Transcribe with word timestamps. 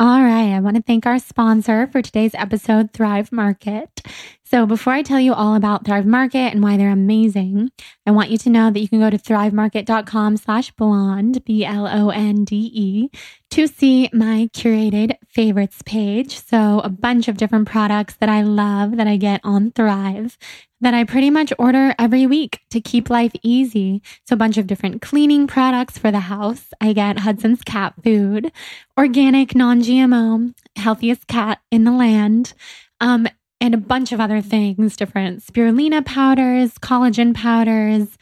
All 0.00 0.24
right, 0.24 0.52
I 0.52 0.58
want 0.58 0.74
to 0.74 0.82
thank 0.82 1.06
our 1.06 1.20
sponsor 1.20 1.86
for 1.86 2.02
today's 2.02 2.34
episode, 2.34 2.92
Thrive 2.92 3.30
Market. 3.30 4.00
So, 4.42 4.66
before 4.66 4.92
I 4.92 5.02
tell 5.02 5.20
you 5.20 5.32
all 5.32 5.54
about 5.54 5.86
Thrive 5.86 6.04
Market 6.04 6.52
and 6.52 6.64
why 6.64 6.76
they're 6.76 6.90
amazing, 6.90 7.70
I 8.04 8.10
want 8.10 8.30
you 8.30 8.38
to 8.38 8.50
know 8.50 8.72
that 8.72 8.80
you 8.80 8.88
can 8.88 8.98
go 8.98 9.08
to 9.08 9.16
thrivemarket.com 9.16 10.38
slash 10.38 10.72
blonde, 10.72 11.44
B 11.44 11.64
L 11.64 11.86
O 11.86 12.10
N 12.10 12.44
D 12.44 12.72
E, 12.74 13.10
to 13.50 13.68
see 13.68 14.10
my 14.12 14.50
curated 14.52 15.14
favorites 15.28 15.80
page. 15.86 16.40
So, 16.44 16.80
a 16.80 16.88
bunch 16.88 17.28
of 17.28 17.36
different 17.36 17.68
products 17.68 18.16
that 18.16 18.28
I 18.28 18.42
love 18.42 18.96
that 18.96 19.06
I 19.06 19.16
get 19.16 19.42
on 19.44 19.70
Thrive 19.70 20.36
that 20.84 20.94
I 20.94 21.04
pretty 21.04 21.30
much 21.30 21.52
order 21.58 21.94
every 21.98 22.26
week 22.26 22.60
to 22.70 22.80
keep 22.80 23.10
life 23.10 23.32
easy. 23.42 24.02
So, 24.26 24.34
a 24.34 24.36
bunch 24.36 24.58
of 24.58 24.66
different 24.66 25.02
cleaning 25.02 25.46
products 25.46 25.98
for 25.98 26.10
the 26.10 26.20
house. 26.20 26.66
I 26.80 26.92
get 26.92 27.20
Hudson's 27.20 27.62
cat 27.62 27.94
food, 28.02 28.52
organic, 28.98 29.54
non 29.54 29.82
GMO, 29.82 30.54
healthiest 30.76 31.26
cat 31.26 31.60
in 31.70 31.84
the 31.84 31.92
land. 31.92 32.54
Um, 33.00 33.26
and 33.60 33.74
a 33.74 33.78
bunch 33.78 34.12
of 34.12 34.20
other 34.20 34.42
things 34.42 34.96
different 34.96 35.42
spirulina 35.42 36.04
powders, 36.04 36.78
collagen 36.78 37.34
powders, 37.34 38.18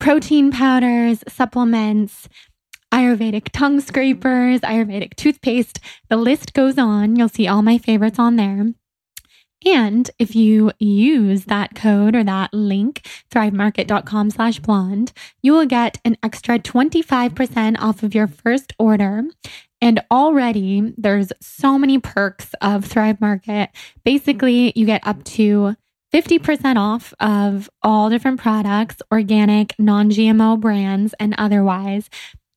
protein 0.00 0.50
powders, 0.50 1.22
supplements, 1.28 2.28
Ayurvedic 2.92 3.50
tongue 3.52 3.80
scrapers, 3.80 4.60
Ayurvedic 4.62 5.14
toothpaste. 5.14 5.78
The 6.08 6.16
list 6.16 6.54
goes 6.54 6.76
on. 6.76 7.14
You'll 7.14 7.28
see 7.28 7.46
all 7.46 7.62
my 7.62 7.78
favorites 7.78 8.18
on 8.18 8.34
there. 8.34 8.66
And 9.66 10.10
if 10.18 10.34
you 10.34 10.72
use 10.78 11.44
that 11.44 11.74
code 11.74 12.16
or 12.16 12.24
that 12.24 12.54
link, 12.54 13.06
thrivemarket.com 13.30 14.30
slash 14.30 14.58
blonde, 14.60 15.12
you 15.42 15.52
will 15.52 15.66
get 15.66 15.98
an 16.04 16.16
extra 16.22 16.58
25% 16.58 17.76
off 17.78 18.02
of 18.02 18.14
your 18.14 18.26
first 18.26 18.72
order. 18.78 19.22
And 19.82 20.02
already 20.10 20.92
there's 20.96 21.32
so 21.40 21.78
many 21.78 21.98
perks 21.98 22.54
of 22.60 22.84
Thrive 22.84 23.20
Market. 23.20 23.70
Basically, 24.04 24.72
you 24.74 24.86
get 24.86 25.06
up 25.06 25.24
to 25.24 25.76
50% 26.12 26.76
off 26.76 27.14
of 27.20 27.70
all 27.82 28.10
different 28.10 28.40
products, 28.40 28.96
organic, 29.12 29.74
non 29.78 30.10
GMO 30.10 30.58
brands, 30.58 31.14
and 31.20 31.34
otherwise, 31.38 32.10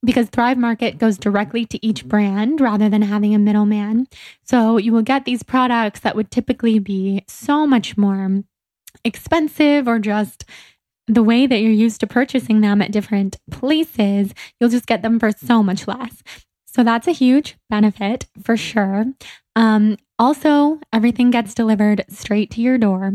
because 0.04 0.30
Thrive 0.30 0.58
Market 0.58 0.98
goes 0.98 1.18
directly 1.18 1.66
to 1.66 1.86
each 1.86 2.06
brand 2.06 2.60
rather 2.60 2.90
than 2.90 3.02
having 3.02 3.34
a 3.34 3.40
middleman. 3.40 4.08
So 4.44 4.78
you 4.78 4.92
will 4.92 5.02
get 5.02 5.26
these 5.26 5.44
products 5.44 6.02
that 6.02 6.16
would 6.16 6.32
typically 6.32 6.80
be 6.80 7.24
so 7.28 7.66
much 7.66 7.98
more 7.98 8.44
expensive 9.06 9.88
or 9.88 10.00
just 10.00 10.46
the 11.08 11.24
way 11.24 11.46
that 11.46 11.60
you're 11.60 11.72
used 11.72 12.00
to 12.00 12.08
purchasing 12.08 12.62
them 12.62 12.82
at 12.82 12.92
different 12.92 13.38
places, 13.52 14.34
you'll 14.60 14.70
just 14.70 14.88
get 14.88 15.02
them 15.02 15.20
for 15.20 15.32
so 15.32 15.62
much 15.62 15.88
less. 15.88 16.24
So 16.66 16.84
that's 16.84 17.08
a 17.08 17.12
huge 17.12 17.58
benefit 17.70 18.26
for 18.42 18.58
sure. 18.58 19.06
Um, 19.56 19.98
also, 20.18 20.80
everything 20.92 21.30
gets 21.30 21.54
delivered 21.54 22.06
straight 22.10 22.50
to 22.52 22.62
your 22.62 22.78
door. 22.78 23.14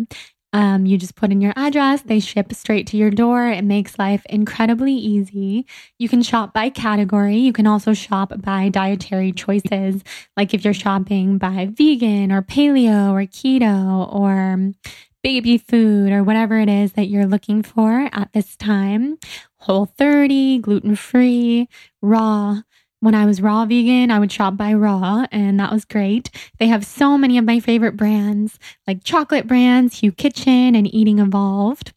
Um, 0.53 0.87
you 0.87 0.97
just 0.97 1.15
put 1.15 1.31
in 1.31 1.43
your 1.43 1.53
address, 1.57 2.03
they 2.03 2.21
ship 2.21 2.55
straight 2.55 2.87
to 2.89 2.97
your 2.97 3.11
door. 3.11 3.49
It 3.49 3.65
makes 3.65 3.99
life 3.99 4.25
incredibly 4.31 4.95
easy. 4.95 5.67
You 5.99 6.09
can 6.09 6.23
shop 6.23 6.55
by 6.55 6.71
category. 6.71 7.37
You 7.37 7.53
can 7.53 7.67
also 7.67 7.93
shop 7.93 8.33
by 8.41 8.71
dietary 8.71 9.33
choices, 9.33 10.03
like 10.37 10.55
if 10.55 10.65
you're 10.65 10.73
shopping 10.73 11.37
by 11.37 11.69
vegan 11.71 12.33
or 12.33 12.41
paleo 12.41 13.13
or 13.13 13.27
keto 13.27 14.11
or 14.13 14.73
baby 15.23 15.59
food 15.59 16.13
or 16.13 16.23
whatever 16.25 16.59
it 16.59 16.69
is 16.69 16.93
that 16.93 17.09
you're 17.09 17.27
looking 17.27 17.63
for 17.63 18.09
at 18.13 18.31
this 18.33 18.57
time. 18.57 19.19
Whole 19.59 19.87
30, 19.87 20.59
gluten 20.61 20.97
free, 20.97 21.69
raw. 22.01 22.61
When 23.01 23.15
I 23.15 23.27
was 23.27 23.41
raw 23.41 23.65
vegan, 23.65 24.11
I 24.11 24.19
would 24.19 24.33
shop 24.33 24.57
by 24.57 24.75
raw, 24.75 25.27
and 25.31 25.61
that 25.61 25.71
was 25.71 25.85
great. 25.85 26.31
They 26.59 26.67
have 26.67 26.85
so 26.85 27.17
many 27.17 27.39
of 27.39 27.45
my 27.45 27.61
favorite 27.61 27.97
brands, 27.97 28.59
like 28.89 29.05
chocolate 29.05 29.47
brands, 29.47 30.01
Hu 30.01 30.11
Kitchen, 30.11 30.75
and 30.75 30.93
Eating 30.93 31.21
Evolved. 31.21 31.93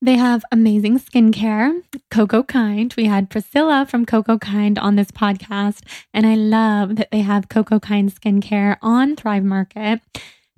They 0.00 0.16
have 0.16 0.44
amazing 0.52 1.00
skincare, 1.00 1.82
Coco 2.08 2.44
Kind. 2.44 2.94
We 2.96 3.06
had 3.06 3.30
Priscilla 3.30 3.84
from 3.84 4.06
Coco 4.06 4.38
Kind 4.38 4.78
on 4.78 4.94
this 4.94 5.10
podcast, 5.10 5.82
and 6.14 6.24
I 6.24 6.36
love 6.36 6.94
that 6.96 7.10
they 7.10 7.22
have 7.22 7.48
Coco 7.48 7.80
Kind 7.80 8.14
skincare 8.14 8.76
on 8.80 9.16
Thrive 9.16 9.42
Market. 9.42 10.00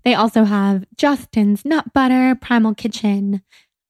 They 0.05 0.15
also 0.15 0.45
have 0.45 0.85
Justin's 0.95 1.65
Nut 1.65 1.91
Butter, 1.95 2.35
Primal 2.35 2.75
Kitchen, 2.75 3.43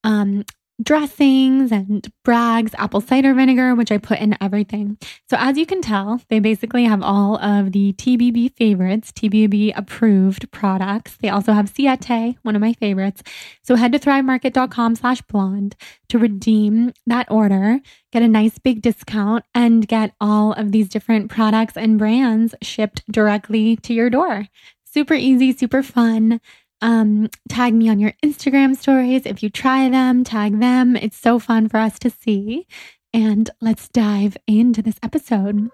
um, 0.05 0.45
dressings 0.83 1.71
and 1.71 2.11
Bragg's 2.25 2.75
apple 2.79 3.01
cider 3.01 3.35
vinegar, 3.35 3.75
which 3.75 3.93
I 3.93 3.99
put 3.99 4.19
in 4.19 4.37
everything. 4.41 4.99
So, 5.29 5.37
as 5.39 5.59
you 5.59 5.67
can 5.67 5.83
tell, 5.83 6.21
they 6.29 6.39
basically 6.39 6.85
have 6.85 7.03
all 7.03 7.37
of 7.37 7.73
the 7.73 7.93
TBB 7.95 8.57
favorites, 8.57 9.13
TBB 9.13 9.73
approved 9.77 10.51
products. 10.51 11.17
They 11.21 11.29
also 11.29 11.53
have 11.53 11.69
Siete, 11.69 12.37
one 12.43 12.57
of 12.57 12.61
my 12.61 12.73
favorites. 12.75 13.23
So, 13.63 13.77
head 13.77 13.93
to 13.93 13.99
thrivemarket.com 13.99 14.97
slash 14.97 15.23
blonde 15.23 15.77
to 16.09 16.19
redeem 16.19 16.93
that 17.07 17.31
order, 17.31 17.81
get 18.13 18.23
a 18.23 18.29
nice 18.29 18.59
big 18.59 18.83
discount, 18.83 19.45
and 19.55 19.87
get 19.87 20.15
all 20.21 20.53
of 20.53 20.73
these 20.73 20.89
different 20.89 21.31
products 21.31 21.77
and 21.77 21.99
brands 21.99 22.55
shipped 22.63 23.03
directly 23.11 23.77
to 23.77 23.95
your 23.95 24.11
door. 24.11 24.47
Super 24.85 25.15
easy, 25.15 25.57
super 25.57 25.83
fun. 25.83 26.41
Um, 26.83 27.29
tag 27.49 27.75
me 27.75 27.89
on 27.89 27.99
your 27.99 28.13
Instagram 28.25 28.77
stories. 28.77 29.27
If 29.27 29.43
you 29.43 29.51
try 29.51 29.89
them, 29.89 30.25
tag 30.25 30.61
them. 30.61 30.97
It's 30.97 31.19
so 31.19 31.39
fun 31.39 31.69
for 31.69 31.79
us 31.79 31.99
to 32.01 32.11
see. 32.11 32.67
And 33.13 33.51
let's 33.61 33.89
dive 33.89 34.37
into 34.47 34.83
this 34.83 34.99
episode. 35.03 35.71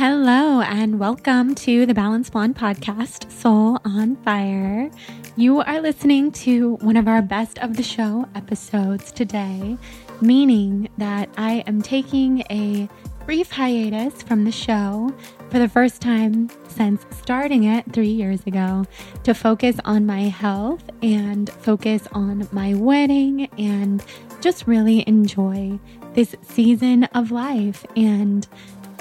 Hello, 0.00 0.62
and 0.62 0.98
welcome 0.98 1.54
to 1.56 1.84
the 1.84 1.92
Balanced 1.92 2.32
Blonde 2.32 2.56
podcast, 2.56 3.30
Soul 3.30 3.78
on 3.84 4.16
Fire. 4.24 4.90
You 5.36 5.60
are 5.60 5.78
listening 5.78 6.32
to 6.32 6.76
one 6.76 6.96
of 6.96 7.06
our 7.06 7.20
best 7.20 7.58
of 7.58 7.76
the 7.76 7.82
show 7.82 8.26
episodes 8.34 9.12
today, 9.12 9.76
meaning 10.22 10.88
that 10.96 11.28
I 11.36 11.64
am 11.66 11.82
taking 11.82 12.44
a 12.50 12.88
brief 13.26 13.50
hiatus 13.50 14.22
from 14.22 14.44
the 14.44 14.50
show 14.50 15.14
for 15.50 15.58
the 15.58 15.68
first 15.68 16.00
time 16.00 16.48
since 16.66 17.04
starting 17.10 17.64
it 17.64 17.84
three 17.92 18.08
years 18.08 18.40
ago 18.46 18.86
to 19.24 19.34
focus 19.34 19.76
on 19.84 20.06
my 20.06 20.22
health 20.22 20.82
and 21.02 21.50
focus 21.50 22.08
on 22.12 22.48
my 22.52 22.72
wedding 22.72 23.50
and 23.58 24.02
just 24.40 24.66
really 24.66 25.06
enjoy 25.06 25.78
this 26.14 26.34
season 26.40 27.04
of 27.04 27.30
life. 27.30 27.84
And 27.96 28.48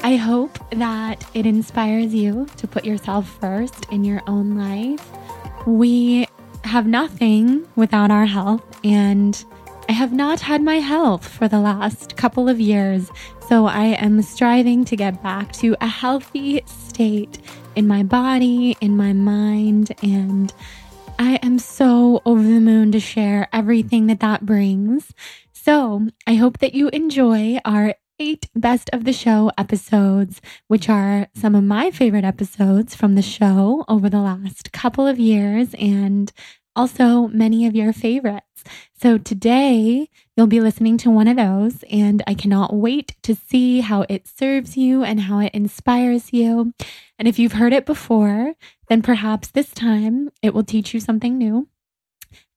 I 0.01 0.16
hope 0.16 0.57
that 0.72 1.25
it 1.34 1.46
inspires 1.46 2.13
you 2.13 2.48
to 2.57 2.68
put 2.68 2.86
yourself 2.86 3.28
first 3.40 3.86
in 3.92 4.04
your 4.04 4.22
own 4.28 4.57
life. 4.57 5.06
We 5.68 6.25
have 6.63 6.88
nothing 6.88 7.68
without 7.75 8.10
our 8.10 8.25
health, 8.25 8.63
and 8.84 9.44
I 9.90 9.92
have 9.92 10.13
not 10.13 10.40
had 10.40 10.62
my 10.62 10.78
health 10.78 11.28
for 11.28 11.48
the 11.48 11.60
last 11.60 12.16
couple 12.16 12.48
of 12.48 12.60
years. 12.60 13.12
So 13.50 13.66
I 13.66 13.86
am 13.86 14.22
striving 14.22 14.86
to 14.86 14.96
get 14.96 15.22
back 15.22 15.51
to 15.54 15.75
a 15.81 15.88
healthy 15.88 16.62
state 16.66 17.40
in 17.75 17.86
my 17.88 18.04
body, 18.04 18.78
in 18.80 18.95
my 18.95 19.13
mind, 19.13 19.92
and 20.02 20.54
I 21.18 21.36
am 21.44 21.60
so 21.60 22.22
over 22.25 22.42
the 22.42 22.62
moon 22.62 22.94
to 22.94 23.00
share 23.00 23.50
everything 23.52 24.07
that 24.07 24.22
that 24.22 24.45
brings. 24.45 25.13
So 25.52 26.07
I 26.25 26.36
hope 26.36 26.60
that 26.60 26.74
you 26.74 26.90
enjoy 26.90 27.60
our 27.66 27.95
eight 28.19 28.50
best 28.54 28.89
of 28.92 29.06
the 29.06 29.13
show 29.13 29.51
episodes, 29.57 30.42
which 30.68 30.89
are 30.89 31.27
some 31.33 31.56
of 31.56 31.63
my 31.63 31.89
favorite 31.89 32.25
episodes 32.25 32.94
from 32.94 33.16
the 33.16 33.21
show 33.21 33.86
over 33.88 34.10
the 34.10 34.19
last 34.19 34.71
couple 34.71 35.07
of 35.07 35.18
years 35.18 35.74
and 35.80 36.31
also 36.75 37.27
many 37.27 37.66
of 37.66 37.75
your 37.75 37.94
favorites. 37.94 38.63
So 38.94 39.18
today 39.18 40.10
you'll 40.36 40.48
be 40.48 40.60
listening 40.60 40.98
to 41.00 41.10
one 41.10 41.27
of 41.27 41.38
those, 41.38 41.83
and 41.89 42.21
I 42.27 42.33
cannot 42.33 42.75
wait 42.75 43.16
to 43.24 43.36
see 43.36 43.80
how 43.80 44.06
it 44.10 44.27
serves 44.27 44.75
you 44.75 45.04
and 45.04 45.21
how 45.21 45.39
it 45.39 45.54
inspires 45.54 46.33
you. 46.33 46.74
And 47.18 47.27
if 47.27 47.39
you've 47.39 47.54
heard 47.54 47.74
it 47.74 47.86
before, 47.86 48.54
then 48.89 49.01
perhaps 49.01 49.50
this 49.50 49.71
time 49.71 50.30
it 50.42 50.54
will 50.54 50.63
teach 50.63 50.94
you 50.94 51.00
something 51.00 51.38
new. 51.38 51.68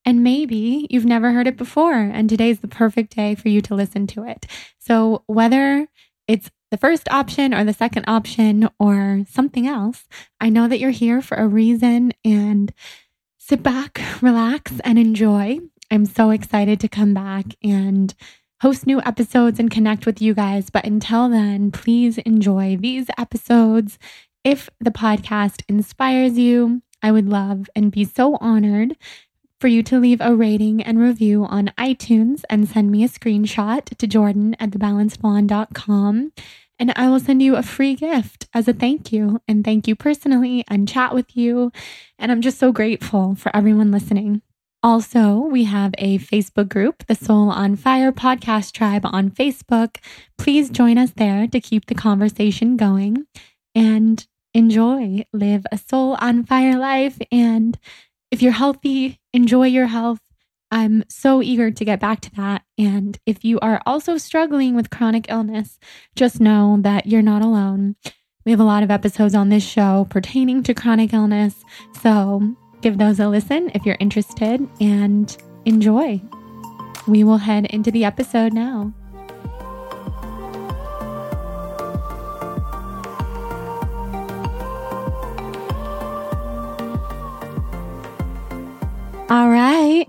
And 0.04 0.24
maybe 0.24 0.86
you've 0.90 1.04
never 1.04 1.32
heard 1.32 1.46
it 1.46 1.56
before, 1.56 1.94
and 1.94 2.28
today's 2.28 2.60
the 2.60 2.68
perfect 2.68 3.14
day 3.14 3.34
for 3.34 3.48
you 3.48 3.60
to 3.62 3.74
listen 3.74 4.06
to 4.08 4.24
it. 4.24 4.46
So, 4.78 5.22
whether 5.26 5.86
it's 6.26 6.50
the 6.70 6.76
first 6.76 7.08
option 7.10 7.54
or 7.54 7.64
the 7.64 7.72
second 7.72 8.04
option 8.08 8.68
or 8.78 9.24
something 9.30 9.66
else, 9.66 10.04
I 10.40 10.48
know 10.48 10.66
that 10.66 10.80
you're 10.80 10.90
here 10.90 11.20
for 11.22 11.36
a 11.36 11.46
reason 11.46 12.12
and 12.24 12.72
sit 13.38 13.62
back, 13.62 14.00
relax, 14.20 14.80
and 14.84 14.98
enjoy. 14.98 15.58
I'm 15.90 16.06
so 16.06 16.30
excited 16.30 16.80
to 16.80 16.88
come 16.88 17.12
back 17.12 17.44
and 17.62 18.14
host 18.62 18.86
new 18.86 19.00
episodes 19.02 19.58
and 19.58 19.70
connect 19.70 20.06
with 20.06 20.22
you 20.22 20.34
guys. 20.34 20.70
But 20.70 20.86
until 20.86 21.28
then, 21.28 21.70
please 21.70 22.16
enjoy 22.18 22.76
these 22.76 23.08
episodes. 23.18 23.98
If 24.42 24.70
the 24.80 24.90
podcast 24.90 25.62
inspires 25.68 26.38
you, 26.38 26.80
I 27.02 27.12
would 27.12 27.28
love 27.28 27.68
and 27.76 27.92
be 27.92 28.04
so 28.04 28.36
honored 28.40 28.96
for 29.62 29.68
you 29.68 29.80
to 29.84 30.00
leave 30.00 30.20
a 30.20 30.34
rating 30.34 30.82
and 30.82 30.98
review 30.98 31.44
on 31.44 31.70
iTunes 31.78 32.42
and 32.50 32.68
send 32.68 32.90
me 32.90 33.04
a 33.04 33.08
screenshot 33.08 33.84
to 33.96 34.06
Jordan 34.08 34.56
at 34.58 34.70
thebalancedblonde.com. 34.70 36.32
And 36.80 36.92
I 36.96 37.08
will 37.08 37.20
send 37.20 37.40
you 37.44 37.54
a 37.54 37.62
free 37.62 37.94
gift 37.94 38.48
as 38.52 38.66
a 38.66 38.72
thank 38.72 39.12
you 39.12 39.40
and 39.46 39.64
thank 39.64 39.86
you 39.86 39.94
personally 39.94 40.64
and 40.66 40.88
chat 40.88 41.14
with 41.14 41.36
you. 41.36 41.70
And 42.18 42.32
I'm 42.32 42.40
just 42.40 42.58
so 42.58 42.72
grateful 42.72 43.36
for 43.36 43.54
everyone 43.54 43.92
listening. 43.92 44.42
Also, 44.82 45.36
we 45.36 45.62
have 45.62 45.94
a 45.96 46.18
Facebook 46.18 46.68
group, 46.68 47.06
the 47.06 47.14
Soul 47.14 47.48
on 47.48 47.76
Fire 47.76 48.10
Podcast 48.10 48.72
Tribe 48.72 49.02
on 49.04 49.30
Facebook. 49.30 49.98
Please 50.38 50.70
join 50.70 50.98
us 50.98 51.12
there 51.12 51.46
to 51.46 51.60
keep 51.60 51.86
the 51.86 51.94
conversation 51.94 52.76
going 52.76 53.28
and 53.76 54.26
enjoy, 54.54 55.24
live 55.32 55.64
a 55.70 55.78
soul 55.78 56.16
on 56.20 56.42
fire 56.42 56.76
life, 56.76 57.20
and 57.30 57.78
if 58.32 58.40
you're 58.40 58.52
healthy, 58.52 59.20
enjoy 59.34 59.66
your 59.66 59.86
health. 59.86 60.18
I'm 60.70 61.04
so 61.06 61.42
eager 61.42 61.70
to 61.70 61.84
get 61.84 62.00
back 62.00 62.20
to 62.22 62.34
that. 62.36 62.62
And 62.78 63.18
if 63.26 63.44
you 63.44 63.60
are 63.60 63.82
also 63.84 64.16
struggling 64.16 64.74
with 64.74 64.88
chronic 64.88 65.26
illness, 65.28 65.78
just 66.16 66.40
know 66.40 66.78
that 66.80 67.06
you're 67.06 67.20
not 67.20 67.42
alone. 67.42 67.94
We 68.46 68.50
have 68.50 68.60
a 68.60 68.64
lot 68.64 68.82
of 68.82 68.90
episodes 68.90 69.34
on 69.34 69.50
this 69.50 69.62
show 69.62 70.06
pertaining 70.08 70.62
to 70.62 70.72
chronic 70.72 71.12
illness. 71.12 71.62
So 72.00 72.56
give 72.80 72.96
those 72.96 73.20
a 73.20 73.28
listen 73.28 73.70
if 73.74 73.84
you're 73.84 73.98
interested 74.00 74.66
and 74.80 75.36
enjoy. 75.66 76.22
We 77.06 77.24
will 77.24 77.36
head 77.36 77.66
into 77.66 77.90
the 77.90 78.06
episode 78.06 78.54
now. 78.54 78.94
All 89.32 89.48
right. 89.48 90.06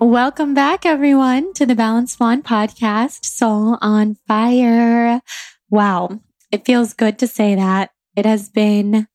Welcome 0.00 0.54
back, 0.54 0.86
everyone, 0.86 1.52
to 1.52 1.66
the 1.66 1.74
Balanced 1.74 2.18
Blonde 2.18 2.42
podcast, 2.42 3.22
Soul 3.22 3.76
on 3.82 4.16
Fire. 4.26 5.20
Wow. 5.68 6.22
It 6.50 6.64
feels 6.64 6.94
good 6.94 7.18
to 7.18 7.26
say 7.26 7.54
that. 7.54 7.90
It 8.16 8.24
has 8.24 8.48
been 8.48 9.08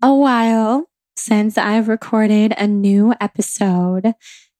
a 0.00 0.14
while 0.14 0.84
since 1.16 1.58
I've 1.58 1.88
recorded 1.88 2.54
a 2.56 2.68
new 2.68 3.12
episode. 3.20 4.14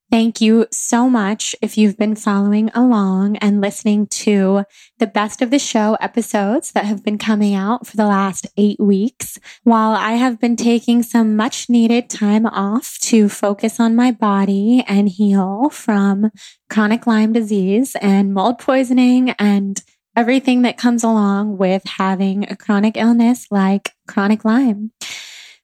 Thank 0.09 0.41
you 0.41 0.67
so 0.71 1.11
much 1.11 1.57
if 1.61 1.77
you've 1.77 1.99
been 1.99 2.15
following 2.15 2.71
along 2.75 3.39
and 3.39 3.61
listening 3.61 4.07
to 4.09 4.63
the 4.99 5.07
best 5.09 5.43
of 5.43 5.51
the 5.51 5.59
show 5.59 5.97
episodes 6.01 6.71
that 6.73 6.85
have 6.85 7.03
been 7.03 7.19
coming 7.19 7.55
out 7.55 7.89
for 7.89 7.97
the 7.97 8.07
last 8.07 8.47
eight 8.57 8.79
weeks. 8.79 9.41
While 9.65 9.93
I 9.93 10.13
have 10.13 10.39
been 10.39 10.55
taking 10.55 11.03
some 11.03 11.35
much 11.35 11.69
needed 11.69 12.09
time 12.09 12.47
off 12.47 12.99
to 13.01 13.29
focus 13.29 13.81
on 13.81 13.97
my 13.97 14.13
body 14.13 14.85
and 14.87 15.09
heal 15.09 15.71
from 15.71 16.31
chronic 16.71 17.09
Lyme 17.09 17.33
disease 17.33 17.97
and 18.01 18.33
mold 18.33 18.61
poisoning 18.61 19.31
and 19.41 19.83
everything 20.15 20.63
that 20.63 20.79
comes 20.79 21.03
along 21.03 21.59
with 21.59 21.83
having 21.85 22.49
a 22.49 22.57
chronic 22.57 22.97
illness 22.97 23.49
like 23.51 23.93
chronic 24.07 24.45
Lyme. 24.45 24.93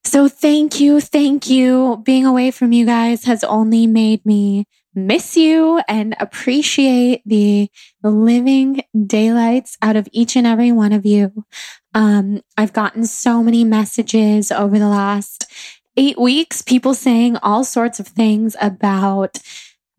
So 0.05 0.29
thank 0.29 0.81
you. 0.81 1.01
Thank 1.01 1.49
you. 1.49 2.03
Being 2.05 2.27
away 2.27 2.51
from 2.51 2.73
you 2.73 2.85
guys 2.85 3.25
has 3.25 3.45
only 3.45 3.87
made 3.87 4.25
me 4.27 4.67
miss 4.95 5.37
you 5.37 5.81
and 5.89 6.15
appreciate 6.21 7.23
the 7.25 7.71
living 8.03 8.83
daylights 9.07 9.79
out 9.81 9.97
of 9.97 10.09
each 10.13 10.37
and 10.37 10.47
every 10.47 10.71
one 10.73 10.93
of 10.93 11.07
you. 11.07 11.45
Um, 11.95 12.43
I've 12.57 12.73
gotten 12.73 13.07
so 13.07 13.43
many 13.43 13.65
messages 13.65 14.53
over 14.53 14.79
the 14.79 14.89
last 14.89 15.47
eight 15.97 16.19
weeks, 16.19 16.63
people 16.63 16.95
saying 16.95 17.37
all 17.39 17.65
sorts 17.65 18.01
of 18.01 18.09
things 18.09 18.57
about 18.61 19.39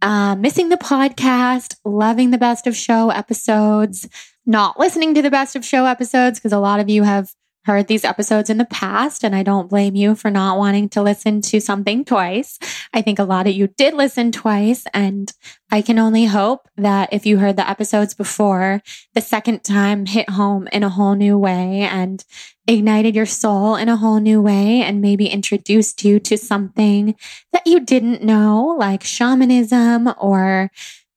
uh, 0.01 0.35
missing 0.35 0.69
the 0.69 0.77
podcast, 0.77 1.75
loving 1.85 2.31
the 2.31 2.37
best 2.37 2.67
of 2.67 2.75
show 2.75 3.09
episodes, 3.09 4.07
not 4.45 4.77
listening 4.77 5.13
to 5.15 5.21
the 5.21 5.31
best 5.31 5.55
of 5.55 5.63
show 5.63 5.85
episodes 5.85 6.39
because 6.39 6.51
a 6.51 6.59
lot 6.59 6.79
of 6.79 6.89
you 6.89 7.03
have 7.03 7.31
heard 7.65 7.87
these 7.87 8.03
episodes 8.03 8.49
in 8.49 8.57
the 8.57 8.65
past, 8.65 9.23
and 9.23 9.35
I 9.35 9.43
don't 9.43 9.69
blame 9.69 9.95
you 9.95 10.15
for 10.15 10.29
not 10.29 10.57
wanting 10.57 10.89
to 10.89 11.01
listen 11.01 11.41
to 11.41 11.61
something 11.61 12.03
twice. 12.03 12.59
I 12.93 13.01
think 13.01 13.19
a 13.19 13.23
lot 13.23 13.47
of 13.47 13.53
you 13.53 13.67
did 13.67 13.93
listen 13.93 14.31
twice, 14.31 14.85
and 14.93 15.31
I 15.71 15.81
can 15.81 15.97
only 15.97 16.25
hope 16.25 16.67
that 16.77 17.13
if 17.13 17.25
you 17.25 17.37
heard 17.37 17.55
the 17.55 17.69
episodes 17.69 18.13
before, 18.13 18.81
the 19.13 19.21
second 19.21 19.63
time 19.63 20.05
hit 20.05 20.29
home 20.29 20.67
in 20.73 20.83
a 20.83 20.89
whole 20.89 21.15
new 21.15 21.37
way 21.37 21.81
and 21.81 22.23
ignited 22.67 23.15
your 23.15 23.25
soul 23.25 23.75
in 23.75 23.89
a 23.89 23.97
whole 23.97 24.19
new 24.19 24.41
way 24.41 24.81
and 24.81 25.01
maybe 25.01 25.27
introduced 25.27 26.03
you 26.03 26.19
to 26.19 26.37
something 26.37 27.15
that 27.51 27.65
you 27.65 27.79
didn't 27.79 28.23
know, 28.23 28.75
like 28.77 29.03
shamanism 29.03 30.13
or 30.17 30.69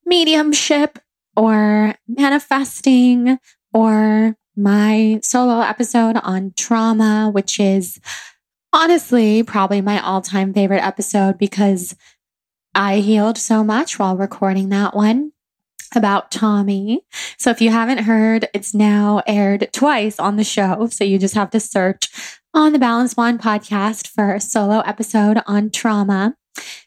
mediumship 0.05 0.99
or 1.37 1.95
manifesting 2.09 3.39
or 3.73 4.37
my 4.57 5.21
solo 5.23 5.61
episode 5.61 6.17
on 6.23 6.53
trauma, 6.57 7.31
which 7.31 7.61
is 7.61 8.01
honestly 8.73 9.43
probably 9.43 9.81
my 9.81 10.01
all 10.01 10.21
time 10.21 10.53
favorite 10.53 10.85
episode 10.85 11.39
because 11.39 11.95
I 12.75 12.99
healed 12.99 13.39
so 13.39 13.65
much 13.65 13.99
while 13.99 14.17
recording 14.17 14.69
that 14.71 14.95
one 14.95 15.33
about 15.95 16.31
Tommy. 16.31 17.03
So 17.39 17.51
if 17.51 17.61
you 17.61 17.71
haven't 17.71 18.05
heard, 18.05 18.49
it's 18.53 18.75
now 18.75 19.23
aired 19.27 19.69
twice 19.73 20.19
on 20.19 20.37
the 20.37 20.45
show. 20.45 20.89
So 20.89 21.05
you 21.05 21.19
just 21.19 21.35
have 21.35 21.51
to 21.51 21.61
search 21.61 22.11
on 22.53 22.73
the 22.73 22.79
Balanced 22.79 23.17
Blonde 23.17 23.41
podcast 23.41 24.09
for 24.09 24.35
a 24.35 24.41
solo 24.41 24.81
episode 24.81 25.43
on 25.47 25.71
trauma. 25.71 26.35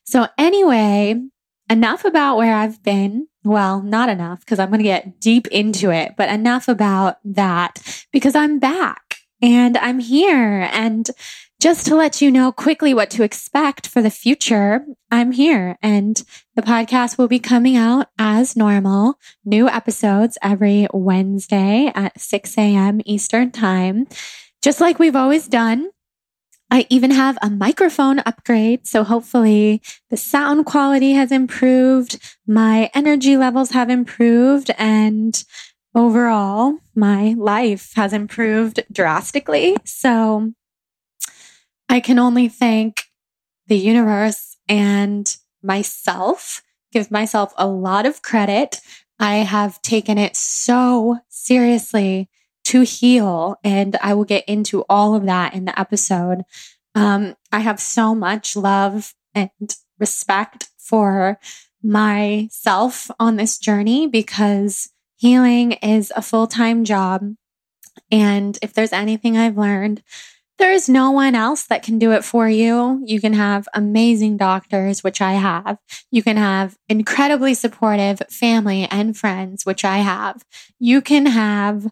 So 0.03 0.27
anyway, 0.37 1.21
enough 1.69 2.05
about 2.05 2.37
where 2.37 2.55
I've 2.55 2.81
been. 2.83 3.27
Well, 3.43 3.81
not 3.81 4.09
enough 4.09 4.41
because 4.41 4.59
I'm 4.59 4.69
going 4.69 4.79
to 4.79 4.83
get 4.83 5.19
deep 5.19 5.47
into 5.47 5.91
it, 5.91 6.15
but 6.17 6.29
enough 6.29 6.67
about 6.67 7.17
that 7.23 8.05
because 8.11 8.35
I'm 8.35 8.59
back 8.59 9.15
and 9.41 9.77
I'm 9.77 9.99
here. 9.99 10.69
And 10.71 11.09
just 11.61 11.85
to 11.87 11.95
let 11.95 12.21
you 12.21 12.31
know 12.31 12.51
quickly 12.51 12.93
what 12.93 13.09
to 13.11 13.23
expect 13.23 13.87
for 13.87 14.01
the 14.01 14.09
future, 14.09 14.85
I'm 15.11 15.31
here 15.31 15.77
and 15.81 16.21
the 16.55 16.61
podcast 16.61 17.17
will 17.17 17.27
be 17.27 17.39
coming 17.39 17.75
out 17.75 18.07
as 18.17 18.55
normal. 18.55 19.15
New 19.43 19.67
episodes 19.67 20.37
every 20.41 20.87
Wednesday 20.93 21.91
at 21.93 22.19
6 22.19 22.57
a.m. 22.57 23.01
Eastern 23.05 23.51
time, 23.51 24.07
just 24.61 24.79
like 24.79 24.99
we've 24.99 25.15
always 25.15 25.47
done. 25.47 25.89
I 26.71 26.85
even 26.89 27.11
have 27.11 27.37
a 27.41 27.49
microphone 27.49 28.19
upgrade. 28.19 28.85
So 28.85 29.03
hopefully 29.03 29.81
the 30.09 30.17
sound 30.17 30.65
quality 30.65 31.13
has 31.13 31.31
improved. 31.31 32.19
My 32.45 32.91
energy 32.93 33.37
levels 33.37 33.71
have 33.71 33.89
improved 33.89 34.69
and 34.77 35.43
overall 35.95 36.77
my 36.93 37.33
life 37.37 37.93
has 37.95 38.13
improved 38.13 38.83
drastically. 38.91 39.77
So 39.83 40.53
I 41.87 41.99
can 41.99 42.19
only 42.19 42.47
thank 42.47 43.05
the 43.67 43.77
universe 43.77 44.57
and 44.67 45.35
myself, 45.63 46.61
give 46.91 47.09
myself 47.09 47.53
a 47.57 47.67
lot 47.67 48.05
of 48.05 48.21
credit. 48.21 48.79
I 49.19 49.37
have 49.37 49.81
taken 49.81 50.17
it 50.17 50.35
so 50.35 51.17
seriously 51.29 52.29
to 52.69 52.81
heal. 52.81 53.55
And 53.63 53.97
I 54.01 54.13
will 54.13 54.25
get 54.25 54.45
into 54.47 54.85
all 54.87 55.15
of 55.15 55.25
that 55.25 55.55
in 55.55 55.65
the 55.65 55.79
episode. 55.79 56.43
Um, 56.93 57.35
I 57.51 57.59
have 57.59 57.79
so 57.79 58.13
much 58.13 58.55
love 58.55 59.15
and 59.33 59.49
respect 59.97 60.69
for 60.77 61.39
myself 61.81 63.09
on 63.19 63.37
this 63.37 63.57
journey 63.57 64.05
because 64.05 64.89
healing 65.15 65.73
is 65.73 66.13
a 66.15 66.21
full 66.21 66.45
time 66.45 66.83
job. 66.83 67.33
And 68.11 68.57
if 68.61 68.73
there's 68.73 68.93
anything 68.93 69.35
I've 69.35 69.57
learned, 69.57 70.03
there 70.59 70.71
is 70.71 70.89
no 70.89 71.09
one 71.09 71.35
else 71.35 71.65
that 71.67 71.83
can 71.83 71.97
do 71.97 72.11
it 72.11 72.23
for 72.23 72.47
you. 72.47 73.01
You 73.05 73.19
can 73.19 73.33
have 73.33 73.67
amazing 73.73 74.37
doctors, 74.37 75.03
which 75.03 75.21
I 75.21 75.33
have. 75.33 75.79
You 76.11 76.21
can 76.21 76.37
have 76.37 76.77
incredibly 76.87 77.53
supportive 77.53 78.21
family 78.29 78.85
and 78.91 79.17
friends, 79.17 79.65
which 79.65 79.85
I 79.85 79.99
have. 79.99 80.43
You 80.77 81.01
can 81.01 81.25
have 81.27 81.87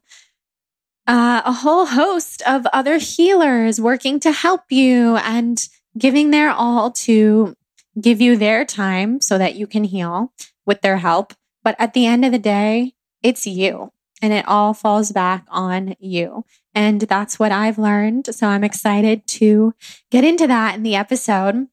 uh, 1.08 1.42
a 1.46 1.54
whole 1.54 1.86
host 1.86 2.42
of 2.46 2.68
other 2.68 2.98
healers 2.98 3.80
working 3.80 4.20
to 4.20 4.32
help 4.32 4.64
you 4.70 5.16
and 5.18 5.68
giving 5.98 6.32
their 6.32 6.52
all 6.52 6.92
to 6.92 7.56
give 8.00 8.22
you 8.22 8.36
their 8.36 8.66
time 8.66 9.22
so 9.22 9.38
that 9.38 9.56
you 9.56 9.66
can 9.66 9.86
heal 9.86 10.34
with 10.66 10.82
their 10.82 10.98
help. 10.98 11.34
But 11.64 11.76
at 11.80 11.94
the 11.94 12.06
end 12.06 12.26
of 12.26 12.32
the 12.32 12.40
day, 12.40 12.94
it's 13.24 13.48
you 13.48 13.92
and 14.22 14.34
it 14.34 14.48
all 14.48 14.74
falls 14.74 15.12
back 15.12 15.46
on 15.50 15.96
you. 16.00 16.44
And 16.76 17.02
that's 17.02 17.40
what 17.40 17.52
I've 17.52 17.78
learned. 17.78 18.34
So 18.36 18.48
I'm 18.48 18.64
excited 18.64 19.26
to 19.28 19.74
get 20.12 20.24
into 20.24 20.48
that 20.48 20.76
in 20.76 20.84
the 20.84 20.96
episode. 20.96 21.68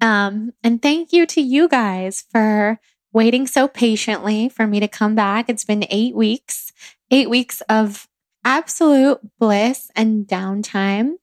Um, 0.00 0.52
and 0.62 0.80
thank 0.80 1.12
you 1.12 1.26
to 1.26 1.40
you 1.40 1.68
guys 1.68 2.24
for 2.30 2.78
waiting 3.12 3.46
so 3.46 3.66
patiently 3.66 4.48
for 4.48 4.66
me 4.66 4.78
to 4.80 4.88
come 4.88 5.14
back. 5.14 5.48
It's 5.48 5.64
been 5.64 5.86
eight 5.90 6.14
weeks, 6.14 6.72
eight 7.10 7.30
weeks 7.30 7.62
of 7.62 8.06
absolute 8.44 9.18
bliss 9.38 9.90
and 9.96 10.26
downtime. 10.26 11.14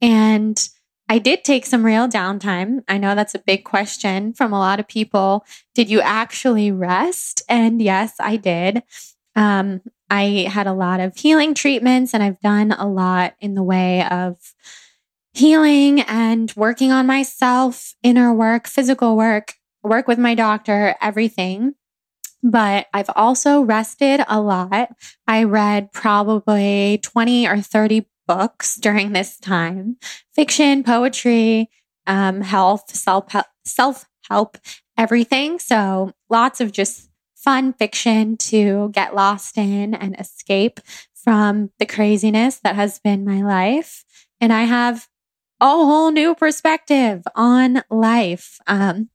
And 0.00 0.68
I 1.08 1.18
did 1.18 1.44
take 1.44 1.66
some 1.66 1.84
real 1.84 2.08
downtime. 2.08 2.82
I 2.88 2.98
know 2.98 3.14
that's 3.14 3.34
a 3.34 3.42
big 3.46 3.64
question 3.64 4.32
from 4.32 4.52
a 4.52 4.58
lot 4.58 4.80
of 4.80 4.88
people. 4.88 5.44
Did 5.74 5.90
you 5.90 6.00
actually 6.00 6.72
rest? 6.72 7.42
And 7.48 7.82
yes, 7.82 8.14
I 8.18 8.36
did. 8.36 8.82
Um, 9.36 9.82
I 10.10 10.46
had 10.50 10.66
a 10.66 10.72
lot 10.72 11.00
of 11.00 11.16
healing 11.16 11.54
treatments 11.54 12.14
and 12.14 12.22
I've 12.22 12.40
done 12.40 12.72
a 12.72 12.86
lot 12.86 13.34
in 13.40 13.54
the 13.54 13.62
way 13.62 14.06
of 14.06 14.36
healing 15.34 16.02
and 16.02 16.52
working 16.56 16.92
on 16.92 17.06
myself, 17.06 17.94
inner 18.02 18.32
work, 18.32 18.66
physical 18.66 19.16
work, 19.16 19.54
work 19.82 20.06
with 20.06 20.18
my 20.18 20.34
doctor, 20.34 20.94
everything. 21.00 21.74
But 22.42 22.86
I've 22.92 23.10
also 23.14 23.60
rested 23.60 24.24
a 24.26 24.40
lot. 24.40 24.90
I 25.26 25.44
read 25.44 25.92
probably 25.92 26.98
20 27.02 27.46
or 27.46 27.60
30 27.60 28.06
books 28.26 28.76
during 28.80 29.12
this 29.12 29.38
time 29.38 29.96
fiction, 30.32 30.82
poetry, 30.82 31.70
um, 32.06 32.40
health, 32.40 32.94
self 32.94 34.06
help, 34.28 34.58
everything. 34.96 35.58
So 35.58 36.12
lots 36.30 36.60
of 36.60 36.72
just 36.72 37.08
fun 37.36 37.72
fiction 37.72 38.36
to 38.36 38.90
get 38.92 39.14
lost 39.14 39.58
in 39.58 39.94
and 39.94 40.18
escape 40.18 40.80
from 41.14 41.70
the 41.78 41.86
craziness 41.86 42.58
that 42.60 42.76
has 42.76 42.98
been 42.98 43.24
my 43.24 43.42
life. 43.42 44.04
And 44.40 44.52
I 44.52 44.62
have 44.62 45.08
a 45.60 45.66
whole 45.66 46.10
new 46.10 46.34
perspective 46.34 47.22
on 47.36 47.82
life. 47.90 48.58
Um, 48.66 49.10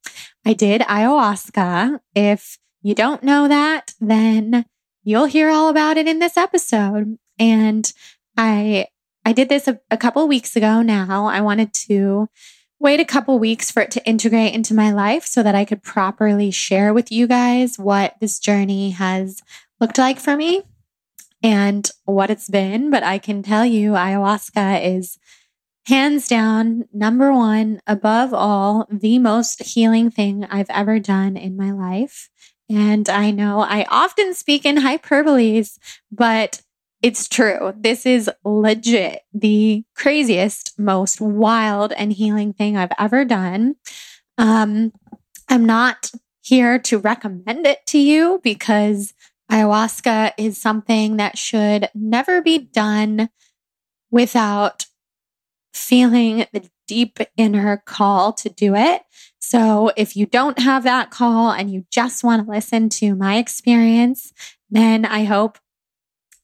I 0.45 0.53
did 0.53 0.81
ayahuasca. 0.81 1.99
If 2.15 2.57
you 2.81 2.95
don't 2.95 3.23
know 3.23 3.47
that, 3.47 3.93
then 3.99 4.65
you'll 5.03 5.25
hear 5.25 5.49
all 5.49 5.69
about 5.69 5.97
it 5.97 6.07
in 6.07 6.19
this 6.19 6.37
episode. 6.37 7.17
And 7.39 7.91
I, 8.35 8.87
I 9.25 9.33
did 9.33 9.49
this 9.49 9.67
a, 9.67 9.79
a 9.91 9.97
couple 9.97 10.27
weeks 10.27 10.55
ago 10.55 10.81
now. 10.81 11.25
I 11.25 11.41
wanted 11.41 11.73
to 11.87 12.29
wait 12.79 12.99
a 12.99 13.05
couple 13.05 13.39
weeks 13.39 13.71
for 13.71 13.81
it 13.81 13.91
to 13.91 14.05
integrate 14.05 14.53
into 14.53 14.73
my 14.73 14.91
life 14.91 15.25
so 15.25 15.41
that 15.43 15.55
I 15.55 15.65
could 15.65 15.81
properly 15.81 16.51
share 16.51 16.93
with 16.93 17.11
you 17.11 17.27
guys 17.27 17.77
what 17.77 18.15
this 18.21 18.39
journey 18.39 18.91
has 18.91 19.41
looked 19.79 19.97
like 19.97 20.19
for 20.19 20.35
me 20.35 20.63
and 21.41 21.89
what 22.05 22.29
it's 22.29 22.49
been. 22.49 22.89
But 22.91 23.03
I 23.03 23.17
can 23.17 23.41
tell 23.43 23.65
you, 23.65 23.91
ayahuasca 23.91 24.95
is 24.95 25.17
hands 25.87 26.27
down 26.27 26.85
number 26.93 27.31
one, 27.31 27.81
above 27.87 28.33
all, 28.33 28.87
the 28.91 29.19
most 29.19 29.63
healing 29.63 30.11
thing 30.11 30.45
I've 30.45 30.69
ever 30.69 30.99
done 30.99 31.37
in 31.37 31.55
my 31.55 31.71
life. 31.71 32.29
And 32.69 33.07
I 33.09 33.31
know 33.31 33.61
I 33.61 33.85
often 33.89 34.33
speak 34.33 34.65
in 34.65 34.77
hyperboles, 34.77 35.77
but 36.11 36.61
it's 37.01 37.27
true. 37.27 37.73
This 37.77 38.05
is 38.05 38.29
legit 38.43 39.21
the 39.33 39.83
craziest, 39.95 40.77
most 40.77 41.21
wild 41.21 41.93
and 41.93 42.11
healing 42.11 42.53
thing 42.53 42.75
I've 42.75 42.91
ever 42.99 43.23
done. 43.23 43.75
Um, 44.37 44.91
I'm 45.47 45.65
not 45.65 46.11
here 46.41 46.79
to 46.79 46.97
recommend 46.97 47.65
it 47.65 47.85
to 47.87 47.97
you 47.97 48.39
because 48.43 49.13
ayahuasca 49.51 50.33
is 50.37 50.57
something 50.57 51.17
that 51.17 51.37
should 51.37 51.89
never 51.93 52.41
be 52.41 52.57
done 52.57 53.29
without 54.11 54.85
feeling 55.73 56.45
the 56.51 56.69
deep 56.87 57.19
inner 57.35 57.77
call 57.85 58.33
to 58.33 58.49
do 58.49 58.75
it. 58.75 59.03
So 59.49 59.93
if 59.95 60.17
you 60.17 60.25
don't 60.25 60.59
have 60.59 60.83
that 60.83 61.09
call 61.09 61.51
and 61.51 61.71
you 61.71 61.85
just 61.89 62.21
want 62.21 62.45
to 62.45 62.51
listen 62.51 62.89
to 62.89 63.15
my 63.15 63.37
experience, 63.37 64.33
then 64.69 65.05
I 65.05 65.23
hope 65.23 65.57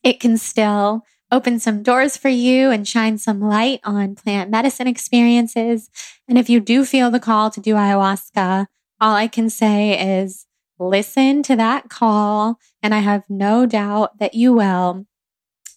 it 0.04 0.22
can 0.22 0.38
still 0.38 1.04
open 1.30 1.60
some 1.60 1.84
doors 1.84 2.16
for 2.16 2.30
you 2.30 2.72
and 2.72 2.88
shine 2.88 3.18
some 3.18 3.42
light 3.42 3.82
on 3.84 4.16
plant 4.16 4.50
medicine 4.50 4.88
experiences. 4.88 5.90
And 6.30 6.38
if 6.38 6.50
you 6.50 6.62
do 6.62 6.86
feel 6.86 7.12
the 7.12 7.20
call 7.20 7.50
to 7.50 7.60
do 7.60 7.74
ayahuasca, 7.74 8.68
all 9.02 9.16
I 9.16 9.28
can 9.28 9.50
say 9.50 10.22
is 10.22 10.46
listen 10.80 11.44
to 11.44 11.58
that 11.58 11.90
call. 11.90 12.58
And 12.82 12.96
I 12.96 13.00
have 13.00 13.24
no 13.28 13.66
doubt 13.66 14.18
that 14.20 14.34
you 14.34 14.54
will 14.54 15.08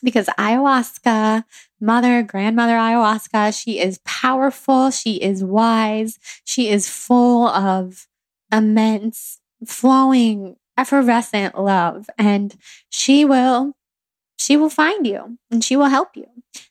because 0.02 0.26
ayahuasca, 0.38 1.44
mother, 1.80 2.22
grandmother 2.22 2.74
ayahuasca, 2.74 3.58
she 3.58 3.78
is 3.80 4.00
powerful. 4.04 4.90
She 4.90 5.16
is 5.16 5.44
wise. 5.44 6.18
She 6.44 6.68
is 6.68 6.88
full 6.88 7.48
of 7.48 8.06
immense, 8.52 9.40
flowing, 9.66 10.56
effervescent 10.76 11.58
love. 11.58 12.08
And 12.18 12.54
she 12.88 13.24
will 13.24 13.74
she 14.38 14.56
will 14.56 14.70
find 14.70 15.06
you 15.06 15.38
and 15.50 15.64
she 15.64 15.76
will 15.76 15.86
help 15.88 16.16
you. 16.16 16.26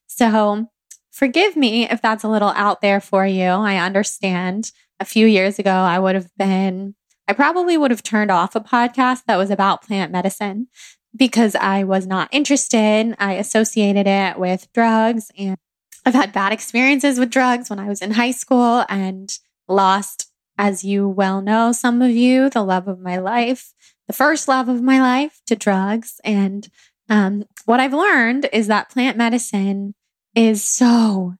So 0.07 0.67
forgive 1.11 1.55
me 1.55 1.89
if 1.89 2.01
that's 2.01 2.23
a 2.23 2.29
little 2.29 2.49
out 2.49 2.81
there 2.81 3.01
for 3.01 3.25
you. 3.25 3.45
I 3.45 3.77
understand 3.77 4.71
a 4.99 5.05
few 5.05 5.25
years 5.25 5.59
ago, 5.59 5.71
I 5.71 5.99
would 5.99 6.15
have 6.15 6.29
been, 6.37 6.95
I 7.27 7.33
probably 7.33 7.77
would 7.77 7.91
have 7.91 8.03
turned 8.03 8.31
off 8.31 8.55
a 8.55 8.61
podcast 8.61 9.23
that 9.25 9.37
was 9.37 9.49
about 9.49 9.81
plant 9.81 10.11
medicine 10.11 10.67
because 11.15 11.55
I 11.55 11.83
was 11.83 12.05
not 12.05 12.29
interested. 12.31 13.15
I 13.19 13.33
associated 13.33 14.07
it 14.07 14.37
with 14.37 14.71
drugs 14.73 15.31
and 15.37 15.57
I've 16.05 16.13
had 16.13 16.33
bad 16.33 16.53
experiences 16.53 17.19
with 17.19 17.31
drugs 17.31 17.69
when 17.69 17.79
I 17.79 17.87
was 17.87 18.01
in 18.01 18.11
high 18.11 18.31
school 18.31 18.85
and 18.89 19.35
lost, 19.67 20.31
as 20.57 20.83
you 20.83 21.07
well 21.07 21.41
know, 21.41 21.71
some 21.71 22.01
of 22.01 22.11
you, 22.11 22.49
the 22.49 22.63
love 22.63 22.87
of 22.87 22.99
my 22.99 23.17
life, 23.17 23.73
the 24.07 24.13
first 24.13 24.47
love 24.47 24.69
of 24.69 24.83
my 24.83 24.99
life 24.99 25.41
to 25.47 25.55
drugs. 25.55 26.21
And 26.23 26.67
um, 27.09 27.45
what 27.65 27.79
I've 27.79 27.93
learned 27.93 28.49
is 28.53 28.67
that 28.67 28.91
plant 28.91 29.17
medicine 29.17 29.95
is 30.35 30.63
so 30.63 31.35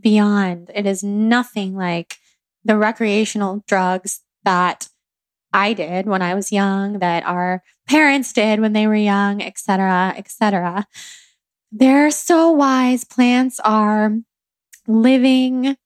beyond. 0.00 0.70
It 0.74 0.86
is 0.86 1.04
nothing 1.04 1.76
like 1.76 2.16
the 2.64 2.76
recreational 2.76 3.62
drugs 3.68 4.22
that 4.44 4.88
I 5.52 5.74
did 5.74 6.06
when 6.06 6.22
I 6.22 6.34
was 6.34 6.50
young, 6.50 6.98
that 7.00 7.24
our 7.24 7.62
parents 7.88 8.32
did 8.32 8.60
when 8.60 8.72
they 8.72 8.86
were 8.86 8.94
young, 8.94 9.42
etc., 9.42 10.14
etc. 10.16 10.86
They're 11.70 12.10
so 12.10 12.50
wise. 12.50 13.04
Plants 13.04 13.60
are 13.60 14.16
living, 14.86 15.76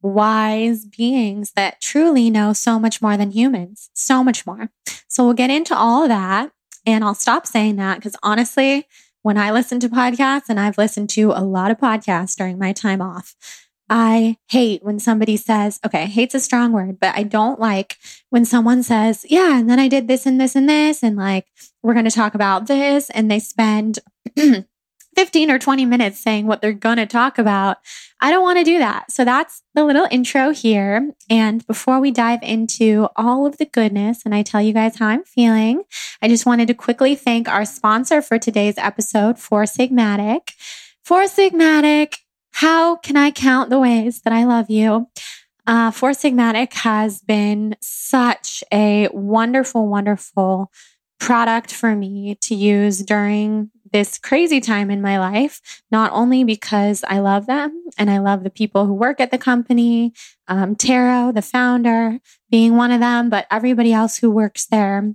wise 0.00 0.86
beings 0.86 1.52
that 1.52 1.80
truly 1.80 2.30
know 2.30 2.52
so 2.52 2.78
much 2.78 3.02
more 3.02 3.16
than 3.16 3.30
humans, 3.30 3.90
so 3.94 4.22
much 4.22 4.46
more. 4.46 4.70
So 5.08 5.24
we'll 5.24 5.34
get 5.34 5.50
into 5.50 5.76
all 5.76 6.04
of 6.04 6.08
that. 6.08 6.50
And 6.86 7.04
I'll 7.04 7.14
stop 7.14 7.46
saying 7.46 7.76
that 7.76 7.96
because 7.96 8.16
honestly, 8.22 8.86
when 9.22 9.36
I 9.36 9.50
listen 9.50 9.80
to 9.80 9.88
podcasts, 9.88 10.48
and 10.48 10.58
I've 10.58 10.78
listened 10.78 11.10
to 11.10 11.32
a 11.32 11.42
lot 11.42 11.70
of 11.70 11.78
podcasts 11.78 12.36
during 12.36 12.58
my 12.58 12.72
time 12.72 13.02
off, 13.02 13.34
I 13.90 14.36
hate 14.48 14.82
when 14.82 14.98
somebody 14.98 15.36
says, 15.36 15.80
okay, 15.84 16.06
hate's 16.06 16.34
a 16.34 16.40
strong 16.40 16.72
word, 16.72 17.00
but 17.00 17.16
I 17.16 17.22
don't 17.22 17.58
like 17.58 17.96
when 18.30 18.44
someone 18.44 18.82
says, 18.82 19.24
yeah, 19.28 19.58
and 19.58 19.68
then 19.68 19.78
I 19.78 19.88
did 19.88 20.08
this 20.08 20.26
and 20.26 20.40
this 20.40 20.54
and 20.54 20.68
this, 20.68 21.02
and 21.02 21.16
like, 21.16 21.46
we're 21.82 21.94
going 21.94 22.04
to 22.04 22.10
talk 22.10 22.34
about 22.34 22.66
this, 22.66 23.08
and 23.10 23.30
they 23.30 23.38
spend 23.38 23.98
15 25.18 25.50
or 25.50 25.58
20 25.58 25.84
minutes 25.84 26.20
saying 26.20 26.46
what 26.46 26.60
they're 26.60 26.72
going 26.72 26.98
to 26.98 27.06
talk 27.06 27.38
about. 27.38 27.78
I 28.20 28.30
don't 28.30 28.44
want 28.44 28.58
to 28.58 28.64
do 28.64 28.78
that. 28.78 29.10
So 29.10 29.24
that's 29.24 29.62
the 29.74 29.84
little 29.84 30.06
intro 30.12 30.50
here. 30.50 31.12
And 31.28 31.66
before 31.66 31.98
we 31.98 32.12
dive 32.12 32.38
into 32.42 33.08
all 33.16 33.44
of 33.44 33.56
the 33.56 33.66
goodness 33.66 34.22
and 34.24 34.32
I 34.32 34.42
tell 34.42 34.62
you 34.62 34.72
guys 34.72 34.96
how 34.96 35.08
I'm 35.08 35.24
feeling, 35.24 35.82
I 36.22 36.28
just 36.28 36.46
wanted 36.46 36.68
to 36.68 36.74
quickly 36.74 37.16
thank 37.16 37.48
our 37.48 37.64
sponsor 37.64 38.22
for 38.22 38.38
today's 38.38 38.78
episode, 38.78 39.40
Four 39.40 39.64
Sigmatic. 39.64 40.50
Four 41.04 41.24
Sigmatic, 41.24 42.18
how 42.52 42.96
can 42.96 43.16
I 43.16 43.30
count 43.30 43.70
the 43.70 43.78
ways 43.78 44.22
that 44.22 44.32
I 44.32 44.44
love 44.44 44.70
you? 44.70 45.08
Uh, 45.66 45.90
Four 45.90 46.10
Sigmatic 46.10 46.72
has 46.72 47.20
been 47.20 47.76
such 47.80 48.64
a 48.72 49.08
wonderful, 49.12 49.86
wonderful 49.86 50.72
product 51.20 51.72
for 51.72 51.94
me 51.94 52.36
to 52.36 52.54
use 52.54 53.02
during 53.02 53.70
this 53.92 54.18
crazy 54.18 54.60
time 54.60 54.90
in 54.90 55.02
my 55.02 55.18
life, 55.18 55.82
not 55.90 56.12
only 56.12 56.44
because 56.44 57.04
I 57.08 57.18
love 57.18 57.46
them 57.46 57.84
and 57.96 58.10
I 58.10 58.18
love 58.18 58.44
the 58.44 58.50
people 58.50 58.86
who 58.86 58.94
work 58.94 59.20
at 59.20 59.30
the 59.30 59.38
company, 59.38 60.12
um, 60.46 60.74
Tero, 60.74 61.32
the 61.32 61.42
founder, 61.42 62.18
being 62.50 62.76
one 62.76 62.90
of 62.90 63.00
them, 63.00 63.30
but 63.30 63.46
everybody 63.50 63.92
else 63.92 64.18
who 64.18 64.30
works 64.30 64.66
there. 64.66 65.14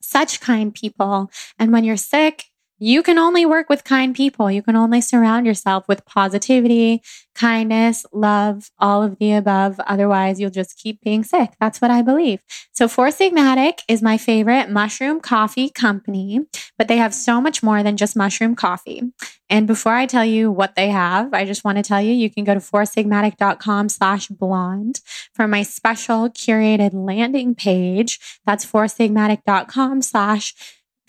Such 0.00 0.40
kind 0.40 0.74
people. 0.74 1.30
And 1.58 1.72
when 1.72 1.84
you're 1.84 1.96
sick, 1.96 2.49
you 2.80 3.02
can 3.02 3.18
only 3.18 3.44
work 3.44 3.68
with 3.68 3.84
kind 3.84 4.16
people. 4.16 4.50
You 4.50 4.62
can 4.62 4.74
only 4.74 5.02
surround 5.02 5.44
yourself 5.44 5.86
with 5.86 6.06
positivity, 6.06 7.02
kindness, 7.34 8.06
love, 8.10 8.70
all 8.78 9.02
of 9.02 9.18
the 9.18 9.34
above. 9.34 9.78
Otherwise, 9.80 10.40
you'll 10.40 10.50
just 10.50 10.78
keep 10.78 11.00
being 11.02 11.22
sick. 11.22 11.50
That's 11.60 11.82
what 11.82 11.90
I 11.90 12.00
believe. 12.00 12.40
So, 12.72 12.88
Four 12.88 13.08
Sigmatic 13.08 13.80
is 13.86 14.02
my 14.02 14.16
favorite 14.16 14.70
mushroom 14.70 15.20
coffee 15.20 15.68
company, 15.68 16.40
but 16.78 16.88
they 16.88 16.96
have 16.96 17.14
so 17.14 17.40
much 17.40 17.62
more 17.62 17.82
than 17.82 17.98
just 17.98 18.16
mushroom 18.16 18.56
coffee. 18.56 19.02
And 19.50 19.66
before 19.66 19.92
I 19.92 20.06
tell 20.06 20.24
you 20.24 20.50
what 20.50 20.76
they 20.76 20.88
have, 20.88 21.34
I 21.34 21.44
just 21.44 21.64
want 21.64 21.76
to 21.76 21.82
tell 21.82 22.00
you 22.00 22.12
you 22.12 22.30
can 22.30 22.44
go 22.44 22.54
to 22.54 22.60
foursigmatic.com 22.60 23.88
slash 23.88 24.28
blonde 24.28 25.00
for 25.34 25.46
my 25.46 25.64
special 25.64 26.30
curated 26.30 26.94
landing 26.94 27.54
page. 27.54 28.40
That's 28.46 28.64
foursigmatic.com 28.64 30.02
slash 30.02 30.54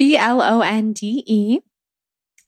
B 0.01 0.17
L 0.17 0.41
O 0.41 0.62
N 0.62 0.93
D 0.93 1.24
E, 1.27 1.60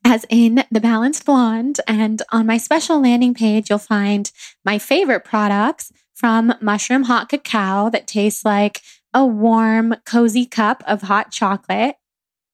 as 0.03 0.25
in 0.27 0.63
the 0.72 0.79
Balanced 0.79 1.24
Blonde. 1.24 1.79
And 1.88 2.19
on 2.31 2.48
my 2.48 2.57
special 2.57 3.00
landing 3.00 3.36
page, 3.36 3.69
you'll 3.69 3.77
find 3.77 4.31
my 4.65 4.79
favorite 4.79 5.24
products 5.24 5.91
from 6.15 6.55
Mushroom 6.62 7.03
Hot 7.03 7.29
Cacao 7.29 7.91
that 7.91 8.07
tastes 8.07 8.43
like 8.43 8.81
a 9.13 9.24
warm, 9.24 9.93
cozy 10.03 10.48
cup 10.48 10.83
of 10.88 11.03
hot 11.03 11.31
chocolate 11.31 11.98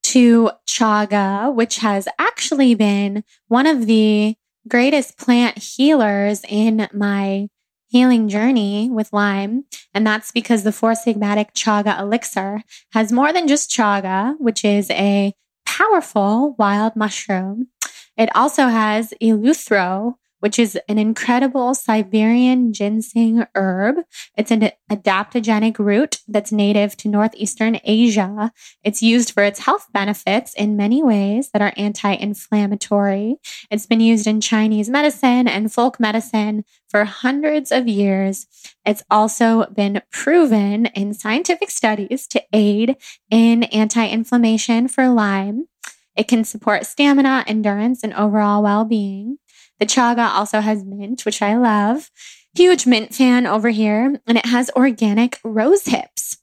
to 0.03 0.51
chaga, 0.67 1.55
which 1.55 1.77
has 1.77 2.09
actually 2.19 2.75
been 2.75 3.23
one 3.47 3.67
of 3.67 3.85
the 3.85 4.35
greatest 4.67 5.17
plant 5.17 5.59
healers 5.59 6.43
in 6.49 6.89
my 6.91 7.47
healing 7.89 8.29
journey 8.29 8.89
with 8.89 9.11
Lyme. 9.11 9.65
And 9.93 10.05
that's 10.05 10.31
because 10.31 10.63
the 10.63 10.71
Four 10.71 10.91
Sigmatic 10.91 11.53
Chaga 11.53 11.99
Elixir 11.99 12.63
has 12.93 13.11
more 13.11 13.33
than 13.33 13.47
just 13.47 13.71
chaga, 13.71 14.35
which 14.39 14.63
is 14.63 14.89
a 14.91 15.33
powerful 15.65 16.55
wild 16.57 16.95
mushroom. 16.95 17.67
It 18.15 18.29
also 18.35 18.67
has 18.67 19.13
eleuthero, 19.21 20.15
which 20.39 20.59
is 20.59 20.77
an 20.87 20.97
incredible 20.97 21.73
Siberian 21.73 22.73
ginseng 22.73 23.45
herb. 23.55 23.97
It's 24.37 24.51
an 24.51 24.71
adaptogenic 24.91 25.79
root 25.79 26.19
that's 26.27 26.51
native 26.51 26.97
to 26.97 27.09
Northeastern 27.09 27.79
Asia. 27.83 28.51
It's 28.83 29.01
used 29.01 29.31
for 29.31 29.43
its 29.43 29.59
health 29.59 29.87
benefits 29.93 30.53
in 30.53 30.77
many 30.77 31.03
ways 31.03 31.49
that 31.51 31.61
are 31.61 31.73
anti 31.77 32.13
inflammatory. 32.13 33.37
It's 33.69 33.85
been 33.85 34.01
used 34.01 34.27
in 34.27 34.41
Chinese 34.41 34.89
medicine 34.89 35.47
and 35.47 35.71
folk 35.71 35.99
medicine 35.99 36.63
for 36.89 37.05
hundreds 37.05 37.71
of 37.71 37.87
years. 37.87 38.47
It's 38.85 39.03
also 39.09 39.65
been 39.67 40.01
proven 40.11 40.87
in 40.87 41.13
scientific 41.13 41.69
studies 41.69 42.27
to 42.27 42.43
aid 42.53 42.97
in 43.29 43.63
anti 43.63 44.07
inflammation 44.07 44.87
for 44.87 45.09
Lyme. 45.09 45.67
It 46.15 46.27
can 46.27 46.43
support 46.43 46.85
stamina, 46.85 47.45
endurance, 47.47 48.03
and 48.03 48.13
overall 48.13 48.63
well 48.63 48.83
being. 48.83 49.37
The 49.79 49.85
chaga 49.85 50.29
also 50.29 50.59
has 50.59 50.83
mint, 50.83 51.25
which 51.25 51.41
I 51.41 51.55
love. 51.57 52.09
Huge 52.55 52.85
mint 52.85 53.13
fan 53.13 53.45
over 53.45 53.69
here. 53.69 54.19
And 54.27 54.37
it 54.37 54.45
has 54.45 54.69
organic 54.75 55.39
rose 55.43 55.85
hips. 55.85 56.37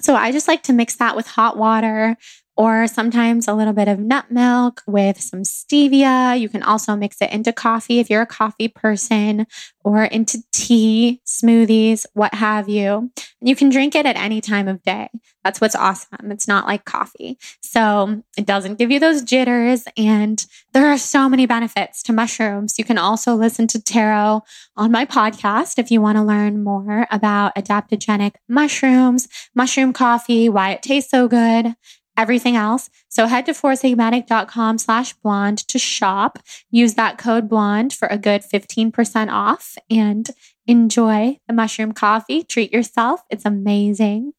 So 0.00 0.14
I 0.14 0.30
just 0.32 0.48
like 0.48 0.62
to 0.64 0.72
mix 0.72 0.96
that 0.96 1.16
with 1.16 1.26
hot 1.26 1.56
water 1.56 2.16
or 2.56 2.86
sometimes 2.86 3.46
a 3.46 3.54
little 3.54 3.72
bit 3.72 3.88
of 3.88 3.98
nut 3.98 4.30
milk 4.30 4.82
with 4.86 5.20
some 5.20 5.42
stevia. 5.42 6.38
You 6.38 6.48
can 6.48 6.62
also 6.62 6.96
mix 6.96 7.20
it 7.20 7.30
into 7.30 7.52
coffee 7.52 7.98
if 7.98 8.08
you're 8.08 8.22
a 8.22 8.26
coffee 8.26 8.68
person 8.68 9.46
or 9.84 10.04
into 10.04 10.42
tea, 10.52 11.20
smoothies, 11.26 12.06
what 12.14 12.34
have 12.34 12.68
you. 12.68 13.10
You 13.40 13.54
can 13.54 13.68
drink 13.68 13.94
it 13.94 14.06
at 14.06 14.16
any 14.16 14.40
time 14.40 14.68
of 14.68 14.82
day. 14.82 15.08
That's 15.44 15.60
what's 15.60 15.76
awesome. 15.76 16.32
It's 16.32 16.48
not 16.48 16.66
like 16.66 16.84
coffee. 16.84 17.38
So 17.60 18.22
it 18.36 18.46
doesn't 18.46 18.78
give 18.78 18.90
you 18.90 18.98
those 18.98 19.22
jitters. 19.22 19.84
And 19.96 20.44
there 20.72 20.86
are 20.86 20.98
so 20.98 21.28
many 21.28 21.46
benefits 21.46 22.02
to 22.04 22.12
mushrooms. 22.12 22.78
You 22.78 22.84
can 22.84 22.98
also 22.98 23.34
listen 23.34 23.66
to 23.68 23.80
Tero 23.80 24.42
on 24.76 24.90
my 24.90 25.04
podcast 25.04 25.78
if 25.78 25.90
you 25.90 26.00
want 26.00 26.16
to 26.16 26.24
learn 26.24 26.64
more 26.64 27.06
about 27.10 27.54
adaptogenic 27.54 28.34
mushrooms, 28.48 29.28
mushroom 29.54 29.92
coffee, 29.92 30.48
why 30.48 30.70
it 30.72 30.82
tastes 30.82 31.10
so 31.10 31.28
good 31.28 31.76
everything 32.16 32.56
else. 32.56 32.90
So 33.08 33.26
head 33.26 33.46
to 33.46 33.52
foursigmatic.com 33.52 34.78
slash 34.78 35.12
blonde 35.14 35.58
to 35.68 35.78
shop. 35.78 36.38
Use 36.70 36.94
that 36.94 37.18
code 37.18 37.48
blonde 37.48 37.92
for 37.92 38.08
a 38.08 38.18
good 38.18 38.42
15% 38.42 39.30
off 39.30 39.76
and 39.90 40.30
enjoy 40.66 41.38
the 41.46 41.54
mushroom 41.54 41.92
coffee. 41.92 42.42
Treat 42.42 42.72
yourself. 42.72 43.22
It's 43.30 43.44
amazing. 43.44 44.32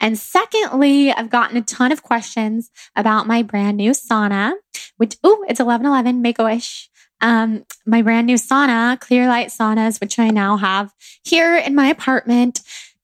And 0.00 0.18
secondly, 0.18 1.12
I've 1.12 1.30
gotten 1.30 1.56
a 1.56 1.62
ton 1.62 1.92
of 1.92 2.02
questions 2.02 2.70
about 2.96 3.26
my 3.26 3.42
brand 3.42 3.76
new 3.76 3.92
sauna, 3.92 4.54
which, 4.96 5.16
oh, 5.22 5.44
it's 5.48 5.60
1111, 5.60 6.22
make 6.22 6.38
a 6.38 6.44
wish. 6.44 6.90
Um, 7.20 7.64
my 7.84 8.02
brand 8.02 8.26
new 8.26 8.36
sauna, 8.36 8.98
Clearlight 8.98 9.46
saunas, 9.46 10.00
which 10.00 10.18
I 10.18 10.30
now 10.30 10.56
have 10.56 10.92
here 11.24 11.56
in 11.56 11.74
my 11.74 11.88
apartment. 11.88 12.60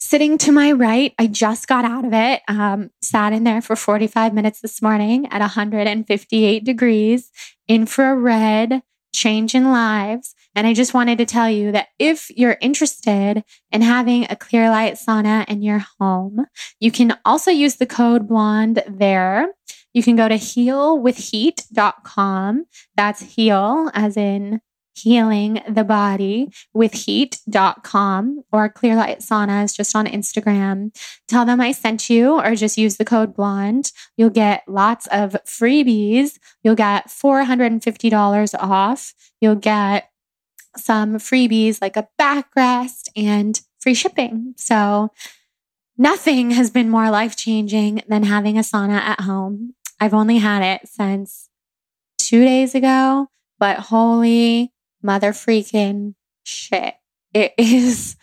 Sitting 0.07 0.37
to 0.37 0.53
my 0.53 0.71
right, 0.71 1.15
I 1.19 1.27
just 1.27 1.67
got 1.67 1.87
out 1.87 2.05
of 2.05 2.13
it. 2.13 2.43
Um, 2.47 2.91
sat 3.01 3.33
in 3.33 3.45
there 3.45 3.63
for 3.63 3.75
45 3.75 4.35
minutes 4.35 4.61
this 4.61 4.83
morning 4.83 5.25
at 5.33 5.41
158 5.41 6.63
degrees, 6.63 7.31
infrared, 7.69 8.83
changing 9.15 9.65
lives. 9.65 10.35
And 10.55 10.67
I 10.67 10.75
just 10.75 10.93
wanted 10.93 11.17
to 11.17 11.25
tell 11.25 11.49
you 11.49 11.73
that 11.73 11.89
if 11.99 12.29
you're 12.29 12.59
interested 12.61 13.45
in 13.73 13.81
having 13.81 14.25
a 14.25 14.37
Clearlight 14.37 15.03
sauna 15.03 15.49
in 15.49 15.63
your 15.63 15.83
home, 15.99 16.49
you 16.81 16.93
can 16.93 17.17
also 17.25 17.51
use 17.51 17.77
the 17.77 17.87
code 17.87 18.29
blonde 18.29 18.83
there. 18.87 19.55
You 19.95 20.03
can 20.03 20.17
go 20.17 20.29
to 20.29 20.35
healwithheat.com. 20.35 22.67
That's 22.95 23.23
heal 23.23 23.91
as 23.95 24.19
in 24.19 24.61
healing 24.95 25.61
the 25.69 25.85
body 25.85 26.51
with 26.73 26.95
heat.com 26.95 28.45
or 28.53 28.69
clearlight 28.69 29.19
saunas 29.19 29.77
just 29.77 29.95
on 29.95 30.07
Instagram. 30.07 30.95
Tell 31.29 31.45
them 31.45 31.61
I 31.61 31.73
sent 31.73 32.09
you 32.09 32.41
or 32.41 32.55
just 32.55 32.79
use 32.79 32.97
the 32.97 33.05
code 33.05 33.35
blonde. 33.35 33.91
You'll 34.17 34.31
get 34.31 34.63
lots 34.69 35.07
of 35.09 35.37
freebies. 35.47 36.39
You'll 36.63 36.75
get 36.75 37.09
$450 37.09 38.55
off. 38.59 39.15
You'll 39.41 39.55
get 39.57 40.11
some 40.77 41.17
freebies 41.17 41.81
like 41.81 41.97
a 41.97 42.09
backrest 42.21 43.09
and 43.17 43.61
free 43.81 43.95
shipping. 43.95 44.55
So 44.57 45.11
nothing 45.97 46.53
has 46.53 46.71
been 46.71 46.89
more 46.89 47.11
life 47.11 47.37
changing 47.37 48.03
than 48.09 48.25
having 48.25 48.59
a 48.59 48.63
sauna 48.63 48.99
at 48.99 49.21
home. 49.21 49.75
I've 50.01 50.15
only 50.15 50.39
had 50.39 50.63
it 50.63 50.89
since 50.89 51.49
two 52.19 52.45
days 52.45 52.75
ago, 52.75 53.29
but 53.59 53.79
holy 53.79 54.74
mother 55.05 55.33
freaking 55.33 56.15
shit. 56.45 56.95
It 57.33 57.55
is 57.59 58.17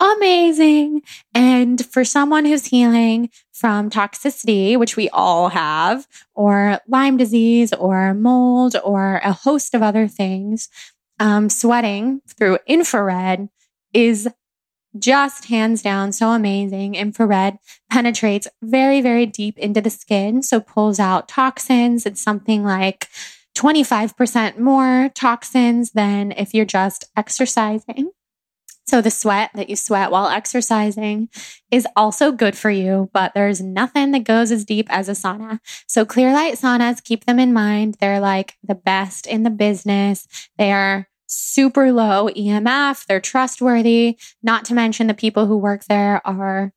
amazing. 0.00 1.02
And 1.34 1.84
for 1.86 2.04
someone 2.04 2.44
who's 2.44 2.66
healing 2.66 3.30
from 3.52 3.90
toxicity, 3.90 4.76
which 4.76 4.96
we 4.96 5.08
all 5.10 5.50
have, 5.50 6.08
or 6.34 6.80
Lyme 6.88 7.16
disease, 7.16 7.72
or 7.72 8.12
mold, 8.14 8.74
or 8.82 9.20
a 9.22 9.32
host 9.32 9.74
of 9.74 9.82
other 9.82 10.08
things, 10.08 10.68
um, 11.20 11.48
sweating 11.48 12.20
through 12.36 12.58
infrared 12.66 13.48
is 13.92 14.28
just 14.98 15.46
hands 15.46 15.82
down 15.82 16.12
so 16.12 16.30
amazing. 16.30 16.94
Infrared 16.94 17.58
penetrates 17.90 18.48
very, 18.60 19.00
very 19.00 19.24
deep 19.24 19.58
into 19.58 19.80
the 19.80 19.90
skin. 19.90 20.42
So 20.42 20.60
pulls 20.60 20.98
out 20.98 21.28
toxins. 21.28 22.04
It's 22.04 22.20
something 22.20 22.64
like 22.64 23.08
25% 23.56 24.58
more 24.58 25.10
toxins 25.14 25.92
than 25.92 26.32
if 26.32 26.54
you're 26.54 26.64
just 26.64 27.04
exercising. 27.16 28.10
So 28.84 29.00
the 29.00 29.10
sweat 29.10 29.50
that 29.54 29.70
you 29.70 29.76
sweat 29.76 30.10
while 30.10 30.28
exercising 30.28 31.28
is 31.70 31.86
also 31.96 32.32
good 32.32 32.56
for 32.56 32.70
you, 32.70 33.10
but 33.12 33.32
there's 33.32 33.60
nothing 33.60 34.10
that 34.10 34.24
goes 34.24 34.50
as 34.50 34.64
deep 34.64 34.86
as 34.90 35.08
a 35.08 35.12
sauna. 35.12 35.60
So 35.86 36.04
Clearlight 36.04 36.60
saunas, 36.60 37.02
keep 37.02 37.24
them 37.24 37.38
in 37.38 37.52
mind. 37.52 37.96
They're 38.00 38.20
like 38.20 38.56
the 38.62 38.74
best 38.74 39.26
in 39.26 39.44
the 39.44 39.50
business. 39.50 40.26
They 40.58 40.72
are 40.72 41.08
super 41.26 41.92
low 41.92 42.28
EMF. 42.28 43.06
They're 43.06 43.20
trustworthy. 43.20 44.18
Not 44.42 44.64
to 44.66 44.74
mention 44.74 45.06
the 45.06 45.14
people 45.14 45.46
who 45.46 45.56
work 45.56 45.84
there 45.84 46.20
are 46.26 46.72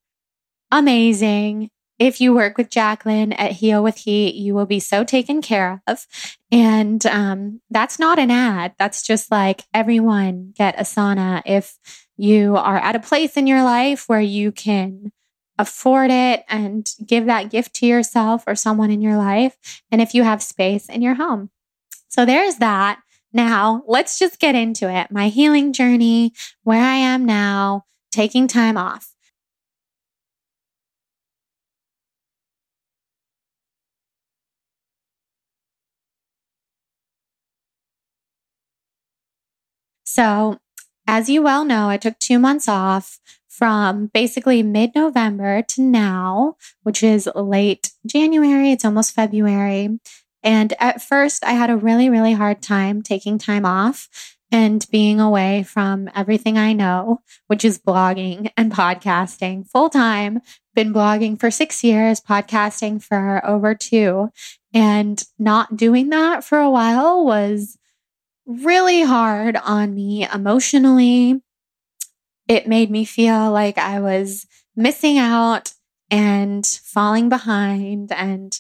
amazing 0.72 1.70
if 1.98 2.20
you 2.20 2.34
work 2.34 2.58
with 2.58 2.70
Jacqueline 2.70 3.34
at 3.34 3.54
Heal 3.54 3.82
with 3.82 3.98
Heat, 3.98 4.36
you 4.36 4.54
will 4.54 4.66
be 4.66 4.80
so 4.80 5.04
taken 5.04 5.42
care 5.42 5.82
of. 5.88 6.06
And 6.52 7.06
um, 7.06 7.62
that's 7.70 8.00
not 8.00 8.20
an 8.20 8.32
ad. 8.32 8.74
That's 8.78 9.02
just 9.06 9.32
like 9.32 9.64
everyone 9.74 10.54
get 10.58 10.80
a 10.80 10.84
sauna 10.84 11.42
if 11.46 11.78
you 12.18 12.58
are 12.58 12.78
at 12.78 12.96
a 12.96 13.00
place 13.00 13.38
in 13.38 13.48
your 13.48 13.64
life 13.64 14.08
where 14.08 14.22
you 14.22 14.52
can 14.52 15.12
afford 15.58 16.12
it 16.12 16.44
and 16.50 16.90
give 17.06 17.26
that 17.28 17.50
gift 17.50 17.74
to 17.76 17.86
yourself 17.86 18.44
or 18.46 18.56
someone 18.56 18.92
in 18.92 19.02
your 19.02 19.18
life. 19.18 19.58
And 19.92 20.02
if 20.02 20.14
you 20.14 20.24
have 20.24 20.44
space 20.44 20.90
in 20.90 21.02
your 21.02 21.16
home. 21.16 21.50
So 22.10 22.26
there's 22.26 22.58
that. 22.58 23.00
Now, 23.32 23.84
let's 23.88 24.18
just 24.18 24.40
get 24.40 24.56
into 24.56 24.90
it. 24.90 25.12
My 25.12 25.28
healing 25.28 25.74
journey, 25.74 26.34
where 26.64 26.82
I 26.82 26.96
am 26.96 27.26
now, 27.26 27.84
taking 28.12 28.48
time 28.48 28.78
off. 28.78 29.15
So, 40.16 40.60
as 41.08 41.30
you 41.30 41.42
well 41.42 41.66
know, 41.66 41.90
I 41.90 41.98
took 41.98 42.18
two 42.20 42.40
months 42.40 42.70
off 42.70 43.20
from 43.50 44.08
basically 44.14 44.64
mid 44.64 44.96
November 44.96 45.62
to 45.62 45.82
now, 45.82 46.56
which 46.84 47.04
is 47.04 47.28
late 47.36 47.92
January. 48.08 48.72
It's 48.72 48.86
almost 48.86 49.14
February. 49.14 50.00
And 50.42 50.74
at 50.80 51.02
first, 51.02 51.44
I 51.44 51.52
had 51.52 51.70
a 51.70 51.76
really, 51.76 52.10
really 52.10 52.32
hard 52.32 52.62
time 52.62 53.02
taking 53.02 53.38
time 53.38 53.66
off 53.66 54.08
and 54.54 54.88
being 54.90 55.20
away 55.20 55.64
from 55.64 56.10
everything 56.16 56.58
I 56.58 56.72
know, 56.72 57.20
which 57.48 57.66
is 57.66 57.78
blogging 57.78 58.52
and 58.56 58.72
podcasting 58.72 59.70
full 59.70 59.90
time. 59.90 60.40
Been 60.76 60.94
blogging 60.94 61.38
for 61.38 61.52
six 61.52 61.84
years, 61.84 62.22
podcasting 62.22 63.04
for 63.04 63.46
over 63.46 63.76
two. 63.76 64.30
And 64.74 65.22
not 65.38 65.76
doing 65.76 66.08
that 66.12 66.46
for 66.46 66.60
a 66.60 66.70
while 66.70 67.26
was 67.26 67.78
really 68.46 69.02
hard 69.02 69.56
on 69.58 69.94
me 69.94 70.28
emotionally. 70.32 71.42
It 72.48 72.68
made 72.68 72.92
me 72.92 73.06
feel 73.06 73.52
like 73.52 73.78
I 73.78 74.00
was 74.00 74.46
missing 74.76 75.18
out 75.18 75.74
and 76.12 76.66
falling 76.66 77.30
behind 77.30 78.12
and 78.12 78.58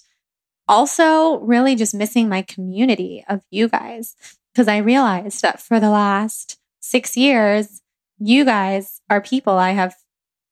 also 0.67 1.38
really 1.39 1.76
just 1.76 1.93
missing 1.93 2.28
my 2.28 2.41
community 2.41 3.24
of 3.30 3.41
you 3.52 3.67
guys 3.67 4.15
because 4.54 4.67
I 4.67 4.78
realized 4.78 5.41
that 5.43 5.62
for 5.62 5.80
the 5.80 5.89
last 5.89 6.58
six 6.80 7.15
years, 7.15 7.82
you 8.17 8.45
guys 8.45 9.02
are 9.10 9.21
people 9.21 9.54
I 9.54 9.71
have 9.71 9.95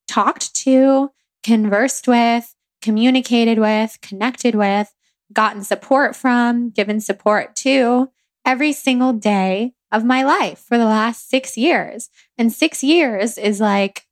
talked 0.07 0.53
to, 0.57 1.09
conversed 1.41 2.07
with, 2.07 2.53
communicated 2.81 3.57
with, 3.57 3.97
connected 4.01 4.55
with, 4.55 4.93
gotten 5.31 5.63
support 5.63 6.15
from, 6.15 6.69
given 6.69 6.99
support 6.99 7.55
to 7.57 8.09
every 8.45 8.73
single 8.73 9.13
day 9.13 9.73
of 9.91 10.03
my 10.03 10.23
life 10.23 10.59
for 10.67 10.77
the 10.77 10.85
last 10.85 11.29
six 11.29 11.57
years. 11.57 12.09
And 12.37 12.51
six 12.51 12.83
years 12.83 13.37
is 13.37 13.61
like 13.61 14.03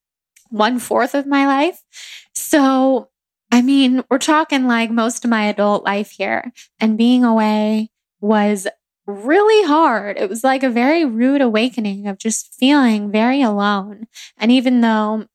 one 0.50 0.80
fourth 0.80 1.16
of 1.16 1.28
my 1.28 1.48
life. 1.48 1.84
So 2.34 3.10
I 3.52 3.62
mean, 3.62 4.04
we're 4.10 4.18
talking 4.18 4.66
like 4.68 4.92
most 4.92 5.26
of 5.26 5.30
my 5.30 5.44
adult 5.46 5.84
life 5.84 6.12
here, 6.12 6.54
and 6.80 6.98
being 6.98 7.26
away 7.26 7.90
was 8.22 8.66
really 9.06 9.68
hard. 9.68 10.18
It 10.18 10.30
was 10.30 10.42
like 10.44 10.64
a 10.64 10.70
very 10.70 11.04
rude 11.04 11.42
awakening 11.42 12.08
of 12.08 12.18
just 12.18 12.54
feeling 12.54 13.12
very 13.12 13.42
alone. 13.42 14.08
And 14.38 14.52
even 14.54 14.80
though, 14.80 15.26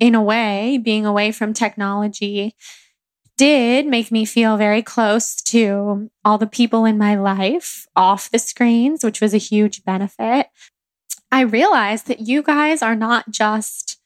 in 0.00 0.14
a 0.14 0.22
way, 0.22 0.78
being 0.78 1.06
away 1.06 1.32
from 1.32 1.52
technology 1.54 2.54
did 3.38 3.86
make 3.86 4.12
me 4.12 4.24
feel 4.24 4.56
very 4.58 4.82
close 4.82 5.36
to 5.36 6.10
all 6.24 6.36
the 6.36 6.46
people 6.46 6.84
in 6.84 6.98
my 6.98 7.14
life 7.14 7.86
off 7.96 8.30
the 8.30 8.38
screens, 8.38 9.02
which 9.02 9.20
was 9.20 9.32
a 9.32 9.38
huge 9.38 9.84
benefit. 9.84 10.48
I 11.30 11.42
realized 11.42 12.08
that 12.08 12.20
you 12.20 12.42
guys 12.42 12.82
are 12.82 12.96
not 12.96 13.30
just 13.30 14.00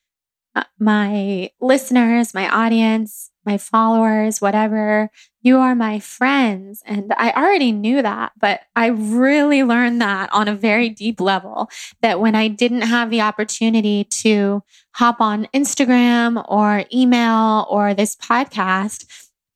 uh, 0.54 0.64
my 0.78 1.50
listeners, 1.60 2.34
my 2.34 2.48
audience, 2.48 3.30
my 3.46 3.56
followers, 3.56 4.40
whatever. 4.40 5.10
You 5.42 5.58
are 5.58 5.74
my 5.74 5.98
friends. 5.98 6.82
And 6.86 7.12
I 7.16 7.32
already 7.32 7.72
knew 7.72 8.00
that, 8.00 8.32
but 8.38 8.60
I 8.76 8.86
really 8.86 9.64
learned 9.64 10.00
that 10.00 10.32
on 10.32 10.46
a 10.46 10.54
very 10.54 10.88
deep 10.88 11.20
level 11.20 11.68
that 12.00 12.20
when 12.20 12.36
I 12.36 12.46
didn't 12.46 12.82
have 12.82 13.10
the 13.10 13.22
opportunity 13.22 14.04
to 14.04 14.62
hop 14.94 15.20
on 15.20 15.48
Instagram 15.52 16.44
or 16.48 16.84
email 16.94 17.66
or 17.68 17.92
this 17.92 18.14
podcast 18.14 19.04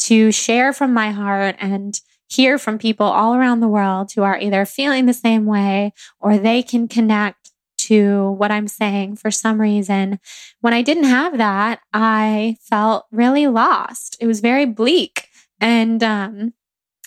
to 0.01 0.33
share 0.33 0.73
from 0.73 0.93
my 0.93 1.11
heart 1.11 1.55
and 1.61 2.01
hear 2.29 2.59
from 2.59 2.79
people 2.79 3.07
all 3.07 3.37
around 3.37 3.61
the 3.61 3.69
world 3.69 4.11
who 4.13 4.23
are 4.23 4.39
either 4.39 4.67
feeling 4.67 5.07
the 5.07 5.13
same 5.13 5.47
way 5.47 5.93
or 6.19 6.37
they 6.37 6.63
can 6.63 6.89
connect 6.89 7.53
to 7.79 8.33
what 8.33 8.51
I'm 8.51 8.67
saying 8.67 9.17
for 9.17 9.31
some 9.31 9.61
reason. 9.61 10.19
When 10.61 10.75
I 10.75 10.83
didn't 10.83 11.05
have 11.05 11.39
that, 11.39 11.81
I 11.93 12.57
felt 12.61 13.07
really 13.13 13.47
lost. 13.47 14.17
It 14.21 14.27
was 14.27 14.41
very 14.41 14.67
bleak 14.67 15.29
and 15.61 16.03
um, 16.03 16.53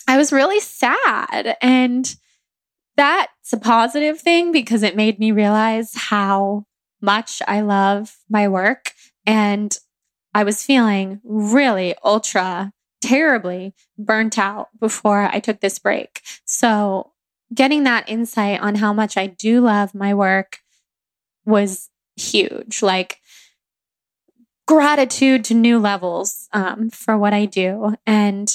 I 0.06 0.16
was 0.16 0.32
really 0.32 0.60
sad. 0.60 1.56
And 1.62 2.14
that's 2.96 3.52
a 3.52 3.56
positive 3.56 4.20
thing 4.20 4.52
because 4.52 4.82
it 4.82 4.96
made 4.96 5.18
me 5.18 5.32
realize 5.32 5.92
how 5.94 6.64
much 7.00 7.40
I 7.46 7.60
love 7.60 8.16
my 8.28 8.48
work. 8.48 8.92
And 9.26 9.76
I 10.34 10.44
was 10.44 10.64
feeling 10.64 11.20
really 11.24 11.94
ultra 12.04 12.72
terribly 13.00 13.74
burnt 13.96 14.38
out 14.38 14.68
before 14.78 15.28
I 15.32 15.40
took 15.40 15.60
this 15.60 15.78
break. 15.78 16.20
So 16.44 17.12
getting 17.54 17.84
that 17.84 18.08
insight 18.08 18.60
on 18.60 18.74
how 18.74 18.92
much 18.92 19.16
I 19.16 19.26
do 19.26 19.60
love 19.60 19.94
my 19.94 20.12
work 20.12 20.58
was 21.46 21.88
huge. 22.16 22.82
Like 22.82 23.19
gratitude 24.70 25.44
to 25.44 25.52
new 25.52 25.80
levels 25.80 26.46
um, 26.52 26.90
for 26.90 27.18
what 27.18 27.32
I 27.32 27.44
do. 27.44 27.96
And 28.06 28.48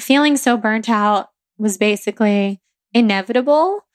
feeling 0.00 0.36
so 0.36 0.56
burnt 0.56 0.90
out 0.90 1.28
was 1.58 1.78
basically 1.78 2.60
inevitable. 2.92 3.86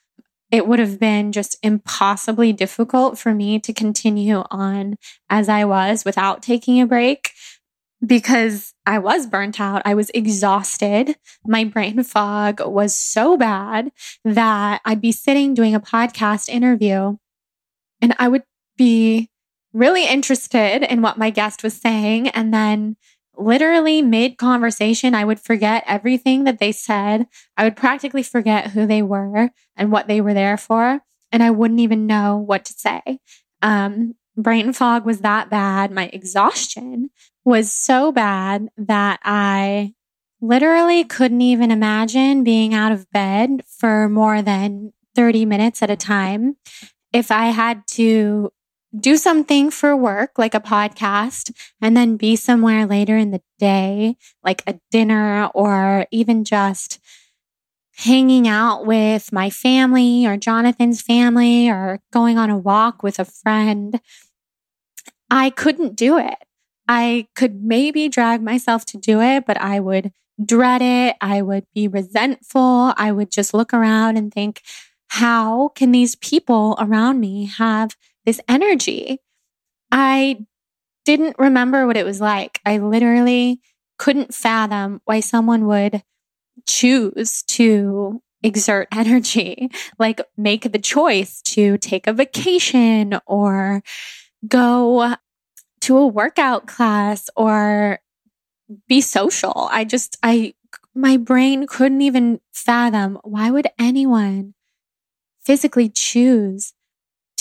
It 0.51 0.69
would 0.69 0.79
have 0.79 1.01
been 1.01 1.33
just 1.33 1.57
impossibly 1.61 2.53
difficult 2.53 3.19
for 3.19 3.33
me 3.33 3.59
to 3.59 3.73
continue 3.73 4.45
on 4.49 4.95
as 5.29 5.49
I 5.49 5.65
was 5.65 6.05
without 6.05 6.41
taking 6.41 6.79
a 6.79 6.87
break 6.87 7.31
because 8.05 8.73
I 8.85 8.99
was 8.99 9.27
burnt 9.27 9.59
out. 9.59 9.81
I 9.83 9.95
was 9.95 10.09
exhausted. 10.13 11.17
My 11.45 11.65
brain 11.65 12.01
fog 12.03 12.61
was 12.65 12.97
so 12.97 13.35
bad 13.35 13.91
that 14.23 14.79
I'd 14.85 15.01
be 15.01 15.11
sitting 15.11 15.53
doing 15.53 15.75
a 15.75 15.81
podcast 15.81 16.47
interview 16.47 17.17
and 18.01 18.15
I 18.17 18.29
would 18.29 18.43
be 18.77 19.29
really 19.75 20.07
interested 20.07 20.83
in 20.83 21.01
what 21.01 21.17
my 21.17 21.29
guest 21.29 21.61
was 21.61 21.75
saying. 21.75 22.29
And 22.29 22.53
then 22.53 22.95
literally 23.37 24.01
mid 24.01 24.37
conversation, 24.37 25.13
I 25.13 25.25
would 25.25 25.39
forget 25.39 25.83
everything 25.85 26.45
that 26.45 26.59
they 26.59 26.71
said. 26.71 27.27
I 27.57 27.65
would 27.65 27.75
practically 27.75 28.23
forget 28.23 28.71
who 28.71 28.87
they 28.87 29.01
were 29.01 29.51
and 29.75 29.91
what 29.91 30.07
they 30.07 30.21
were 30.21 30.33
there 30.33 30.55
for. 30.57 31.01
And 31.31 31.43
I 31.43 31.51
wouldn't 31.51 31.81
even 31.81 32.07
know 32.07 32.37
what 32.37 32.63
to 32.65 32.73
say. 32.73 33.19
Um, 33.61 34.15
brain 34.37 34.71
fog 34.71 35.05
was 35.05 35.19
that 35.19 35.49
bad. 35.49 35.91
My 35.91 36.09
exhaustion 36.13 37.09
was 37.43 37.69
so 37.69 38.13
bad 38.13 38.69
that 38.77 39.19
I 39.23 39.93
literally 40.39 41.03
couldn't 41.03 41.41
even 41.41 41.69
imagine 41.71 42.45
being 42.45 42.73
out 42.73 42.93
of 42.93 43.09
bed 43.11 43.63
for 43.67 44.07
more 44.07 44.41
than 44.41 44.93
30 45.15 45.43
minutes 45.45 45.81
at 45.81 45.89
a 45.89 45.97
time 45.97 46.55
if 47.11 47.31
I 47.31 47.47
had 47.47 47.87
to 47.87 48.51
do 48.99 49.17
something 49.17 49.71
for 49.71 49.95
work, 49.95 50.37
like 50.37 50.53
a 50.53 50.59
podcast, 50.59 51.51
and 51.81 51.95
then 51.95 52.17
be 52.17 52.35
somewhere 52.35 52.85
later 52.85 53.17
in 53.17 53.31
the 53.31 53.41
day, 53.59 54.15
like 54.43 54.63
a 54.67 54.79
dinner 54.91 55.49
or 55.53 56.05
even 56.11 56.43
just 56.43 56.99
hanging 57.97 58.47
out 58.47 58.85
with 58.85 59.31
my 59.31 59.49
family 59.49 60.25
or 60.25 60.37
Jonathan's 60.37 61.01
family 61.01 61.69
or 61.69 62.01
going 62.11 62.37
on 62.37 62.49
a 62.49 62.57
walk 62.57 63.03
with 63.03 63.19
a 63.19 63.25
friend, 63.25 64.01
I 65.29 65.49
couldn't 65.49 65.95
do 65.95 66.17
it. 66.17 66.35
I 66.87 67.27
could 67.35 67.63
maybe 67.63 68.09
drag 68.09 68.41
myself 68.41 68.85
to 68.87 68.97
do 68.97 69.21
it, 69.21 69.45
but 69.45 69.59
I 69.59 69.79
would 69.79 70.11
dread 70.43 70.81
it. 70.81 71.15
I 71.21 71.41
would 71.41 71.65
be 71.73 71.87
resentful. 71.87 72.93
I 72.97 73.11
would 73.11 73.31
just 73.31 73.53
look 73.53 73.73
around 73.73 74.17
and 74.17 74.33
think, 74.33 74.61
how 75.07 75.69
can 75.69 75.91
these 75.91 76.15
people 76.15 76.75
around 76.77 77.19
me 77.19 77.45
have 77.45 77.95
this 78.25 78.41
energy? 78.47 79.19
I 79.91 80.45
didn't 81.05 81.37
remember 81.37 81.85
what 81.87 81.97
it 81.97 82.05
was 82.05 82.19
like. 82.19 82.59
I 82.65 82.79
literally 82.79 83.61
couldn't 83.97 84.33
fathom 84.33 85.01
why 85.05 85.19
someone 85.19 85.67
would 85.67 86.03
choose 86.67 87.43
to 87.43 88.21
exert 88.43 88.87
energy, 88.93 89.69
like 89.99 90.21
make 90.37 90.71
the 90.71 90.79
choice 90.79 91.41
to 91.43 91.77
take 91.77 92.07
a 92.07 92.13
vacation 92.13 93.19
or 93.25 93.81
go 94.47 95.15
to 95.81 95.97
a 95.97 96.07
workout 96.07 96.67
class 96.67 97.29
or 97.35 97.99
be 98.87 99.01
social. 99.01 99.67
I 99.71 99.83
just, 99.83 100.17
I, 100.23 100.55
my 100.95 101.17
brain 101.17 101.67
couldn't 101.67 102.01
even 102.01 102.39
fathom 102.53 103.19
why 103.23 103.51
would 103.51 103.67
anyone 103.77 104.53
physically 105.43 105.89
choose 105.89 106.73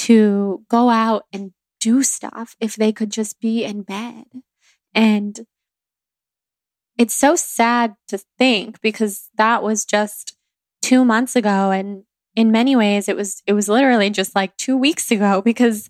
to 0.04 0.62
go 0.68 0.90
out 0.90 1.24
and 1.32 1.52
do 1.80 2.02
stuff 2.02 2.56
if 2.60 2.76
they 2.76 2.92
could 2.92 3.10
just 3.10 3.40
be 3.40 3.64
in 3.64 3.80
bed. 3.80 4.26
And 4.94 5.46
it's 6.98 7.14
so 7.14 7.36
sad 7.36 7.94
to 8.08 8.18
think 8.38 8.82
because 8.82 9.30
that 9.36 9.62
was 9.62 9.86
just 9.86 10.36
two 10.82 11.06
months 11.06 11.34
ago. 11.34 11.70
And 11.70 12.04
in 12.36 12.52
many 12.52 12.76
ways, 12.76 13.08
it 13.08 13.16
was, 13.16 13.42
it 13.46 13.54
was 13.54 13.68
literally 13.70 14.10
just 14.10 14.34
like 14.34 14.54
two 14.58 14.76
weeks 14.76 15.10
ago 15.10 15.40
because 15.40 15.88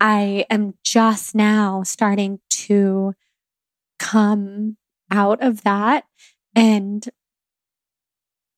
I 0.00 0.44
am 0.50 0.74
just 0.84 1.34
now 1.34 1.82
starting 1.82 2.40
to 2.50 3.14
come 3.98 4.76
out 5.10 5.42
of 5.42 5.62
that. 5.62 6.04
And 6.54 7.08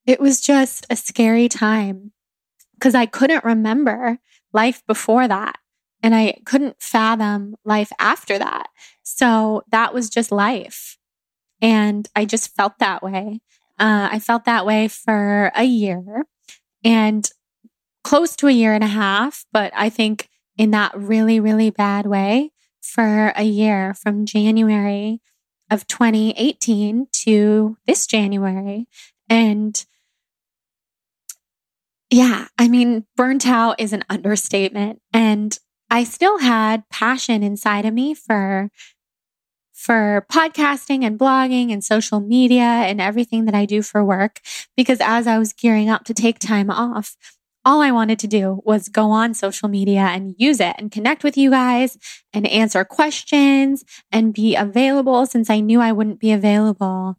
it 0.06 0.18
was 0.18 0.40
just 0.40 0.86
a 0.90 0.96
scary 0.96 1.48
time 1.48 2.10
because 2.74 2.96
I 2.96 3.06
couldn't 3.06 3.44
remember 3.44 4.18
life 4.52 4.82
before 4.86 5.28
that. 5.28 5.56
And 6.02 6.14
I 6.14 6.38
couldn't 6.44 6.80
fathom 6.80 7.56
life 7.64 7.92
after 7.98 8.38
that. 8.38 8.68
So 9.02 9.62
that 9.70 9.92
was 9.92 10.08
just 10.08 10.30
life. 10.30 10.96
And 11.60 12.08
I 12.14 12.24
just 12.24 12.54
felt 12.54 12.78
that 12.78 13.02
way. 13.02 13.40
Uh, 13.78 14.08
I 14.12 14.18
felt 14.18 14.44
that 14.44 14.66
way 14.66 14.88
for 14.88 15.50
a 15.54 15.64
year 15.64 16.24
and 16.84 17.28
close 18.04 18.36
to 18.36 18.46
a 18.46 18.52
year 18.52 18.74
and 18.74 18.84
a 18.84 18.88
half, 18.88 19.44
but 19.52 19.72
I 19.74 19.88
think 19.88 20.28
in 20.56 20.70
that 20.72 20.96
really, 20.96 21.40
really 21.40 21.70
bad 21.70 22.06
way 22.06 22.52
for 22.80 23.32
a 23.36 23.44
year 23.44 23.94
from 23.94 24.26
January 24.26 25.20
of 25.70 25.86
2018 25.86 27.06
to 27.12 27.76
this 27.86 28.06
January. 28.06 28.86
And 29.28 29.84
yeah, 32.10 32.46
I 32.58 32.68
mean, 32.68 33.04
burnt 33.16 33.46
out 33.46 33.80
is 33.80 33.92
an 33.92 34.04
understatement. 34.08 35.00
And 35.12 35.58
I 35.90 36.04
still 36.04 36.38
had 36.38 36.88
passion 36.90 37.42
inside 37.42 37.84
of 37.84 37.94
me 37.94 38.14
for 38.14 38.70
for 39.72 40.26
podcasting 40.30 41.04
and 41.04 41.18
blogging 41.18 41.72
and 41.72 41.84
social 41.84 42.18
media 42.18 42.64
and 42.64 43.00
everything 43.00 43.44
that 43.44 43.54
I 43.54 43.64
do 43.64 43.80
for 43.80 44.04
work 44.04 44.40
because 44.76 44.98
as 45.00 45.28
I 45.28 45.38
was 45.38 45.52
gearing 45.52 45.88
up 45.88 46.04
to 46.06 46.14
take 46.14 46.40
time 46.40 46.68
off, 46.68 47.16
all 47.64 47.80
I 47.80 47.92
wanted 47.92 48.18
to 48.20 48.26
do 48.26 48.60
was 48.64 48.88
go 48.88 49.12
on 49.12 49.34
social 49.34 49.68
media 49.68 50.00
and 50.00 50.34
use 50.36 50.58
it 50.58 50.74
and 50.78 50.90
connect 50.90 51.22
with 51.22 51.36
you 51.36 51.50
guys 51.50 51.96
and 52.32 52.44
answer 52.48 52.84
questions 52.84 53.84
and 54.10 54.34
be 54.34 54.56
available 54.56 55.26
since 55.26 55.48
I 55.48 55.60
knew 55.60 55.80
I 55.80 55.92
wouldn't 55.92 56.18
be 56.18 56.32
available 56.32 57.16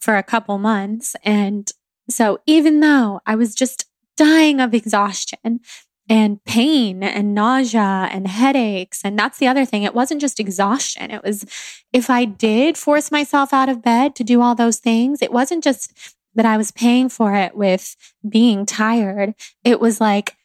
for 0.00 0.16
a 0.16 0.22
couple 0.22 0.58
months. 0.58 1.16
And 1.24 1.68
so 2.08 2.38
even 2.46 2.80
though 2.80 3.20
I 3.26 3.34
was 3.34 3.54
just 3.54 3.86
dying 4.20 4.60
of 4.60 4.74
exhaustion 4.74 5.60
and 6.06 6.44
pain 6.44 7.02
and 7.02 7.34
nausea 7.34 8.06
and 8.12 8.28
headaches. 8.28 9.00
And 9.02 9.18
that's 9.18 9.38
the 9.38 9.46
other 9.46 9.64
thing. 9.64 9.82
It 9.82 9.94
wasn't 9.94 10.20
just 10.20 10.38
exhaustion. 10.38 11.10
It 11.10 11.24
was 11.24 11.46
if 11.90 12.10
I 12.10 12.26
did 12.26 12.76
force 12.76 13.10
myself 13.10 13.54
out 13.54 13.70
of 13.70 13.80
bed 13.80 14.14
to 14.16 14.24
do 14.24 14.42
all 14.42 14.54
those 14.54 14.78
things, 14.78 15.22
it 15.22 15.32
wasn't 15.32 15.64
just 15.64 15.94
that 16.34 16.44
I 16.44 16.58
was 16.58 16.70
paying 16.70 17.08
for 17.08 17.34
it 17.34 17.56
with 17.56 17.96
being 18.28 18.66
tired. 18.66 19.34
It 19.64 19.80
was 19.80 20.02
like 20.02 20.36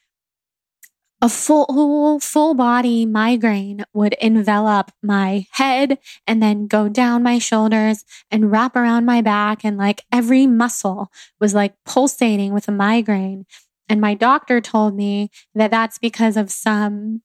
a 1.22 1.30
full, 1.30 2.20
full 2.20 2.54
body 2.54 3.06
migraine 3.06 3.84
would 3.94 4.14
envelop 4.22 4.92
my 5.02 5.48
head 5.52 5.98
and 6.28 6.44
then 6.44 6.68
go 6.68 6.90
down 6.90 7.24
my 7.24 7.40
shoulders 7.40 8.04
and 8.30 8.52
wrap 8.52 8.76
around 8.76 9.06
my 9.06 9.22
back. 9.22 9.64
And 9.64 9.78
like 9.78 10.04
every 10.12 10.46
muscle 10.46 11.12
was 11.40 11.54
like 11.54 11.74
pulsating 11.86 12.54
with 12.54 12.68
a 12.68 12.72
migraine. 12.72 13.46
And 13.88 14.02
my 14.02 14.14
doctor 14.14 14.60
told 14.60 14.96
me 14.96 15.30
that 15.54 15.72
that's 15.72 15.98
because 15.98 16.38
of 16.38 16.52
some, 16.52 17.22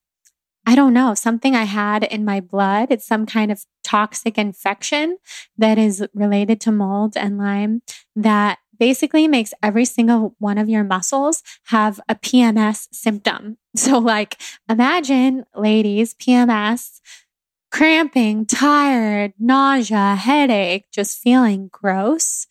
I 0.66 0.74
don't 0.74 0.92
know, 0.92 1.14
something 1.14 1.56
I 1.56 1.64
had 1.64 2.04
in 2.04 2.24
my 2.24 2.40
blood. 2.40 2.88
It's 2.90 3.06
some 3.06 3.26
kind 3.26 3.50
of 3.50 3.64
toxic 3.82 4.38
infection 4.38 5.16
that 5.58 5.78
is 5.78 6.06
related 6.14 6.60
to 6.62 6.72
mold 6.72 7.16
and 7.16 7.38
Lyme 7.38 7.82
that 8.14 8.58
basically 8.80 9.28
makes 9.28 9.54
every 9.62 9.84
single 9.84 10.34
one 10.38 10.58
of 10.58 10.68
your 10.68 10.82
muscles 10.82 11.44
have 11.66 12.00
a 12.08 12.16
PMS 12.16 12.88
symptom. 12.90 13.58
So, 13.76 13.98
like, 13.98 14.36
imagine, 14.68 15.44
ladies, 15.54 16.14
PMS, 16.14 17.00
cramping, 17.70 18.44
tired, 18.44 19.32
nausea, 19.38 20.16
headache, 20.16 20.86
just 20.92 21.20
feeling 21.20 21.68
gross 21.72 22.48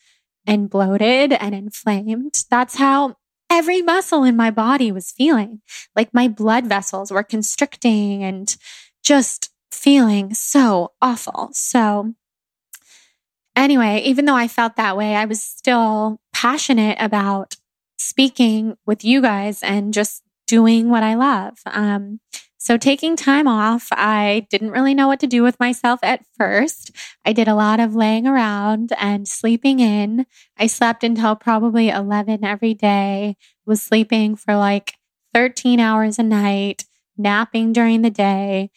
and 0.48 0.70
bloated 0.70 1.34
and 1.34 1.54
inflamed. 1.54 2.46
That's 2.50 2.78
how 2.78 3.18
every 3.50 3.82
muscle 3.82 4.24
in 4.24 4.38
my 4.38 4.50
body 4.50 4.94
was 4.94 5.12
feeling 5.12 5.62
like 5.94 6.14
my 6.14 6.30
blood 6.30 6.68
vessels 6.68 7.12
were 7.12 7.24
constricting 7.24 8.24
and 8.24 8.56
just 9.04 9.50
feeling 9.72 10.34
so 10.34 10.94
awful. 11.02 11.50
So, 11.52 12.14
anyway, 13.60 14.02
even 14.06 14.26
though 14.26 14.36
I 14.36 14.48
felt 14.48 14.76
that 14.78 14.98
way, 14.98 15.16
I 15.16 15.26
was 15.26 15.42
still 15.42 16.20
passionate 16.34 16.98
about 17.00 17.58
speaking 17.98 18.78
with 18.86 19.04
you 19.04 19.22
guys 19.22 19.62
and 19.62 19.94
just 19.94 20.24
doing 20.48 20.90
what 20.90 21.04
I 21.04 21.16
love. 21.16 21.60
Um, 21.66 22.20
so, 22.62 22.76
taking 22.76 23.16
time 23.16 23.48
off, 23.48 23.88
I 23.92 24.46
didn't 24.50 24.72
really 24.72 24.94
know 24.94 25.08
what 25.08 25.22
to 25.22 25.28
do 25.28 25.44
with 25.44 25.60
myself 25.62 26.02
at 26.04 26.26
first. 26.38 26.92
I 27.24 27.32
did 27.32 27.48
a 27.48 27.56
lot 27.56 27.80
of 27.80 27.96
laying 27.96 28.28
around 28.28 28.92
and 28.98 29.28
sleeping 29.28 29.80
in. 29.80 30.26
I 30.58 30.68
slept 30.68 31.04
until 31.04 31.38
probably 31.38 31.90
11 31.90 32.44
every 32.44 32.74
day, 32.74 33.38
was 33.66 33.82
sleeping 33.82 34.36
for 34.36 34.56
like 34.58 34.96
13 35.34 35.80
hours 35.80 36.20
a 36.20 36.24
night, 36.24 36.84
napping 37.18 37.72
during 37.72 38.02
the 38.02 38.10
day, 38.10 38.72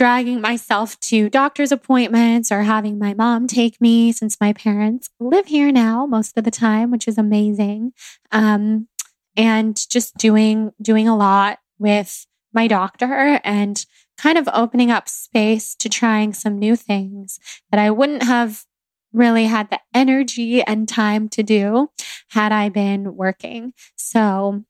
dragging 0.00 0.40
myself 0.40 0.98
to 1.00 1.28
doctor's 1.28 1.70
appointments 1.70 2.50
or 2.50 2.62
having 2.62 2.98
my 2.98 3.12
mom 3.12 3.46
take 3.46 3.78
me 3.82 4.10
since 4.10 4.38
my 4.40 4.50
parents 4.50 5.10
live 5.20 5.44
here 5.44 5.70
now 5.70 6.06
most 6.06 6.38
of 6.38 6.44
the 6.44 6.50
time, 6.50 6.90
which 6.90 7.06
is 7.06 7.18
amazing. 7.18 7.92
Um, 8.32 8.88
and 9.36 9.78
just 9.90 10.16
doing, 10.16 10.70
doing 10.80 11.06
a 11.06 11.14
lot 11.14 11.58
with 11.78 12.26
my 12.54 12.66
doctor 12.66 13.42
and 13.44 13.84
kind 14.16 14.38
of 14.38 14.48
opening 14.54 14.90
up 14.90 15.06
space 15.06 15.74
to 15.74 15.90
trying 15.90 16.32
some 16.32 16.58
new 16.58 16.76
things 16.76 17.38
that 17.70 17.78
I 17.78 17.90
wouldn't 17.90 18.22
have 18.22 18.64
really 19.12 19.44
had 19.44 19.68
the 19.68 19.80
energy 19.92 20.62
and 20.62 20.88
time 20.88 21.28
to 21.28 21.42
do 21.42 21.90
had 22.30 22.52
I 22.52 22.70
been 22.70 23.16
working. 23.16 23.74
So 23.96 24.64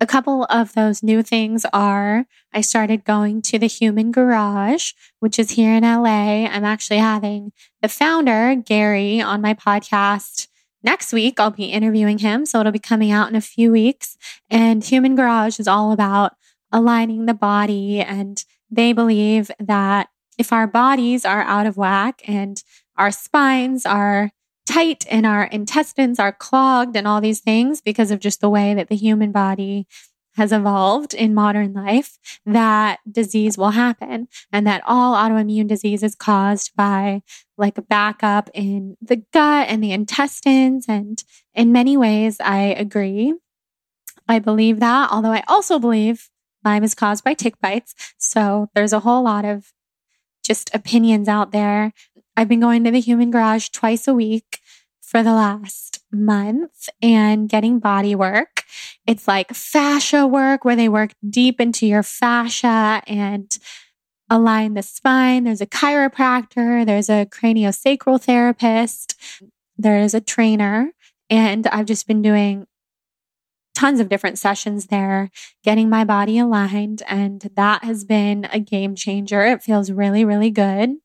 a 0.00 0.06
couple 0.06 0.44
of 0.44 0.72
those 0.72 1.02
new 1.02 1.22
things 1.22 1.66
are 1.72 2.24
I 2.54 2.62
started 2.62 3.04
going 3.04 3.42
to 3.42 3.58
the 3.58 3.66
Human 3.66 4.10
Garage, 4.10 4.92
which 5.20 5.38
is 5.38 5.52
here 5.52 5.74
in 5.74 5.82
LA. 5.82 6.46
I'm 6.46 6.64
actually 6.64 6.98
having 6.98 7.52
the 7.82 7.88
founder, 7.88 8.54
Gary, 8.54 9.20
on 9.20 9.42
my 9.42 9.52
podcast 9.52 10.48
next 10.82 11.12
week. 11.12 11.38
I'll 11.38 11.50
be 11.50 11.66
interviewing 11.66 12.18
him. 12.18 12.46
So 12.46 12.60
it'll 12.60 12.72
be 12.72 12.78
coming 12.78 13.10
out 13.10 13.28
in 13.28 13.36
a 13.36 13.42
few 13.42 13.70
weeks. 13.70 14.16
And 14.48 14.82
Human 14.82 15.14
Garage 15.14 15.60
is 15.60 15.68
all 15.68 15.92
about 15.92 16.32
aligning 16.72 17.26
the 17.26 17.34
body. 17.34 18.00
And 18.00 18.42
they 18.70 18.94
believe 18.94 19.50
that 19.58 20.08
if 20.38 20.50
our 20.50 20.66
bodies 20.66 21.26
are 21.26 21.42
out 21.42 21.66
of 21.66 21.76
whack 21.76 22.22
and 22.26 22.62
our 22.96 23.10
spines 23.10 23.84
are 23.84 24.30
tight 24.70 25.04
and 25.10 25.26
our 25.26 25.44
intestines 25.44 26.20
are 26.20 26.32
clogged 26.32 26.96
and 26.96 27.06
all 27.06 27.20
these 27.20 27.40
things 27.40 27.80
because 27.80 28.10
of 28.10 28.20
just 28.20 28.40
the 28.40 28.48
way 28.48 28.72
that 28.72 28.88
the 28.88 28.96
human 28.96 29.32
body 29.32 29.86
has 30.36 30.52
evolved 30.52 31.12
in 31.12 31.34
modern 31.34 31.72
life, 31.72 32.16
that 32.46 33.00
disease 33.10 33.58
will 33.58 33.70
happen 33.70 34.28
and 34.52 34.64
that 34.66 34.82
all 34.86 35.16
autoimmune 35.16 35.66
disease 35.66 36.04
is 36.04 36.14
caused 36.14 36.70
by 36.76 37.20
like 37.58 37.76
a 37.78 37.82
backup 37.82 38.48
in 38.54 38.96
the 39.02 39.16
gut 39.32 39.68
and 39.68 39.82
the 39.82 39.90
intestines. 39.90 40.86
And 40.88 41.22
in 41.52 41.72
many 41.72 41.96
ways, 41.96 42.38
I 42.40 42.60
agree. 42.60 43.34
I 44.28 44.38
believe 44.38 44.78
that, 44.78 45.10
although 45.10 45.32
I 45.32 45.42
also 45.48 45.80
believe 45.80 46.30
Lyme 46.64 46.84
is 46.84 46.94
caused 46.94 47.24
by 47.24 47.34
tick 47.34 47.60
bites. 47.60 47.94
So 48.18 48.68
there's 48.74 48.92
a 48.92 49.00
whole 49.00 49.24
lot 49.24 49.44
of 49.44 49.72
just 50.42 50.74
opinions 50.74 51.28
out 51.28 51.52
there. 51.52 51.92
I've 52.40 52.48
been 52.48 52.60
going 52.60 52.84
to 52.84 52.90
the 52.90 53.00
human 53.00 53.30
garage 53.30 53.68
twice 53.68 54.08
a 54.08 54.14
week 54.14 54.60
for 55.02 55.22
the 55.22 55.34
last 55.34 56.00
month 56.10 56.88
and 57.02 57.50
getting 57.50 57.80
body 57.80 58.14
work. 58.14 58.62
It's 59.06 59.28
like 59.28 59.52
fascia 59.52 60.26
work 60.26 60.64
where 60.64 60.74
they 60.74 60.88
work 60.88 61.12
deep 61.28 61.60
into 61.60 61.86
your 61.86 62.02
fascia 62.02 63.02
and 63.06 63.54
align 64.30 64.72
the 64.72 64.82
spine. 64.82 65.44
There's 65.44 65.60
a 65.60 65.66
chiropractor, 65.66 66.86
there's 66.86 67.10
a 67.10 67.26
craniosacral 67.26 68.22
therapist, 68.22 69.20
there's 69.76 70.14
a 70.14 70.20
trainer. 70.22 70.92
And 71.28 71.66
I've 71.66 71.84
just 71.84 72.08
been 72.08 72.22
doing 72.22 72.66
tons 73.74 74.00
of 74.00 74.08
different 74.08 74.38
sessions 74.38 74.86
there, 74.86 75.30
getting 75.62 75.90
my 75.90 76.04
body 76.04 76.38
aligned. 76.38 77.02
And 77.06 77.50
that 77.54 77.84
has 77.84 78.04
been 78.04 78.48
a 78.50 78.58
game 78.58 78.94
changer. 78.94 79.44
It 79.44 79.62
feels 79.62 79.90
really, 79.90 80.24
really 80.24 80.50
good. 80.50 80.96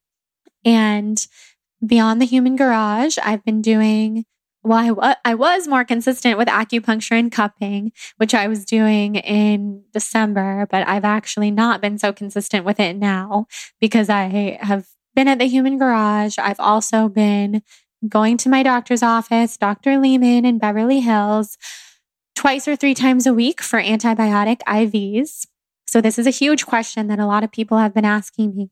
And 0.65 1.25
beyond 1.85 2.21
the 2.21 2.25
human 2.25 2.55
garage, 2.55 3.17
I've 3.23 3.45
been 3.45 3.61
doing 3.61 4.25
well, 4.65 4.97
I, 4.99 5.15
I 5.23 5.35
was 5.35 5.67
more 5.67 5.85
consistent 5.85 6.39
with 6.39 6.47
acupuncture 6.47 7.11
and 7.11 7.31
cupping, 7.31 7.91
which 8.17 8.33
I 8.33 8.47
was 8.47 8.65
doing 8.65 9.15
in 9.15 9.83
December, 9.93 10.67
but 10.71 10.87
I've 10.87 11.05
actually 11.05 11.51
not 11.51 11.81
been 11.81 11.99
so 11.99 12.11
consistent 12.11 12.65
with 12.65 12.79
it 12.79 12.95
now 12.95 13.45
because 13.79 14.09
I 14.09 14.57
have 14.59 14.87
been 15.15 15.27
at 15.27 15.37
the 15.37 15.47
Human 15.47 15.77
Garage. 15.77 16.39
I've 16.39 16.59
also 16.59 17.07
been 17.07 17.61
going 18.09 18.37
to 18.37 18.49
my 18.49 18.63
doctor's 18.63 19.03
office, 19.03 19.55
Dr. 19.55 19.99
Lehman 19.99 20.45
in 20.45 20.57
Beverly 20.57 20.99
Hills, 20.99 21.57
twice 22.35 22.67
or 22.67 22.75
three 22.75 22.95
times 22.95 23.27
a 23.27 23.33
week 23.33 23.61
for 23.61 23.79
antibiotic 23.79 24.59
IVs. 24.67 25.45
So, 25.87 26.01
this 26.01 26.17
is 26.17 26.27
a 26.27 26.31
huge 26.31 26.65
question 26.65 27.07
that 27.07 27.19
a 27.19 27.25
lot 27.25 27.43
of 27.43 27.51
people 27.51 27.77
have 27.77 27.93
been 27.93 28.05
asking 28.05 28.55
me 28.55 28.69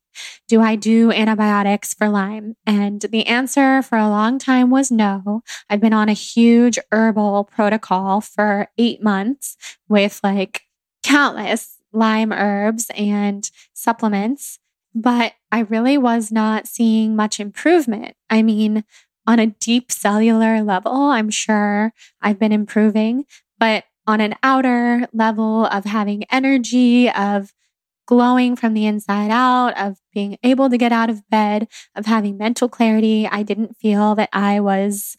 Do 0.48 0.62
I 0.62 0.76
do 0.76 1.12
antibiotics 1.12 1.94
for 1.94 2.10
Lyme? 2.10 2.56
And 2.66 3.02
the 3.02 3.28
answer 3.28 3.82
for 3.82 3.98
a 3.98 4.10
long 4.10 4.40
time 4.40 4.70
was 4.70 4.92
no. 4.92 5.44
I've 5.70 5.82
been 5.82 5.94
on 5.94 6.10
a 6.10 6.14
huge 6.14 6.80
herbal 6.92 7.46
protocol 7.46 8.22
for 8.22 8.70
eight 8.78 9.04
months 9.04 9.58
with 9.88 10.20
like 10.24 10.64
countless 11.04 11.78
Lyme 11.92 12.32
herbs 12.32 12.90
and 12.96 13.50
supplements, 13.74 14.60
but 14.96 15.34
I 15.52 15.60
really 15.60 15.98
was 15.98 16.32
not 16.32 16.68
seeing 16.68 17.16
much 17.16 17.40
improvement. 17.40 18.16
I 18.30 18.42
mean, 18.42 18.84
on 19.28 19.40
a 19.40 19.48
deep 19.48 19.92
cellular 19.92 20.64
level, 20.64 20.94
I'm 20.94 21.30
sure 21.30 21.94
I've 22.22 22.40
been 22.40 22.52
improving, 22.52 23.26
but 23.60 23.86
on 24.06 24.22
an 24.22 24.36
outer 24.44 25.08
level 25.14 25.66
of 25.66 25.86
having 25.86 26.24
energy, 26.32 27.10
of 27.10 27.54
glowing 28.06 28.56
from 28.56 28.74
the 28.74 28.86
inside 28.86 29.32
out, 29.32 29.78
of 29.78 29.98
being 30.14 30.38
able 30.44 30.70
to 30.70 30.78
get 30.78 30.92
out 30.92 31.10
of 31.10 31.28
bed, 31.30 31.68
of 31.96 32.06
having 32.06 32.38
mental 32.38 32.68
clarity, 32.68 33.28
I 33.32 33.44
didn't 33.44 33.78
feel 33.78 34.16
that 34.16 34.30
I 34.34 34.60
was 34.60 35.16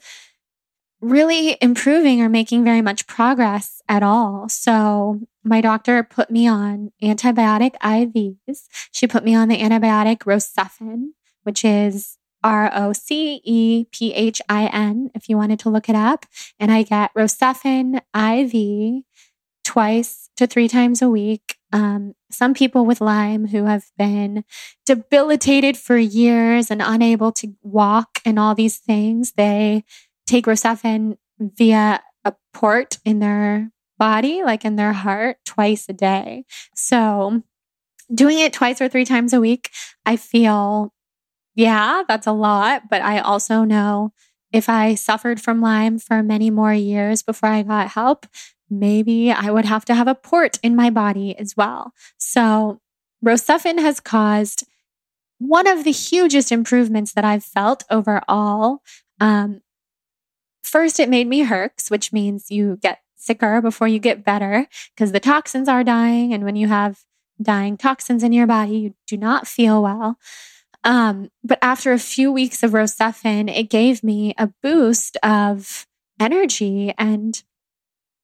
really 1.01 1.57
improving 1.61 2.23
or 2.23 2.29
making 2.29 2.65
very 2.65 2.81
much 2.81 3.07
progress 3.07 3.83
at 3.89 4.03
all. 4.03 4.49
So 4.49 5.21
my 5.43 5.61
doctor 5.61 6.03
put 6.03 6.31
me 6.31 6.49
on 6.49 6.93
antibiotic 7.03 7.75
IVs. 7.83 8.67
She 8.91 9.07
put 9.07 9.25
me 9.25 9.35
on 9.35 9.49
the 9.49 9.59
antibiotic 9.59 10.19
Rocephin, 10.21 11.09
which 11.43 11.65
is 11.65 12.17
R 12.45 12.71
O 12.75 12.93
C 12.93 13.41
E 13.43 13.87
P 13.91 14.13
H 14.13 14.41
I 14.49 14.67
N, 14.67 15.11
if 15.15 15.29
you 15.29 15.37
wanted 15.37 15.59
to 15.61 15.71
look 15.71 15.89
it 15.89 15.97
up. 15.97 16.27
And 16.61 16.71
I 16.71 16.83
get 16.83 17.13
Rocephin 17.15 18.03
IV 18.15 19.03
twice 19.65 20.31
to 20.37 20.47
three 20.47 20.69
times 20.69 21.03
a 21.03 21.09
week. 21.09 21.57
Um, 21.73 22.15
some 22.31 22.55
people 22.55 22.87
with 22.87 23.01
Lyme 23.01 23.49
who 23.49 23.65
have 23.65 23.87
been 23.99 24.45
debilitated 24.87 25.77
for 25.77 25.97
years 25.97 26.71
and 26.71 26.81
unable 26.81 27.33
to 27.33 27.55
walk 27.63 28.21
and 28.25 28.39
all 28.39 28.55
these 28.55 28.79
things, 28.79 29.33
they 29.37 29.85
take 30.27 30.47
Rocephin 30.47 31.17
via 31.41 32.01
a 32.25 32.35
port 32.53 32.99
in 33.05 33.19
their 33.19 33.71
body, 33.99 34.43
like 34.45 34.65
in 34.65 34.77
their 34.77 34.93
heart, 34.93 35.39
twice 35.45 35.89
a 35.89 35.93
day. 35.93 36.45
So, 36.75 37.43
doing 38.15 38.39
it 38.39 38.53
twice 38.53 38.81
or 38.81 38.89
three 38.89 39.05
times 39.05 39.33
a 39.33 39.41
week, 39.41 39.71
I 40.07 40.17
feel 40.17 40.94
yeah, 41.55 42.03
that's 42.07 42.27
a 42.27 42.33
lot. 42.33 42.89
But 42.89 43.03
I 43.03 43.19
also 43.19 43.65
know 43.65 44.13
if 44.53 44.69
I 44.69 44.95
suffered 44.95 45.41
from 45.41 45.61
Lyme 45.61 45.99
for 45.99 46.23
many 46.23 46.51
more 46.51 46.75
years 46.75 47.23
before 47.23 47.49
I 47.49 47.63
got 47.63 47.89
help, 47.89 48.27
maybe 48.71 49.31
I 49.33 49.51
would 49.51 49.65
have 49.65 49.85
to 49.87 49.95
have 49.95 50.09
a 50.09 50.15
port 50.15 50.59
in 50.63 50.77
my 50.77 50.91
body 50.91 51.37
as 51.39 51.57
well. 51.57 51.93
So, 52.19 52.81
Rocephin 53.25 53.81
has 53.81 54.01
caused 54.01 54.65
one 55.39 55.67
of 55.67 55.85
the 55.85 55.91
hugest 55.91 56.53
improvements 56.53 57.13
that 57.13 57.25
I've 57.25 57.45
felt 57.45 57.85
overall. 57.91 58.81
Um, 59.21 59.63
first, 60.63 61.01
it 61.01 61.09
made 61.09 61.27
me 61.27 61.45
herx, 61.45 61.91
which 61.91 62.13
means 62.13 62.51
you 62.51 62.79
get 62.83 63.01
sicker 63.17 63.61
before 63.61 63.89
you 63.89 63.99
get 63.99 64.25
better 64.25 64.67
because 64.95 65.13
the 65.13 65.21
toxins 65.21 65.69
are 65.69 65.83
dying. 65.83 66.35
And 66.35 66.45
when 66.45 66.57
you 66.57 66.69
have 66.69 67.01
dying 67.41 67.77
toxins 67.77 68.23
in 68.23 68.33
your 68.33 68.47
body, 68.47 68.77
you 68.77 68.95
do 69.07 69.17
not 69.17 69.47
feel 69.47 69.83
well. 69.83 70.19
Um, 70.85 71.31
but 71.43 71.59
after 71.63 71.93
a 71.93 71.99
few 71.99 72.31
weeks 72.31 72.63
of 72.63 72.73
Rocephin, 72.73 73.55
it 73.55 73.71
gave 73.71 74.05
me 74.05 74.35
a 74.37 74.49
boost 74.63 75.17
of 75.23 75.87
energy 76.21 76.93
and 76.99 77.43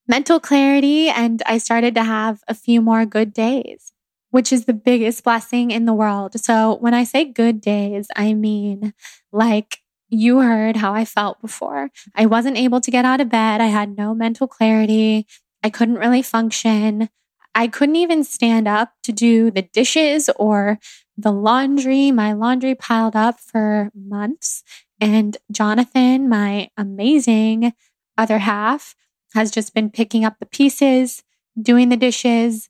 mental 0.09 0.41
clarity. 0.41 1.09
And 1.09 1.43
I 1.47 1.59
started 1.59 1.95
to 1.95 2.05
have 2.05 2.43
a 2.49 2.55
few 2.55 2.81
more 2.81 3.07
good 3.07 3.33
days, 3.33 3.93
which 4.31 4.53
is 4.53 4.65
the 4.65 4.75
biggest 4.75 5.25
blessing 5.25 5.71
in 5.71 5.87
the 5.87 5.95
world. 5.95 6.39
So 6.41 6.77
when 6.77 6.95
I 6.95 7.05
say 7.05 7.25
good 7.25 7.61
days, 7.61 8.09
I 8.17 8.35
mean 8.35 8.95
like 9.33 9.79
you 10.09 10.41
heard 10.41 10.77
how 10.77 10.93
I 10.95 11.05
felt 11.05 11.41
before. 11.41 11.91
I 12.17 12.27
wasn't 12.27 12.59
able 12.59 12.81
to 12.81 12.91
get 12.91 13.05
out 13.05 13.21
of 13.21 13.29
bed. 13.29 13.61
I 13.61 13.67
had 13.67 13.97
no 13.97 14.15
mental 14.15 14.49
clarity. 14.49 15.27
I 15.63 15.71
couldn't 15.71 15.97
really 15.99 16.23
function. 16.23 17.09
I 17.55 17.69
couldn't 17.69 17.97
even 17.97 18.25
stand 18.25 18.69
up 18.69 18.93
to 19.05 19.13
do 19.13 19.51
the 19.51 19.63
dishes 19.63 20.31
or 20.37 20.79
the 21.21 21.33
laundry. 21.33 22.11
My 22.11 22.33
laundry 22.33 22.75
piled 22.75 23.17
up 23.17 23.41
for 23.41 23.91
months. 23.95 24.63
And 25.01 25.37
Jonathan, 25.51 26.29
my 26.29 26.71
amazing 26.77 27.73
other 28.17 28.39
half, 28.39 28.95
has 29.35 29.51
just 29.51 29.75
been 29.75 29.91
picking 29.91 30.25
up 30.25 30.39
the 30.39 30.47
pieces, 30.47 31.23
doing 31.61 31.89
the 31.89 31.97
dishes, 31.97 32.69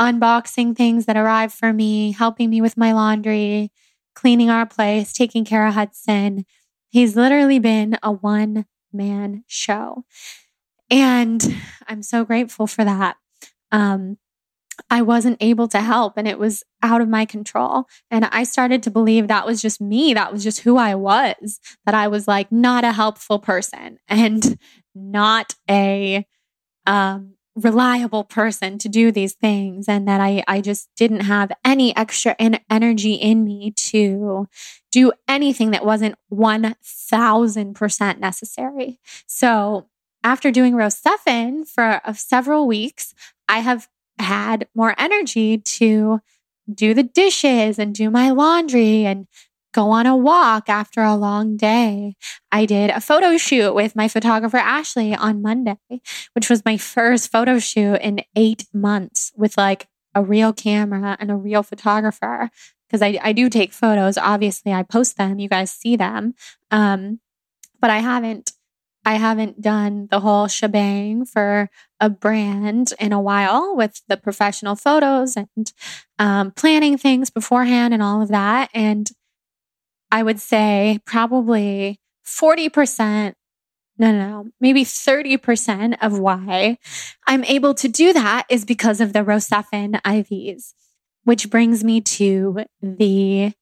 unboxing 0.00 0.76
things 0.76 1.06
that 1.06 1.16
arrive 1.16 1.52
for 1.52 1.72
me, 1.72 2.12
helping 2.12 2.50
me 2.50 2.60
with 2.60 2.76
my 2.76 2.92
laundry, 2.92 3.70
cleaning 4.14 4.50
our 4.50 4.66
place, 4.66 5.12
taking 5.12 5.44
care 5.44 5.66
of 5.66 5.74
Hudson. 5.74 6.44
He's 6.90 7.16
literally 7.16 7.58
been 7.58 7.98
a 8.02 8.12
one 8.12 8.66
man 8.92 9.44
show. 9.46 10.04
And 10.90 11.42
I'm 11.88 12.02
so 12.02 12.24
grateful 12.24 12.66
for 12.66 12.84
that. 12.84 13.16
Um, 13.72 14.18
I 14.90 15.02
wasn't 15.02 15.38
able 15.40 15.68
to 15.68 15.80
help 15.80 16.16
and 16.16 16.28
it 16.28 16.38
was 16.38 16.62
out 16.82 17.00
of 17.00 17.08
my 17.08 17.24
control. 17.24 17.86
And 18.10 18.26
I 18.26 18.44
started 18.44 18.82
to 18.84 18.90
believe 18.90 19.28
that 19.28 19.46
was 19.46 19.62
just 19.62 19.80
me. 19.80 20.14
That 20.14 20.32
was 20.32 20.42
just 20.44 20.60
who 20.60 20.76
I 20.76 20.94
was, 20.94 21.60
that 21.84 21.94
I 21.94 22.08
was 22.08 22.28
like 22.28 22.52
not 22.52 22.84
a 22.84 22.92
helpful 22.92 23.38
person 23.38 23.98
and 24.08 24.58
not 24.94 25.54
a 25.68 26.26
um, 26.86 27.34
reliable 27.54 28.22
person 28.22 28.78
to 28.78 28.88
do 28.88 29.10
these 29.10 29.34
things. 29.34 29.88
And 29.88 30.06
that 30.06 30.20
I, 30.20 30.44
I 30.46 30.60
just 30.60 30.88
didn't 30.96 31.20
have 31.20 31.50
any 31.64 31.96
extra 31.96 32.36
en- 32.38 32.60
energy 32.70 33.14
in 33.14 33.44
me 33.44 33.72
to 33.72 34.48
do 34.92 35.12
anything 35.26 35.70
that 35.72 35.84
wasn't 35.84 36.16
1000% 36.32 38.18
necessary. 38.18 39.00
So 39.26 39.88
after 40.22 40.50
doing 40.50 40.74
Rocephin 40.74 41.66
for 41.66 42.00
uh, 42.04 42.12
several 42.12 42.66
weeks, 42.66 43.14
I 43.48 43.60
have 43.60 43.88
had 44.18 44.66
more 44.74 44.94
energy 44.98 45.58
to 45.58 46.20
do 46.72 46.94
the 46.94 47.02
dishes 47.02 47.78
and 47.78 47.94
do 47.94 48.10
my 48.10 48.30
laundry 48.30 49.04
and 49.04 49.26
go 49.72 49.90
on 49.90 50.06
a 50.06 50.16
walk 50.16 50.68
after 50.68 51.02
a 51.02 51.14
long 51.14 51.56
day. 51.56 52.16
I 52.50 52.64
did 52.64 52.90
a 52.90 53.00
photo 53.00 53.36
shoot 53.36 53.74
with 53.74 53.94
my 53.94 54.08
photographer 54.08 54.56
Ashley 54.56 55.14
on 55.14 55.42
Monday, 55.42 55.76
which 56.32 56.48
was 56.48 56.64
my 56.64 56.78
first 56.78 57.30
photo 57.30 57.58
shoot 57.58 57.96
in 57.96 58.22
eight 58.34 58.64
months 58.72 59.32
with 59.36 59.58
like 59.58 59.86
a 60.14 60.22
real 60.22 60.54
camera 60.54 61.16
and 61.20 61.30
a 61.30 61.36
real 61.36 61.62
photographer. 61.62 62.50
Because 62.88 63.02
I, 63.02 63.18
I 63.22 63.32
do 63.32 63.50
take 63.50 63.72
photos. 63.72 64.16
Obviously, 64.16 64.72
I 64.72 64.82
post 64.82 65.18
them. 65.18 65.38
You 65.38 65.48
guys 65.48 65.72
see 65.72 65.96
them. 65.96 66.34
Um, 66.70 67.20
but 67.80 67.90
I 67.90 67.98
haven't 67.98 68.52
I 69.06 69.14
haven't 69.14 69.60
done 69.60 70.08
the 70.10 70.18
whole 70.18 70.48
shebang 70.48 71.26
for 71.26 71.70
a 72.00 72.10
brand 72.10 72.92
in 72.98 73.12
a 73.12 73.20
while 73.20 73.76
with 73.76 74.02
the 74.08 74.16
professional 74.16 74.74
photos 74.74 75.36
and 75.36 75.72
um, 76.18 76.50
planning 76.50 76.98
things 76.98 77.30
beforehand 77.30 77.94
and 77.94 78.02
all 78.02 78.20
of 78.20 78.28
that. 78.30 78.68
And 78.74 79.08
I 80.10 80.24
would 80.24 80.40
say 80.40 80.98
probably 81.06 82.00
40%, 82.26 83.34
no, 83.96 84.10
no, 84.10 84.28
no, 84.28 84.50
maybe 84.60 84.84
30% 84.84 85.98
of 86.02 86.18
why 86.18 86.76
I'm 87.28 87.44
able 87.44 87.74
to 87.74 87.86
do 87.86 88.12
that 88.12 88.46
is 88.50 88.64
because 88.64 89.00
of 89.00 89.12
the 89.12 89.20
Rocephin 89.20 90.02
IVs, 90.02 90.74
which 91.22 91.48
brings 91.48 91.84
me 91.84 92.00
to 92.00 92.64
the 92.82 93.52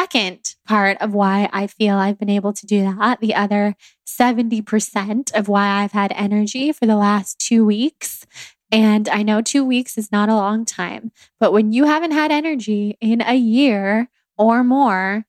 second 0.00 0.54
part 0.66 0.96
of 1.02 1.12
why 1.12 1.46
I 1.52 1.66
feel 1.66 1.96
I've 1.96 2.18
been 2.18 2.30
able 2.30 2.54
to 2.54 2.66
do 2.66 2.84
that. 2.84 3.20
The 3.20 3.34
other 3.34 3.76
70% 4.06 5.34
of 5.34 5.46
why 5.46 5.68
I've 5.68 5.92
had 5.92 6.10
energy 6.16 6.72
for 6.72 6.86
the 6.86 6.96
last 6.96 7.38
two 7.38 7.66
weeks. 7.66 8.26
And 8.72 9.10
I 9.10 9.22
know 9.22 9.42
two 9.42 9.62
weeks 9.62 9.98
is 9.98 10.10
not 10.10 10.30
a 10.30 10.34
long 10.34 10.64
time, 10.64 11.12
but 11.38 11.52
when 11.52 11.72
you 11.72 11.84
haven't 11.84 12.12
had 12.12 12.32
energy 12.32 12.96
in 13.02 13.20
a 13.20 13.34
year 13.34 14.08
or 14.38 14.64
more, 14.64 15.26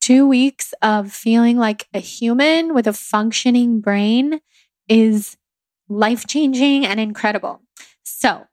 two 0.00 0.26
weeks 0.26 0.74
of 0.82 1.12
feeling 1.12 1.56
like 1.56 1.86
a 1.94 2.00
human 2.00 2.74
with 2.74 2.88
a 2.88 2.92
functioning 2.92 3.80
brain 3.80 4.40
is 4.88 5.36
life 5.88 6.26
changing 6.26 6.84
and 6.84 6.98
incredible. 6.98 7.60
So, 8.02 8.48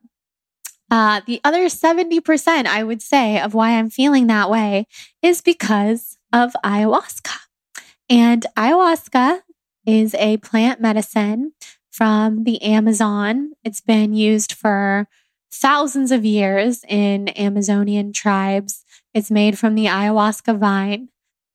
uh, 0.91 1.21
the 1.25 1.39
other 1.43 1.65
70%, 1.65 2.65
I 2.65 2.83
would 2.83 3.01
say, 3.01 3.39
of 3.39 3.53
why 3.53 3.71
I'm 3.71 3.89
feeling 3.89 4.27
that 4.27 4.49
way 4.49 4.87
is 5.21 5.41
because 5.41 6.17
of 6.33 6.53
ayahuasca. 6.63 7.35
And 8.09 8.45
ayahuasca 8.57 9.41
is 9.85 10.15
a 10.15 10.37
plant 10.37 10.81
medicine 10.81 11.53
from 11.91 12.43
the 12.43 12.61
Amazon. 12.61 13.51
It's 13.63 13.81
been 13.81 14.13
used 14.13 14.53
for 14.53 15.07
thousands 15.51 16.11
of 16.11 16.25
years 16.25 16.83
in 16.87 17.29
Amazonian 17.29 18.13
tribes. 18.13 18.83
It's 19.13 19.31
made 19.31 19.57
from 19.57 19.75
the 19.75 19.85
ayahuasca 19.85 20.57
vine, 20.57 21.09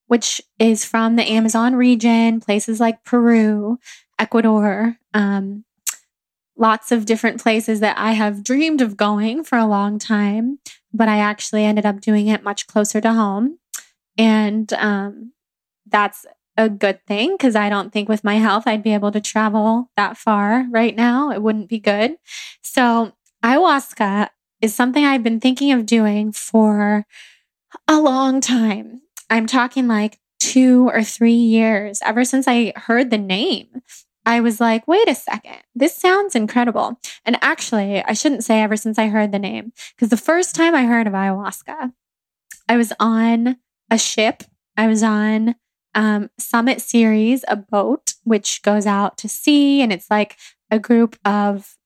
which 0.06 0.40
is 0.58 0.84
from 0.84 1.16
the 1.16 1.24
Amazon 1.24 1.74
region, 1.74 2.40
places 2.40 2.80
like 2.80 3.04
Peru, 3.04 3.78
Ecuador, 4.18 4.96
um, 5.12 5.64
lots 6.56 6.92
of 6.92 7.06
different 7.06 7.42
places 7.42 7.80
that 7.80 7.98
I 7.98 8.12
have 8.12 8.44
dreamed 8.44 8.80
of 8.80 8.96
going 8.96 9.44
for 9.44 9.58
a 9.58 9.66
long 9.66 9.98
time, 9.98 10.58
but 10.92 11.08
I 11.08 11.18
actually 11.18 11.64
ended 11.64 11.86
up 11.86 12.00
doing 12.00 12.28
it 12.28 12.44
much 12.44 12.66
closer 12.66 13.00
to 13.00 13.12
home. 13.12 13.58
And 14.16 14.72
um, 14.74 15.32
that's 15.86 16.26
a 16.56 16.68
good 16.68 17.04
thing 17.06 17.32
because 17.32 17.56
I 17.56 17.68
don't 17.68 17.92
think 17.92 18.08
with 18.08 18.22
my 18.22 18.36
health 18.36 18.64
I'd 18.66 18.82
be 18.82 18.94
able 18.94 19.10
to 19.12 19.20
travel 19.20 19.90
that 19.96 20.16
far 20.16 20.66
right 20.70 20.94
now. 20.94 21.30
It 21.30 21.42
wouldn't 21.42 21.68
be 21.68 21.80
good. 21.80 22.16
So, 22.62 23.12
ayahuasca 23.44 24.28
is 24.60 24.74
something 24.74 25.04
I've 25.04 25.24
been 25.24 25.40
thinking 25.40 25.72
of 25.72 25.86
doing 25.86 26.32
for 26.32 27.06
a 27.88 28.00
long 28.00 28.40
time. 28.40 29.02
I'm 29.28 29.46
talking 29.46 29.88
like 29.88 30.18
two 30.38 30.88
or 30.88 31.02
three 31.02 31.32
years 31.32 32.00
ever 32.04 32.24
since 32.24 32.46
I 32.46 32.72
heard 32.76 33.10
the 33.10 33.18
name. 33.18 33.82
I 34.26 34.40
was 34.40 34.60
like, 34.60 34.88
wait 34.88 35.08
a 35.08 35.14
second, 35.14 35.58
this 35.74 35.94
sounds 35.94 36.34
incredible. 36.34 36.98
And 37.24 37.36
actually, 37.42 38.02
I 38.02 38.14
shouldn't 38.14 38.44
say 38.44 38.62
ever 38.62 38.76
since 38.76 38.98
I 38.98 39.08
heard 39.08 39.32
the 39.32 39.38
name, 39.38 39.72
because 39.94 40.08
the 40.08 40.16
first 40.16 40.54
time 40.54 40.74
I 40.74 40.84
heard 40.84 41.06
of 41.06 41.12
ayahuasca, 41.12 41.92
I 42.68 42.76
was 42.76 42.92
on 42.98 43.58
a 43.90 43.98
ship. 43.98 44.42
I 44.76 44.86
was 44.86 45.02
on 45.02 45.56
um, 45.94 46.30
Summit 46.38 46.80
Series, 46.80 47.44
a 47.48 47.56
boat 47.56 48.14
which 48.24 48.62
goes 48.62 48.86
out 48.86 49.18
to 49.18 49.28
sea, 49.28 49.82
and 49.82 49.92
it's 49.92 50.10
like 50.10 50.36
a 50.70 50.78
group 50.78 51.16
of 51.24 51.76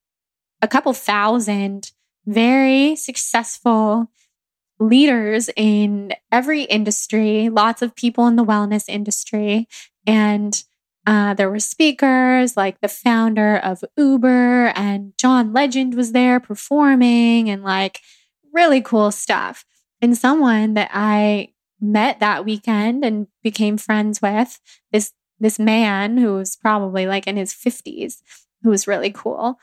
a 0.61 0.67
couple 0.67 0.93
thousand 0.93 1.91
very 2.25 2.95
successful 2.95 4.09
leaders 4.79 5.49
in 5.55 6.13
every 6.31 6.63
industry, 6.63 7.49
lots 7.49 7.81
of 7.81 7.95
people 7.95 8.27
in 8.27 8.35
the 8.35 8.45
wellness 8.45 8.87
industry. 8.87 9.67
And 10.07 10.63
uh, 11.09 11.33
there 11.33 11.49
were 11.49 11.59
speakers 11.59 12.55
like 12.55 12.79
the 12.81 12.87
founder 12.87 13.57
of 13.57 13.83
Uber 13.97 14.67
and 14.75 15.13
John 15.17 15.53
Legend 15.53 15.95
was 15.95 16.11
there 16.11 16.39
performing 16.39 17.49
and 17.49 17.63
like 17.63 18.01
really 18.53 18.79
cool 18.79 19.09
stuff. 19.09 19.65
And 20.03 20.15
someone 20.15 20.75
that 20.75 20.91
I 20.93 21.53
met 21.81 22.19
that 22.19 22.45
weekend 22.45 23.03
and 23.03 23.25
became 23.41 23.75
friends 23.75 24.21
with 24.21 24.59
this 24.91 25.13
this 25.39 25.57
man 25.57 26.17
who 26.17 26.35
was 26.35 26.55
probably 26.55 27.07
like 27.07 27.25
in 27.25 27.37
his 27.37 27.53
50s 27.53 28.21
who 28.61 28.69
was 28.69 28.87
really 28.87 29.09
cool 29.09 29.57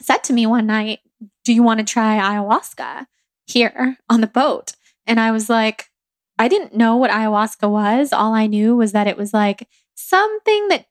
said 0.00 0.22
to 0.24 0.32
me 0.32 0.46
one 0.46 0.66
night 0.66 1.00
do 1.44 1.52
you 1.52 1.62
want 1.62 1.80
to 1.80 1.84
try 1.84 2.16
ayahuasca 2.16 3.06
here 3.44 3.98
on 4.08 4.20
the 4.20 4.28
boat 4.28 4.74
and 5.04 5.18
i 5.18 5.32
was 5.32 5.50
like 5.50 5.90
i 6.38 6.46
didn't 6.46 6.76
know 6.76 6.96
what 6.96 7.10
ayahuasca 7.10 7.68
was 7.68 8.12
all 8.12 8.32
i 8.32 8.46
knew 8.46 8.76
was 8.76 8.92
that 8.92 9.08
it 9.08 9.16
was 9.16 9.34
like 9.34 9.66
something 9.94 10.68
that 10.68 10.86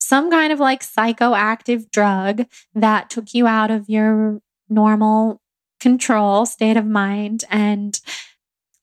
some 0.00 0.30
kind 0.30 0.52
of 0.52 0.60
like 0.60 0.82
psychoactive 0.82 1.90
drug 1.90 2.46
that 2.74 3.08
took 3.08 3.34
you 3.34 3.46
out 3.46 3.70
of 3.70 3.88
your 3.88 4.40
normal 4.68 5.40
control 5.80 6.46
state 6.46 6.76
of 6.76 6.86
mind 6.86 7.44
and 7.50 8.00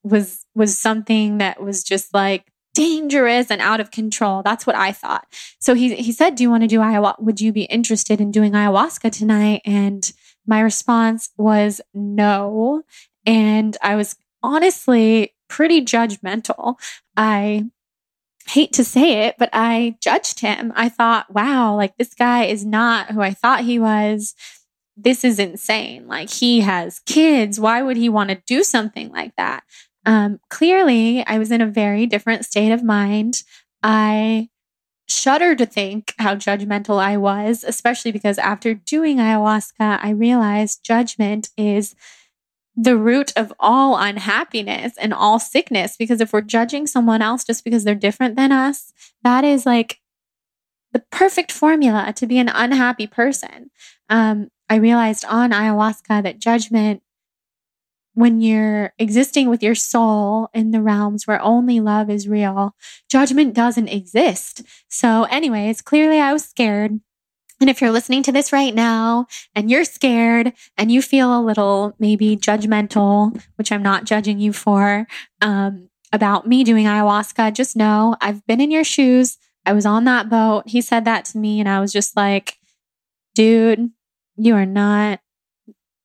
was 0.03 0.45
was 0.55 0.78
something 0.78 1.38
that 1.39 1.61
was 1.61 1.84
just 1.84 2.13
like 2.13 2.45
dangerous 2.74 3.51
and 3.51 3.61
out 3.61 3.80
of 3.80 3.91
control. 3.91 4.41
That's 4.43 4.65
what 4.65 4.76
I 4.76 4.91
thought. 4.91 5.28
So 5.59 5.74
he 5.74 5.95
he 5.95 6.11
said, 6.11 6.36
"Do 6.36 6.43
you 6.43 6.49
want 6.49 6.63
to 6.63 6.67
do 6.67 6.80
ayahuasca? 6.80 7.22
Would 7.22 7.41
you 7.41 7.51
be 7.51 7.63
interested 7.63 8.22
in 8.22 8.32
doing 8.32 8.53
ayahuasca 8.53 9.11
tonight?" 9.11 9.61
And 9.65 10.11
my 10.45 10.61
response 10.61 11.30
was 11.38 11.82
no, 11.93 12.84
and 13.26 13.78
I 13.82 13.95
was 13.95 14.15
honestly 14.41 15.34
pretty 15.47 15.82
judgmental. 15.82 16.76
I 17.17 17.65
hate 18.49 18.73
to 18.73 18.83
say 18.83 19.27
it, 19.27 19.35
but 19.37 19.49
I 19.53 19.95
judged 20.01 20.39
him. 20.39 20.73
I 20.75 20.89
thought, 20.89 21.33
"Wow, 21.33 21.75
like 21.75 21.97
this 21.97 22.13
guy 22.13 22.45
is 22.45 22.65
not 22.65 23.11
who 23.11 23.21
I 23.21 23.33
thought 23.33 23.61
he 23.65 23.79
was." 23.79 24.35
This 24.97 25.23
is 25.23 25.39
insane. 25.39 26.07
Like, 26.07 26.29
he 26.29 26.59
has 26.61 26.99
kids. 27.05 27.59
Why 27.59 27.81
would 27.81 27.95
he 27.95 28.09
want 28.09 28.31
to 28.31 28.41
do 28.45 28.63
something 28.63 29.09
like 29.11 29.33
that? 29.37 29.63
Um, 30.05 30.39
clearly, 30.49 31.25
I 31.25 31.37
was 31.37 31.51
in 31.51 31.61
a 31.61 31.67
very 31.67 32.05
different 32.05 32.45
state 32.45 32.71
of 32.73 32.83
mind. 32.83 33.43
I 33.81 34.49
shudder 35.07 35.55
to 35.55 35.65
think 35.65 36.13
how 36.19 36.35
judgmental 36.35 36.99
I 36.99 37.17
was, 37.17 37.63
especially 37.63 38.11
because 38.11 38.37
after 38.37 38.73
doing 38.73 39.17
ayahuasca, 39.17 39.99
I 40.03 40.09
realized 40.11 40.83
judgment 40.83 41.49
is 41.57 41.95
the 42.82 42.95
root 42.95 43.34
of 43.36 43.51
all 43.59 43.97
unhappiness 43.97 44.93
and 44.97 45.13
all 45.13 45.38
sickness. 45.38 45.97
Because 45.97 46.21
if 46.21 46.32
we're 46.32 46.41
judging 46.41 46.88
someone 46.88 47.21
else 47.21 47.43
just 47.43 47.63
because 47.63 47.84
they're 47.84 47.95
different 47.95 48.38
than 48.38 48.51
us, 48.51 48.93
that 49.23 49.43
is 49.43 49.65
like 49.65 49.99
the 50.93 51.03
perfect 51.11 51.51
formula 51.51 52.13
to 52.15 52.25
be 52.25 52.38
an 52.39 52.49
unhappy 52.49 53.05
person. 53.05 53.69
Um, 54.07 54.49
I 54.69 54.75
realized 54.75 55.25
on 55.25 55.51
ayahuasca 55.51 56.23
that 56.23 56.39
judgment 56.39 57.03
when 58.13 58.41
you're 58.41 58.93
existing 58.97 59.49
with 59.49 59.61
your 59.61 59.75
soul 59.75 60.49
in 60.53 60.71
the 60.71 60.82
realms 60.82 61.27
where 61.27 61.41
only 61.41 61.80
love 61.80 62.09
is 62.09 62.27
real, 62.27 62.75
judgment 63.09 63.53
doesn't 63.53 63.88
exist. 63.88 64.63
So, 64.89 65.23
anyways, 65.25 65.82
clearly 65.82 66.19
I 66.19 66.34
was 66.34 66.43
scared. 66.43 66.99
And 67.60 67.70
if 67.70 67.82
you're 67.82 67.91
listening 67.91 68.24
to 68.24 68.32
this 68.32 68.53
right 68.53 68.74
now 68.74 69.28
and 69.53 69.70
you're 69.70 69.84
scared 69.84 70.53
and 70.78 70.91
you 70.91 71.01
feel 71.01 71.38
a 71.38 71.43
little 71.43 71.93
maybe 71.99 72.38
judgmental, 72.38 73.41
which 73.55 73.72
I'm 73.72 73.84
not 73.84 74.05
judging 74.05 74.39
you 74.39 74.53
for, 74.53 75.07
um, 75.41 75.89
about 76.12 76.47
me 76.47 76.64
doing 76.64 76.86
ayahuasca, 76.86 77.53
just 77.53 77.76
know 77.76 78.16
I've 78.22 78.45
been 78.47 78.62
in 78.62 78.72
your 78.72 78.84
shoes. 78.84 79.38
I 79.66 79.74
was 79.74 79.86
on 79.86 80.05
that 80.05 80.30
boat. 80.30 80.64
He 80.68 80.82
said 80.82 81.05
that 81.05 81.26
to 81.26 81.38
me, 81.38 81.60
and 81.60 81.70
I 81.70 81.80
was 81.80 81.91
just 81.91 82.16
like, 82.16 82.57
dude, 83.36 83.91
you 84.38 84.55
are 84.55 84.66
not 84.66 85.20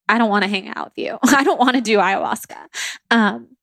I 0.09 0.19
don't 0.19 0.29
want 0.29 0.45
to 0.45 0.51
hang 0.51 0.69
out 0.69 0.87
with 0.87 0.99
you. 0.99 1.19
I 1.23 1.45
don't 1.45 1.59
want 1.59 1.77
to 1.77 1.81
do 1.81 1.99
ayahuasca. 1.99 2.59
Um, 3.11 3.57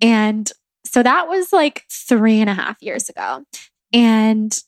and 0.00 0.50
so 0.84 1.02
that 1.02 1.28
was 1.28 1.52
like 1.52 1.84
three 1.90 2.40
and 2.40 2.48
a 2.48 2.54
half 2.54 2.82
years 2.82 3.08
ago. 3.08 3.44
And 3.92 4.58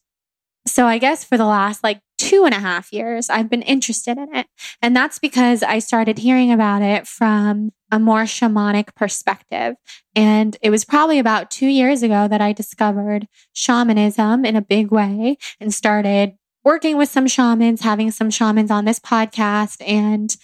so 0.67 0.87
I 0.87 0.99
guess 0.99 1.25
for 1.25 1.37
the 1.37 1.47
last 1.47 1.83
like 1.83 2.01
two 2.25 2.47
and 2.47 2.55
a 2.55 2.59
half 2.59 2.91
years, 2.91 3.29
I've 3.29 3.51
been 3.51 3.63
interested 3.63 4.17
in 4.17 4.35
it. 4.35 4.47
And 4.81 4.97
that's 4.97 5.19
because 5.19 5.63
I 5.63 5.79
started 5.79 6.19
hearing 6.19 6.51
about 6.51 6.81
it 6.81 7.07
from 7.07 7.71
a 7.93 7.99
more 7.99 8.23
shamanic 8.23 8.95
perspective. 8.95 9.75
And 10.17 10.57
it 10.63 10.71
was 10.71 10.87
probably 10.87 11.19
about 11.19 11.51
two 11.51 11.67
years 11.67 12.03
ago 12.03 12.27
that 12.27 12.41
I 12.41 12.53
discovered 12.53 13.29
shamanism 13.53 14.47
in 14.47 14.57
a 14.57 14.63
big 14.63 14.91
way 14.91 15.37
and 15.61 15.73
started 15.73 16.33
working 16.65 16.97
with 16.97 17.11
some 17.11 17.27
shamans, 17.27 17.83
having 17.83 18.11
some 18.11 18.31
shamans 18.31 18.71
on 18.71 18.87
this 18.87 18.99
podcast 18.99 19.87
and 19.87 20.35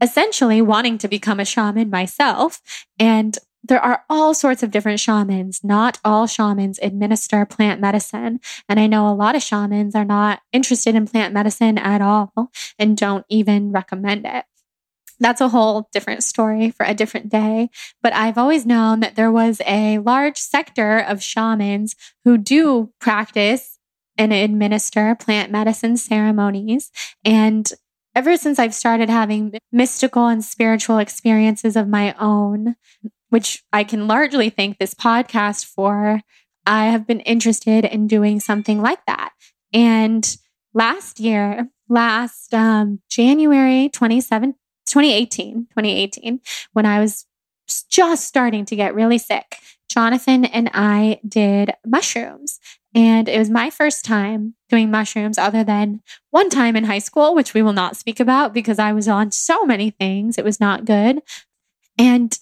essentially 0.00 0.62
wanting 0.62 0.98
to 0.98 1.08
become 1.08 1.40
a 1.40 1.44
shaman 1.44 1.90
myself. 1.90 2.60
And 3.00 3.36
there 3.64 3.80
are 3.80 4.04
all 4.10 4.34
sorts 4.34 4.62
of 4.62 4.70
different 4.70 5.00
shamans. 5.00 5.60
Not 5.62 5.98
all 6.04 6.26
shamans 6.26 6.78
administer 6.82 7.46
plant 7.46 7.80
medicine. 7.80 8.40
And 8.68 8.80
I 8.80 8.86
know 8.86 9.08
a 9.08 9.14
lot 9.14 9.36
of 9.36 9.42
shamans 9.42 9.94
are 9.94 10.04
not 10.04 10.40
interested 10.52 10.94
in 10.94 11.06
plant 11.06 11.32
medicine 11.32 11.78
at 11.78 12.00
all 12.00 12.50
and 12.78 12.96
don't 12.96 13.24
even 13.28 13.72
recommend 13.72 14.26
it. 14.26 14.44
That's 15.20 15.40
a 15.40 15.50
whole 15.50 15.88
different 15.92 16.24
story 16.24 16.70
for 16.70 16.84
a 16.84 16.94
different 16.94 17.28
day. 17.28 17.70
But 18.02 18.12
I've 18.12 18.38
always 18.38 18.66
known 18.66 19.00
that 19.00 19.14
there 19.14 19.30
was 19.30 19.60
a 19.66 19.98
large 19.98 20.36
sector 20.36 20.98
of 20.98 21.22
shamans 21.22 21.94
who 22.24 22.36
do 22.36 22.90
practice 23.00 23.78
and 24.18 24.32
administer 24.32 25.14
plant 25.14 25.52
medicine 25.52 25.96
ceremonies. 25.96 26.90
And 27.24 27.70
ever 28.14 28.36
since 28.36 28.58
I've 28.58 28.74
started 28.74 29.08
having 29.08 29.54
mystical 29.70 30.26
and 30.26 30.44
spiritual 30.44 30.98
experiences 30.98 31.76
of 31.76 31.88
my 31.88 32.14
own, 32.18 32.74
which 33.32 33.64
I 33.72 33.82
can 33.82 34.06
largely 34.06 34.50
thank 34.50 34.76
this 34.76 34.92
podcast 34.92 35.64
for, 35.64 36.20
I 36.66 36.88
have 36.88 37.06
been 37.06 37.20
interested 37.20 37.86
in 37.86 38.06
doing 38.06 38.40
something 38.40 38.82
like 38.82 39.06
that. 39.06 39.30
And 39.72 40.36
last 40.74 41.18
year, 41.18 41.70
last 41.88 42.52
um, 42.52 43.00
January 43.08 43.88
27, 43.88 44.52
2018, 44.84 45.54
2018, 45.70 46.40
when 46.74 46.84
I 46.84 47.00
was 47.00 47.24
just 47.88 48.26
starting 48.26 48.66
to 48.66 48.76
get 48.76 48.94
really 48.94 49.16
sick, 49.16 49.56
Jonathan 49.88 50.44
and 50.44 50.68
I 50.74 51.18
did 51.26 51.72
mushrooms. 51.86 52.60
And 52.94 53.30
it 53.30 53.38
was 53.38 53.48
my 53.48 53.70
first 53.70 54.04
time 54.04 54.56
doing 54.68 54.90
mushrooms, 54.90 55.38
other 55.38 55.64
than 55.64 56.02
one 56.32 56.50
time 56.50 56.76
in 56.76 56.84
high 56.84 56.98
school, 56.98 57.34
which 57.34 57.54
we 57.54 57.62
will 57.62 57.72
not 57.72 57.96
speak 57.96 58.20
about 58.20 58.52
because 58.52 58.78
I 58.78 58.92
was 58.92 59.08
on 59.08 59.30
so 59.30 59.64
many 59.64 59.88
things. 59.88 60.36
It 60.36 60.44
was 60.44 60.60
not 60.60 60.84
good. 60.84 61.22
And 61.96 62.38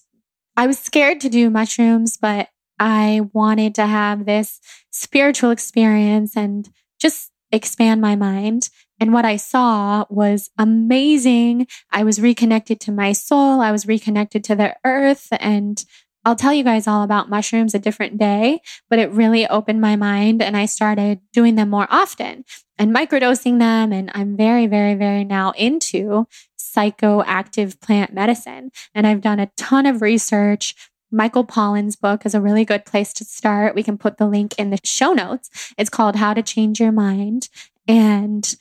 I 0.57 0.67
was 0.67 0.79
scared 0.79 1.21
to 1.23 1.29
do 1.29 1.51
mushrooms, 1.51 2.17
but 2.17 2.49
I 2.79 3.23
wanted 3.33 3.75
to 3.77 3.87
have 3.87 4.25
this 4.25 4.61
spiritual 4.91 5.51
experience 5.51 6.37
and 6.37 6.69
just 6.99 7.31
expand 7.53 8.01
my 8.01 8.17
mind. 8.17 8.69
And 8.99 9.13
what 9.13 9.25
I 9.25 9.37
saw 9.37 10.05
was 10.11 10.51
amazing. 10.59 11.67
I 11.91 12.05
was 12.05 12.21
reconnected 12.21 12.81
to 12.81 12.93
my 12.93 13.13
soul. 13.13 13.61
I 13.61 13.73
was 13.73 13.87
reconnected 13.87 14.45
to 14.45 14.55
the 14.55 14.77
earth. 14.85 15.29
And 15.33 15.83
I'll 16.25 16.37
tell 16.37 16.53
you 16.53 16.65
guys 16.65 16.87
all 16.87 17.03
about 17.03 17.31
mushrooms 17.31 17.75
a 17.75 17.79
different 17.79 18.19
day, 18.19 18.61
but 18.91 18.99
it 18.99 19.11
really 19.11 19.47
opened 19.49 19.81
my 19.81 19.97
mind 19.97 20.43
and 20.43 20.55
I 20.55 20.67
started 20.67 21.21
doing 21.33 21.55
them 21.55 21.71
more 21.71 21.87
often 21.91 22.45
and 22.79 22.95
microdosing 22.95 23.59
them. 23.59 23.93
And 23.93 24.11
I'm 24.15 24.37
very, 24.37 24.67
very, 24.67 24.95
very 24.95 25.25
now 25.25 25.53
into 25.53 26.27
psychoactive 26.75 27.81
plant 27.81 28.13
medicine. 28.13 28.71
And 28.95 29.07
I've 29.07 29.21
done 29.21 29.41
a 29.41 29.51
ton 29.57 29.87
of 29.87 30.03
research. 30.03 30.75
Michael 31.11 31.45
Pollan's 31.45 31.97
book 31.97 32.25
is 32.25 32.35
a 32.35 32.41
really 32.41 32.65
good 32.65 32.85
place 32.85 33.13
to 33.15 33.25
start. 33.25 33.75
We 33.75 33.83
can 33.83 33.99
put 33.99 34.19
the 34.19 34.27
link 34.27 34.55
in 34.59 34.71
the 34.71 34.79
show 34.85 35.13
notes. 35.13 35.73
It's 35.77 35.91
called 35.91 36.17
How 36.17 36.35
to 36.35 36.43
Change 36.43 36.81
Your 36.81 36.93
Mind. 36.93 37.49
And 37.89 38.55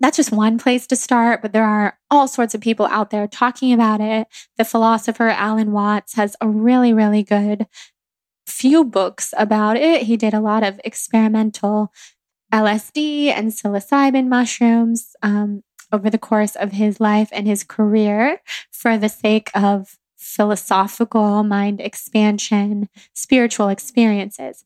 that's 0.00 0.16
just 0.16 0.32
one 0.32 0.58
place 0.58 0.86
to 0.88 0.96
start, 0.96 1.40
but 1.40 1.52
there 1.52 1.64
are 1.64 1.98
all 2.10 2.28
sorts 2.28 2.54
of 2.54 2.60
people 2.60 2.86
out 2.86 3.10
there 3.10 3.26
talking 3.26 3.72
about 3.72 4.00
it. 4.00 4.26
The 4.58 4.64
philosopher 4.64 5.28
Alan 5.28 5.72
Watts 5.72 6.14
has 6.16 6.36
a 6.40 6.48
really, 6.48 6.92
really 6.92 7.22
good 7.22 7.66
few 8.46 8.84
books 8.84 9.32
about 9.38 9.76
it. 9.76 10.02
He 10.02 10.16
did 10.16 10.34
a 10.34 10.40
lot 10.40 10.62
of 10.62 10.80
experimental 10.84 11.90
LSD 12.52 13.28
and 13.28 13.50
psilocybin 13.50 14.28
mushrooms 14.28 15.16
um, 15.22 15.62
over 15.92 16.10
the 16.10 16.18
course 16.18 16.56
of 16.56 16.72
his 16.72 17.00
life 17.00 17.28
and 17.32 17.46
his 17.46 17.64
career 17.64 18.40
for 18.70 18.96
the 18.98 19.08
sake 19.08 19.50
of 19.54 19.98
philosophical 20.16 21.42
mind 21.44 21.80
expansion, 21.80 22.88
spiritual 23.12 23.68
experiences. 23.68 24.64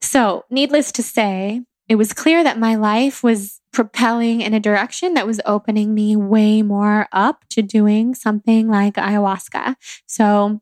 So, 0.00 0.44
needless 0.50 0.92
to 0.92 1.02
say, 1.02 1.62
it 1.88 1.96
was 1.96 2.12
clear 2.12 2.42
that 2.42 2.58
my 2.58 2.74
life 2.74 3.22
was 3.22 3.60
propelling 3.72 4.40
in 4.40 4.54
a 4.54 4.60
direction 4.60 5.14
that 5.14 5.26
was 5.26 5.40
opening 5.44 5.94
me 5.94 6.16
way 6.16 6.62
more 6.62 7.06
up 7.12 7.44
to 7.50 7.62
doing 7.62 8.14
something 8.14 8.68
like 8.68 8.94
ayahuasca. 8.94 9.76
So, 10.06 10.60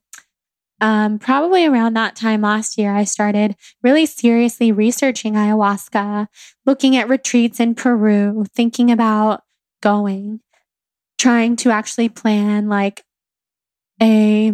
um, 0.81 1.19
probably 1.19 1.65
around 1.65 1.95
that 1.95 2.17
time 2.17 2.43
last 2.43 2.77
year, 2.77 2.95
I 2.95 3.05
started 3.05 3.57
really 3.83 4.05
seriously 4.05 4.73
researching 4.73 5.35
ayahuasca, 5.35 6.27
looking 6.67 6.97
at 6.97 7.09
retreats 7.09 7.61
in 7.61 7.75
Peru, 7.75 8.45
thinking 8.55 8.91
about 8.91 9.44
going, 9.85 10.41
trying 11.19 11.57
to 11.57 11.71
actually 11.71 12.09
plan 12.09 12.69
like 12.69 13.05
a 14.01 14.53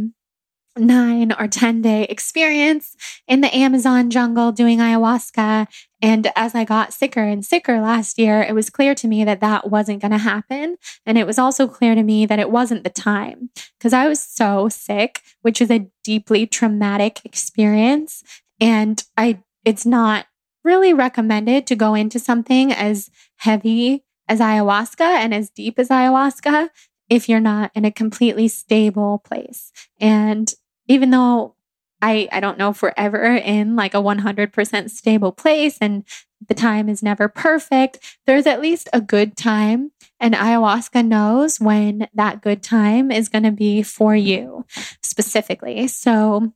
nine 0.77 1.33
or 1.39 1.47
10 1.47 1.83
day 1.83 2.05
experience 2.05 2.97
in 3.29 3.41
the 3.41 3.55
Amazon 3.55 4.11
jungle 4.11 4.51
doing 4.51 4.79
ayahuasca. 4.79 5.69
And 6.03 6.33
as 6.35 6.55
I 6.55 6.65
got 6.65 6.93
sicker 6.93 7.23
and 7.23 7.45
sicker 7.45 7.81
last 7.81 8.19
year, 8.19 8.43
it 8.43 8.55
was 8.55 8.71
clear 8.71 8.95
to 8.97 9.07
me 9.07 9.23
that 9.25 9.41
that 9.41 9.71
wasn't 9.71 10.01
going 10.01 10.13
to 10.13 10.19
happen. 10.19 10.77
And 11.07 11.17
it 11.17 11.27
was 11.27 11.39
also 11.39 11.69
clear 11.69 11.95
to 11.95 12.03
me 12.03 12.27
that 12.27 12.39
it 12.39 12.51
wasn't 12.51 12.83
the 12.83 12.91
time 12.91 13.51
because 13.79 13.93
I 13.93 14.09
was 14.09 14.21
so 14.21 14.69
sick, 14.69 15.21
which 15.43 15.61
is 15.61 15.71
a 15.71 15.87
deeply 16.03 16.47
traumatic 16.47 17.21
experience. 17.25 18.25
And 18.61 19.03
I, 19.17 19.43
it's 19.65 19.87
not 19.87 20.27
really 20.65 20.93
recommended 20.93 21.67
to 21.69 21.77
go 21.77 21.95
into 21.95 22.19
something 22.19 22.73
as 22.73 23.11
heavy 23.37 24.05
as 24.31 24.39
ayahuasca 24.41 25.01
and 25.01 25.35
as 25.35 25.51
deep 25.51 25.79
as 25.79 25.89
ayahuasca 25.89 26.71
if 27.11 27.29
you're 27.29 27.41
not 27.41 27.73
in 27.75 27.85
a 27.85 27.91
completely 27.91 28.47
stable 28.47 29.19
place. 29.19 29.73
And 29.99 30.51
even 30.87 31.11
though 31.11 31.57
I, 32.01 32.29
I 32.33 32.41
don't 32.41 32.57
know 32.57 32.71
if 32.71 32.81
we're 32.81 32.95
ever 32.97 33.25
in 33.25 33.77
like 33.77 33.93
a 33.93 33.99
100% 33.99 34.91
stable 34.91 35.33
place 35.33 35.77
and 35.81 36.05
the 36.49 36.55
time 36.55 36.89
is 36.89 37.03
never 37.03 37.29
perfect, 37.29 37.99
there's 38.27 38.47
at 38.47 38.63
least 38.63 38.89
a 38.93 39.01
good 39.01 39.37
time. 39.37 39.91
And 40.21 40.35
ayahuasca 40.35 41.05
knows 41.05 41.59
when 41.59 42.07
that 42.15 42.41
good 42.41 42.63
time 42.63 43.11
is 43.11 43.29
going 43.29 43.43
to 43.43 43.51
be 43.51 43.83
for 43.83 44.15
you 44.15 44.65
specifically. 45.03 45.89
So 45.89 46.53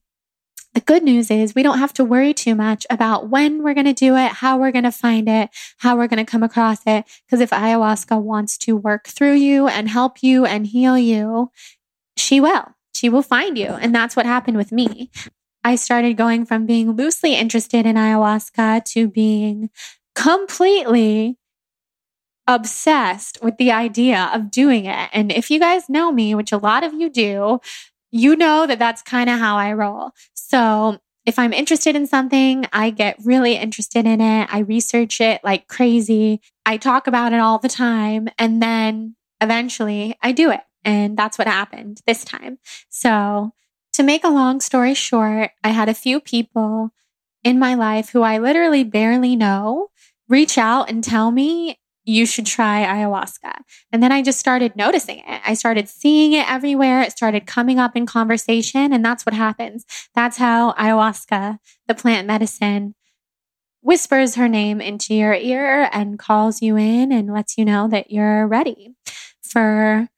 the 0.74 0.80
good 0.80 1.04
news 1.04 1.30
is 1.30 1.54
we 1.54 1.62
don't 1.62 1.78
have 1.78 1.92
to 1.94 2.04
worry 2.04 2.34
too 2.34 2.54
much 2.54 2.84
about 2.90 3.30
when 3.30 3.62
we're 3.62 3.74
going 3.74 3.86
to 3.86 3.92
do 3.92 4.16
it, 4.16 4.32
how 4.32 4.58
we're 4.58 4.72
going 4.72 4.84
to 4.84 4.92
find 4.92 5.28
it, 5.28 5.50
how 5.78 5.96
we're 5.96 6.08
going 6.08 6.24
to 6.24 6.30
come 6.30 6.42
across 6.42 6.80
it. 6.86 7.04
Because 7.24 7.40
if 7.40 7.50
ayahuasca 7.50 8.20
wants 8.20 8.58
to 8.58 8.76
work 8.76 9.06
through 9.06 9.34
you 9.34 9.68
and 9.68 9.88
help 9.88 10.22
you 10.22 10.44
and 10.44 10.66
heal 10.66 10.98
you, 10.98 11.50
she 12.16 12.40
will. 12.40 12.74
She 12.92 13.08
will 13.08 13.22
find 13.22 13.56
you. 13.56 13.68
And 13.68 13.94
that's 13.94 14.16
what 14.16 14.26
happened 14.26 14.56
with 14.56 14.72
me. 14.72 15.10
I 15.62 15.76
started 15.76 16.16
going 16.16 16.44
from 16.44 16.66
being 16.66 16.92
loosely 16.92 17.36
interested 17.36 17.86
in 17.86 17.96
ayahuasca 17.96 18.84
to 18.92 19.08
being 19.08 19.70
completely 20.14 21.38
obsessed 22.46 23.38
with 23.42 23.56
the 23.56 23.72
idea 23.72 24.30
of 24.34 24.50
doing 24.50 24.84
it. 24.84 25.08
And 25.12 25.32
if 25.32 25.50
you 25.50 25.58
guys 25.58 25.88
know 25.88 26.12
me, 26.12 26.34
which 26.34 26.52
a 26.52 26.58
lot 26.58 26.84
of 26.84 26.92
you 26.92 27.08
do, 27.08 27.60
you 28.14 28.36
know 28.36 28.64
that 28.64 28.78
that's 28.78 29.02
kind 29.02 29.28
of 29.28 29.40
how 29.40 29.56
I 29.56 29.72
roll. 29.72 30.12
So 30.34 31.00
if 31.26 31.36
I'm 31.36 31.52
interested 31.52 31.96
in 31.96 32.06
something, 32.06 32.64
I 32.72 32.90
get 32.90 33.18
really 33.24 33.56
interested 33.56 34.06
in 34.06 34.20
it. 34.20 34.48
I 34.52 34.60
research 34.60 35.20
it 35.20 35.42
like 35.42 35.66
crazy. 35.66 36.40
I 36.64 36.76
talk 36.76 37.08
about 37.08 37.32
it 37.32 37.40
all 37.40 37.58
the 37.58 37.68
time. 37.68 38.28
And 38.38 38.62
then 38.62 39.16
eventually 39.40 40.16
I 40.22 40.30
do 40.30 40.52
it. 40.52 40.60
And 40.84 41.16
that's 41.16 41.38
what 41.38 41.48
happened 41.48 42.02
this 42.06 42.24
time. 42.24 42.58
So 42.88 43.52
to 43.94 44.04
make 44.04 44.22
a 44.22 44.28
long 44.28 44.60
story 44.60 44.94
short, 44.94 45.50
I 45.64 45.70
had 45.70 45.88
a 45.88 45.94
few 45.94 46.20
people 46.20 46.92
in 47.42 47.58
my 47.58 47.74
life 47.74 48.10
who 48.10 48.22
I 48.22 48.38
literally 48.38 48.84
barely 48.84 49.34
know 49.34 49.88
reach 50.28 50.56
out 50.56 50.88
and 50.88 51.02
tell 51.02 51.32
me 51.32 51.80
you 52.04 52.26
should 52.26 52.46
try 52.46 52.84
ayahuasca. 52.84 53.54
And 53.90 54.02
then 54.02 54.12
I 54.12 54.22
just 54.22 54.38
started 54.38 54.76
noticing 54.76 55.18
it. 55.18 55.40
I 55.44 55.54
started 55.54 55.88
seeing 55.88 56.32
it 56.32 56.48
everywhere. 56.50 57.02
It 57.02 57.12
started 57.12 57.46
coming 57.46 57.78
up 57.78 57.96
in 57.96 58.06
conversation. 58.06 58.92
And 58.92 59.04
that's 59.04 59.24
what 59.24 59.34
happens. 59.34 59.84
That's 60.14 60.36
how 60.36 60.72
ayahuasca, 60.72 61.58
the 61.88 61.94
plant 61.94 62.26
medicine, 62.26 62.94
whispers 63.80 64.34
her 64.34 64.48
name 64.48 64.80
into 64.80 65.14
your 65.14 65.34
ear 65.34 65.88
and 65.92 66.18
calls 66.18 66.62
you 66.62 66.76
in 66.76 67.12
and 67.12 67.32
lets 67.32 67.58
you 67.58 67.64
know 67.64 67.88
that 67.88 68.10
you're 68.10 68.46
ready 68.46 68.94
for 69.42 70.08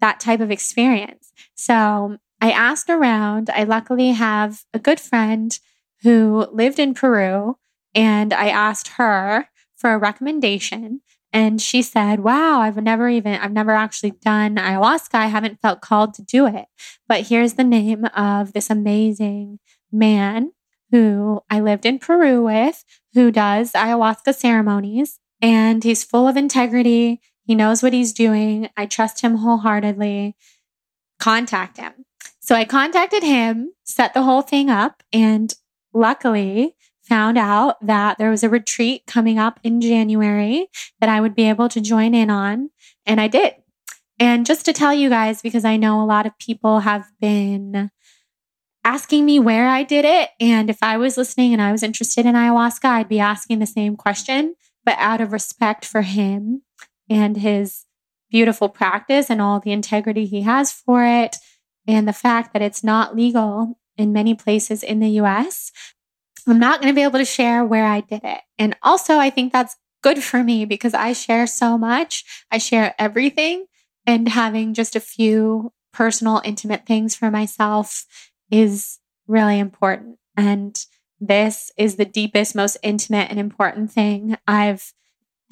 that 0.00 0.20
type 0.20 0.40
of 0.40 0.50
experience. 0.50 1.32
So 1.54 2.18
I 2.40 2.50
asked 2.50 2.90
around. 2.90 3.50
I 3.50 3.62
luckily 3.64 4.10
have 4.10 4.64
a 4.74 4.78
good 4.78 4.98
friend 4.98 5.56
who 6.02 6.48
lived 6.52 6.80
in 6.80 6.92
Peru, 6.92 7.56
and 7.94 8.32
I 8.32 8.48
asked 8.48 8.88
her 8.88 9.48
for 9.82 9.92
a 9.92 9.98
recommendation. 9.98 11.02
And 11.32 11.60
she 11.60 11.82
said, 11.82 12.20
Wow, 12.20 12.60
I've 12.60 12.76
never 12.76 13.08
even, 13.08 13.34
I've 13.34 13.52
never 13.52 13.72
actually 13.72 14.12
done 14.12 14.56
ayahuasca. 14.56 15.14
I 15.14 15.26
haven't 15.26 15.60
felt 15.60 15.80
called 15.80 16.14
to 16.14 16.22
do 16.22 16.46
it. 16.46 16.66
But 17.08 17.26
here's 17.26 17.54
the 17.54 17.64
name 17.64 18.04
of 18.16 18.52
this 18.52 18.70
amazing 18.70 19.58
man 19.90 20.52
who 20.92 21.40
I 21.50 21.60
lived 21.60 21.84
in 21.84 21.98
Peru 21.98 22.44
with, 22.44 22.84
who 23.14 23.32
does 23.32 23.72
ayahuasca 23.72 24.34
ceremonies. 24.34 25.18
And 25.40 25.82
he's 25.82 26.04
full 26.04 26.28
of 26.28 26.36
integrity. 26.36 27.20
He 27.44 27.54
knows 27.56 27.82
what 27.82 27.92
he's 27.92 28.12
doing. 28.12 28.68
I 28.76 28.86
trust 28.86 29.22
him 29.22 29.38
wholeheartedly. 29.38 30.36
Contact 31.18 31.78
him. 31.78 31.92
So 32.40 32.54
I 32.54 32.64
contacted 32.64 33.22
him, 33.22 33.72
set 33.84 34.14
the 34.14 34.22
whole 34.22 34.42
thing 34.42 34.70
up, 34.70 35.02
and 35.12 35.52
luckily, 35.92 36.76
found 37.12 37.36
out 37.36 37.76
that 37.84 38.16
there 38.16 38.30
was 38.30 38.42
a 38.42 38.48
retreat 38.48 39.02
coming 39.06 39.38
up 39.38 39.60
in 39.62 39.82
January 39.82 40.66
that 40.98 41.10
I 41.10 41.20
would 41.20 41.34
be 41.34 41.46
able 41.46 41.68
to 41.68 41.78
join 41.78 42.14
in 42.14 42.30
on. 42.30 42.70
And 43.04 43.20
I 43.20 43.28
did. 43.28 43.52
And 44.18 44.46
just 44.46 44.64
to 44.64 44.72
tell 44.72 44.94
you 44.94 45.10
guys, 45.10 45.42
because 45.42 45.66
I 45.66 45.76
know 45.76 46.00
a 46.00 46.06
lot 46.06 46.24
of 46.24 46.38
people 46.38 46.80
have 46.80 47.04
been 47.20 47.90
asking 48.82 49.26
me 49.26 49.38
where 49.38 49.68
I 49.68 49.82
did 49.82 50.06
it. 50.06 50.30
And 50.40 50.70
if 50.70 50.78
I 50.80 50.96
was 50.96 51.18
listening 51.18 51.52
and 51.52 51.60
I 51.60 51.70
was 51.70 51.82
interested 51.82 52.24
in 52.24 52.34
ayahuasca, 52.34 52.86
I'd 52.86 53.10
be 53.10 53.20
asking 53.20 53.58
the 53.58 53.66
same 53.66 53.94
question. 53.94 54.54
But 54.82 54.96
out 54.96 55.20
of 55.20 55.34
respect 55.34 55.84
for 55.84 56.00
him 56.00 56.62
and 57.10 57.36
his 57.36 57.84
beautiful 58.30 58.70
practice 58.70 59.28
and 59.28 59.42
all 59.42 59.60
the 59.60 59.72
integrity 59.72 60.24
he 60.24 60.40
has 60.42 60.72
for 60.72 61.04
it, 61.04 61.36
and 61.86 62.08
the 62.08 62.14
fact 62.14 62.54
that 62.54 62.62
it's 62.62 62.82
not 62.82 63.14
legal 63.14 63.78
in 63.98 64.14
many 64.14 64.32
places 64.32 64.82
in 64.82 65.00
the 65.00 65.10
US, 65.20 65.72
I'm 66.50 66.58
not 66.58 66.80
going 66.80 66.92
to 66.92 66.98
be 66.98 67.04
able 67.04 67.18
to 67.18 67.24
share 67.24 67.64
where 67.64 67.86
I 67.86 68.00
did 68.00 68.22
it. 68.24 68.40
And 68.58 68.76
also, 68.82 69.18
I 69.18 69.30
think 69.30 69.52
that's 69.52 69.76
good 70.02 70.22
for 70.22 70.42
me 70.42 70.64
because 70.64 70.94
I 70.94 71.12
share 71.12 71.46
so 71.46 71.78
much. 71.78 72.24
I 72.50 72.58
share 72.58 72.94
everything, 72.98 73.66
and 74.06 74.28
having 74.28 74.74
just 74.74 74.96
a 74.96 75.00
few 75.00 75.72
personal, 75.92 76.40
intimate 76.44 76.86
things 76.86 77.14
for 77.14 77.30
myself 77.30 78.04
is 78.50 78.98
really 79.26 79.58
important. 79.58 80.18
And 80.36 80.76
this 81.20 81.70
is 81.76 81.96
the 81.96 82.04
deepest, 82.04 82.54
most 82.54 82.76
intimate, 82.82 83.30
and 83.30 83.38
important 83.38 83.92
thing 83.92 84.36
I've 84.46 84.92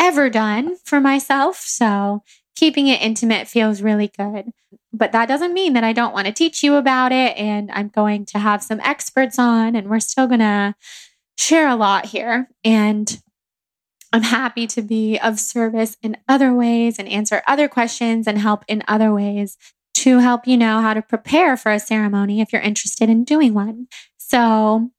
ever 0.01 0.29
done 0.31 0.77
for 0.85 1.01
myself. 1.01 1.59
So 1.59 2.23
keeping 2.57 2.89
it 2.89 3.01
intimate 3.01 3.47
feels 3.47 3.83
really 3.83 4.11
good. 4.19 4.51
But 4.93 5.13
that 5.13 5.29
doesn't 5.29 5.55
mean 5.55 5.75
that 5.75 5.85
I 5.85 5.93
don't 5.93 6.13
want 6.13 6.27
to 6.27 6.33
teach 6.33 6.63
you 6.63 6.75
about 6.77 7.13
it. 7.13 7.37
And 7.37 7.71
I'm 7.71 7.89
going 7.89 8.25
to 8.27 8.39
have 8.39 8.63
some 8.63 8.81
experts 8.81 9.39
on, 9.39 9.77
and 9.77 9.89
we're 9.89 10.01
still 10.01 10.27
going 10.27 10.41
to 10.41 10.75
share 11.39 11.69
a 11.69 11.77
lot 11.77 12.07
here. 12.07 12.49
And 12.65 13.21
I'm 14.13 14.23
happy 14.23 14.67
to 14.69 14.83
be 14.83 15.19
of 15.19 15.39
service 15.39 15.97
in 16.03 16.17
other 16.29 16.53
ways 16.53 16.99
and 16.99 17.09
answer 17.09 17.43
other 17.47 17.69
questions 17.69 18.27
and 18.27 18.39
help 18.39 18.65
in 18.67 18.83
other 18.89 19.13
ways 19.15 19.57
to 19.95 20.19
help 20.19 20.47
you 20.47 20.57
know 20.57 20.81
how 20.81 20.95
to 20.95 21.03
prepare 21.03 21.57
for 21.57 21.71
a 21.71 21.79
ceremony 21.79 22.41
if 22.41 22.53
you're 22.53 22.63
interested 22.63 23.09
in 23.09 23.25
doing 23.25 23.55
one. 23.55 23.87
So, 24.17 24.91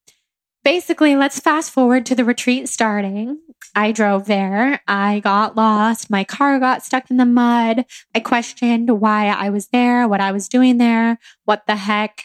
basically, 0.64 1.16
let's 1.16 1.40
fast 1.40 1.72
forward 1.72 2.06
to 2.06 2.16
the 2.16 2.26
retreat 2.26 2.70
starting. 2.70 3.40
I 3.76 3.92
drove 3.92 4.26
there. 4.26 4.82
I 4.88 5.20
got 5.20 5.56
lost. 5.56 6.10
My 6.10 6.24
car 6.24 6.60
got 6.60 6.84
stuck 6.84 7.10
in 7.10 7.18
the 7.18 7.26
mud. 7.26 7.86
I 8.14 8.20
questioned 8.20 9.02
why 9.02 9.28
I 9.28 9.50
was 9.50 9.68
there, 9.68 10.08
what 10.08 10.22
I 10.22 10.32
was 10.32 10.50
doing 10.50 10.78
there, 10.78 11.20
what 11.46 11.66
the 11.68 11.76
heck 11.76 12.24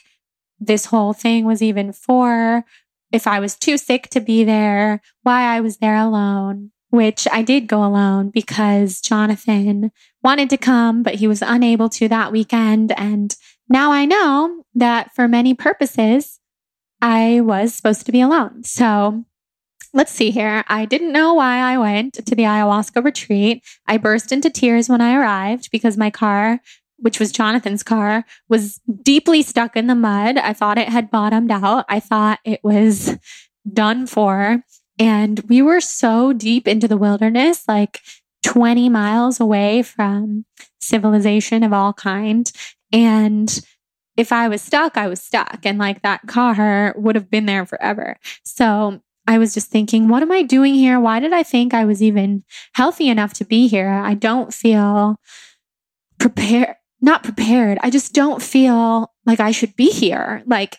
this 0.58 0.86
whole 0.86 1.12
thing 1.12 1.44
was 1.44 1.62
even 1.62 1.92
for, 1.92 2.64
if 3.12 3.26
I 3.26 3.40
was 3.40 3.56
too 3.56 3.78
sick 3.78 4.08
to 4.10 4.20
be 4.20 4.44
there, 4.44 5.00
why 5.22 5.42
I 5.42 5.60
was 5.60 5.78
there 5.78 5.96
alone, 5.96 6.72
which 6.90 7.28
I 7.30 7.42
did 7.42 7.66
go 7.66 7.84
alone 7.84 8.30
because 8.30 9.00
Jonathan 9.00 9.92
wanted 10.22 10.50
to 10.50 10.56
come, 10.56 11.02
but 11.02 11.16
he 11.16 11.28
was 11.28 11.42
unable 11.42 11.88
to 11.90 12.08
that 12.08 12.32
weekend. 12.32 12.92
And 12.98 13.34
now 13.68 13.92
I 13.92 14.04
know 14.04 14.64
that 14.74 15.14
for 15.14 15.28
many 15.28 15.54
purposes, 15.54 16.40
I 17.00 17.40
was 17.42 17.74
supposed 17.74 18.06
to 18.06 18.12
be 18.12 18.20
alone. 18.20 18.64
So 18.64 19.24
let's 19.96 20.12
see 20.12 20.30
here. 20.30 20.62
I 20.68 20.84
didn't 20.84 21.10
know 21.10 21.32
why 21.32 21.58
I 21.58 21.78
went 21.78 22.14
to 22.14 22.34
the 22.34 22.42
ayahuasca 22.42 23.02
retreat. 23.02 23.64
I 23.86 23.96
burst 23.96 24.30
into 24.30 24.50
tears 24.50 24.90
when 24.90 25.00
I 25.00 25.16
arrived 25.16 25.70
because 25.72 25.96
my 25.96 26.10
car, 26.10 26.60
which 26.98 27.18
was 27.18 27.32
Jonathan's 27.32 27.82
car, 27.82 28.24
was 28.48 28.78
deeply 29.02 29.42
stuck 29.42 29.74
in 29.74 29.86
the 29.86 29.94
mud. 29.94 30.36
I 30.36 30.52
thought 30.52 30.76
it 30.76 30.90
had 30.90 31.10
bottomed 31.10 31.50
out. 31.50 31.86
I 31.88 32.00
thought 32.00 32.40
it 32.44 32.60
was 32.62 33.16
done 33.72 34.06
for. 34.06 34.62
And 34.98 35.40
we 35.48 35.62
were 35.62 35.80
so 35.80 36.34
deep 36.34 36.68
into 36.68 36.86
the 36.86 36.98
wilderness, 36.98 37.64
like 37.66 38.00
20 38.44 38.90
miles 38.90 39.40
away 39.40 39.82
from 39.82 40.44
civilization 40.78 41.62
of 41.62 41.72
all 41.72 41.94
kind. 41.94 42.52
And 42.92 43.60
if 44.18 44.30
I 44.30 44.48
was 44.48 44.60
stuck, 44.60 44.98
I 44.98 45.08
was 45.08 45.22
stuck. 45.22 45.60
And 45.64 45.78
like 45.78 46.02
that 46.02 46.26
car 46.26 46.94
would 46.98 47.14
have 47.14 47.30
been 47.30 47.46
there 47.46 47.64
forever. 47.64 48.18
So 48.44 49.00
I 49.26 49.38
was 49.38 49.54
just 49.54 49.70
thinking, 49.70 50.08
what 50.08 50.22
am 50.22 50.30
I 50.30 50.42
doing 50.42 50.74
here? 50.74 51.00
Why 51.00 51.20
did 51.20 51.32
I 51.32 51.42
think 51.42 51.74
I 51.74 51.84
was 51.84 52.02
even 52.02 52.44
healthy 52.74 53.08
enough 53.08 53.32
to 53.34 53.44
be 53.44 53.66
here? 53.66 53.90
I 53.90 54.14
don't 54.14 54.54
feel 54.54 55.16
prepared, 56.18 56.76
not 57.00 57.24
prepared. 57.24 57.78
I 57.82 57.90
just 57.90 58.14
don't 58.14 58.40
feel 58.40 59.12
like 59.24 59.40
I 59.40 59.50
should 59.50 59.74
be 59.76 59.90
here. 59.90 60.42
Like 60.46 60.76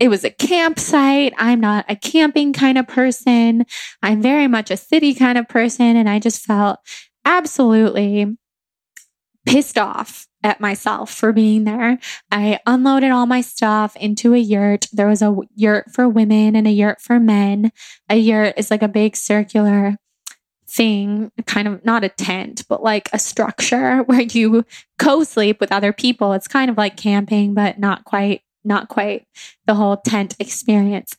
it 0.00 0.08
was 0.08 0.24
a 0.24 0.30
campsite. 0.30 1.34
I'm 1.36 1.60
not 1.60 1.84
a 1.88 1.96
camping 1.96 2.52
kind 2.52 2.78
of 2.78 2.88
person. 2.88 3.66
I'm 4.02 4.22
very 4.22 4.48
much 4.48 4.70
a 4.70 4.76
city 4.76 5.14
kind 5.14 5.38
of 5.38 5.48
person. 5.48 5.96
And 5.96 6.08
I 6.08 6.18
just 6.18 6.40
felt 6.42 6.80
absolutely 7.24 8.36
pissed 9.46 9.78
off 9.78 10.28
at 10.42 10.60
myself 10.60 11.12
for 11.12 11.32
being 11.32 11.64
there. 11.64 11.98
I 12.30 12.58
unloaded 12.66 13.10
all 13.10 13.26
my 13.26 13.40
stuff 13.40 13.96
into 13.96 14.34
a 14.34 14.38
yurt. 14.38 14.86
There 14.92 15.06
was 15.06 15.22
a 15.22 15.36
yurt 15.54 15.90
for 15.92 16.08
women 16.08 16.56
and 16.56 16.66
a 16.66 16.70
yurt 16.70 17.00
for 17.00 17.20
men. 17.20 17.72
A 18.08 18.16
yurt 18.16 18.54
is 18.56 18.70
like 18.70 18.82
a 18.82 18.88
big 18.88 19.16
circular 19.16 19.96
thing, 20.68 21.30
kind 21.46 21.68
of 21.68 21.84
not 21.84 22.04
a 22.04 22.08
tent, 22.08 22.64
but 22.68 22.82
like 22.82 23.08
a 23.12 23.18
structure 23.18 23.98
where 24.06 24.22
you 24.22 24.64
co 24.98 25.24
sleep 25.24 25.60
with 25.60 25.72
other 25.72 25.92
people. 25.92 26.32
It's 26.32 26.48
kind 26.48 26.70
of 26.70 26.76
like 26.76 26.96
camping, 26.96 27.54
but 27.54 27.78
not 27.78 28.04
quite, 28.04 28.42
not 28.64 28.88
quite 28.88 29.26
the 29.66 29.74
whole 29.74 29.96
tent 29.98 30.34
experience. 30.38 31.16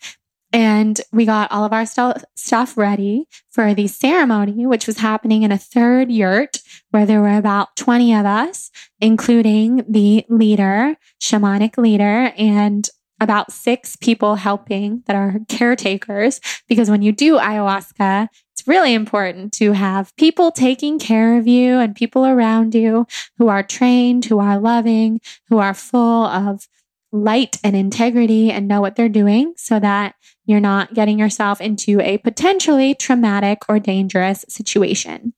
And 0.54 1.02
we 1.12 1.26
got 1.26 1.52
all 1.52 1.66
of 1.66 1.74
our 1.74 1.86
st- 1.86 2.24
stuff 2.36 2.78
ready 2.78 3.26
for 3.50 3.74
the 3.74 3.88
ceremony, 3.88 4.68
which 4.68 4.86
was 4.86 5.00
happening 5.00 5.42
in 5.42 5.52
a 5.52 5.58
third 5.58 6.12
yurt 6.12 6.60
where 6.92 7.08
there 7.08 7.22
were 7.22 7.36
about 7.36 7.76
20 7.76 8.14
of 8.14 8.28
us, 8.28 8.70
including 9.02 9.84
the 9.90 10.24
leader, 10.30 10.96
shamanic 11.20 11.76
leader, 11.78 12.32
and 12.38 12.88
about 13.20 13.52
six 13.52 13.96
people 13.96 14.36
helping 14.36 15.02
that 15.08 15.16
are 15.16 15.40
caretakers. 15.50 16.40
Because 16.68 16.90
when 16.90 17.02
you 17.02 17.12
do 17.12 17.40
ayahuasca, 17.40 18.28
it's 18.52 18.68
really 18.68 18.94
important 18.94 19.54
to 19.54 19.72
have 19.72 20.16
people 20.18 20.52
taking 20.52 21.00
care 21.00 21.38
of 21.38 21.48
you 21.48 21.80
and 21.80 21.96
people 21.96 22.26
around 22.26 22.76
you 22.76 23.08
who 23.38 23.48
are 23.48 23.64
trained, 23.64 24.26
who 24.26 24.38
are 24.40 24.60
loving, 24.60 25.20
who 25.50 25.58
are 25.58 25.74
full 25.74 26.26
of 26.26 26.68
light 27.14 27.60
and 27.64 27.76
integrity 27.76 28.52
and 28.52 28.68
know 28.68 28.82
what 28.82 28.96
they're 28.96 29.08
doing 29.08 29.54
so 29.56 29.80
that 29.80 30.16
you're 30.46 30.60
not 30.60 30.96
getting 30.96 31.20
yourself 31.20 31.62
into 31.62 32.02
a 32.02 32.18
potentially 32.18 32.96
traumatic 32.96 33.60
or 33.70 33.78
dangerous 33.80 34.44
situation 34.50 35.34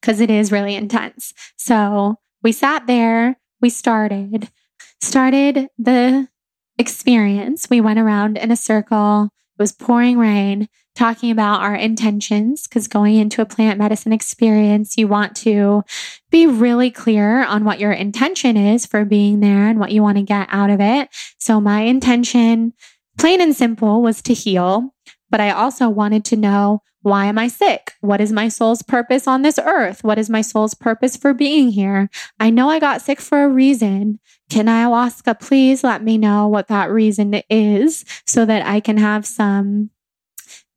because 0.00 0.20
it 0.20 0.28
is 0.28 0.50
really 0.50 0.74
intense. 0.74 1.32
So 1.56 2.16
we 2.42 2.50
sat 2.50 2.88
there, 2.88 3.38
we 3.60 3.70
started, 3.70 4.50
started 5.00 5.68
the 5.78 6.28
experience. 6.78 7.70
We 7.70 7.80
went 7.80 8.00
around 8.00 8.36
in 8.36 8.50
a 8.50 8.56
circle. 8.56 9.30
It 9.56 9.62
was 9.62 9.72
pouring 9.72 10.18
rain, 10.18 10.68
talking 10.98 11.30
about 11.30 11.60
our 11.60 11.74
intentions 11.74 12.66
because 12.66 12.88
going 12.88 13.16
into 13.16 13.40
a 13.40 13.46
plant 13.46 13.78
medicine 13.78 14.12
experience, 14.12 14.96
you 14.96 15.08
want 15.08 15.36
to 15.36 15.82
be 16.30 16.46
really 16.46 16.90
clear 16.90 17.44
on 17.44 17.64
what 17.64 17.80
your 17.80 17.92
intention 17.92 18.56
is 18.56 18.84
for 18.84 19.04
being 19.04 19.40
there 19.40 19.68
and 19.68 19.78
what 19.78 19.92
you 19.92 20.02
want 20.02 20.18
to 20.18 20.24
get 20.24 20.48
out 20.50 20.70
of 20.70 20.80
it. 20.80 21.08
So 21.38 21.60
my 21.60 21.82
intention 21.82 22.74
Plain 23.18 23.40
and 23.40 23.54
simple 23.54 24.00
was 24.00 24.22
to 24.22 24.32
heal, 24.32 24.94
but 25.28 25.40
I 25.40 25.50
also 25.50 25.88
wanted 25.88 26.24
to 26.26 26.36
know 26.36 26.82
why 27.02 27.26
am 27.26 27.36
I 27.36 27.48
sick? 27.48 27.94
What 28.00 28.20
is 28.20 28.30
my 28.30 28.48
soul's 28.48 28.82
purpose 28.82 29.26
on 29.26 29.42
this 29.42 29.58
earth? 29.58 30.04
What 30.04 30.18
is 30.18 30.30
my 30.30 30.40
soul's 30.40 30.74
purpose 30.74 31.16
for 31.16 31.34
being 31.34 31.70
here? 31.70 32.10
I 32.38 32.50
know 32.50 32.70
I 32.70 32.78
got 32.78 33.02
sick 33.02 33.20
for 33.20 33.42
a 33.42 33.48
reason. 33.48 34.20
Can 34.50 34.66
ayahuasca 34.66 35.40
please 35.40 35.82
let 35.82 36.02
me 36.02 36.16
know 36.16 36.46
what 36.46 36.68
that 36.68 36.90
reason 36.90 37.34
is 37.50 38.04
so 38.24 38.44
that 38.44 38.64
I 38.64 38.78
can 38.78 38.98
have 38.98 39.26
some 39.26 39.90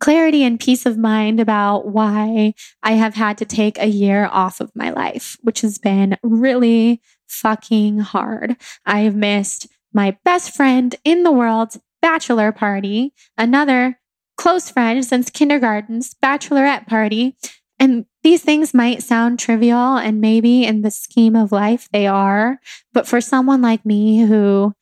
clarity 0.01 0.43
and 0.43 0.59
peace 0.59 0.85
of 0.85 0.97
mind 0.97 1.39
about 1.39 1.87
why 1.87 2.53
I 2.83 2.93
have 2.93 3.13
had 3.13 3.37
to 3.37 3.45
take 3.45 3.77
a 3.77 3.87
year 3.87 4.27
off 4.31 4.59
of 4.59 4.75
my 4.75 4.89
life, 4.89 5.37
which 5.41 5.61
has 5.61 5.77
been 5.77 6.17
really 6.23 7.01
fucking 7.27 7.99
hard. 7.99 8.57
I 8.85 9.01
have 9.01 9.15
missed 9.15 9.67
my 9.93 10.17
best 10.25 10.53
friend 10.55 10.95
in 11.05 11.21
the 11.23 11.31
world's 11.31 11.79
bachelor 12.01 12.51
party, 12.51 13.13
another 13.37 13.99
close 14.37 14.71
friend 14.71 15.05
since 15.05 15.29
kindergarten's 15.29 16.15
bachelorette 16.15 16.87
party. 16.87 17.37
And 17.79 18.05
these 18.23 18.41
things 18.41 18.73
might 18.73 19.03
sound 19.03 19.39
trivial, 19.39 19.97
and 19.97 20.19
maybe 20.19 20.65
in 20.65 20.81
the 20.81 20.91
scheme 20.91 21.35
of 21.35 21.51
life 21.51 21.89
they 21.91 22.07
are. 22.07 22.59
But 22.91 23.07
for 23.07 23.21
someone 23.21 23.61
like 23.61 23.85
me 23.85 24.21
who 24.21 24.73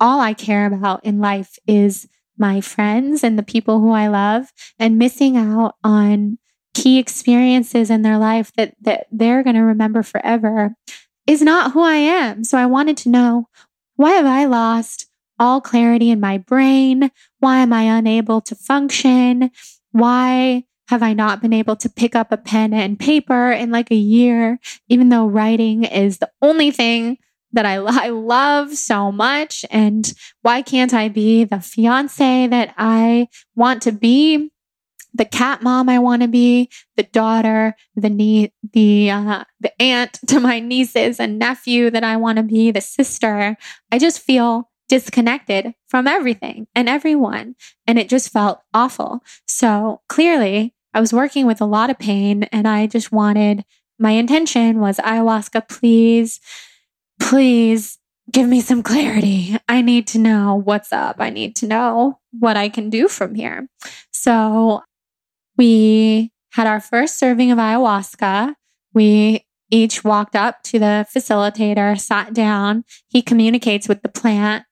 all 0.00 0.20
I 0.20 0.32
care 0.32 0.66
about 0.66 1.04
in 1.04 1.20
life 1.20 1.58
is 1.66 2.08
my 2.38 2.60
friends 2.60 3.22
and 3.22 3.38
the 3.38 3.42
people 3.42 3.80
who 3.80 3.92
I 3.92 4.08
love, 4.08 4.52
and 4.78 4.98
missing 4.98 5.36
out 5.36 5.76
on 5.84 6.38
key 6.74 6.98
experiences 6.98 7.90
in 7.90 8.02
their 8.02 8.18
life 8.18 8.52
that, 8.56 8.74
that 8.82 9.06
they're 9.10 9.42
going 9.42 9.56
to 9.56 9.62
remember 9.62 10.02
forever 10.02 10.74
is 11.26 11.40
not 11.40 11.72
who 11.72 11.82
I 11.82 11.96
am. 11.96 12.44
So 12.44 12.58
I 12.58 12.66
wanted 12.66 12.96
to 12.98 13.08
know 13.08 13.48
why 13.96 14.12
have 14.12 14.26
I 14.26 14.44
lost 14.44 15.06
all 15.38 15.60
clarity 15.60 16.10
in 16.10 16.20
my 16.20 16.38
brain? 16.38 17.10
Why 17.38 17.58
am 17.58 17.72
I 17.72 17.82
unable 17.82 18.40
to 18.42 18.54
function? 18.54 19.50
Why 19.92 20.64
have 20.88 21.02
I 21.02 21.14
not 21.14 21.40
been 21.40 21.52
able 21.52 21.76
to 21.76 21.88
pick 21.88 22.14
up 22.14 22.30
a 22.30 22.36
pen 22.36 22.74
and 22.74 22.98
paper 22.98 23.50
in 23.50 23.70
like 23.70 23.90
a 23.90 23.96
year, 23.96 24.58
even 24.88 25.08
though 25.08 25.26
writing 25.26 25.84
is 25.84 26.18
the 26.18 26.30
only 26.42 26.70
thing 26.70 27.18
that 27.54 27.66
I, 27.66 27.76
I 27.76 28.08
love 28.08 28.74
so 28.74 29.10
much? 29.10 29.64
And 29.70 30.12
why 30.42 30.62
can't 30.62 30.92
I 30.92 31.08
be 31.08 31.44
the 31.44 31.60
fiance 31.60 32.46
that 32.48 32.74
I 32.76 33.28
want 33.54 33.82
to 33.82 33.92
be? 33.92 34.50
The 35.16 35.24
cat 35.24 35.62
mom 35.62 35.88
I 35.88 36.00
want 36.00 36.22
to 36.22 36.28
be, 36.28 36.70
the 36.96 37.04
daughter, 37.04 37.76
the 37.94 38.10
nie- 38.10 38.52
the 38.72 39.10
uh, 39.10 39.44
the 39.60 39.70
aunt 39.80 40.18
to 40.26 40.40
my 40.40 40.58
nieces 40.58 41.20
and 41.20 41.38
nephew 41.38 41.88
that 41.90 42.02
I 42.02 42.16
want 42.16 42.38
to 42.38 42.42
be, 42.42 42.72
the 42.72 42.80
sister. 42.80 43.56
I 43.92 43.98
just 43.98 44.18
feel 44.18 44.70
disconnected 44.88 45.72
from 45.86 46.06
everything 46.08 46.66
and 46.74 46.88
everyone. 46.88 47.54
And 47.86 47.98
it 47.98 48.08
just 48.08 48.32
felt 48.32 48.60
awful. 48.74 49.20
So 49.46 50.00
clearly, 50.08 50.74
I 50.92 51.00
was 51.00 51.12
working 51.12 51.46
with 51.46 51.60
a 51.60 51.66
lot 51.66 51.90
of 51.90 51.98
pain 51.98 52.44
and 52.44 52.68
I 52.68 52.86
just 52.86 53.12
wanted 53.12 53.64
my 53.98 54.12
intention 54.12 54.80
was 54.80 54.98
ayahuasca, 54.98 55.68
please, 55.68 56.40
please 57.20 57.98
give 58.30 58.48
me 58.48 58.60
some 58.60 58.82
clarity. 58.82 59.56
I 59.68 59.82
need 59.82 60.06
to 60.08 60.18
know 60.18 60.60
what's 60.64 60.92
up. 60.92 61.16
I 61.18 61.30
need 61.30 61.56
to 61.56 61.66
know 61.66 62.20
what 62.38 62.56
I 62.56 62.68
can 62.68 62.90
do 62.90 63.08
from 63.08 63.34
here. 63.34 63.68
So 64.12 64.82
we 65.56 66.32
had 66.52 66.66
our 66.66 66.80
first 66.80 67.18
serving 67.18 67.50
of 67.50 67.58
ayahuasca. 67.58 68.54
We 68.92 69.44
each 69.70 70.04
walked 70.04 70.36
up 70.36 70.62
to 70.64 70.78
the 70.78 71.06
facilitator, 71.14 71.98
sat 71.98 72.32
down. 72.32 72.84
He 73.08 73.22
communicates 73.22 73.88
with 73.88 74.02
the 74.02 74.08
plant 74.08 74.64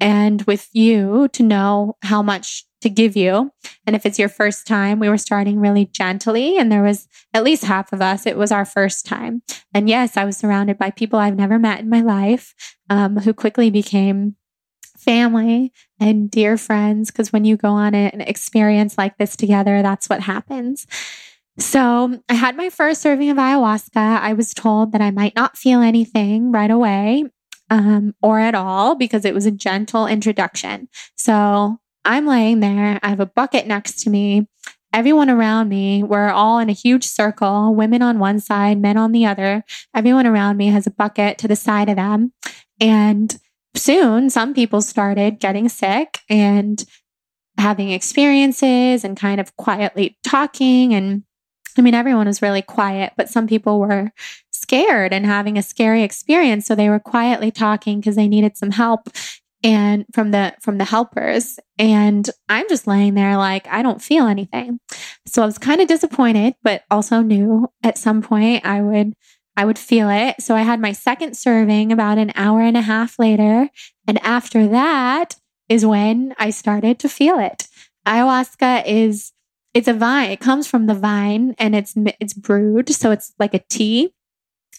and 0.00 0.42
with 0.42 0.68
you 0.72 1.28
to 1.32 1.42
know 1.42 1.96
how 2.02 2.22
much 2.22 2.64
to 2.80 2.88
give 2.88 3.16
you. 3.16 3.50
And 3.86 3.96
if 3.96 4.06
it's 4.06 4.18
your 4.18 4.28
first 4.28 4.66
time, 4.66 5.00
we 5.00 5.08
were 5.08 5.18
starting 5.18 5.58
really 5.58 5.86
gently. 5.86 6.56
And 6.56 6.70
there 6.70 6.82
was 6.82 7.08
at 7.34 7.42
least 7.42 7.64
half 7.64 7.92
of 7.92 8.00
us, 8.00 8.26
it 8.26 8.36
was 8.36 8.52
our 8.52 8.64
first 8.64 9.04
time. 9.04 9.42
And 9.74 9.88
yes, 9.88 10.16
I 10.16 10.24
was 10.24 10.36
surrounded 10.36 10.78
by 10.78 10.90
people 10.90 11.18
I've 11.18 11.36
never 11.36 11.58
met 11.58 11.80
in 11.80 11.88
my 11.88 12.00
life 12.00 12.54
um, 12.88 13.16
who 13.16 13.34
quickly 13.34 13.70
became 13.70 14.36
family 14.96 15.72
and 16.00 16.30
dear 16.30 16.56
friends. 16.56 17.10
Because 17.10 17.32
when 17.32 17.44
you 17.44 17.56
go 17.56 17.70
on 17.70 17.94
an 17.94 18.20
experience 18.20 18.96
like 18.96 19.18
this 19.18 19.36
together, 19.36 19.82
that's 19.82 20.08
what 20.08 20.20
happens. 20.20 20.86
So 21.58 22.20
I 22.28 22.34
had 22.34 22.56
my 22.56 22.70
first 22.70 23.02
serving 23.02 23.30
of 23.30 23.36
ayahuasca. 23.36 24.20
I 24.20 24.32
was 24.32 24.54
told 24.54 24.92
that 24.92 25.00
I 25.00 25.10
might 25.10 25.34
not 25.34 25.58
feel 25.58 25.80
anything 25.80 26.52
right 26.52 26.70
away 26.70 27.24
um, 27.70 28.14
or 28.22 28.40
at 28.40 28.54
all 28.54 28.94
because 28.94 29.24
it 29.24 29.34
was 29.34 29.46
a 29.46 29.50
gentle 29.50 30.06
introduction. 30.06 30.88
So 31.16 31.78
I'm 32.04 32.26
laying 32.26 32.60
there. 32.60 32.98
I 33.02 33.08
have 33.08 33.20
a 33.20 33.26
bucket 33.26 33.66
next 33.66 34.00
to 34.02 34.10
me. 34.10 34.48
Everyone 34.92 35.28
around 35.28 35.68
me, 35.68 36.02
we're 36.02 36.30
all 36.30 36.58
in 36.58 36.70
a 36.70 36.74
huge 36.74 37.04
circle, 37.04 37.74
women 37.74 38.00
on 38.00 38.18
one 38.18 38.40
side, 38.40 38.80
men 38.80 38.96
on 38.96 39.12
the 39.12 39.26
other. 39.26 39.62
Everyone 39.94 40.26
around 40.26 40.56
me 40.56 40.68
has 40.68 40.86
a 40.86 40.90
bucket 40.90 41.36
to 41.38 41.48
the 41.48 41.56
side 41.56 41.90
of 41.90 41.96
them. 41.96 42.32
And 42.80 43.38
soon 43.74 44.30
some 44.30 44.54
people 44.54 44.80
started 44.80 45.40
getting 45.40 45.68
sick 45.68 46.20
and 46.30 46.82
having 47.58 47.90
experiences 47.90 49.04
and 49.04 49.16
kind 49.16 49.40
of 49.40 49.54
quietly 49.56 50.16
talking. 50.24 50.94
And 50.94 51.24
I 51.76 51.82
mean, 51.82 51.94
everyone 51.94 52.26
was 52.26 52.40
really 52.40 52.62
quiet, 52.62 53.12
but 53.16 53.28
some 53.28 53.46
people 53.46 53.80
were 53.80 54.10
scared 54.68 55.14
and 55.14 55.24
having 55.24 55.56
a 55.56 55.62
scary 55.62 56.02
experience. 56.02 56.66
So 56.66 56.74
they 56.74 56.90
were 56.90 57.00
quietly 57.00 57.50
talking 57.50 58.00
because 58.00 58.16
they 58.16 58.28
needed 58.28 58.58
some 58.58 58.70
help 58.70 59.08
and 59.64 60.04
from 60.12 60.30
the 60.30 60.54
from 60.60 60.76
the 60.76 60.84
helpers. 60.84 61.58
And 61.78 62.28
i'm 62.50 62.68
just 62.68 62.86
laying 62.86 63.14
there 63.14 63.36
like 63.36 63.66
i 63.68 63.82
don't 63.82 64.02
feel 64.02 64.26
anything. 64.26 64.78
So 65.26 65.42
i 65.42 65.46
was 65.46 65.58
kind 65.58 65.80
of 65.80 65.88
disappointed 65.88 66.54
but 66.62 66.82
also 66.90 67.22
knew 67.22 67.68
at 67.82 67.96
some 67.98 68.20
point 68.20 68.66
i 68.66 68.82
would 68.82 69.14
i 69.56 69.64
would 69.64 69.78
feel 69.78 70.10
it. 70.10 70.36
So 70.40 70.54
i 70.54 70.62
had 70.62 70.80
my 70.80 70.92
second 70.92 71.34
serving 71.34 71.90
about 71.90 72.18
an 72.18 72.32
hour 72.34 72.60
and 72.60 72.76
a 72.76 72.82
half 72.82 73.18
later. 73.18 73.70
And 74.06 74.22
after 74.22 74.68
that 74.68 75.36
is 75.70 75.86
when 75.86 76.34
i 76.38 76.50
started 76.50 76.98
to 76.98 77.08
feel 77.08 77.38
it. 77.38 77.66
Ayahuasca 78.06 78.84
is 78.86 79.32
it's 79.72 79.88
a 79.88 79.94
vine. 79.94 80.30
It 80.30 80.40
comes 80.40 80.66
from 80.66 80.86
the 80.86 80.94
vine 80.94 81.54
and 81.58 81.74
it's 81.74 81.94
it's 82.20 82.34
brewed. 82.34 82.90
So 82.90 83.10
it's 83.12 83.32
like 83.38 83.54
a 83.54 83.64
tea 83.70 84.12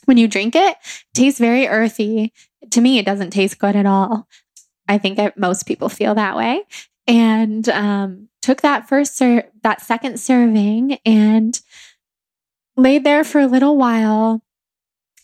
when 0.06 0.18
you 0.18 0.28
drink 0.28 0.56
it, 0.56 0.76
it 0.78 1.08
tastes 1.14 1.40
very 1.40 1.68
earthy. 1.68 2.34
To 2.72 2.82
me, 2.82 2.98
it 2.98 3.06
doesn't 3.06 3.32
taste 3.32 3.60
good 3.60 3.76
at 3.76 3.86
all. 3.86 4.28
I 4.88 4.98
think 4.98 5.18
that 5.18 5.38
most 5.38 5.66
people 5.66 5.90
feel 5.90 6.16
that 6.16 6.36
way. 6.36 6.64
And 7.08 7.68
um, 7.70 8.30
took 8.42 8.62
that 8.62 8.88
first 8.88 9.18
ser- 9.18 9.50
that 9.64 9.82
second 9.82 10.20
serving 10.20 10.98
and 11.06 11.60
laid 12.76 13.04
there 13.04 13.24
for 13.24 13.40
a 13.40 13.48
little 13.48 13.78
while. 13.78 14.42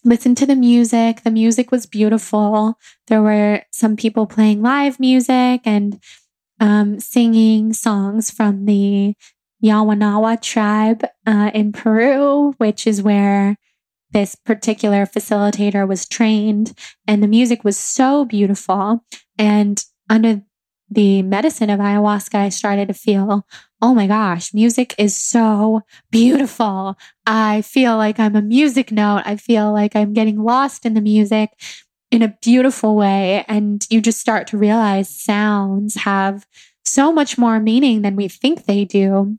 Listened 0.03 0.38
to 0.38 0.45
the 0.45 0.55
music. 0.55 1.24
The 1.24 1.32
music 1.32 1.72
was 1.72 1.88
beautiful. 1.88 2.78
There 3.07 3.24
were 3.24 3.63
some 3.72 3.95
people 3.95 4.28
playing 4.28 4.61
live 4.61 4.99
music 4.99 5.61
and 5.66 5.99
um, 6.59 6.99
singing 6.99 7.74
songs 7.74 8.30
from 8.30 8.66
the 8.66 9.16
Yawanawa 9.63 10.41
tribe 10.41 11.05
uh, 11.26 11.49
in 11.53 11.72
Peru, 11.72 12.53
which 12.57 12.86
is 12.86 13.01
where 13.01 13.57
this 14.16 14.34
particular 14.34 15.05
facilitator 15.05 15.86
was 15.86 16.07
trained 16.07 16.72
and 17.05 17.22
the 17.22 17.28
music 17.28 17.66
was 17.66 17.78
so 17.78 18.24
beautiful. 18.24 19.03
And 19.38 19.84
under 20.09 20.41
the 20.89 21.22
medicine 21.22 21.70
of 21.70 21.82
ayahuasca, 21.82 22.36
I 22.36 22.47
started 22.47 22.88
to 22.88 22.93
feel, 22.93 23.45
oh 23.82 23.93
my 23.93 24.07
gosh, 24.07 24.53
music 24.53 24.95
is 24.97 25.18
so 25.18 25.82
beautiful. 26.11 26.97
I 27.26 27.61
feel 27.63 27.97
like 27.97 28.18
I'm 28.18 28.38
a 28.38 28.41
music 28.41 28.89
note. 28.89 29.24
I 29.26 29.36
feel 29.36 29.74
like 29.74 29.97
I'm 29.97 30.13
getting 30.13 30.41
lost 30.41 30.86
in 30.86 30.93
the 30.93 31.01
music 31.01 31.49
in 32.09 32.22
a 32.22 32.38
beautiful 32.41 32.95
way. 32.95 33.43
And 33.49 33.86
you 33.89 33.99
just 33.99 34.22
start 34.22 34.47
to 34.47 34.57
realize 34.57 35.09
sounds 35.09 35.95
have 35.95 36.47
so 36.86 37.11
much 37.11 37.38
more 37.38 37.59
meaning 37.59 38.01
than 38.01 38.16
we 38.16 38.30
think 38.30 38.63
they 38.63 38.86
do. 38.86 39.38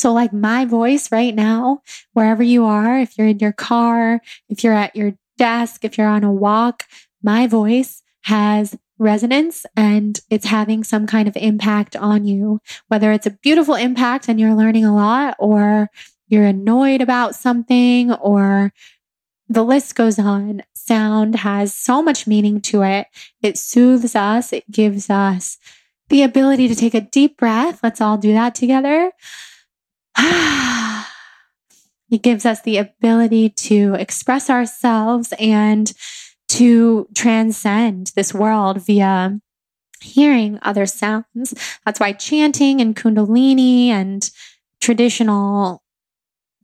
So, 0.00 0.14
like 0.14 0.32
my 0.32 0.64
voice 0.64 1.12
right 1.12 1.34
now, 1.34 1.82
wherever 2.14 2.42
you 2.42 2.64
are, 2.64 2.98
if 2.98 3.18
you're 3.18 3.26
in 3.26 3.38
your 3.38 3.52
car, 3.52 4.22
if 4.48 4.64
you're 4.64 4.72
at 4.72 4.96
your 4.96 5.12
desk, 5.36 5.84
if 5.84 5.98
you're 5.98 6.06
on 6.06 6.24
a 6.24 6.32
walk, 6.32 6.84
my 7.22 7.46
voice 7.46 8.02
has 8.22 8.78
resonance 8.98 9.66
and 9.76 10.20
it's 10.30 10.46
having 10.46 10.84
some 10.84 11.06
kind 11.06 11.28
of 11.28 11.36
impact 11.36 11.96
on 11.96 12.24
you, 12.24 12.60
whether 12.88 13.12
it's 13.12 13.26
a 13.26 13.38
beautiful 13.42 13.74
impact 13.74 14.26
and 14.26 14.40
you're 14.40 14.54
learning 14.54 14.86
a 14.86 14.94
lot, 14.94 15.36
or 15.38 15.90
you're 16.28 16.44
annoyed 16.44 17.02
about 17.02 17.34
something, 17.34 18.10
or 18.12 18.72
the 19.50 19.64
list 19.64 19.96
goes 19.96 20.18
on. 20.18 20.62
Sound 20.74 21.36
has 21.36 21.74
so 21.74 22.02
much 22.02 22.26
meaning 22.26 22.62
to 22.62 22.82
it. 22.82 23.06
It 23.42 23.58
soothes 23.58 24.16
us, 24.16 24.50
it 24.54 24.70
gives 24.70 25.10
us 25.10 25.58
the 26.08 26.22
ability 26.22 26.68
to 26.68 26.74
take 26.74 26.94
a 26.94 27.02
deep 27.02 27.36
breath. 27.36 27.80
Let's 27.82 28.00
all 28.00 28.16
do 28.16 28.32
that 28.32 28.54
together. 28.54 29.12
it 32.10 32.22
gives 32.22 32.44
us 32.46 32.62
the 32.62 32.76
ability 32.76 33.50
to 33.50 33.94
express 33.94 34.50
ourselves 34.50 35.32
and 35.38 35.92
to 36.48 37.08
transcend 37.14 38.12
this 38.16 38.34
world 38.34 38.84
via 38.84 39.38
hearing 40.00 40.58
other 40.62 40.86
sounds. 40.86 41.54
That's 41.84 42.00
why 42.00 42.12
chanting 42.12 42.80
and 42.80 42.96
Kundalini 42.96 43.88
and 43.88 44.28
traditional 44.80 45.82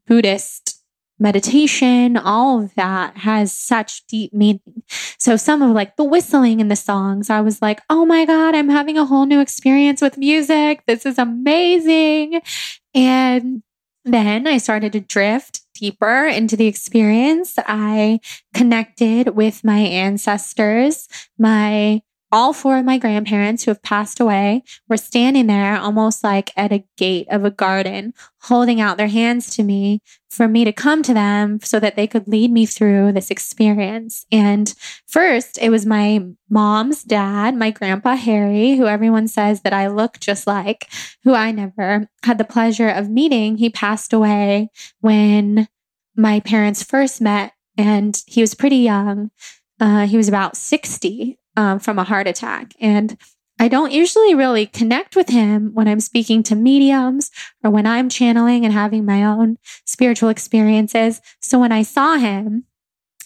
Buddhist 0.06 0.76
meditation, 1.18 2.16
all 2.16 2.62
of 2.62 2.74
that 2.74 3.16
has 3.18 3.52
such 3.52 4.06
deep 4.06 4.32
meaning. 4.34 4.82
So 5.18 5.36
some 5.36 5.62
of 5.62 5.70
like 5.70 5.96
the 5.96 6.04
whistling 6.04 6.60
in 6.60 6.68
the 6.68 6.76
songs, 6.76 7.30
I 7.30 7.40
was 7.40 7.62
like, 7.62 7.80
oh 7.88 8.04
my 8.04 8.24
God, 8.26 8.54
I'm 8.54 8.68
having 8.68 8.98
a 8.98 9.06
whole 9.06 9.24
new 9.24 9.40
experience 9.40 10.02
with 10.02 10.18
music. 10.18 10.82
This 10.86 11.06
is 11.06 11.18
amazing. 11.18 12.40
And 12.96 13.62
then 14.04 14.46
I 14.46 14.58
started 14.58 14.92
to 14.94 15.00
drift 15.00 15.60
deeper 15.74 16.26
into 16.26 16.56
the 16.56 16.66
experience. 16.66 17.54
I 17.58 18.20
connected 18.54 19.36
with 19.36 19.62
my 19.62 19.78
ancestors, 19.78 21.06
my 21.38 22.00
all 22.36 22.52
four 22.52 22.76
of 22.76 22.84
my 22.84 22.98
grandparents 22.98 23.64
who 23.64 23.70
have 23.70 23.82
passed 23.82 24.20
away 24.20 24.62
were 24.90 24.98
standing 24.98 25.46
there 25.46 25.78
almost 25.78 26.22
like 26.22 26.52
at 26.54 26.70
a 26.70 26.84
gate 26.98 27.26
of 27.30 27.46
a 27.46 27.50
garden, 27.50 28.12
holding 28.42 28.78
out 28.78 28.98
their 28.98 29.08
hands 29.08 29.56
to 29.56 29.62
me 29.62 30.02
for 30.28 30.46
me 30.46 30.62
to 30.62 30.70
come 30.70 31.02
to 31.02 31.14
them 31.14 31.58
so 31.62 31.80
that 31.80 31.96
they 31.96 32.06
could 32.06 32.28
lead 32.28 32.52
me 32.52 32.66
through 32.66 33.10
this 33.10 33.30
experience. 33.30 34.26
And 34.30 34.74
first, 35.06 35.56
it 35.62 35.70
was 35.70 35.86
my 35.86 36.26
mom's 36.50 37.02
dad, 37.02 37.56
my 37.56 37.70
grandpa 37.70 38.16
Harry, 38.16 38.76
who 38.76 38.86
everyone 38.86 39.28
says 39.28 39.62
that 39.62 39.72
I 39.72 39.86
look 39.86 40.20
just 40.20 40.46
like, 40.46 40.90
who 41.24 41.32
I 41.32 41.52
never 41.52 42.06
had 42.22 42.36
the 42.36 42.44
pleasure 42.44 42.90
of 42.90 43.08
meeting. 43.08 43.56
He 43.56 43.70
passed 43.70 44.12
away 44.12 44.68
when 45.00 45.68
my 46.14 46.40
parents 46.40 46.82
first 46.82 47.18
met, 47.22 47.52
and 47.78 48.22
he 48.26 48.42
was 48.42 48.54
pretty 48.54 48.76
young. 48.76 49.30
Uh, 49.80 50.06
he 50.06 50.18
was 50.18 50.28
about 50.28 50.54
60 50.54 51.38
um, 51.56 51.78
from 51.78 51.98
a 51.98 52.04
heart 52.04 52.26
attack. 52.26 52.74
And 52.80 53.16
I 53.58 53.68
don't 53.68 53.92
usually 53.92 54.34
really 54.34 54.66
connect 54.66 55.16
with 55.16 55.30
him 55.30 55.70
when 55.72 55.88
I'm 55.88 56.00
speaking 56.00 56.42
to 56.44 56.54
mediums 56.54 57.30
or 57.64 57.70
when 57.70 57.86
I'm 57.86 58.08
channeling 58.08 58.64
and 58.64 58.74
having 58.74 59.06
my 59.06 59.24
own 59.24 59.56
spiritual 59.86 60.28
experiences. 60.28 61.22
So 61.40 61.58
when 61.58 61.72
I 61.72 61.82
saw 61.82 62.16
him, 62.16 62.64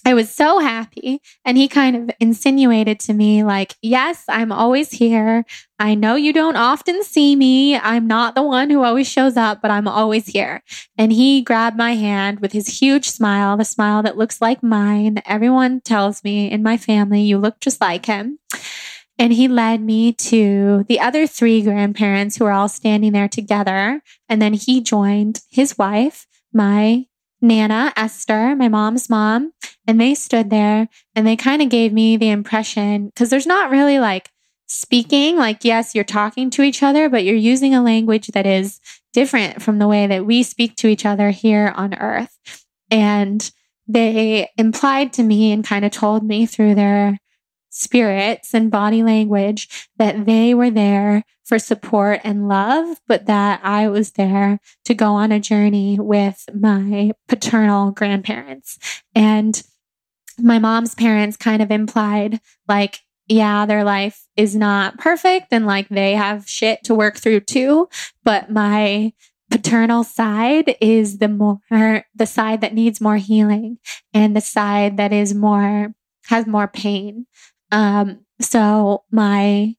I 0.04 0.14
was 0.14 0.34
so 0.34 0.58
happy. 0.58 1.20
And 1.44 1.58
he 1.58 1.68
kind 1.68 1.96
of 1.96 2.16
insinuated 2.20 2.98
to 3.00 3.12
me, 3.12 3.44
like, 3.44 3.74
yes, 3.82 4.24
I'm 4.28 4.50
always 4.50 4.90
here. 4.90 5.44
I 5.78 5.94
know 5.94 6.14
you 6.14 6.32
don't 6.32 6.56
often 6.56 7.02
see 7.04 7.36
me. 7.36 7.76
I'm 7.76 8.06
not 8.06 8.34
the 8.34 8.42
one 8.42 8.70
who 8.70 8.82
always 8.82 9.08
shows 9.08 9.36
up, 9.36 9.60
but 9.60 9.70
I'm 9.70 9.86
always 9.86 10.26
here. 10.26 10.62
And 10.96 11.12
he 11.12 11.42
grabbed 11.42 11.76
my 11.76 11.94
hand 11.94 12.40
with 12.40 12.52
his 12.52 12.80
huge 12.80 13.08
smile, 13.08 13.56
the 13.56 13.64
smile 13.64 14.02
that 14.02 14.16
looks 14.16 14.40
like 14.40 14.62
mine. 14.62 15.22
Everyone 15.26 15.80
tells 15.80 16.24
me 16.24 16.50
in 16.50 16.62
my 16.62 16.76
family, 16.76 17.22
you 17.22 17.38
look 17.38 17.60
just 17.60 17.80
like 17.80 18.06
him. 18.06 18.38
And 19.18 19.34
he 19.34 19.48
led 19.48 19.82
me 19.82 20.14
to 20.14 20.86
the 20.88 20.98
other 20.98 21.26
three 21.26 21.60
grandparents 21.60 22.36
who 22.36 22.44
were 22.44 22.52
all 22.52 22.70
standing 22.70 23.12
there 23.12 23.28
together. 23.28 24.02
And 24.30 24.40
then 24.40 24.54
he 24.54 24.80
joined 24.80 25.40
his 25.50 25.76
wife, 25.76 26.26
my 26.54 27.04
Nana, 27.42 27.92
Esther, 27.96 28.54
my 28.54 28.68
mom's 28.68 29.08
mom, 29.08 29.52
and 29.86 30.00
they 30.00 30.14
stood 30.14 30.50
there 30.50 30.88
and 31.14 31.26
they 31.26 31.36
kind 31.36 31.62
of 31.62 31.68
gave 31.68 31.92
me 31.92 32.16
the 32.16 32.30
impression 32.30 33.06
because 33.06 33.30
there's 33.30 33.46
not 33.46 33.70
really 33.70 33.98
like 33.98 34.30
speaking, 34.66 35.36
like, 35.36 35.64
yes, 35.64 35.94
you're 35.94 36.04
talking 36.04 36.48
to 36.50 36.62
each 36.62 36.82
other, 36.82 37.08
but 37.08 37.24
you're 37.24 37.34
using 37.34 37.74
a 37.74 37.82
language 37.82 38.28
that 38.28 38.46
is 38.46 38.80
different 39.12 39.60
from 39.60 39.78
the 39.78 39.88
way 39.88 40.06
that 40.06 40.24
we 40.24 40.42
speak 40.42 40.76
to 40.76 40.86
each 40.86 41.04
other 41.04 41.30
here 41.30 41.72
on 41.74 41.94
earth. 41.94 42.38
And 42.90 43.50
they 43.88 44.48
implied 44.56 45.12
to 45.14 45.22
me 45.22 45.50
and 45.50 45.64
kind 45.64 45.84
of 45.84 45.90
told 45.90 46.22
me 46.22 46.46
through 46.46 46.76
their 46.76 47.18
spirits 47.70 48.52
and 48.52 48.70
body 48.70 49.02
language 49.02 49.88
that 49.96 50.26
they 50.26 50.52
were 50.54 50.70
there 50.70 51.24
for 51.44 51.58
support 51.58 52.20
and 52.22 52.48
love, 52.48 53.00
but 53.08 53.26
that 53.26 53.60
I 53.64 53.88
was 53.88 54.12
there 54.12 54.60
to 54.84 54.94
go 54.94 55.14
on 55.14 55.32
a 55.32 55.40
journey 55.40 55.98
with 55.98 56.44
my 56.54 57.12
paternal 57.28 57.90
grandparents. 57.90 58.78
And 59.14 59.60
my 60.38 60.58
mom's 60.58 60.94
parents 60.94 61.36
kind 61.36 61.62
of 61.62 61.70
implied 61.70 62.40
like, 62.68 63.00
yeah, 63.26 63.66
their 63.66 63.84
life 63.84 64.26
is 64.36 64.56
not 64.56 64.98
perfect 64.98 65.48
and 65.52 65.66
like 65.66 65.88
they 65.88 66.14
have 66.14 66.48
shit 66.48 66.82
to 66.84 66.94
work 66.94 67.16
through 67.16 67.40
too. 67.40 67.88
But 68.24 68.50
my 68.50 69.12
paternal 69.50 70.04
side 70.04 70.76
is 70.80 71.18
the 71.18 71.28
more, 71.28 71.60
the 71.70 72.26
side 72.26 72.60
that 72.60 72.74
needs 72.74 73.00
more 73.00 73.16
healing 73.16 73.78
and 74.14 74.34
the 74.34 74.40
side 74.40 74.96
that 74.96 75.12
is 75.12 75.34
more, 75.34 75.94
has 76.26 76.46
more 76.46 76.68
pain. 76.68 77.26
Um, 77.70 78.24
so 78.40 79.04
my 79.10 79.74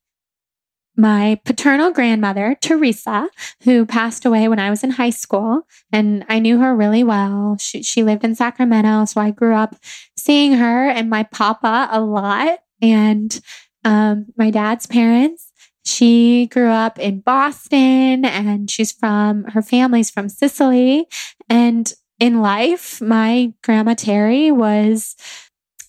my 0.98 1.40
paternal 1.46 1.92
grandmother, 1.92 2.56
Teresa, 2.62 3.30
who 3.64 3.86
passed 3.86 4.26
away 4.26 4.48
when 4.48 4.60
I 4.60 4.70
was 4.70 4.84
in 4.84 4.92
high 4.92 5.10
school, 5.10 5.62
and 5.92 6.26
I 6.30 6.40
knew 6.40 6.60
her 6.60 6.76
really 6.76 7.04
well. 7.04 7.58
She, 7.60 7.82
she 7.82 8.04
lived 8.04 8.24
in 8.24 8.36
Sacramento, 8.36 9.06
so 9.06 9.22
I 9.22 9.32
grew 9.32 9.56
up 9.56 9.76
seeing 10.18 10.54
her 10.54 10.90
and 10.90 11.10
my 11.10 11.24
papa 11.24 11.88
a 11.92 12.02
lot, 12.02 12.60
and 12.82 13.40
um, 13.84 14.28
my 14.38 14.52
dad's 14.52 14.86
parents. 14.86 15.52
She 15.84 16.46
grew 16.48 16.70
up 16.70 17.00
in 17.00 17.22
Boston, 17.22 18.26
and 18.26 18.70
she's 18.70 18.92
from 18.92 19.46
her 19.46 19.62
family's 19.62 20.12
from 20.12 20.30
Sicily. 20.30 21.08
And 21.50 21.92
in 22.20 22.42
life, 22.42 23.02
my 23.02 23.54
grandma 23.64 23.96
Terry 23.96 24.52
was 24.52 25.16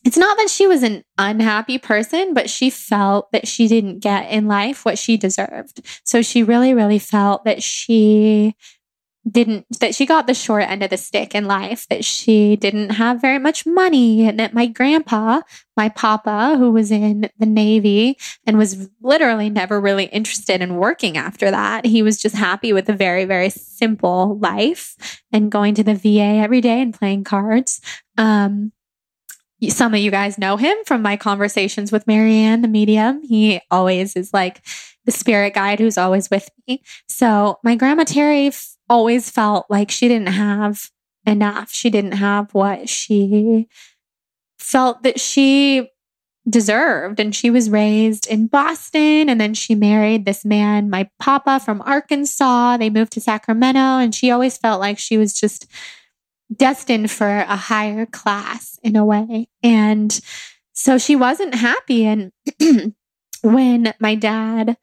it's 0.05 0.17
not 0.17 0.37
that 0.37 0.51
she 0.51 0.67
was 0.67 0.83
an 0.83 1.05
unhappy 1.17 1.79
person, 1.79 2.35
but 2.35 2.51
she 2.51 2.71
felt 2.71 3.31
that 3.33 3.47
she 3.47 3.69
didn't 3.69 4.01
get 4.01 4.31
in 4.31 4.47
life 4.47 4.85
what 4.85 4.99
she 4.99 5.17
deserved. 5.17 5.81
So 6.05 6.23
she 6.23 6.43
really, 6.43 6.75
really 6.75 6.99
felt 6.99 7.45
that 7.45 7.63
she 7.63 8.57
didn't, 9.31 9.67
that 9.79 9.95
she 9.95 10.05
got 10.05 10.27
the 10.27 10.35
short 10.35 10.65
end 10.65 10.83
of 10.83 10.91
the 10.91 10.97
stick 10.97 11.35
in 11.37 11.45
life, 11.45 11.87
that 11.89 12.05
she 12.05 12.57
didn't 12.57 12.91
have 12.91 13.21
very 13.21 13.39
much 13.39 13.65
money, 13.65 14.27
and 14.27 14.41
that 14.41 14.53
my 14.53 14.67
grandpa, 14.67 15.43
my 15.77 15.89
papa, 15.89 16.57
who 16.59 16.73
was 16.73 16.91
in 16.91 17.31
the 17.39 17.47
Navy 17.47 18.19
and 18.45 18.59
was 18.59 18.91
literally 19.01 19.49
never 19.49 19.81
really 19.81 20.07
interested 20.07 20.61
in 20.61 20.77
working 20.77 21.17
after 21.17 21.53
that, 21.53 21.87
he 21.87 22.03
was 22.03 22.21
just 22.21 22.35
happy 22.35 22.73
with 22.73 22.89
a 22.89 22.95
very, 22.95 23.25
very 23.25 23.51
simple 23.51 24.37
life 24.39 25.23
and 25.33 25.53
going 25.53 25.75
to 25.77 25.85
the 25.85 25.95
VA 25.95 26.41
every 26.43 26.61
day 26.61 26.81
and 26.81 26.93
playing 26.93 27.23
cards. 27.23 27.81
Um, 28.19 28.73
some 29.71 29.95
of 29.95 30.01
you 30.01 30.11
guys 30.11 30.39
know 30.39 30.57
him 30.57 30.77
from 30.87 31.03
my 31.03 31.17
conversations 31.17 31.93
with 31.93 32.07
Marianne, 32.07 32.63
the 32.63 32.69
medium. 32.69 33.23
He 33.23 33.61
always 33.71 34.17
is 34.17 34.33
like 34.33 34.65
the 35.05 35.13
spirit 35.13 35.55
guide 35.55 35.79
who's 35.79 35.99
always 35.99 36.31
with 36.31 36.49
me. 36.67 36.83
So 37.09 37.59
my 37.63 37.77
grandma 37.77 38.05
Terry 38.05 38.49
f- 38.49 38.77
always 38.89 39.31
felt 39.31 39.67
like 39.69 39.91
she 39.91 40.09
didn't 40.09 40.29
have 40.29 40.91
enough. 41.27 41.73
She 41.73 41.91
didn't 41.91 42.13
have 42.13 42.53
what 42.55 42.89
she 42.89 43.69
felt 44.59 45.03
that 45.03 45.21
she 45.21 45.89
deserved. 46.49 47.21
And 47.21 47.35
she 47.35 47.51
was 47.51 47.71
raised 47.71 48.27
in 48.27 48.49
Boston 48.49 49.29
and 49.29 49.41
then 49.41 49.55
she 49.55 49.75
married 49.75 50.25
this 50.25 50.45
man, 50.45 50.91
my 50.91 51.09
papa 51.21 51.61
from 51.61 51.83
Arkansas. 51.83 52.77
They 52.77 52.91
moved 52.91 53.13
to 53.13 53.21
Sacramento 53.21 53.79
and 53.79 54.15
she 54.15 54.31
always 54.31 54.57
felt 54.57 54.81
like 54.81 54.99
she 54.99 55.17
was 55.17 55.39
just 55.39 55.67
destined 56.55 57.11
for 57.11 57.29
a 57.29 57.57
higher 57.57 58.07
class 58.07 58.79
in 58.83 58.97
a 58.97 59.05
way. 59.05 59.49
And 59.63 60.19
so 60.73 60.99
she 60.99 61.17
wasn't 61.17 61.55
happy. 61.55 62.05
And 62.05 62.33
when 63.43 63.95
my 64.01 64.15
dad 64.15 64.77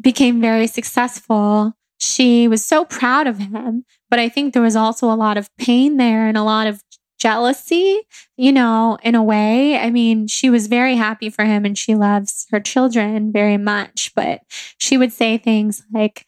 became 0.00 0.40
very 0.40 0.66
successful, 0.66 1.74
she 1.98 2.48
was 2.48 2.64
so 2.64 2.84
proud 2.84 3.26
of 3.26 3.38
him. 3.38 3.84
But 4.10 4.18
I 4.18 4.28
think 4.28 4.52
there 4.52 4.62
was 4.62 4.76
also 4.76 5.10
a 5.10 5.14
lot 5.14 5.36
of 5.36 5.54
pain 5.56 5.96
there 5.96 6.26
and 6.26 6.36
a 6.36 6.42
lot 6.42 6.66
of 6.66 6.82
jealousy, 7.18 8.00
you 8.36 8.52
know, 8.52 8.96
in 9.02 9.14
a 9.14 9.22
way. 9.22 9.76
I 9.76 9.90
mean, 9.90 10.28
she 10.28 10.50
was 10.50 10.68
very 10.68 10.94
happy 10.94 11.30
for 11.30 11.44
him 11.44 11.64
and 11.64 11.76
she 11.76 11.94
loves 11.94 12.46
her 12.50 12.60
children 12.60 13.32
very 13.32 13.56
much, 13.56 14.12
but 14.14 14.42
she 14.78 14.96
would 14.96 15.12
say 15.12 15.36
things 15.36 15.82
like, 15.92 16.24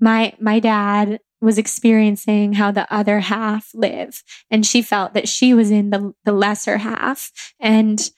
my 0.00 0.32
my 0.40 0.60
dad 0.60 1.20
was 1.40 1.58
experiencing 1.58 2.54
how 2.54 2.70
the 2.70 2.92
other 2.92 3.20
half 3.20 3.70
live. 3.74 4.22
And 4.50 4.64
she 4.64 4.82
felt 4.82 5.14
that 5.14 5.28
she 5.28 5.54
was 5.54 5.70
in 5.70 5.90
the, 5.90 6.12
the 6.24 6.32
lesser 6.32 6.78
half. 6.78 7.30
And 7.58 8.10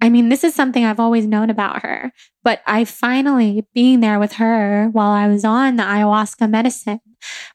I 0.00 0.08
mean, 0.10 0.28
this 0.28 0.44
is 0.44 0.54
something 0.54 0.84
I've 0.84 1.00
always 1.00 1.26
known 1.26 1.48
about 1.48 1.82
her, 1.82 2.12
but 2.44 2.60
I 2.66 2.84
finally 2.84 3.66
being 3.74 4.00
there 4.00 4.18
with 4.18 4.34
her 4.34 4.88
while 4.92 5.10
I 5.10 5.26
was 5.26 5.44
on 5.44 5.76
the 5.76 5.82
ayahuasca 5.82 6.50
medicine, 6.50 7.00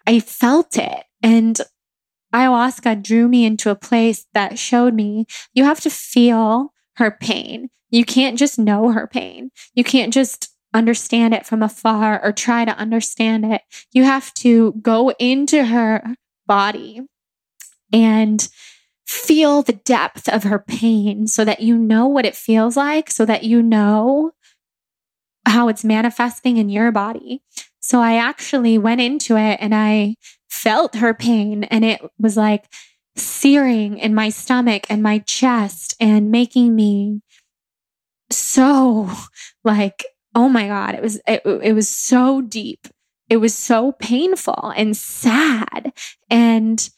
I 0.07 0.19
felt 0.19 0.77
it. 0.77 1.03
And 1.21 1.59
ayahuasca 2.33 3.03
drew 3.03 3.27
me 3.27 3.45
into 3.45 3.69
a 3.69 3.75
place 3.75 4.25
that 4.33 4.57
showed 4.57 4.95
me 4.95 5.25
you 5.53 5.65
have 5.65 5.81
to 5.81 5.89
feel 5.89 6.73
her 6.95 7.11
pain. 7.11 7.69
You 7.91 8.05
can't 8.05 8.39
just 8.39 8.57
know 8.57 8.91
her 8.91 9.05
pain. 9.05 9.51
You 9.75 9.83
can't 9.83 10.13
just 10.13 10.50
understand 10.73 11.33
it 11.33 11.45
from 11.45 11.63
afar 11.63 12.23
or 12.23 12.31
try 12.31 12.65
to 12.65 12.77
understand 12.77 13.45
it. 13.45 13.61
You 13.91 14.03
have 14.03 14.33
to 14.35 14.73
go 14.81 15.09
into 15.19 15.65
her 15.65 16.15
body 16.45 17.01
and 17.91 18.47
feel 19.05 19.61
the 19.61 19.73
depth 19.73 20.29
of 20.29 20.43
her 20.43 20.59
pain 20.59 21.27
so 21.27 21.43
that 21.43 21.59
you 21.59 21.77
know 21.77 22.07
what 22.07 22.25
it 22.25 22.35
feels 22.35 22.77
like, 22.77 23.11
so 23.11 23.25
that 23.25 23.43
you 23.43 23.61
know 23.61 24.31
how 25.45 25.67
it's 25.67 25.83
manifesting 25.83 26.57
in 26.57 26.69
your 26.69 26.91
body. 26.91 27.41
So 27.81 27.99
I 27.99 28.15
actually 28.15 28.77
went 28.77 29.01
into 29.01 29.35
it 29.35 29.57
and 29.59 29.73
I 29.73 30.15
felt 30.49 30.95
her 30.95 31.13
pain 31.13 31.63
and 31.65 31.83
it 31.83 32.01
was 32.19 32.37
like 32.37 32.65
searing 33.15 33.97
in 33.97 34.13
my 34.13 34.29
stomach 34.29 34.85
and 34.89 35.03
my 35.03 35.19
chest 35.19 35.95
and 35.99 36.31
making 36.31 36.75
me 36.75 37.21
so 38.29 39.09
like 39.63 40.05
oh 40.35 40.49
my 40.49 40.67
God, 40.67 40.95
it 40.95 41.01
was, 41.01 41.19
it, 41.27 41.41
it 41.45 41.73
was 41.73 41.89
so 41.89 42.41
deep. 42.41 42.87
It 43.29 43.37
was 43.37 43.55
so 43.55 43.93
painful 43.93 44.73
and 44.75 44.95
sad. 44.95 45.93
And 46.29 46.89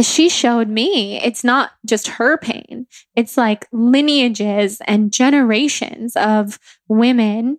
she 0.00 0.28
showed 0.28 0.68
me 0.68 1.20
it's 1.20 1.42
not 1.42 1.72
just 1.84 2.06
her 2.08 2.38
pain. 2.38 2.86
It's 3.16 3.36
like 3.36 3.66
lineages 3.72 4.80
and 4.86 5.12
generations 5.12 6.14
of 6.16 6.58
women 6.88 7.58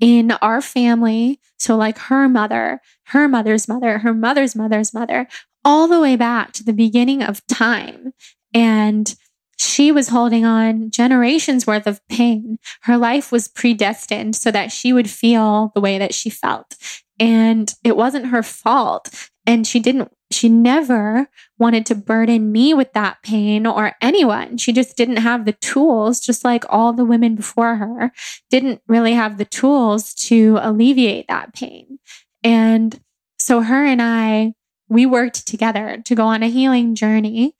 in 0.00 0.32
our 0.42 0.60
family. 0.60 1.40
So, 1.58 1.76
like 1.76 1.98
her 1.98 2.28
mother, 2.28 2.80
her 3.06 3.28
mother's 3.28 3.68
mother, 3.68 3.98
her 3.98 4.14
mother's 4.14 4.54
mother's 4.54 4.94
mother, 4.94 5.26
all 5.64 5.88
the 5.88 6.00
way 6.00 6.16
back 6.16 6.52
to 6.52 6.64
the 6.64 6.72
beginning 6.72 7.22
of 7.22 7.44
time. 7.46 8.12
And 8.54 9.14
she 9.62 9.92
was 9.92 10.08
holding 10.08 10.44
on 10.44 10.90
generations 10.90 11.66
worth 11.66 11.86
of 11.86 12.06
pain. 12.08 12.58
Her 12.82 12.96
life 12.96 13.30
was 13.30 13.48
predestined 13.48 14.36
so 14.36 14.50
that 14.50 14.72
she 14.72 14.92
would 14.92 15.08
feel 15.08 15.70
the 15.74 15.80
way 15.80 15.98
that 15.98 16.14
she 16.14 16.30
felt. 16.30 16.74
And 17.20 17.72
it 17.84 17.96
wasn't 17.96 18.26
her 18.26 18.42
fault. 18.42 19.30
And 19.46 19.66
she 19.66 19.80
didn't, 19.80 20.12
she 20.30 20.48
never 20.48 21.28
wanted 21.58 21.86
to 21.86 21.94
burden 21.94 22.50
me 22.50 22.74
with 22.74 22.92
that 22.94 23.22
pain 23.22 23.66
or 23.66 23.92
anyone. 24.00 24.56
She 24.56 24.72
just 24.72 24.96
didn't 24.96 25.18
have 25.18 25.44
the 25.44 25.52
tools, 25.52 26.20
just 26.20 26.44
like 26.44 26.64
all 26.68 26.92
the 26.92 27.04
women 27.04 27.34
before 27.34 27.76
her 27.76 28.12
didn't 28.50 28.80
really 28.88 29.14
have 29.14 29.38
the 29.38 29.44
tools 29.44 30.14
to 30.14 30.58
alleviate 30.60 31.28
that 31.28 31.54
pain. 31.54 31.98
And 32.42 33.00
so 33.38 33.60
her 33.60 33.84
and 33.84 34.00
I, 34.00 34.54
we 34.88 35.06
worked 35.06 35.46
together 35.46 36.02
to 36.04 36.14
go 36.14 36.26
on 36.26 36.42
a 36.42 36.48
healing 36.48 36.94
journey 36.94 37.54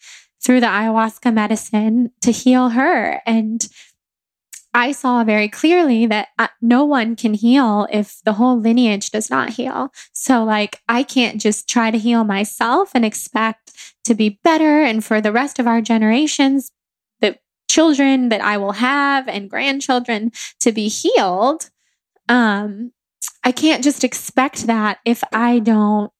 through 0.44 0.60
the 0.60 0.66
ayahuasca 0.66 1.32
medicine 1.32 2.10
to 2.20 2.32
heal 2.32 2.70
her. 2.70 3.20
And 3.26 3.66
I 4.74 4.92
saw 4.92 5.22
very 5.22 5.48
clearly 5.48 6.06
that 6.06 6.28
uh, 6.38 6.48
no 6.62 6.84
one 6.84 7.14
can 7.14 7.34
heal 7.34 7.86
if 7.92 8.20
the 8.24 8.32
whole 8.32 8.58
lineage 8.58 9.10
does 9.10 9.28
not 9.28 9.50
heal. 9.50 9.92
So, 10.12 10.44
like, 10.44 10.80
I 10.88 11.02
can't 11.02 11.40
just 11.40 11.68
try 11.68 11.90
to 11.90 11.98
heal 11.98 12.24
myself 12.24 12.90
and 12.94 13.04
expect 13.04 13.72
to 14.04 14.14
be 14.14 14.40
better. 14.42 14.82
And 14.82 15.04
for 15.04 15.20
the 15.20 15.32
rest 15.32 15.58
of 15.58 15.66
our 15.66 15.82
generations, 15.82 16.70
the 17.20 17.36
children 17.70 18.30
that 18.30 18.40
I 18.40 18.56
will 18.56 18.72
have 18.72 19.28
and 19.28 19.50
grandchildren 19.50 20.32
to 20.60 20.72
be 20.72 20.88
healed. 20.88 21.68
Um, 22.28 22.92
I 23.44 23.52
can't 23.52 23.84
just 23.84 24.04
expect 24.04 24.66
that 24.68 25.00
if 25.04 25.22
I 25.32 25.58
don't, 25.58 26.12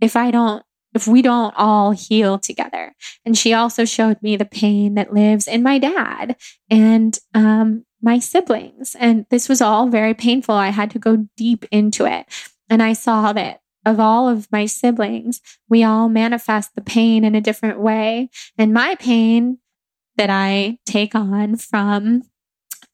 if 0.00 0.16
I 0.16 0.32
don't 0.32 0.64
if 0.94 1.06
we 1.06 1.22
don't 1.22 1.54
all 1.56 1.92
heal 1.92 2.38
together. 2.38 2.94
And 3.24 3.36
she 3.36 3.52
also 3.52 3.84
showed 3.84 4.22
me 4.22 4.36
the 4.36 4.44
pain 4.44 4.94
that 4.94 5.12
lives 5.12 5.48
in 5.48 5.62
my 5.62 5.78
dad 5.78 6.36
and 6.70 7.18
um, 7.34 7.84
my 8.00 8.18
siblings. 8.18 8.96
And 8.98 9.26
this 9.30 9.48
was 9.48 9.60
all 9.60 9.88
very 9.88 10.14
painful. 10.14 10.54
I 10.54 10.68
had 10.68 10.90
to 10.92 10.98
go 10.98 11.28
deep 11.36 11.64
into 11.70 12.04
it. 12.04 12.26
And 12.68 12.82
I 12.82 12.92
saw 12.92 13.32
that 13.32 13.60
of 13.84 13.98
all 13.98 14.28
of 14.28 14.50
my 14.52 14.66
siblings, 14.66 15.40
we 15.68 15.82
all 15.82 16.08
manifest 16.08 16.74
the 16.74 16.82
pain 16.82 17.24
in 17.24 17.34
a 17.34 17.40
different 17.40 17.80
way. 17.80 18.30
And 18.56 18.72
my 18.72 18.94
pain 18.96 19.58
that 20.16 20.30
I 20.30 20.78
take 20.86 21.14
on 21.14 21.56
from 21.56 22.22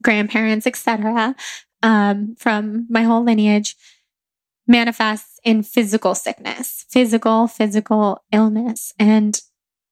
grandparents, 0.02 0.66
etc., 0.66 1.34
um, 1.82 2.36
from 2.38 2.86
my 2.88 3.02
whole 3.02 3.22
lineage 3.22 3.76
manifests 4.66 5.37
in 5.44 5.62
physical 5.62 6.14
sickness, 6.14 6.84
physical, 6.88 7.46
physical 7.46 8.22
illness. 8.32 8.92
And 8.98 9.40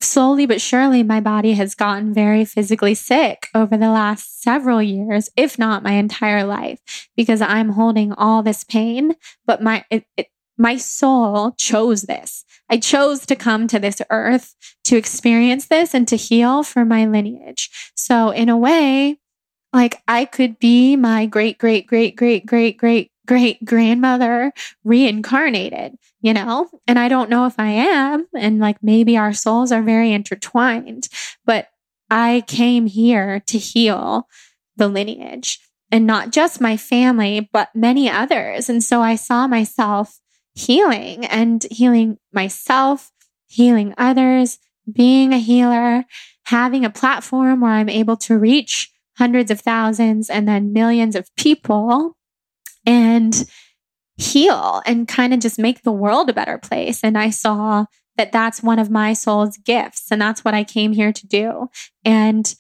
slowly 0.00 0.46
but 0.46 0.60
surely, 0.60 1.02
my 1.02 1.20
body 1.20 1.54
has 1.54 1.74
gotten 1.74 2.12
very 2.12 2.44
physically 2.44 2.94
sick 2.94 3.48
over 3.54 3.76
the 3.76 3.90
last 3.90 4.42
several 4.42 4.82
years, 4.82 5.30
if 5.36 5.58
not 5.58 5.82
my 5.82 5.92
entire 5.92 6.44
life, 6.44 7.08
because 7.16 7.40
I'm 7.40 7.70
holding 7.70 8.12
all 8.12 8.42
this 8.42 8.64
pain. 8.64 9.14
But 9.46 9.62
my, 9.62 9.84
it, 9.90 10.04
it, 10.16 10.28
my 10.58 10.76
soul 10.76 11.52
chose 11.52 12.02
this. 12.02 12.44
I 12.68 12.78
chose 12.78 13.26
to 13.26 13.36
come 13.36 13.68
to 13.68 13.78
this 13.78 14.02
earth 14.10 14.54
to 14.84 14.96
experience 14.96 15.66
this 15.66 15.94
and 15.94 16.08
to 16.08 16.16
heal 16.16 16.62
for 16.62 16.84
my 16.84 17.06
lineage. 17.06 17.70
So, 17.94 18.30
in 18.30 18.48
a 18.48 18.56
way, 18.56 19.18
like 19.72 20.02
I 20.08 20.24
could 20.24 20.58
be 20.58 20.96
my 20.96 21.26
great, 21.26 21.58
great, 21.58 21.86
great, 21.86 22.16
great, 22.16 22.46
great, 22.46 22.78
great, 22.78 23.10
great 23.26 23.64
grandmother 23.64 24.52
reincarnated, 24.84 25.96
you 26.20 26.32
know? 26.32 26.68
And 26.86 26.98
I 26.98 27.08
don't 27.08 27.30
know 27.30 27.46
if 27.46 27.58
I 27.58 27.68
am. 27.68 28.26
And 28.34 28.58
like 28.58 28.82
maybe 28.82 29.16
our 29.16 29.32
souls 29.32 29.72
are 29.72 29.82
very 29.82 30.12
intertwined, 30.12 31.08
but 31.44 31.68
I 32.10 32.44
came 32.46 32.86
here 32.86 33.40
to 33.46 33.58
heal 33.58 34.28
the 34.76 34.88
lineage 34.88 35.60
and 35.90 36.06
not 36.06 36.32
just 36.32 36.60
my 36.60 36.76
family, 36.76 37.48
but 37.52 37.68
many 37.74 38.10
others. 38.10 38.68
And 38.68 38.82
so 38.82 39.00
I 39.00 39.16
saw 39.16 39.46
myself 39.46 40.20
healing 40.54 41.24
and 41.26 41.64
healing 41.70 42.18
myself, 42.32 43.12
healing 43.46 43.94
others, 43.98 44.58
being 44.90 45.32
a 45.32 45.38
healer, 45.38 46.04
having 46.44 46.84
a 46.84 46.90
platform 46.90 47.60
where 47.60 47.72
I'm 47.72 47.88
able 47.88 48.16
to 48.18 48.38
reach 48.38 48.90
hundreds 49.18 49.50
of 49.50 49.60
thousands 49.60 50.30
and 50.30 50.46
then 50.48 50.72
millions 50.72 51.16
of 51.16 51.34
people 51.36 52.15
and 52.86 53.46
heal 54.16 54.82
and 54.86 55.06
kind 55.06 55.34
of 55.34 55.40
just 55.40 55.58
make 55.58 55.82
the 55.82 55.92
world 55.92 56.30
a 56.30 56.34
better 56.34 56.56
place. 56.56 57.00
And 57.02 57.18
I 57.18 57.30
saw 57.30 57.86
that 58.16 58.32
that's 58.32 58.62
one 58.62 58.78
of 58.78 58.90
my 58.90 59.12
soul's 59.12 59.58
gifts. 59.58 60.10
And 60.10 60.20
that's 60.20 60.44
what 60.44 60.54
I 60.54 60.64
came 60.64 60.92
here 60.92 61.12
to 61.12 61.26
do. 61.26 61.68
And 62.04 62.54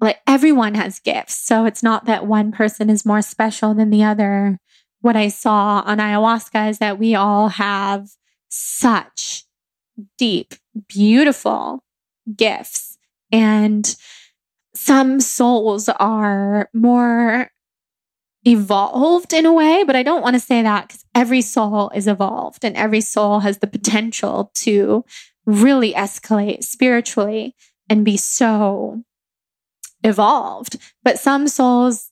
like 0.00 0.20
everyone 0.26 0.74
has 0.74 1.00
gifts. 1.00 1.40
So 1.40 1.64
it's 1.64 1.82
not 1.82 2.04
that 2.04 2.26
one 2.26 2.52
person 2.52 2.90
is 2.90 3.06
more 3.06 3.22
special 3.22 3.74
than 3.74 3.90
the 3.90 4.04
other. 4.04 4.58
What 5.00 5.16
I 5.16 5.28
saw 5.28 5.82
on 5.84 5.98
ayahuasca 5.98 6.70
is 6.70 6.78
that 6.78 6.98
we 6.98 7.14
all 7.14 7.48
have 7.48 8.08
such 8.48 9.44
deep, 10.18 10.54
beautiful 10.88 11.82
gifts. 12.36 12.98
And 13.32 13.96
some 14.74 15.20
souls 15.20 15.88
are 15.88 16.68
more 16.72 17.50
evolved 18.46 19.32
in 19.32 19.44
a 19.44 19.52
way, 19.52 19.82
but 19.84 19.96
I 19.96 20.04
don't 20.04 20.22
want 20.22 20.34
to 20.34 20.40
say 20.40 20.62
that 20.62 20.88
because 20.88 21.04
every 21.14 21.42
soul 21.42 21.90
is 21.94 22.06
evolved 22.06 22.64
and 22.64 22.76
every 22.76 23.00
soul 23.00 23.40
has 23.40 23.58
the 23.58 23.66
potential 23.66 24.52
to 24.58 25.04
really 25.44 25.92
escalate 25.92 26.62
spiritually 26.62 27.54
and 27.90 28.04
be 28.04 28.16
so 28.16 29.02
evolved. 30.04 30.76
But 31.02 31.18
some 31.18 31.48
souls, 31.48 32.10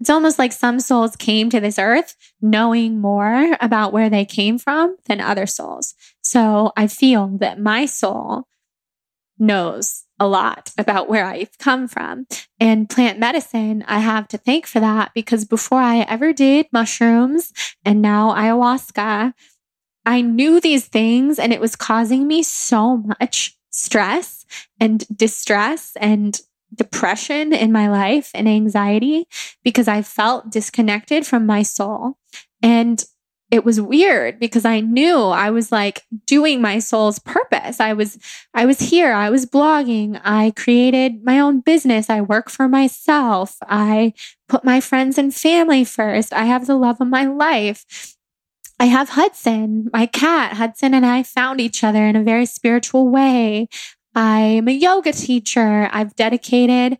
it's 0.00 0.08
almost 0.08 0.38
like 0.38 0.52
some 0.52 0.80
souls 0.80 1.14
came 1.14 1.50
to 1.50 1.60
this 1.60 1.78
earth 1.78 2.16
knowing 2.40 2.98
more 2.98 3.56
about 3.60 3.92
where 3.92 4.08
they 4.08 4.24
came 4.24 4.58
from 4.58 4.96
than 5.06 5.20
other 5.20 5.46
souls. 5.46 5.94
So 6.22 6.72
I 6.74 6.86
feel 6.86 7.28
that 7.38 7.60
my 7.60 7.84
soul 7.84 8.44
knows 9.40 10.04
a 10.18 10.28
lot 10.28 10.70
about 10.76 11.08
where 11.08 11.24
I've 11.24 11.56
come 11.58 11.88
from. 11.88 12.26
And 12.60 12.90
plant 12.90 13.18
medicine, 13.18 13.82
I 13.88 14.00
have 14.00 14.28
to 14.28 14.38
thank 14.38 14.66
for 14.66 14.80
that 14.80 15.12
because 15.14 15.44
before 15.44 15.80
I 15.80 16.00
ever 16.00 16.32
did 16.32 16.66
mushrooms 16.72 17.52
and 17.84 18.02
now 18.02 18.34
ayahuasca, 18.34 19.32
I 20.04 20.20
knew 20.20 20.60
these 20.60 20.86
things 20.86 21.38
and 21.38 21.52
it 21.52 21.60
was 21.60 21.74
causing 21.74 22.26
me 22.26 22.42
so 22.42 22.98
much 22.98 23.56
stress 23.70 24.44
and 24.78 25.04
distress 25.16 25.96
and 26.00 26.38
depression 26.74 27.52
in 27.52 27.72
my 27.72 27.88
life 27.88 28.30
and 28.34 28.48
anxiety 28.48 29.26
because 29.64 29.88
I 29.88 30.02
felt 30.02 30.50
disconnected 30.50 31.26
from 31.26 31.46
my 31.46 31.62
soul. 31.62 32.16
And 32.62 33.02
it 33.50 33.64
was 33.64 33.80
weird 33.80 34.38
because 34.38 34.64
I 34.64 34.80
knew 34.80 35.18
I 35.18 35.50
was 35.50 35.72
like 35.72 36.04
doing 36.26 36.60
my 36.60 36.78
soul's 36.78 37.18
purpose. 37.18 37.80
I 37.80 37.92
was, 37.92 38.18
I 38.54 38.64
was 38.64 38.78
here. 38.78 39.12
I 39.12 39.28
was 39.28 39.44
blogging. 39.44 40.20
I 40.24 40.52
created 40.56 41.24
my 41.24 41.40
own 41.40 41.60
business. 41.60 42.08
I 42.08 42.20
work 42.20 42.48
for 42.48 42.68
myself. 42.68 43.56
I 43.62 44.14
put 44.48 44.64
my 44.64 44.80
friends 44.80 45.18
and 45.18 45.34
family 45.34 45.84
first. 45.84 46.32
I 46.32 46.44
have 46.44 46.66
the 46.66 46.76
love 46.76 47.00
of 47.00 47.08
my 47.08 47.24
life. 47.24 48.16
I 48.78 48.84
have 48.86 49.10
Hudson, 49.10 49.90
my 49.92 50.06
cat. 50.06 50.54
Hudson 50.54 50.94
and 50.94 51.04
I 51.04 51.22
found 51.22 51.60
each 51.60 51.82
other 51.82 52.06
in 52.06 52.16
a 52.16 52.22
very 52.22 52.46
spiritual 52.46 53.08
way. 53.08 53.68
I'm 54.14 54.68
a 54.68 54.72
yoga 54.72 55.12
teacher. 55.12 55.88
I've 55.92 56.14
dedicated 56.14 56.98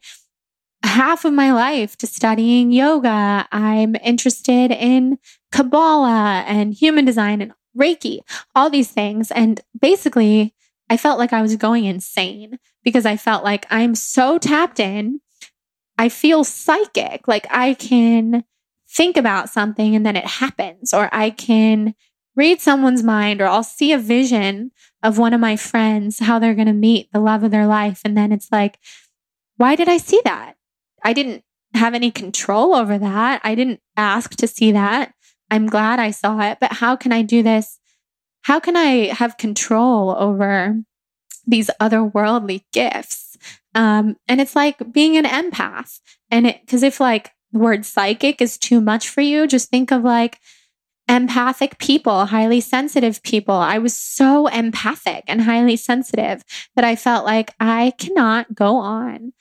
half 0.82 1.24
of 1.24 1.32
my 1.32 1.52
life 1.52 1.96
to 1.98 2.06
studying 2.06 2.72
yoga. 2.72 3.46
I'm 3.52 3.96
interested 3.96 4.70
in 4.72 5.18
Kabbalah 5.52 6.44
and 6.46 6.74
human 6.74 7.04
design 7.04 7.40
and 7.40 7.52
Reiki, 7.78 8.20
all 8.54 8.70
these 8.70 8.90
things. 8.90 9.30
And 9.30 9.60
basically, 9.80 10.54
I 10.88 10.96
felt 10.96 11.18
like 11.18 11.32
I 11.32 11.42
was 11.42 11.56
going 11.56 11.84
insane 11.84 12.58
because 12.82 13.06
I 13.06 13.16
felt 13.16 13.44
like 13.44 13.66
I'm 13.70 13.94
so 13.94 14.38
tapped 14.38 14.80
in. 14.80 15.20
I 15.98 16.08
feel 16.08 16.44
psychic, 16.44 17.28
like 17.28 17.46
I 17.50 17.74
can 17.74 18.44
think 18.88 19.16
about 19.16 19.50
something 19.50 19.94
and 19.94 20.04
then 20.04 20.16
it 20.16 20.26
happens, 20.26 20.92
or 20.94 21.08
I 21.12 21.30
can 21.30 21.94
read 22.36 22.60
someone's 22.60 23.02
mind, 23.02 23.40
or 23.40 23.46
I'll 23.46 23.62
see 23.62 23.92
a 23.92 23.98
vision 23.98 24.70
of 25.02 25.18
one 25.18 25.34
of 25.34 25.40
my 25.40 25.56
friends, 25.56 26.20
how 26.20 26.38
they're 26.38 26.54
going 26.54 26.66
to 26.66 26.72
meet 26.72 27.12
the 27.12 27.20
love 27.20 27.42
of 27.42 27.50
their 27.50 27.66
life. 27.66 28.00
And 28.04 28.16
then 28.16 28.32
it's 28.32 28.50
like, 28.50 28.78
why 29.58 29.76
did 29.76 29.88
I 29.88 29.98
see 29.98 30.20
that? 30.24 30.54
I 31.04 31.12
didn't 31.12 31.44
have 31.74 31.94
any 31.94 32.10
control 32.10 32.74
over 32.74 32.98
that. 32.98 33.40
I 33.44 33.54
didn't 33.54 33.80
ask 33.96 34.34
to 34.36 34.46
see 34.46 34.72
that. 34.72 35.12
I'm 35.50 35.66
glad 35.66 35.98
I 35.98 36.10
saw 36.10 36.40
it, 36.40 36.58
but 36.60 36.72
how 36.74 36.96
can 36.96 37.12
I 37.12 37.22
do 37.22 37.42
this? 37.42 37.78
How 38.42 38.60
can 38.60 38.76
I 38.76 39.12
have 39.12 39.36
control 39.36 40.14
over 40.16 40.76
these 41.46 41.70
otherworldly 41.80 42.62
gifts? 42.72 43.36
Um, 43.74 44.16
and 44.28 44.40
it's 44.40 44.56
like 44.56 44.92
being 44.92 45.16
an 45.16 45.24
empath. 45.24 46.00
And 46.30 46.46
it, 46.46 46.66
cause 46.66 46.82
if 46.82 47.00
like 47.00 47.32
the 47.52 47.58
word 47.58 47.84
psychic 47.84 48.40
is 48.40 48.58
too 48.58 48.80
much 48.80 49.08
for 49.08 49.20
you, 49.20 49.46
just 49.46 49.70
think 49.70 49.90
of 49.90 50.02
like 50.02 50.38
empathic 51.08 51.78
people, 51.78 52.26
highly 52.26 52.60
sensitive 52.60 53.22
people. 53.22 53.54
I 53.54 53.78
was 53.78 53.96
so 53.96 54.46
empathic 54.46 55.24
and 55.26 55.42
highly 55.42 55.76
sensitive 55.76 56.44
that 56.76 56.84
I 56.84 56.94
felt 56.94 57.24
like 57.24 57.52
I 57.58 57.92
cannot 57.98 58.54
go 58.54 58.76
on 58.76 59.32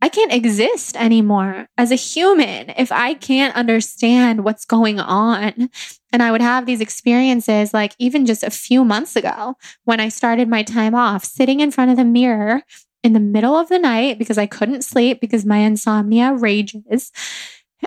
I 0.00 0.08
can't 0.08 0.32
exist 0.32 0.96
anymore 0.96 1.68
as 1.76 1.90
a 1.90 1.96
human 1.96 2.70
if 2.76 2.92
I 2.92 3.14
can't 3.14 3.56
understand 3.56 4.44
what's 4.44 4.64
going 4.64 5.00
on. 5.00 5.70
And 6.12 6.22
I 6.22 6.30
would 6.30 6.40
have 6.40 6.66
these 6.66 6.80
experiences 6.80 7.74
like 7.74 7.94
even 7.98 8.24
just 8.24 8.44
a 8.44 8.50
few 8.50 8.84
months 8.84 9.16
ago 9.16 9.56
when 9.84 10.00
I 10.00 10.08
started 10.08 10.48
my 10.48 10.62
time 10.62 10.94
off, 10.94 11.24
sitting 11.24 11.60
in 11.60 11.70
front 11.70 11.90
of 11.90 11.96
the 11.96 12.04
mirror 12.04 12.62
in 13.02 13.12
the 13.12 13.20
middle 13.20 13.56
of 13.56 13.68
the 13.68 13.78
night 13.78 14.18
because 14.18 14.38
I 14.38 14.46
couldn't 14.46 14.82
sleep 14.82 15.20
because 15.20 15.44
my 15.44 15.58
insomnia 15.58 16.32
rages 16.32 17.12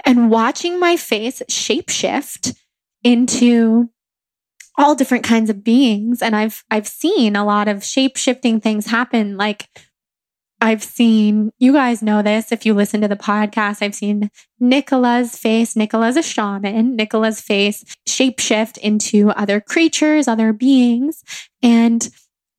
and 0.05 0.29
watching 0.29 0.79
my 0.79 0.97
face 0.97 1.41
shapeshift 1.49 2.57
into 3.03 3.89
all 4.77 4.95
different 4.95 5.23
kinds 5.23 5.49
of 5.49 5.63
beings 5.63 6.21
and 6.21 6.35
I've 6.35 6.63
I've 6.71 6.87
seen 6.87 7.35
a 7.35 7.45
lot 7.45 7.67
of 7.67 7.83
shape-shifting 7.83 8.61
things 8.61 8.87
happen 8.87 9.37
like 9.37 9.67
I've 10.61 10.83
seen, 10.83 11.51
you 11.57 11.73
guys 11.73 12.03
know 12.03 12.21
this 12.21 12.51
if 12.51 12.67
you 12.67 12.75
listen 12.75 13.01
to 13.01 13.07
the 13.07 13.15
podcast. 13.15 13.81
I've 13.81 13.95
seen 13.95 14.29
Nicola's 14.59 15.35
face. 15.35 15.75
Nicola's 15.75 16.15
a 16.15 16.21
shaman. 16.21 16.95
Nicola's 16.95 17.41
face 17.41 17.83
shapeshift 18.07 18.77
into 18.77 19.31
other 19.31 19.59
creatures, 19.59 20.27
other 20.27 20.53
beings. 20.53 21.23
And 21.63 22.07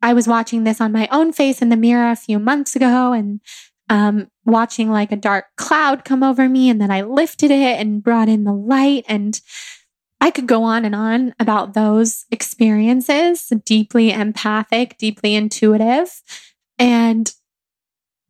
I 0.03 0.15
was 0.15 0.27
watching 0.27 0.65
this 0.65 0.81
on 0.81 0.91
my 0.91 1.09
own 1.13 1.33
face 1.33 1.63
in 1.63 1.69
the 1.69 1.77
mirror 1.77 2.11
a 2.11 2.17
few 2.17 2.41
months 2.41 2.75
ago 2.75 3.13
and 3.13 3.41
um, 3.89 4.29
watching 4.45 4.91
like 4.91 5.13
a 5.13 5.17
dark 5.17 5.45
cloud 5.57 6.05
come 6.05 6.25
over 6.25 6.49
me. 6.49 6.69
And 6.69 6.81
then 6.81 6.91
I 6.91 7.03
lifted 7.03 7.53
it 7.53 7.79
and 7.79 8.03
brought 8.03 8.29
in 8.29 8.43
the 8.43 8.53
light. 8.53 9.05
And 9.07 9.41
I 10.21 10.33
could 10.33 10.49
go 10.49 10.65
on 10.65 10.85
and 10.85 10.95
on 10.95 11.35
about 11.39 11.75
those 11.75 12.27
experiences, 12.33 13.53
deeply 13.65 14.11
empathic, 14.11 14.99
deeply 14.99 15.37
intuitive. 15.37 16.21
And 16.81 17.33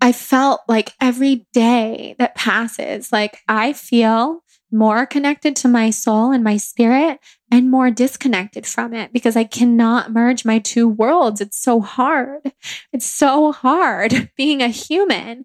I 0.03 0.11
felt 0.11 0.63
like 0.67 0.95
every 1.01 1.47
day 1.53 2.17
that 2.19 2.35
passes, 2.35 3.13
like 3.13 3.39
I 3.47 3.73
feel 3.73 4.43
more 4.73 5.07
connected 5.07 5.55
to 5.55 5.69
my 5.69 5.91
soul 5.91 6.33
and 6.33 6.43
my 6.43 6.57
spirit 6.57 7.21
and 7.53 7.71
more 7.71 7.89
disconnected 7.89 8.67
from 8.67 8.95
it 8.95 9.13
because 9.13 9.37
I 9.37 9.45
cannot 9.45 10.11
merge 10.11 10.45
my 10.45 10.59
two 10.59 10.89
worlds. 10.89 11.41
It's 11.41 11.57
so 11.57 11.81
hard. 11.81 12.53
It's 12.93 13.07
so 13.07 13.53
hard 13.53 14.33
being 14.37 14.61
a 14.61 14.69
human 14.69 15.45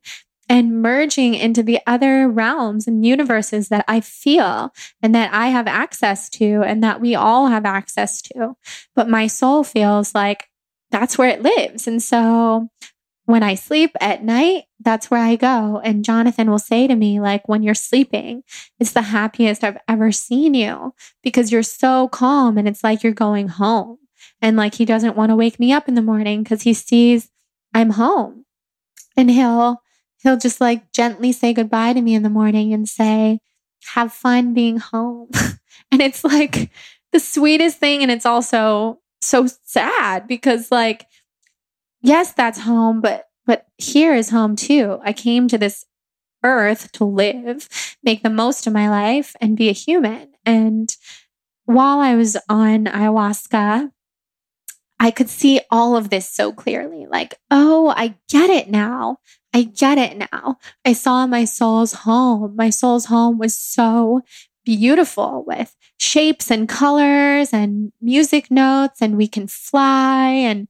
and 0.50 0.82
merging 0.82 1.36
into 1.36 1.62
the 1.62 1.80
other 1.86 2.28
realms 2.28 2.88
and 2.88 3.06
universes 3.06 3.68
that 3.68 3.86
I 3.88 4.00
feel 4.00 4.74
and 5.04 5.14
that 5.14 5.32
I 5.36 5.50
have 5.50 5.68
access 5.68 6.30
to 6.32 6.64
and 6.64 6.84
that 6.84 7.00
we 7.00 7.14
all 7.14 7.46
have 7.46 7.66
access 7.66 8.24
to. 8.24 8.56
But 8.96 9.08
my 9.08 9.28
soul 9.28 9.64
feels 9.64 10.16
like 10.16 10.48
that's 10.90 11.16
where 11.16 11.30
it 11.30 11.44
lives. 11.44 11.86
And 11.86 12.02
so 12.02 12.70
when 13.28 13.44
I 13.44 13.56
sleep 13.56 13.92
at 14.00 14.24
night, 14.24 14.64
that's 14.80 15.12
where 15.12 15.22
I 15.22 15.36
go. 15.36 15.82
And 15.84 16.06
Jonathan 16.06 16.50
will 16.50 16.60
say 16.60 16.88
to 16.88 16.96
me, 16.96 17.20
like, 17.20 17.46
when 17.50 17.62
you're 17.62 17.76
sleeping, 17.76 18.44
it's 18.80 18.94
the 18.94 19.02
happiest 19.02 19.66
I've 19.66 19.78
ever 19.86 20.14
seen 20.14 20.54
you 20.54 20.96
because 21.22 21.52
you're 21.52 21.62
so 21.62 22.08
calm 22.08 22.58
and 22.58 22.70
it's 22.70 22.86
like 22.86 23.04
you're 23.04 23.12
going 23.12 23.50
home. 23.50 23.98
And 24.42 24.56
like, 24.56 24.76
he 24.76 24.86
doesn't 24.86 25.18
want 25.18 25.32
to 25.32 25.36
wake 25.36 25.60
me 25.60 25.74
up 25.74 25.90
in 25.90 25.96
the 25.96 26.02
morning 26.02 26.42
because 26.42 26.62
he 26.62 26.74
sees 26.74 27.30
I'm 27.74 27.90
home. 27.92 28.46
And 29.18 29.30
he'll, 29.30 29.82
he'll 30.24 30.38
just 30.38 30.62
like 30.62 30.94
gently 30.94 31.34
say 31.34 31.52
goodbye 31.52 31.92
to 31.92 32.02
me 32.02 32.16
in 32.16 32.24
the 32.24 32.30
morning 32.30 32.72
and 32.72 32.88
say, 32.88 33.40
have 33.94 34.14
fun 34.14 34.54
being 34.54 34.78
home. 34.78 35.32
and 35.92 36.02
it's 36.02 36.24
like 36.24 36.72
the 37.12 37.20
sweetest 37.20 37.78
thing. 37.78 38.04
And 38.04 38.12
it's 38.12 38.26
also 38.26 39.02
so 39.20 39.48
sad 39.66 40.30
because 40.30 40.72
like, 40.72 41.08
yes, 42.02 42.34
that's 42.34 42.60
home, 42.60 43.02
but 43.02 43.26
but 43.46 43.66
here 43.78 44.14
is 44.14 44.30
home 44.30 44.56
too. 44.56 45.00
I 45.04 45.14
came 45.14 45.48
to 45.48 45.58
this 45.58 45.86
earth 46.44 46.92
to 46.94 47.06
live, 47.06 47.70
make 48.04 48.24
the 48.24 48.30
most 48.30 48.68
of 48.68 48.74
my 48.74 48.90
life 48.90 49.36
and 49.40 49.58
be 49.58 49.70
a 49.70 49.74
human. 49.74 50.34
And 50.46 50.96
while 51.66 52.00
I 52.00 52.16
was 52.16 52.38
on 52.50 52.86
ayahuasca, 52.86 53.92
I 55.00 55.12
could 55.12 55.30
see 55.30 55.62
all 55.70 55.96
of 55.96 56.10
this 56.10 56.30
so 56.30 56.52
clearly. 56.52 57.06
Like, 57.06 57.36
oh, 57.52 57.94
I 57.96 58.16
get 58.30 58.50
it 58.50 58.70
now. 58.70 59.18
I 59.54 59.64
get 59.64 59.98
it 59.98 60.18
now. 60.32 60.58
I 60.86 60.94
saw 60.94 61.28
my 61.28 61.46
soul's 61.46 61.94
home. 61.94 62.56
My 62.56 62.70
soul's 62.70 63.06
home 63.06 63.38
was 63.38 63.58
so 63.58 64.22
beautiful 64.66 65.44
with 65.48 65.76
shapes 66.00 66.52
and 66.52 66.68
colors 66.68 67.54
and 67.54 67.92
music 68.02 68.52
notes, 68.52 69.02
and 69.02 69.16
we 69.16 69.28
can 69.28 69.48
fly 69.48 70.30
and 70.30 70.68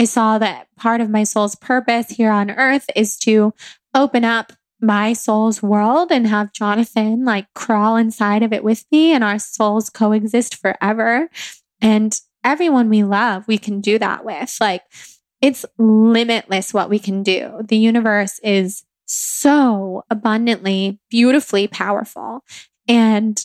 I 0.00 0.04
saw 0.04 0.38
that 0.38 0.66
part 0.76 1.02
of 1.02 1.10
my 1.10 1.24
soul's 1.24 1.54
purpose 1.54 2.08
here 2.08 2.30
on 2.30 2.50
earth 2.50 2.88
is 2.96 3.18
to 3.18 3.52
open 3.94 4.24
up 4.24 4.54
my 4.80 5.12
soul's 5.12 5.62
world 5.62 6.10
and 6.10 6.26
have 6.26 6.54
Jonathan 6.54 7.26
like 7.26 7.52
crawl 7.54 7.98
inside 7.98 8.42
of 8.42 8.50
it 8.50 8.64
with 8.64 8.86
me 8.90 9.12
and 9.12 9.22
our 9.22 9.38
souls 9.38 9.90
coexist 9.90 10.56
forever. 10.56 11.28
And 11.82 12.18
everyone 12.42 12.88
we 12.88 13.04
love, 13.04 13.46
we 13.46 13.58
can 13.58 13.82
do 13.82 13.98
that 13.98 14.24
with. 14.24 14.56
Like 14.58 14.84
it's 15.42 15.66
limitless 15.76 16.72
what 16.72 16.88
we 16.88 16.98
can 16.98 17.22
do. 17.22 17.60
The 17.62 17.76
universe 17.76 18.40
is 18.42 18.84
so 19.04 20.04
abundantly, 20.08 20.98
beautifully 21.10 21.68
powerful. 21.68 22.42
And 22.88 23.38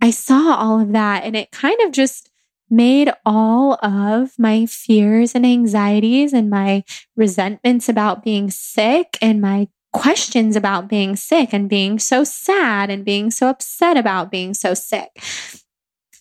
I 0.00 0.12
saw 0.12 0.54
all 0.54 0.80
of 0.80 0.92
that 0.92 1.24
and 1.24 1.36
it 1.36 1.50
kind 1.50 1.78
of 1.82 1.92
just 1.92 2.29
made 2.70 3.12
all 3.26 3.74
of 3.82 4.38
my 4.38 4.66
fears 4.66 5.34
and 5.34 5.44
anxieties 5.44 6.32
and 6.32 6.48
my 6.48 6.84
resentments 7.16 7.88
about 7.88 8.22
being 8.22 8.50
sick 8.50 9.18
and 9.20 9.40
my 9.40 9.68
questions 9.92 10.54
about 10.54 10.88
being 10.88 11.16
sick 11.16 11.52
and 11.52 11.68
being 11.68 11.98
so 11.98 12.22
sad 12.22 12.90
and 12.90 13.04
being 13.04 13.30
so 13.30 13.48
upset 13.48 13.96
about 13.96 14.30
being 14.30 14.54
so 14.54 14.72
sick 14.72 15.20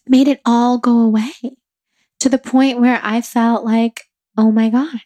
made 0.08 0.28
it 0.28 0.42
all 0.44 0.80
go 0.80 1.00
away 1.00 1.32
to 2.20 2.30
the 2.30 2.38
point 2.38 2.80
where 2.80 3.00
I 3.02 3.22
felt 3.22 3.64
like, 3.64 4.06
oh 4.38 4.52
my 4.52 4.70
God, 4.70 5.02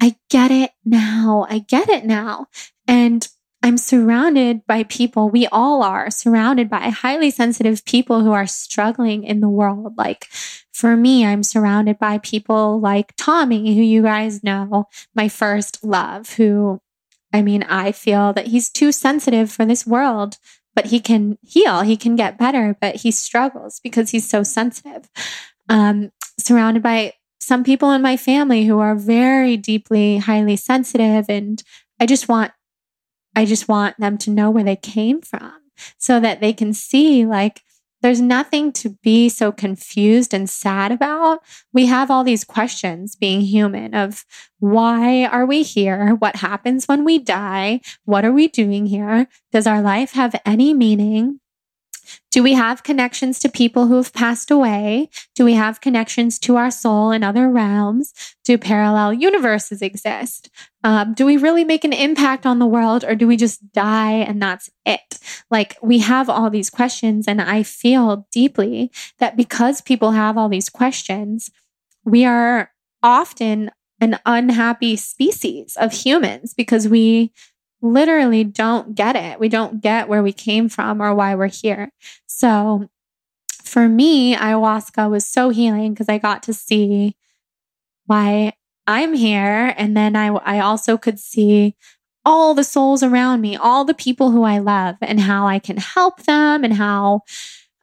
I 0.00 0.16
get 0.30 0.50
it 0.50 0.70
now. 0.84 1.46
I 1.48 1.60
get 1.60 1.88
it 1.88 2.04
now. 2.04 2.46
And 2.86 3.26
I'm 3.64 3.78
surrounded 3.78 4.66
by 4.66 4.82
people, 4.82 5.30
we 5.30 5.46
all 5.46 5.82
are 5.82 6.10
surrounded 6.10 6.68
by 6.68 6.90
highly 6.90 7.30
sensitive 7.30 7.82
people 7.86 8.20
who 8.20 8.32
are 8.32 8.46
struggling 8.46 9.24
in 9.24 9.40
the 9.40 9.48
world. 9.48 9.96
Like 9.96 10.28
for 10.70 10.98
me, 10.98 11.24
I'm 11.24 11.42
surrounded 11.42 11.98
by 11.98 12.18
people 12.18 12.78
like 12.78 13.14
Tommy, 13.16 13.74
who 13.74 13.80
you 13.80 14.02
guys 14.02 14.44
know, 14.44 14.88
my 15.14 15.30
first 15.30 15.82
love, 15.82 16.34
who 16.34 16.82
I 17.32 17.40
mean, 17.40 17.62
I 17.62 17.92
feel 17.92 18.34
that 18.34 18.48
he's 18.48 18.68
too 18.68 18.92
sensitive 18.92 19.50
for 19.50 19.64
this 19.64 19.86
world, 19.86 20.36
but 20.74 20.86
he 20.86 21.00
can 21.00 21.38
heal, 21.40 21.80
he 21.80 21.96
can 21.96 22.16
get 22.16 22.36
better, 22.36 22.76
but 22.82 22.96
he 22.96 23.10
struggles 23.10 23.80
because 23.82 24.10
he's 24.10 24.28
so 24.28 24.42
sensitive. 24.42 25.08
Um, 25.70 26.12
surrounded 26.38 26.82
by 26.82 27.14
some 27.40 27.64
people 27.64 27.92
in 27.92 28.02
my 28.02 28.18
family 28.18 28.66
who 28.66 28.78
are 28.80 28.94
very 28.94 29.56
deeply, 29.56 30.18
highly 30.18 30.56
sensitive. 30.56 31.24
And 31.30 31.62
I 31.98 32.04
just 32.04 32.28
want 32.28 32.52
I 33.34 33.44
just 33.44 33.68
want 33.68 33.98
them 33.98 34.18
to 34.18 34.30
know 34.30 34.50
where 34.50 34.64
they 34.64 34.76
came 34.76 35.20
from 35.20 35.52
so 35.98 36.20
that 36.20 36.40
they 36.40 36.52
can 36.52 36.72
see 36.72 37.26
like 37.26 37.62
there's 38.04 38.20
nothing 38.20 38.70
to 38.74 38.90
be 39.02 39.30
so 39.30 39.50
confused 39.50 40.34
and 40.34 40.48
sad 40.48 40.92
about. 40.92 41.42
We 41.72 41.86
have 41.86 42.10
all 42.10 42.22
these 42.22 42.44
questions 42.44 43.16
being 43.16 43.40
human 43.40 43.94
of 43.94 44.26
why 44.58 45.24
are 45.24 45.46
we 45.46 45.62
here? 45.62 46.14
What 46.16 46.36
happens 46.36 46.84
when 46.84 47.04
we 47.04 47.18
die? 47.18 47.80
What 48.04 48.26
are 48.26 48.32
we 48.32 48.48
doing 48.48 48.84
here? 48.84 49.26
Does 49.52 49.66
our 49.66 49.80
life 49.80 50.12
have 50.12 50.38
any 50.44 50.74
meaning? 50.74 51.40
Do 52.30 52.42
we 52.42 52.54
have 52.54 52.82
connections 52.82 53.38
to 53.40 53.48
people 53.48 53.86
who 53.86 53.96
have 53.96 54.12
passed 54.12 54.50
away? 54.50 55.08
Do 55.34 55.44
we 55.44 55.54
have 55.54 55.80
connections 55.80 56.38
to 56.40 56.56
our 56.56 56.70
soul 56.70 57.10
in 57.10 57.22
other 57.22 57.48
realms? 57.48 58.12
Do 58.44 58.58
parallel 58.58 59.12
universes 59.14 59.82
exist? 59.82 60.50
Um, 60.82 61.14
do 61.14 61.24
we 61.24 61.36
really 61.36 61.64
make 61.64 61.84
an 61.84 61.92
impact 61.92 62.44
on 62.44 62.58
the 62.58 62.66
world 62.66 63.04
or 63.04 63.14
do 63.14 63.26
we 63.26 63.36
just 63.36 63.72
die 63.72 64.12
and 64.12 64.40
that's 64.42 64.68
it? 64.84 65.18
Like 65.50 65.76
we 65.82 65.98
have 66.00 66.28
all 66.28 66.50
these 66.50 66.70
questions, 66.70 67.26
and 67.26 67.40
I 67.40 67.62
feel 67.62 68.26
deeply 68.32 68.90
that 69.18 69.36
because 69.36 69.80
people 69.80 70.10
have 70.10 70.36
all 70.36 70.48
these 70.48 70.68
questions, 70.68 71.50
we 72.04 72.24
are 72.24 72.70
often 73.02 73.70
an 74.00 74.18
unhappy 74.26 74.96
species 74.96 75.76
of 75.80 75.92
humans 75.92 76.52
because 76.54 76.88
we 76.88 77.32
literally 77.84 78.42
don't 78.44 78.94
get 78.94 79.14
it. 79.14 79.38
We 79.38 79.48
don't 79.48 79.80
get 79.80 80.08
where 80.08 80.22
we 80.22 80.32
came 80.32 80.68
from 80.68 81.02
or 81.02 81.14
why 81.14 81.34
we're 81.34 81.48
here. 81.48 81.92
So 82.26 82.88
for 83.62 83.88
me, 83.88 84.34
ayahuasca 84.34 85.10
was 85.10 85.26
so 85.26 85.50
healing 85.50 85.92
because 85.92 86.08
I 86.08 86.18
got 86.18 86.42
to 86.44 86.54
see 86.54 87.14
why 88.06 88.54
I'm 88.86 89.14
here. 89.14 89.74
And 89.76 89.96
then 89.96 90.16
I, 90.16 90.28
I 90.28 90.60
also 90.60 90.96
could 90.96 91.20
see 91.20 91.76
all 92.24 92.54
the 92.54 92.64
souls 92.64 93.02
around 93.02 93.42
me, 93.42 93.54
all 93.54 93.84
the 93.84 93.94
people 93.94 94.30
who 94.30 94.44
I 94.44 94.58
love, 94.58 94.96
and 95.02 95.20
how 95.20 95.46
I 95.46 95.58
can 95.58 95.76
help 95.76 96.22
them 96.22 96.64
and 96.64 96.72
how 96.72 97.22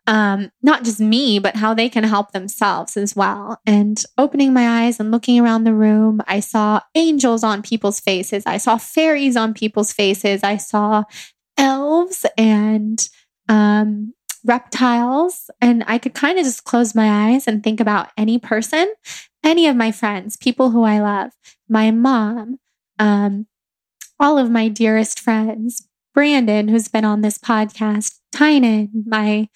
um, 0.08 0.52
not 0.62 0.84
just 0.84 1.00
me, 1.00 1.40
but 1.40 1.56
how 1.56 1.74
they 1.74 1.88
can 1.88 2.04
help 2.04 2.32
themselves 2.32 2.98
as 2.98 3.16
well. 3.16 3.60
And 3.66 4.04
opening 4.18 4.54
my 4.54 4.84
eyes 4.84 5.00
and 5.00 5.12
looking 5.12 5.40
around 5.40 5.64
the 5.64 5.74
room, 5.74 6.22
I 6.28 6.40
saw 6.40 6.82
angels 6.96 7.44
on 7.44 7.62
people's 7.62 8.00
faces. 8.00 8.44
I 8.46 8.58
saw 8.58 8.78
fairies 8.78 9.38
on 9.38 9.54
people's 9.54 9.94
faces. 9.94 10.44
I 10.44 10.58
saw 10.58 11.04
elves 11.58 12.26
and 12.38 13.08
um, 13.48 14.14
reptiles. 14.44 15.50
And 15.62 15.84
I 15.88 15.98
could 15.98 16.14
kind 16.14 16.40
of 16.40 16.46
just 16.46 16.64
close 16.64 16.96
my 16.96 17.30
eyes 17.30 17.48
and 17.48 17.64
think 17.64 17.80
about 17.80 18.10
any 18.18 18.40
person, 18.40 18.92
any 19.44 19.68
of 19.68 19.76
my 19.76 19.92
friends, 19.92 20.36
people 20.36 20.72
who 20.72 20.84
I 20.84 21.00
love, 21.00 21.32
my 21.70 21.92
mom, 21.92 22.60
um, 22.98 23.48
all 24.20 24.38
of 24.38 24.50
my 24.50 24.68
dearest 24.68 25.20
friends, 25.20 25.88
Brandon, 26.14 26.68
who's 26.68 26.88
been 26.88 27.06
on 27.06 27.22
this 27.22 27.38
podcast, 27.38 28.20
Tynan, 28.32 28.90
my 29.06 29.48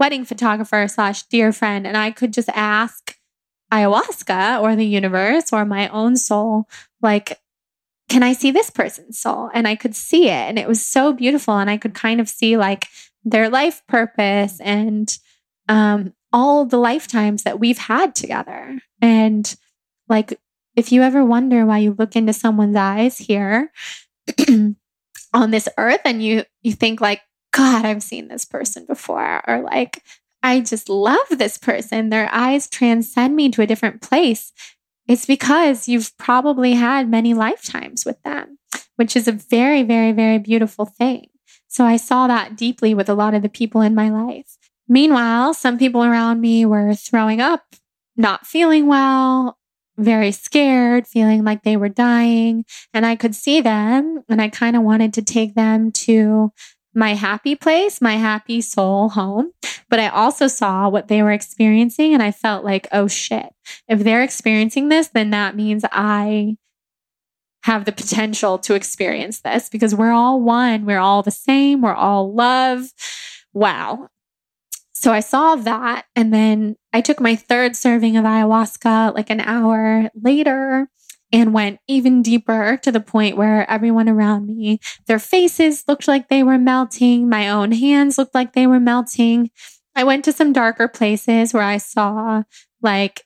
wedding 0.00 0.24
photographer 0.24 0.88
slash 0.88 1.22
dear 1.24 1.52
friend, 1.52 1.86
and 1.86 1.96
I 1.96 2.10
could 2.10 2.32
just 2.32 2.48
ask 2.48 3.16
ayahuasca 3.72 4.60
or 4.60 4.74
the 4.74 4.86
universe 4.86 5.52
or 5.52 5.64
my 5.64 5.88
own 5.88 6.16
soul, 6.16 6.68
like, 7.00 7.38
can 8.08 8.22
I 8.24 8.32
see 8.32 8.50
this 8.50 8.70
person's 8.70 9.20
soul? 9.20 9.50
And 9.54 9.68
I 9.68 9.76
could 9.76 9.94
see 9.94 10.26
it. 10.26 10.48
And 10.48 10.58
it 10.58 10.66
was 10.66 10.84
so 10.84 11.12
beautiful. 11.12 11.56
And 11.56 11.70
I 11.70 11.76
could 11.76 11.94
kind 11.94 12.20
of 12.20 12.28
see 12.28 12.56
like 12.56 12.88
their 13.24 13.48
life 13.48 13.82
purpose 13.86 14.60
and 14.60 15.16
um, 15.68 16.12
all 16.32 16.64
the 16.64 16.78
lifetimes 16.78 17.44
that 17.44 17.60
we've 17.60 17.78
had 17.78 18.16
together. 18.16 18.80
And 19.00 19.54
like, 20.08 20.40
if 20.74 20.90
you 20.90 21.02
ever 21.02 21.24
wonder 21.24 21.64
why 21.64 21.78
you 21.78 21.94
look 21.96 22.16
into 22.16 22.32
someone's 22.32 22.76
eyes 22.76 23.18
here 23.18 23.70
on 25.32 25.50
this 25.50 25.68
earth 25.78 26.00
and 26.04 26.22
you 26.22 26.44
you 26.62 26.72
think 26.72 27.00
like 27.00 27.20
God, 27.52 27.84
I've 27.84 28.02
seen 28.02 28.28
this 28.28 28.44
person 28.44 28.84
before, 28.86 29.42
or 29.48 29.60
like, 29.60 30.02
I 30.42 30.60
just 30.60 30.88
love 30.88 31.18
this 31.30 31.58
person. 31.58 32.08
Their 32.08 32.28
eyes 32.32 32.68
transcend 32.68 33.36
me 33.36 33.50
to 33.50 33.62
a 33.62 33.66
different 33.66 34.00
place. 34.00 34.52
It's 35.06 35.26
because 35.26 35.88
you've 35.88 36.16
probably 36.18 36.74
had 36.74 37.10
many 37.10 37.34
lifetimes 37.34 38.04
with 38.04 38.22
them, 38.22 38.58
which 38.96 39.16
is 39.16 39.26
a 39.26 39.32
very, 39.32 39.82
very, 39.82 40.12
very 40.12 40.38
beautiful 40.38 40.86
thing. 40.86 41.26
So 41.68 41.84
I 41.84 41.96
saw 41.96 42.26
that 42.26 42.56
deeply 42.56 42.94
with 42.94 43.08
a 43.08 43.14
lot 43.14 43.34
of 43.34 43.42
the 43.42 43.48
people 43.48 43.80
in 43.80 43.94
my 43.94 44.08
life. 44.08 44.56
Meanwhile, 44.88 45.54
some 45.54 45.78
people 45.78 46.04
around 46.04 46.40
me 46.40 46.64
were 46.64 46.94
throwing 46.94 47.40
up, 47.40 47.64
not 48.16 48.46
feeling 48.46 48.86
well, 48.86 49.56
very 49.96 50.32
scared, 50.32 51.06
feeling 51.06 51.44
like 51.44 51.62
they 51.62 51.76
were 51.76 51.88
dying. 51.88 52.64
And 52.92 53.06
I 53.06 53.16
could 53.16 53.34
see 53.34 53.60
them 53.60 54.24
and 54.28 54.40
I 54.40 54.48
kind 54.48 54.76
of 54.76 54.82
wanted 54.82 55.14
to 55.14 55.22
take 55.22 55.54
them 55.54 55.92
to 55.92 56.52
my 57.00 57.14
happy 57.14 57.56
place, 57.56 58.00
my 58.00 58.16
happy 58.16 58.60
soul 58.60 59.08
home. 59.08 59.50
But 59.88 59.98
I 59.98 60.08
also 60.08 60.46
saw 60.46 60.88
what 60.88 61.08
they 61.08 61.22
were 61.22 61.32
experiencing 61.32 62.12
and 62.12 62.22
I 62.22 62.30
felt 62.30 62.62
like, 62.62 62.86
oh 62.92 63.08
shit, 63.08 63.48
if 63.88 64.00
they're 64.00 64.22
experiencing 64.22 64.90
this, 64.90 65.08
then 65.08 65.30
that 65.30 65.56
means 65.56 65.84
I 65.90 66.58
have 67.64 67.86
the 67.86 67.92
potential 67.92 68.58
to 68.58 68.74
experience 68.74 69.40
this 69.40 69.70
because 69.70 69.94
we're 69.94 70.12
all 70.12 70.40
one. 70.40 70.84
We're 70.84 71.00
all 71.00 71.22
the 71.22 71.30
same. 71.30 71.80
We're 71.80 71.94
all 71.94 72.34
love. 72.34 72.90
Wow. 73.54 74.08
So 74.92 75.10
I 75.10 75.20
saw 75.20 75.56
that. 75.56 76.04
And 76.14 76.34
then 76.34 76.76
I 76.92 77.00
took 77.00 77.18
my 77.18 77.34
third 77.34 77.76
serving 77.76 78.18
of 78.18 78.26
ayahuasca 78.26 79.14
like 79.14 79.30
an 79.30 79.40
hour 79.40 80.10
later 80.14 80.90
and 81.32 81.54
went 81.54 81.78
even 81.86 82.22
deeper 82.22 82.78
to 82.82 82.90
the 82.90 83.00
point 83.00 83.36
where 83.36 83.68
everyone 83.70 84.08
around 84.08 84.46
me, 84.46 84.80
their 85.06 85.18
faces 85.18 85.84
looked 85.86 86.08
like 86.08 86.28
they 86.28 86.42
were 86.42 86.58
melting. 86.58 87.28
My 87.28 87.48
own 87.48 87.72
hands 87.72 88.18
looked 88.18 88.34
like 88.34 88.52
they 88.52 88.66
were 88.66 88.80
melting. 88.80 89.50
I 89.94 90.04
went 90.04 90.24
to 90.24 90.32
some 90.32 90.52
darker 90.52 90.88
places 90.88 91.52
where 91.52 91.62
I 91.62 91.78
saw 91.78 92.42
like 92.82 93.24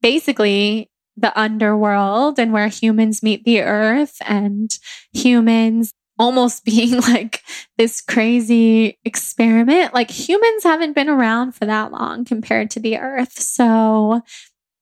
basically 0.00 0.90
the 1.16 1.38
underworld 1.38 2.38
and 2.38 2.52
where 2.52 2.68
humans 2.68 3.22
meet 3.22 3.44
the 3.44 3.62
earth 3.62 4.16
and 4.26 4.76
humans 5.12 5.92
almost 6.18 6.64
being 6.64 7.00
like 7.00 7.42
this 7.76 8.00
crazy 8.00 8.98
experiment. 9.04 9.94
Like 9.94 10.10
humans 10.10 10.64
haven't 10.64 10.94
been 10.94 11.08
around 11.08 11.52
for 11.52 11.66
that 11.66 11.92
long 11.92 12.24
compared 12.24 12.70
to 12.70 12.80
the 12.80 12.98
earth. 12.98 13.38
So 13.38 14.22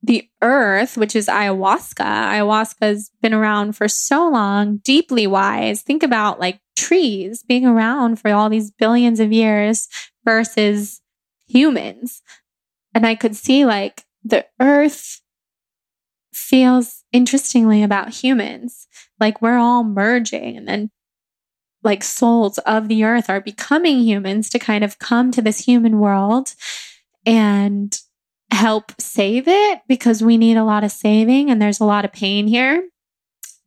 the 0.03 0.29
earth, 0.43 0.97
which 0.97 1.15
is 1.15 1.29
ayahuasca, 1.29 2.05
ayahuasca 2.05 2.77
has 2.81 3.11
been 3.23 3.33
around 3.33 3.77
for 3.77 3.87
so 3.87 4.29
long, 4.29 4.79
deeply 4.79 5.27
wise. 5.27 5.83
Think 5.83 6.03
about 6.03 6.41
like 6.41 6.61
trees 6.77 7.45
being 7.45 7.65
around 7.65 8.19
for 8.19 8.33
all 8.33 8.49
these 8.49 8.73
billions 8.73 9.21
of 9.21 9.33
years 9.33 9.89
versus 10.25 11.01
humans. 11.47 12.23
And 12.95 13.07
I 13.07 13.15
could 13.15 13.37
see 13.37 13.65
like 13.65 14.05
the 14.25 14.45
earth 14.61 15.21
feels 16.33 17.05
interestingly 17.13 17.83
about 17.83 18.11
humans. 18.11 18.89
Like 19.21 19.41
we're 19.41 19.59
all 19.59 19.85
merging 19.85 20.57
and 20.57 20.67
then 20.67 20.91
like 21.85 22.03
souls 22.03 22.59
of 22.59 22.89
the 22.89 23.05
earth 23.05 23.29
are 23.29 23.41
becoming 23.41 24.01
humans 24.01 24.49
to 24.51 24.59
kind 24.59 24.83
of 24.83 24.99
come 24.99 25.31
to 25.33 25.43
this 25.43 25.65
human 25.65 25.99
world 25.99 26.55
and 27.27 27.99
help 28.53 28.93
save 29.01 29.49
it 29.49 29.81
because 29.89 30.23
we 30.23 30.37
need 30.37 30.57
a 30.57 30.65
lot 30.65 30.85
of 30.85 30.93
saving 30.93 31.51
and 31.51 31.61
there's 31.61 31.81
a 31.81 31.85
lot 31.85 32.05
of 32.05 32.13
pain 32.13 32.47
here. 32.47 32.87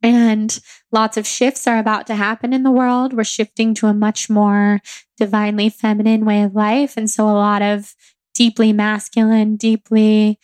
And 0.02 0.58
lots 0.92 1.16
of 1.16 1.26
shifts 1.26 1.66
are 1.66 1.78
about 1.78 2.06
to 2.06 2.14
happen 2.14 2.52
in 2.52 2.62
the 2.62 2.70
world. 2.70 3.12
We're 3.12 3.24
shifting 3.24 3.74
to 3.74 3.88
a 3.88 3.94
much 3.94 4.30
more 4.30 4.80
divinely 5.18 5.68
feminine 5.68 6.24
way 6.24 6.42
of 6.42 6.54
life. 6.54 6.96
And 6.96 7.10
so 7.10 7.24
a 7.24 7.32
lot 7.32 7.62
of 7.62 7.94
deeply 8.34 8.72
masculine, 8.72 9.56
deeply 9.56 10.38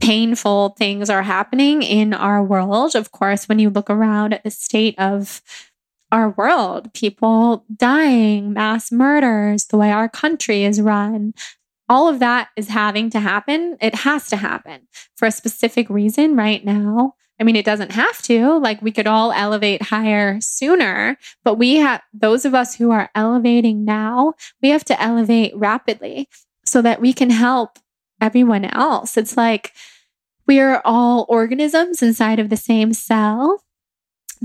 painful 0.00 0.70
things 0.78 1.10
are 1.10 1.22
happening 1.22 1.82
in 1.82 2.14
our 2.14 2.42
world. 2.42 2.94
Of 2.94 3.12
course, 3.12 3.48
when 3.48 3.58
you 3.58 3.70
look 3.70 3.90
around 3.90 4.32
at 4.32 4.44
the 4.44 4.50
state 4.50 4.98
of 4.98 5.42
our 6.12 6.30
world, 6.30 6.92
people 6.94 7.64
dying, 7.74 8.52
mass 8.52 8.92
murders, 8.92 9.66
the 9.66 9.76
way 9.76 9.90
our 9.90 10.08
country 10.08 10.64
is 10.64 10.80
run, 10.80 11.34
all 11.88 12.08
of 12.08 12.18
that 12.20 12.48
is 12.56 12.68
having 12.68 13.10
to 13.10 13.20
happen. 13.20 13.76
It 13.80 13.94
has 13.96 14.28
to 14.28 14.36
happen 14.36 14.88
for 15.16 15.26
a 15.26 15.32
specific 15.32 15.88
reason 15.90 16.36
right 16.36 16.64
now. 16.64 17.14
I 17.40 17.44
mean, 17.44 17.56
it 17.56 17.64
doesn't 17.64 17.92
have 17.92 18.22
to. 18.22 18.58
Like, 18.58 18.80
we 18.80 18.92
could 18.92 19.08
all 19.08 19.32
elevate 19.32 19.82
higher 19.82 20.40
sooner, 20.40 21.16
but 21.42 21.56
we 21.56 21.76
have 21.76 22.00
those 22.12 22.44
of 22.44 22.54
us 22.54 22.76
who 22.76 22.90
are 22.92 23.10
elevating 23.14 23.84
now, 23.84 24.34
we 24.62 24.70
have 24.70 24.84
to 24.84 25.02
elevate 25.02 25.54
rapidly 25.56 26.28
so 26.64 26.80
that 26.82 27.00
we 27.00 27.12
can 27.12 27.30
help 27.30 27.78
everyone 28.20 28.64
else. 28.64 29.16
It's 29.16 29.36
like 29.36 29.72
we 30.46 30.60
are 30.60 30.80
all 30.84 31.26
organisms 31.28 32.02
inside 32.02 32.38
of 32.38 32.50
the 32.50 32.56
same 32.56 32.92
cell 32.92 33.63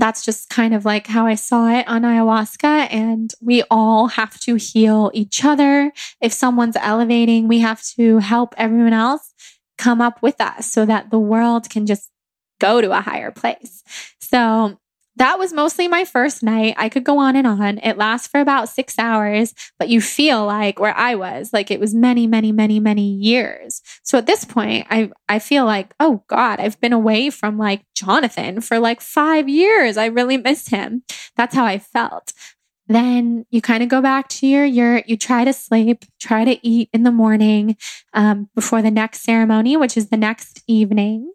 that's 0.00 0.24
just 0.24 0.48
kind 0.48 0.74
of 0.74 0.84
like 0.84 1.06
how 1.06 1.26
I 1.26 1.34
saw 1.34 1.68
it 1.68 1.86
on 1.86 2.02
ayahuasca. 2.02 2.88
And 2.90 3.32
we 3.40 3.62
all 3.70 4.08
have 4.08 4.38
to 4.40 4.56
heal 4.56 5.10
each 5.14 5.44
other. 5.44 5.92
If 6.20 6.32
someone's 6.32 6.76
elevating, 6.76 7.48
we 7.48 7.60
have 7.60 7.82
to 7.96 8.18
help 8.18 8.54
everyone 8.56 8.92
else 8.92 9.32
come 9.78 10.00
up 10.00 10.22
with 10.22 10.40
us 10.40 10.70
so 10.70 10.84
that 10.86 11.10
the 11.10 11.18
world 11.18 11.70
can 11.70 11.86
just 11.86 12.10
go 12.60 12.80
to 12.80 12.92
a 12.92 13.00
higher 13.00 13.30
place. 13.30 13.82
So 14.20 14.78
that 15.16 15.38
was 15.38 15.52
mostly 15.52 15.88
my 15.88 16.04
first 16.04 16.42
night. 16.42 16.74
I 16.78 16.88
could 16.88 17.04
go 17.04 17.18
on 17.18 17.36
and 17.36 17.46
on. 17.46 17.78
It 17.78 17.98
lasts 17.98 18.28
for 18.28 18.40
about 18.40 18.68
six 18.68 18.98
hours, 18.98 19.54
but 19.78 19.88
you 19.88 20.00
feel 20.00 20.46
like 20.46 20.78
where 20.78 20.96
I 20.96 21.14
was, 21.14 21.52
like 21.52 21.70
it 21.70 21.80
was 21.80 21.94
many, 21.94 22.26
many, 22.26 22.52
many, 22.52 22.80
many 22.80 23.12
years. 23.12 23.82
So 24.02 24.18
at 24.18 24.26
this 24.26 24.44
point, 24.44 24.86
I, 24.90 25.10
I 25.28 25.38
feel 25.38 25.64
like, 25.64 25.94
oh 26.00 26.22
God, 26.28 26.60
I've 26.60 26.80
been 26.80 26.92
away 26.92 27.30
from 27.30 27.58
like 27.58 27.84
Jonathan 27.94 28.60
for 28.60 28.78
like 28.78 29.00
five 29.00 29.48
years. 29.48 29.96
I 29.96 30.06
really 30.06 30.36
miss 30.36 30.68
him. 30.68 31.02
That's 31.36 31.54
how 31.54 31.64
I 31.64 31.78
felt. 31.78 32.32
Then 32.86 33.46
you 33.50 33.60
kind 33.60 33.84
of 33.84 33.88
go 33.88 34.02
back 34.02 34.28
to 34.28 34.46
your 34.48 34.64
yurt. 34.64 35.08
You 35.08 35.16
try 35.16 35.44
to 35.44 35.52
sleep, 35.52 36.04
try 36.20 36.44
to 36.44 36.66
eat 36.66 36.88
in 36.92 37.04
the 37.04 37.12
morning 37.12 37.76
um, 38.14 38.48
before 38.54 38.82
the 38.82 38.90
next 38.90 39.22
ceremony, 39.22 39.76
which 39.76 39.96
is 39.96 40.08
the 40.08 40.16
next 40.16 40.62
evening. 40.66 41.32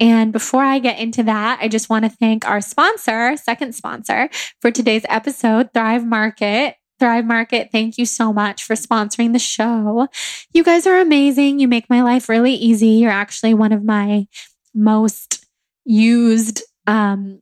And 0.00 0.32
before 0.32 0.62
I 0.62 0.78
get 0.78 0.98
into 0.98 1.22
that, 1.24 1.58
I 1.60 1.68
just 1.68 1.90
want 1.90 2.04
to 2.04 2.10
thank 2.10 2.48
our 2.48 2.60
sponsor, 2.60 3.36
second 3.36 3.74
sponsor 3.74 4.28
for 4.60 4.70
today's 4.70 5.04
episode, 5.08 5.72
Thrive 5.74 6.06
Market. 6.06 6.76
Thrive 6.98 7.24
Market, 7.24 7.70
thank 7.70 7.96
you 7.96 8.06
so 8.06 8.32
much 8.32 8.64
for 8.64 8.74
sponsoring 8.74 9.32
the 9.32 9.38
show. 9.38 10.08
You 10.52 10.64
guys 10.64 10.86
are 10.86 11.00
amazing. 11.00 11.60
You 11.60 11.68
make 11.68 11.88
my 11.88 12.02
life 12.02 12.28
really 12.28 12.54
easy. 12.54 12.88
You're 12.88 13.10
actually 13.10 13.54
one 13.54 13.72
of 13.72 13.84
my 13.84 14.26
most 14.74 15.46
used 15.84 16.62
um, 16.86 17.40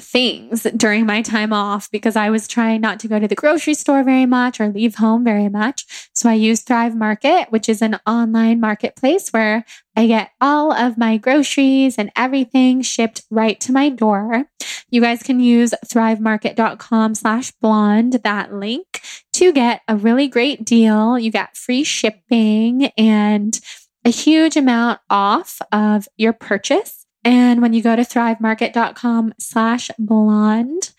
things 0.00 0.62
during 0.76 1.06
my 1.06 1.22
time 1.22 1.52
off 1.52 1.90
because 1.90 2.16
I 2.16 2.30
was 2.30 2.48
trying 2.48 2.80
not 2.80 2.98
to 3.00 3.08
go 3.08 3.18
to 3.18 3.28
the 3.28 3.34
grocery 3.34 3.74
store 3.74 4.02
very 4.02 4.26
much 4.26 4.60
or 4.60 4.68
leave 4.68 4.96
home 4.96 5.24
very 5.24 5.48
much. 5.48 6.10
So 6.14 6.28
I 6.28 6.34
use 6.34 6.62
Thrive 6.62 6.96
Market, 6.96 7.50
which 7.50 7.68
is 7.68 7.82
an 7.82 7.98
online 8.06 8.60
marketplace 8.60 9.30
where 9.30 9.64
I 9.96 10.06
get 10.06 10.30
all 10.40 10.72
of 10.72 10.98
my 10.98 11.16
groceries 11.16 11.98
and 11.98 12.10
everything 12.16 12.82
shipped 12.82 13.22
right 13.30 13.60
to 13.60 13.72
my 13.72 13.88
door. 13.88 14.46
You 14.90 15.00
guys 15.00 15.22
can 15.22 15.40
use 15.40 15.74
thrivemarket.com 15.86 17.14
slash 17.14 17.52
blonde, 17.60 18.20
that 18.24 18.52
link 18.52 19.02
to 19.34 19.52
get 19.52 19.82
a 19.86 19.96
really 19.96 20.28
great 20.28 20.64
deal. 20.64 21.18
You 21.18 21.30
get 21.30 21.56
free 21.56 21.84
shipping 21.84 22.86
and 22.96 23.58
a 24.04 24.10
huge 24.10 24.56
amount 24.56 25.00
off 25.10 25.60
of 25.72 26.08
your 26.16 26.32
purchase. 26.32 26.99
And 27.24 27.60
when 27.60 27.72
you 27.72 27.82
go 27.82 27.96
to 27.96 28.02
thrivemarket.com 28.02 29.34
slash 29.38 29.90
blonde, 29.98 30.92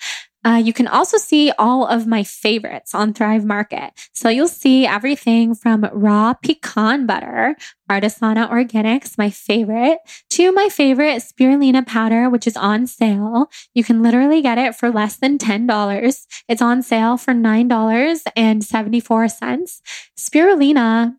uh, 0.44 0.60
you 0.64 0.74
can 0.74 0.88
also 0.88 1.18
see 1.18 1.52
all 1.60 1.86
of 1.86 2.08
my 2.08 2.24
favorites 2.24 2.96
on 2.96 3.14
Thrive 3.14 3.46
Market. 3.46 3.92
So 4.14 4.30
you'll 4.30 4.48
see 4.48 4.88
everything 4.88 5.54
from 5.54 5.88
raw 5.94 6.34
pecan 6.34 7.06
butter, 7.06 7.56
Artisana 7.90 8.50
Organics, 8.50 9.20
my 9.20 9.30
favorite, 9.30 10.00
to 10.32 10.52
my 10.52 10.68
favorite 10.70 11.22
spirulina 11.22 11.86
powder, 11.86 12.28
which 12.30 12.48
is 12.48 12.58
on 12.58 12.88
sale. 12.88 13.52
You 13.76 13.84
can 13.84 14.02
literally 14.02 14.42
get 14.42 14.58
it 14.58 14.76
for 14.76 14.90
less 14.90 15.18
than 15.18 15.38
$10. 15.38 16.26
It's 16.48 16.62
on 16.62 16.82
sale 16.82 17.18
for 17.18 17.34
$9.74. 17.34 19.82
Spirulina 20.18 21.18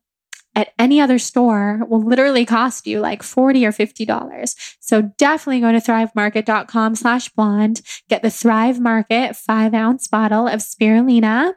at 0.55 0.73
any 0.79 1.01
other 1.01 1.19
store 1.19 1.81
will 1.89 2.03
literally 2.03 2.45
cost 2.45 2.87
you 2.87 3.01
like 3.01 3.23
40 3.23 3.67
or 3.67 3.73
$50. 3.73 4.55
So 4.81 5.03
definitely 5.17 5.61
go 5.61 5.73
to 5.73 5.79
thrivemarket.com 5.79 6.95
slash 6.95 7.29
blonde, 7.31 7.81
get 8.09 8.23
the 8.23 8.31
Thrive 8.31 8.81
Market 8.81 9.37
five 9.37 9.75
ounce 9.75 10.09
bottle 10.09 10.47
of 10.47 10.61
spirulina. 10.61 11.55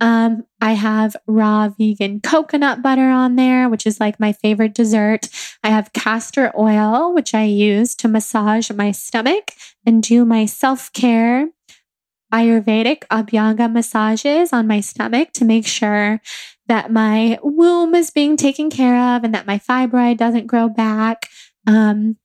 Um, 0.00 0.44
I 0.60 0.72
have 0.72 1.16
raw 1.26 1.68
vegan 1.68 2.20
coconut 2.20 2.82
butter 2.82 3.08
on 3.08 3.36
there, 3.36 3.68
which 3.68 3.86
is 3.86 4.00
like 4.00 4.18
my 4.18 4.32
favorite 4.32 4.74
dessert. 4.74 5.28
I 5.62 5.70
have 5.70 5.92
castor 5.92 6.52
oil, 6.58 7.14
which 7.14 7.32
I 7.34 7.44
use 7.44 7.94
to 7.96 8.08
massage 8.08 8.70
my 8.72 8.90
stomach 8.90 9.52
and 9.86 10.02
do 10.02 10.24
my 10.24 10.46
self 10.46 10.92
care 10.92 11.48
Ayurvedic 12.34 13.04
Abhyanga 13.12 13.70
massages 13.72 14.52
on 14.52 14.66
my 14.66 14.80
stomach 14.80 15.30
to 15.34 15.44
make 15.44 15.64
sure 15.64 16.20
that 16.66 16.90
my 16.90 17.38
womb 17.42 17.94
is 17.94 18.10
being 18.10 18.36
taken 18.36 18.70
care 18.70 19.16
of 19.16 19.24
and 19.24 19.34
that 19.34 19.46
my 19.46 19.58
fibroid 19.58 20.16
doesn't 20.16 20.46
grow 20.46 20.68
back. 20.68 21.28
Um, 21.66 22.16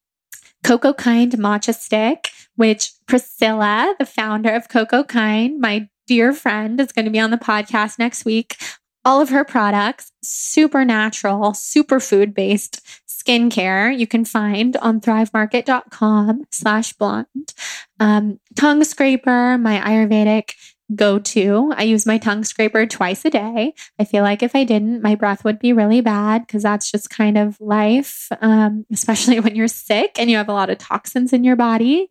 Coco 0.63 0.93
Kind 0.93 1.33
matcha 1.33 1.73
stick, 1.73 2.29
which 2.55 2.91
Priscilla, 3.07 3.95
the 3.99 4.05
founder 4.05 4.53
of 4.53 4.69
Coco 4.69 5.03
Kind, 5.03 5.59
my 5.59 5.89
dear 6.07 6.33
friend, 6.33 6.79
is 6.79 6.91
going 6.91 7.05
to 7.05 7.11
be 7.11 7.19
on 7.19 7.31
the 7.31 7.37
podcast 7.37 7.99
next 7.99 8.25
week. 8.25 8.57
all 9.05 9.21
of 9.21 9.29
her 9.29 9.45
products, 9.45 10.11
super 10.21 10.83
natural, 10.83 11.53
super 11.53 11.99
food 11.99 12.33
based 12.33 12.81
skincare 13.07 13.97
you 13.97 14.07
can 14.07 14.25
find 14.25 14.75
on 14.77 14.99
thrivemarket.com 15.01 16.43
slash 16.51 16.93
blonde. 16.93 17.53
Um, 17.99 18.39
tongue 18.55 18.83
scraper, 18.83 19.57
my 19.57 19.79
Ayurvedic 19.79 20.53
go 20.95 21.19
to. 21.19 21.73
I 21.75 21.83
use 21.83 22.05
my 22.05 22.17
tongue 22.17 22.43
scraper 22.43 22.85
twice 22.85 23.23
a 23.25 23.29
day. 23.29 23.73
I 23.99 24.05
feel 24.05 24.23
like 24.23 24.41
if 24.41 24.55
I 24.55 24.63
didn't, 24.63 25.01
my 25.01 25.15
breath 25.15 25.43
would 25.43 25.59
be 25.59 25.73
really 25.73 26.01
bad 26.01 26.45
because 26.45 26.63
that's 26.63 26.91
just 26.91 27.09
kind 27.09 27.37
of 27.37 27.59
life, 27.59 28.27
um, 28.41 28.85
especially 28.91 29.39
when 29.39 29.55
you're 29.55 29.67
sick 29.67 30.17
and 30.17 30.29
you 30.29 30.37
have 30.37 30.49
a 30.49 30.53
lot 30.53 30.69
of 30.69 30.77
toxins 30.77 31.33
in 31.33 31.43
your 31.43 31.55
body. 31.55 32.09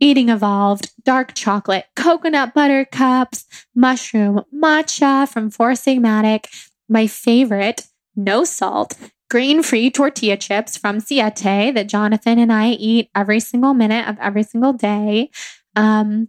Eating 0.00 0.28
Evolved, 0.28 0.92
dark 1.04 1.34
chocolate, 1.34 1.86
coconut 1.96 2.54
butter 2.54 2.84
cups, 2.84 3.46
mushroom, 3.74 4.42
matcha 4.54 5.28
from 5.28 5.50
Four 5.50 5.72
Sigmatic, 5.72 6.46
my 6.88 7.08
favorite, 7.08 7.88
no 8.14 8.44
salt, 8.44 8.96
grain 9.28 9.62
free 9.62 9.90
tortilla 9.90 10.36
chips 10.36 10.76
from 10.76 11.00
Siete 11.00 11.74
that 11.74 11.88
Jonathan 11.88 12.38
and 12.38 12.52
I 12.52 12.70
eat 12.70 13.10
every 13.14 13.40
single 13.40 13.74
minute 13.74 14.08
of 14.08 14.16
every 14.20 14.44
single 14.44 14.72
day. 14.72 15.30
Um, 15.74 16.28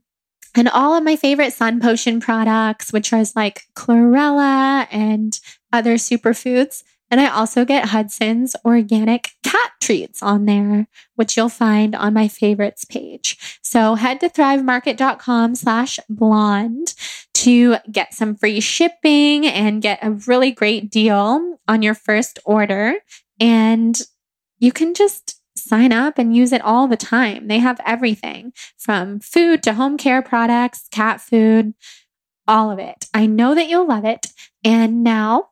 and 0.59 0.67
all 0.67 0.93
of 0.93 1.05
my 1.05 1.15
favorite 1.15 1.53
sun 1.53 1.79
potion 1.79 2.19
products, 2.19 2.91
which 2.91 3.13
are 3.13 3.23
like 3.33 3.63
chlorella 3.75 4.87
and 4.91 5.39
other 5.71 5.93
superfoods. 5.93 6.83
And 7.09 7.21
I 7.21 7.29
also 7.29 7.63
get 7.63 7.85
Hudson's 7.85 8.57
organic 8.65 9.31
cat 9.41 9.71
treats 9.79 10.21
on 10.21 10.43
there, 10.43 10.89
which 11.15 11.37
you'll 11.37 11.47
find 11.47 11.95
on 11.95 12.13
my 12.13 12.27
favorites 12.27 12.83
page. 12.83 13.59
So 13.63 13.95
head 13.95 14.19
to 14.19 14.27
thrivemarket.com 14.27 15.55
slash 15.55 15.97
blonde 16.09 16.93
to 17.35 17.77
get 17.89 18.13
some 18.13 18.35
free 18.35 18.59
shipping 18.59 19.47
and 19.47 19.81
get 19.81 19.99
a 20.01 20.11
really 20.11 20.51
great 20.51 20.91
deal 20.91 21.57
on 21.69 21.81
your 21.81 21.95
first 21.95 22.37
order. 22.43 22.95
And 23.39 23.97
you 24.59 24.73
can 24.73 24.93
just 24.93 25.38
sign 25.63 25.91
up 25.91 26.17
and 26.17 26.35
use 26.35 26.51
it 26.51 26.61
all 26.61 26.87
the 26.87 26.97
time. 26.97 27.47
They 27.47 27.59
have 27.59 27.79
everything 27.85 28.53
from 28.77 29.19
food 29.19 29.63
to 29.63 29.73
home 29.73 29.97
care 29.97 30.21
products, 30.21 30.87
cat 30.91 31.21
food, 31.21 31.73
all 32.47 32.71
of 32.71 32.79
it. 32.79 33.05
I 33.13 33.25
know 33.25 33.53
that 33.55 33.69
you'll 33.69 33.87
love 33.87 34.05
it. 34.05 34.27
And 34.63 35.03
now 35.03 35.49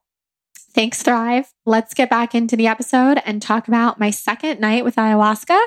Thanks, 0.78 1.02
Thrive. 1.02 1.52
Let's 1.66 1.96
get 1.96 2.08
back 2.08 2.36
into 2.36 2.56
the 2.56 2.68
episode 2.68 3.20
and 3.26 3.42
talk 3.42 3.68
about 3.68 4.00
my 4.00 4.12
second 4.12 4.60
night 4.60 4.84
with 4.84 4.96
ayahuasca 4.98 5.58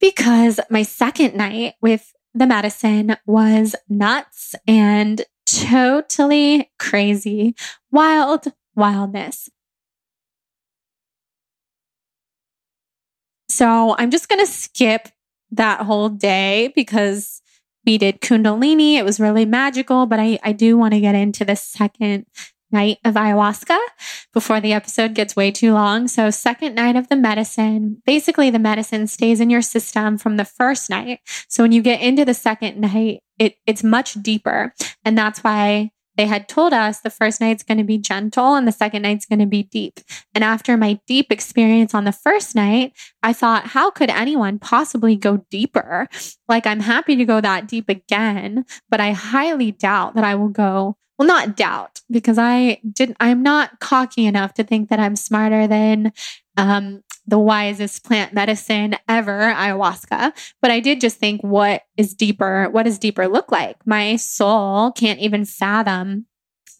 because 0.00 0.58
my 0.70 0.82
second 0.82 1.34
night 1.34 1.74
with 1.82 2.14
the 2.32 2.46
medicine 2.46 3.18
was 3.26 3.76
nuts 3.86 4.54
and 4.66 5.20
totally 5.44 6.70
crazy. 6.78 7.54
Wild 7.90 8.46
wildness. 8.74 9.50
So 13.48 13.94
I'm 13.98 14.10
just 14.10 14.28
going 14.28 14.44
to 14.44 14.50
skip 14.50 15.08
that 15.52 15.82
whole 15.82 16.08
day 16.08 16.72
because 16.74 17.40
we 17.84 17.98
did 17.98 18.20
Kundalini. 18.20 18.94
It 18.94 19.04
was 19.04 19.20
really 19.20 19.44
magical, 19.44 20.06
but 20.06 20.18
I, 20.18 20.38
I 20.42 20.52
do 20.52 20.76
want 20.76 20.94
to 20.94 21.00
get 21.00 21.14
into 21.14 21.44
the 21.44 21.56
second 21.56 22.26
night 22.72 22.98
of 23.04 23.14
ayahuasca 23.14 23.78
before 24.34 24.60
the 24.60 24.72
episode 24.72 25.14
gets 25.14 25.36
way 25.36 25.50
too 25.50 25.72
long. 25.72 26.08
So, 26.08 26.30
second 26.30 26.74
night 26.74 26.96
of 26.96 27.08
the 27.08 27.16
medicine, 27.16 28.02
basically, 28.04 28.50
the 28.50 28.58
medicine 28.58 29.06
stays 29.06 29.40
in 29.40 29.50
your 29.50 29.62
system 29.62 30.18
from 30.18 30.36
the 30.36 30.44
first 30.44 30.90
night. 30.90 31.20
So, 31.48 31.62
when 31.62 31.72
you 31.72 31.82
get 31.82 32.00
into 32.00 32.24
the 32.24 32.34
second 32.34 32.80
night, 32.80 33.22
it, 33.38 33.56
it's 33.66 33.84
much 33.84 34.14
deeper. 34.14 34.74
And 35.04 35.16
that's 35.16 35.44
why 35.44 35.92
they 36.16 36.26
had 36.26 36.48
told 36.48 36.72
us 36.72 37.00
the 37.00 37.10
first 37.10 37.40
night's 37.40 37.62
going 37.62 37.78
to 37.78 37.84
be 37.84 37.98
gentle 37.98 38.54
and 38.54 38.66
the 38.66 38.72
second 38.72 39.02
night's 39.02 39.26
going 39.26 39.38
to 39.38 39.46
be 39.46 39.64
deep. 39.64 40.00
And 40.34 40.42
after 40.42 40.76
my 40.76 41.00
deep 41.06 41.30
experience 41.30 41.94
on 41.94 42.04
the 42.04 42.12
first 42.12 42.54
night, 42.54 42.92
I 43.22 43.32
thought, 43.32 43.68
how 43.68 43.90
could 43.90 44.10
anyone 44.10 44.58
possibly 44.58 45.16
go 45.16 45.44
deeper? 45.50 46.08
Like, 46.48 46.66
I'm 46.66 46.80
happy 46.80 47.16
to 47.16 47.24
go 47.24 47.40
that 47.40 47.68
deep 47.68 47.88
again, 47.88 48.64
but 48.88 49.00
I 49.00 49.12
highly 49.12 49.72
doubt 49.72 50.14
that 50.14 50.24
I 50.24 50.34
will 50.34 50.48
go 50.48 50.96
well, 51.18 51.28
not 51.28 51.56
doubt, 51.56 52.00
because 52.10 52.36
I 52.38 52.80
didn't, 52.92 53.16
I'm 53.20 53.42
not 53.42 53.80
cocky 53.80 54.26
enough 54.26 54.52
to 54.54 54.64
think 54.64 54.90
that 54.90 55.00
I'm 55.00 55.16
smarter 55.16 55.66
than 55.66 56.12
um, 56.56 57.02
the 57.26 57.38
wisest 57.38 58.04
plant 58.04 58.32
medicine 58.32 58.96
ever, 59.08 59.52
ayahuasca. 59.52 60.32
But 60.62 60.70
I 60.70 60.80
did 60.80 61.00
just 61.00 61.18
think, 61.18 61.42
what 61.42 61.82
is 61.96 62.14
deeper? 62.14 62.68
What 62.70 62.84
does 62.84 62.98
deeper 62.98 63.26
look 63.28 63.50
like? 63.50 63.76
My 63.86 64.16
soul 64.16 64.92
can't 64.92 65.20
even 65.20 65.44
fathom 65.44 66.26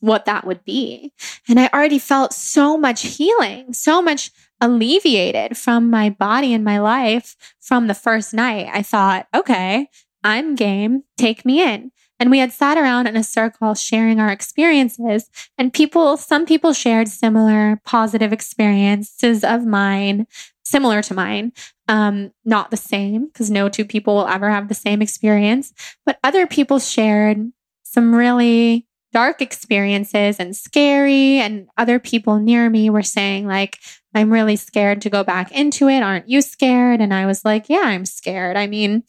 what 0.00 0.26
that 0.26 0.46
would 0.46 0.64
be. 0.64 1.12
And 1.48 1.58
I 1.58 1.68
already 1.72 1.98
felt 1.98 2.32
so 2.32 2.76
much 2.76 3.02
healing, 3.02 3.72
so 3.72 4.00
much 4.02 4.30
alleviated 4.60 5.56
from 5.56 5.90
my 5.90 6.10
body 6.10 6.54
and 6.54 6.64
my 6.64 6.78
life 6.78 7.36
from 7.60 7.86
the 7.86 7.94
first 7.94 8.32
night. 8.32 8.68
I 8.72 8.82
thought, 8.82 9.26
okay, 9.34 9.88
I'm 10.22 10.54
game. 10.54 11.02
Take 11.16 11.44
me 11.44 11.62
in. 11.62 11.92
And 12.18 12.30
we 12.30 12.38
had 12.38 12.52
sat 12.52 12.78
around 12.78 13.06
in 13.06 13.16
a 13.16 13.22
circle 13.22 13.74
sharing 13.74 14.20
our 14.20 14.30
experiences. 14.30 15.28
And 15.58 15.72
people, 15.72 16.16
some 16.16 16.46
people 16.46 16.72
shared 16.72 17.08
similar 17.08 17.80
positive 17.84 18.32
experiences 18.32 19.44
of 19.44 19.66
mine, 19.66 20.26
similar 20.64 21.02
to 21.02 21.14
mine. 21.14 21.52
Um, 21.88 22.32
not 22.44 22.70
the 22.70 22.76
same, 22.76 23.26
because 23.26 23.50
no 23.50 23.68
two 23.68 23.84
people 23.84 24.16
will 24.16 24.28
ever 24.28 24.50
have 24.50 24.68
the 24.68 24.74
same 24.74 25.02
experience. 25.02 25.72
But 26.04 26.18
other 26.24 26.46
people 26.46 26.78
shared 26.78 27.38
some 27.82 28.14
really 28.14 28.86
dark 29.12 29.40
experiences 29.40 30.38
and 30.38 30.56
scary. 30.56 31.38
And 31.38 31.68
other 31.76 31.98
people 31.98 32.38
near 32.38 32.68
me 32.68 32.90
were 32.90 33.02
saying, 33.02 33.46
like, 33.46 33.78
I'm 34.14 34.32
really 34.32 34.56
scared 34.56 35.00
to 35.02 35.10
go 35.10 35.22
back 35.22 35.52
into 35.52 35.88
it. 35.88 36.02
Aren't 36.02 36.28
you 36.28 36.42
scared? 36.42 37.00
And 37.00 37.14
I 37.14 37.26
was 37.26 37.44
like, 37.44 37.68
yeah, 37.68 37.82
I'm 37.84 38.04
scared. 38.04 38.56
I 38.56 38.66
mean, 38.66 39.04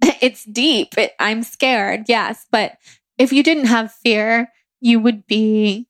it's 0.20 0.44
deep. 0.44 0.96
It, 0.96 1.12
I'm 1.18 1.42
scared, 1.42 2.04
yes. 2.08 2.46
But 2.50 2.78
if 3.18 3.32
you 3.32 3.42
didn't 3.42 3.66
have 3.66 3.92
fear, 3.92 4.52
you 4.80 5.00
would 5.00 5.26
be, 5.26 5.88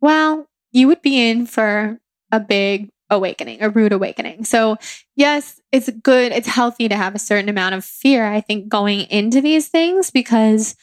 well, 0.00 0.48
you 0.72 0.88
would 0.88 1.02
be 1.02 1.28
in 1.28 1.46
for 1.46 2.00
a 2.32 2.40
big 2.40 2.90
awakening, 3.10 3.62
a 3.62 3.70
rude 3.70 3.92
awakening. 3.92 4.44
So, 4.44 4.76
yes, 5.14 5.60
it's 5.72 5.90
good, 6.02 6.32
it's 6.32 6.48
healthy 6.48 6.88
to 6.88 6.96
have 6.96 7.14
a 7.14 7.20
certain 7.20 7.48
amount 7.48 7.74
of 7.74 7.84
fear, 7.84 8.26
I 8.26 8.40
think, 8.40 8.68
going 8.68 9.00
into 9.02 9.40
these 9.40 9.68
things 9.68 10.10
because 10.10 10.76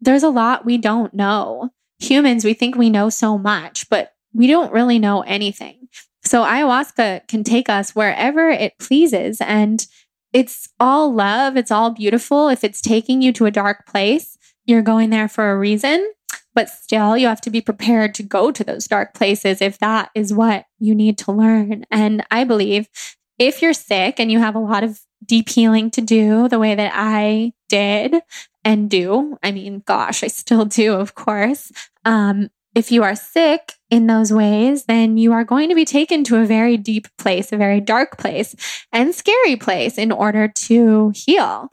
there's 0.00 0.22
a 0.22 0.28
lot 0.28 0.64
we 0.64 0.76
don't 0.78 1.14
know. 1.14 1.70
Humans, 2.00 2.44
we 2.44 2.54
think 2.54 2.76
we 2.76 2.90
know 2.90 3.08
so 3.08 3.38
much, 3.38 3.88
but 3.88 4.12
we 4.32 4.46
don't 4.46 4.72
really 4.72 4.98
know 4.98 5.22
anything. 5.22 5.88
So, 6.22 6.44
ayahuasca 6.44 7.28
can 7.28 7.44
take 7.44 7.68
us 7.68 7.94
wherever 7.94 8.50
it 8.50 8.78
pleases. 8.78 9.40
And 9.40 9.86
it's 10.34 10.68
all 10.80 11.14
love. 11.14 11.56
It's 11.56 11.70
all 11.70 11.90
beautiful. 11.90 12.48
If 12.48 12.64
it's 12.64 12.82
taking 12.82 13.22
you 13.22 13.32
to 13.34 13.46
a 13.46 13.52
dark 13.52 13.86
place, 13.86 14.36
you're 14.66 14.82
going 14.82 15.10
there 15.10 15.28
for 15.28 15.50
a 15.50 15.58
reason. 15.58 16.12
But 16.54 16.68
still, 16.68 17.16
you 17.16 17.28
have 17.28 17.40
to 17.42 17.50
be 17.50 17.60
prepared 17.60 18.14
to 18.16 18.22
go 18.22 18.50
to 18.50 18.64
those 18.64 18.86
dark 18.86 19.14
places 19.14 19.62
if 19.62 19.78
that 19.78 20.10
is 20.14 20.34
what 20.34 20.66
you 20.78 20.94
need 20.94 21.18
to 21.18 21.32
learn. 21.32 21.84
And 21.90 22.24
I 22.30 22.44
believe 22.44 22.88
if 23.38 23.62
you're 23.62 23.72
sick 23.72 24.18
and 24.18 24.30
you 24.30 24.40
have 24.40 24.54
a 24.56 24.60
lot 24.60 24.84
of 24.84 25.00
deep 25.24 25.48
healing 25.48 25.90
to 25.92 26.00
do 26.00 26.48
the 26.48 26.58
way 26.58 26.74
that 26.74 26.92
I 26.94 27.52
did 27.68 28.16
and 28.64 28.90
do, 28.90 29.38
I 29.42 29.52
mean, 29.52 29.82
gosh, 29.86 30.22
I 30.24 30.28
still 30.28 30.64
do, 30.64 30.94
of 30.94 31.14
course. 31.14 31.70
Um, 32.04 32.50
if 32.74 32.90
you 32.90 33.02
are 33.02 33.14
sick 33.14 33.74
in 33.90 34.06
those 34.06 34.32
ways, 34.32 34.84
then 34.86 35.16
you 35.16 35.32
are 35.32 35.44
going 35.44 35.68
to 35.68 35.74
be 35.74 35.84
taken 35.84 36.24
to 36.24 36.36
a 36.36 36.46
very 36.46 36.76
deep 36.76 37.06
place, 37.18 37.52
a 37.52 37.56
very 37.56 37.80
dark 37.80 38.18
place, 38.18 38.54
and 38.92 39.14
scary 39.14 39.56
place 39.56 39.98
in 39.98 40.10
order 40.10 40.48
to 40.48 41.12
heal. 41.14 41.70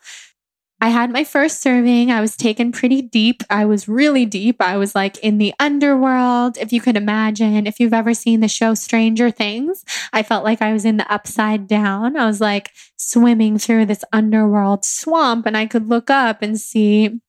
I 0.84 0.90
had 0.90 1.12
my 1.12 1.24
first 1.24 1.62
serving. 1.62 2.12
I 2.12 2.22
was 2.22 2.36
taken 2.36 2.72
pretty 2.72 3.04
deep. 3.04 3.44
I 3.52 3.66
was 3.66 3.88
really 3.88 4.26
deep. 4.26 4.60
I 4.60 4.78
was 4.78 4.96
like 4.96 5.18
in 5.20 5.38
the 5.38 5.54
underworld, 5.60 6.58
if 6.58 6.74
you 6.74 6.82
could 6.82 6.98
imagine. 6.98 7.68
If 7.68 7.80
you've 7.80 7.94
ever 7.94 8.16
seen 8.16 8.40
the 8.40 8.48
show 8.48 8.74
Stranger 8.74 9.30
Things, 9.30 9.86
I 10.12 10.24
felt 10.24 10.44
like 10.44 10.60
I 10.60 10.74
was 10.74 10.84
in 10.84 10.98
the 10.98 11.14
upside 11.14 11.68
down. 11.68 12.18
I 12.18 12.26
was 12.26 12.42
like 12.42 12.72
swimming 12.98 13.60
through 13.60 13.86
this 13.86 14.04
underworld 14.12 14.84
swamp, 14.84 15.46
and 15.46 15.56
I 15.56 15.68
could 15.68 15.88
look 15.88 16.10
up 16.10 16.42
and 16.42 16.60
see 16.60 17.22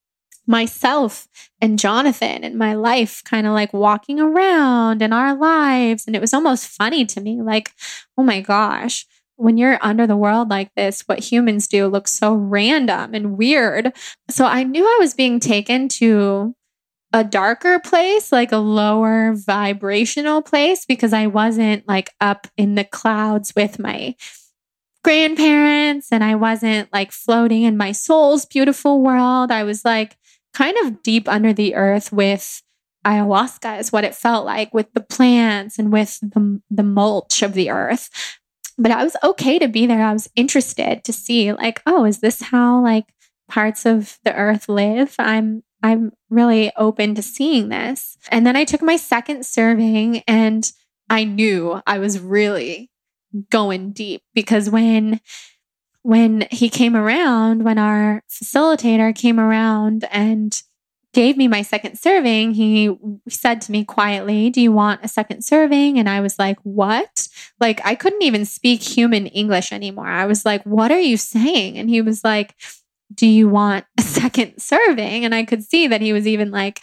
myself 0.47 1.28
and 1.60 1.78
Jonathan 1.78 2.44
and 2.44 2.56
my 2.56 2.74
life 2.74 3.23
kind 3.24 3.47
of 3.47 3.52
like 3.52 3.73
walking 3.73 4.19
around 4.19 5.02
in 5.02 5.12
our 5.12 5.35
lives. 5.35 6.06
And 6.06 6.16
it 6.16 6.20
was 6.20 6.35
almost 6.35 6.66
funny 6.66 7.05
to 7.06 7.20
me 7.20 7.40
like, 7.40 7.73
oh 8.19 8.23
my 8.23 8.40
gosh, 8.40 9.06
when 9.36 9.56
you're 9.56 9.78
under 9.81 10.06
the 10.06 10.16
world 10.16 10.51
like 10.51 10.74
this, 10.74 11.02
what 11.02 11.20
humans 11.20 11.66
do 11.66 11.86
looks 11.86 12.12
so 12.12 12.35
random 12.35 13.14
and 13.14 13.39
weird. 13.39 13.93
So 14.31 14.44
I 14.44 14.64
knew 14.64 14.85
I 14.85 14.98
was 15.01 15.14
being 15.14 15.40
taken 15.40 15.89
to 15.89 16.55
a 17.12 17.23
darker 17.23 17.78
place, 17.78 18.32
like 18.32 18.52
a 18.52 18.59
lower 18.59 19.35
vibrational 19.35 20.43
place, 20.43 20.86
because 20.86 21.12
I 21.12 21.27
wasn't 21.27 21.86
like 21.86 22.10
up 22.20 22.47
in 22.56 22.74
the 22.74 22.85
clouds 22.85 23.52
with 23.55 23.78
my 23.78 24.16
grandparents 25.05 26.12
and 26.12 26.23
I 26.23 26.36
wasn't 26.36 26.93
like 26.93 27.12
floating 27.12 27.62
in 27.64 27.77
my 27.77 27.93
soul's 27.93 28.47
beautiful 28.47 29.02
world. 29.02 29.51
I 29.51 29.64
was 29.64 29.85
like 29.85 30.16
kind 30.54 30.76
of 30.82 31.02
deep 31.02 31.28
under 31.28 31.52
the 31.52 31.74
earth 31.74 32.12
with 32.12 32.62
ayahuasca 33.04 33.80
is 33.80 33.92
what 33.92 34.04
it 34.04 34.14
felt 34.14 34.44
like 34.44 34.72
with 34.72 34.92
the 34.92 35.00
plants 35.00 35.78
and 35.78 35.92
with 35.92 36.20
the, 36.20 36.60
the 36.70 36.82
mulch 36.82 37.42
of 37.42 37.54
the 37.54 37.70
earth. 37.70 38.10
But 38.78 38.92
I 38.92 39.04
was 39.04 39.16
okay 39.22 39.58
to 39.58 39.68
be 39.68 39.86
there. 39.86 40.02
I 40.02 40.12
was 40.12 40.30
interested 40.34 41.04
to 41.04 41.12
see, 41.12 41.52
like, 41.52 41.82
oh, 41.86 42.04
is 42.04 42.20
this 42.20 42.40
how 42.42 42.82
like 42.82 43.04
parts 43.48 43.84
of 43.84 44.18
the 44.24 44.34
earth 44.34 44.68
live? 44.68 45.14
I'm 45.18 45.62
I'm 45.82 46.12
really 46.30 46.72
open 46.76 47.14
to 47.16 47.22
seeing 47.22 47.68
this. 47.68 48.16
And 48.30 48.46
then 48.46 48.56
I 48.56 48.64
took 48.64 48.82
my 48.82 48.96
second 48.96 49.44
serving 49.44 50.22
and 50.28 50.70
I 51.10 51.24
knew 51.24 51.82
I 51.86 51.98
was 51.98 52.20
really 52.20 52.90
going 53.50 53.92
deep 53.92 54.22
because 54.34 54.70
when 54.70 55.20
when 56.02 56.46
he 56.50 56.68
came 56.68 56.96
around, 56.96 57.64
when 57.64 57.78
our 57.78 58.22
facilitator 58.28 59.14
came 59.14 59.38
around 59.38 60.04
and 60.10 60.60
gave 61.12 61.36
me 61.36 61.46
my 61.46 61.62
second 61.62 61.98
serving, 61.98 62.54
he 62.54 62.94
said 63.28 63.60
to 63.60 63.72
me 63.72 63.84
quietly, 63.84 64.50
Do 64.50 64.60
you 64.60 64.72
want 64.72 65.04
a 65.04 65.08
second 65.08 65.44
serving? 65.44 65.98
And 65.98 66.08
I 66.08 66.20
was 66.20 66.38
like, 66.38 66.58
What? 66.62 67.28
Like, 67.60 67.80
I 67.84 67.94
couldn't 67.94 68.22
even 68.22 68.44
speak 68.44 68.82
human 68.82 69.26
English 69.28 69.72
anymore. 69.72 70.08
I 70.08 70.26
was 70.26 70.44
like, 70.44 70.64
What 70.64 70.90
are 70.90 71.00
you 71.00 71.16
saying? 71.16 71.78
And 71.78 71.88
he 71.88 72.00
was 72.00 72.24
like, 72.24 72.54
Do 73.14 73.26
you 73.26 73.48
want 73.48 73.84
a 73.98 74.02
second 74.02 74.60
serving? 74.60 75.24
And 75.24 75.34
I 75.34 75.44
could 75.44 75.62
see 75.62 75.86
that 75.86 76.00
he 76.00 76.12
was 76.12 76.26
even 76.26 76.50
like, 76.50 76.80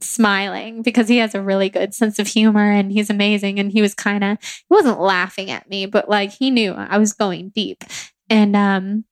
smiling 0.00 0.82
because 0.82 1.08
he 1.08 1.18
has 1.18 1.36
a 1.36 1.40
really 1.40 1.68
good 1.68 1.94
sense 1.94 2.18
of 2.18 2.26
humor 2.26 2.68
and 2.68 2.90
he's 2.90 3.10
amazing 3.10 3.60
and 3.60 3.70
he 3.70 3.80
was 3.80 3.94
kind 3.94 4.24
of 4.24 4.36
he 4.40 4.66
wasn't 4.68 5.00
laughing 5.00 5.50
at 5.52 5.70
me 5.70 5.86
but 5.86 6.08
like 6.08 6.32
he 6.32 6.50
knew 6.50 6.72
I 6.72 6.98
was 6.98 7.12
going 7.12 7.50
deep 7.50 7.84
and 8.30 8.56
um 8.56 9.04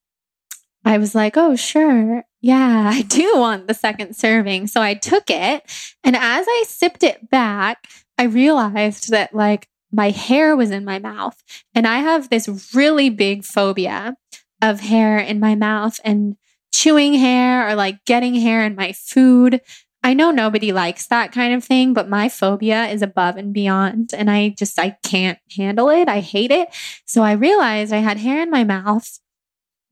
I 0.87 0.99
was 0.99 1.17
like, 1.17 1.37
oh, 1.37 1.57
sure. 1.57 2.25
Yeah, 2.41 2.91
I 2.95 3.03
do 3.03 3.35
want 3.37 3.67
the 3.67 3.75
second 3.75 4.15
serving. 4.15 4.69
So 4.69 4.81
I 4.81 4.95
took 4.95 5.25
it. 5.29 5.63
And 6.05 6.17
as 6.17 6.47
I 6.49 6.65
sipped 6.67 7.03
it 7.03 7.29
back, 7.29 7.89
I 8.17 8.25
realized 8.25 9.11
that 9.11 9.35
like 9.35 9.69
my 9.93 10.11
hair 10.11 10.57
was 10.57 10.71
in 10.71 10.85
my 10.85 10.99
mouth. 10.99 11.43
And 11.75 11.87
I 11.87 11.99
have 11.99 12.31
this 12.31 12.73
really 12.75 13.11
big 13.11 13.45
phobia 13.45 14.15
of 14.63 14.81
hair 14.81 15.19
in 15.19 15.41
my 15.41 15.55
mouth 15.55 15.99
and 16.05 16.37
chewing 16.73 17.15
hair 17.15 17.69
or 17.69 17.75
like 17.75 18.05
getting 18.05 18.35
hair 18.35 18.65
in 18.65 18.77
my 18.77 18.93
food. 18.93 19.61
I 20.07 20.15
know 20.15 20.31
nobody 20.31 20.71
likes 20.71 21.09
that 21.09 21.33
kind 21.33 21.53
of 21.53 21.65
thing, 21.65 21.93
but 21.93 22.09
my 22.09 22.29
phobia 22.29 22.87
is 22.87 23.03
above 23.03 23.37
and 23.37 23.53
beyond. 23.53 24.15
And 24.15 24.31
I 24.31 24.51
just, 24.51 24.79
I 24.79 24.97
can't 25.03 25.41
handle 25.57 25.91
it. 25.91 26.09
I 26.09 26.21
hate 26.21 26.53
it. 26.53 26.69
So 27.07 27.25
I 27.25 27.33
realized 27.33 27.93
I 27.93 27.97
had 27.97 28.19
hair 28.19 28.41
in 28.41 28.49
my 28.49 28.63
mouth 28.63 29.19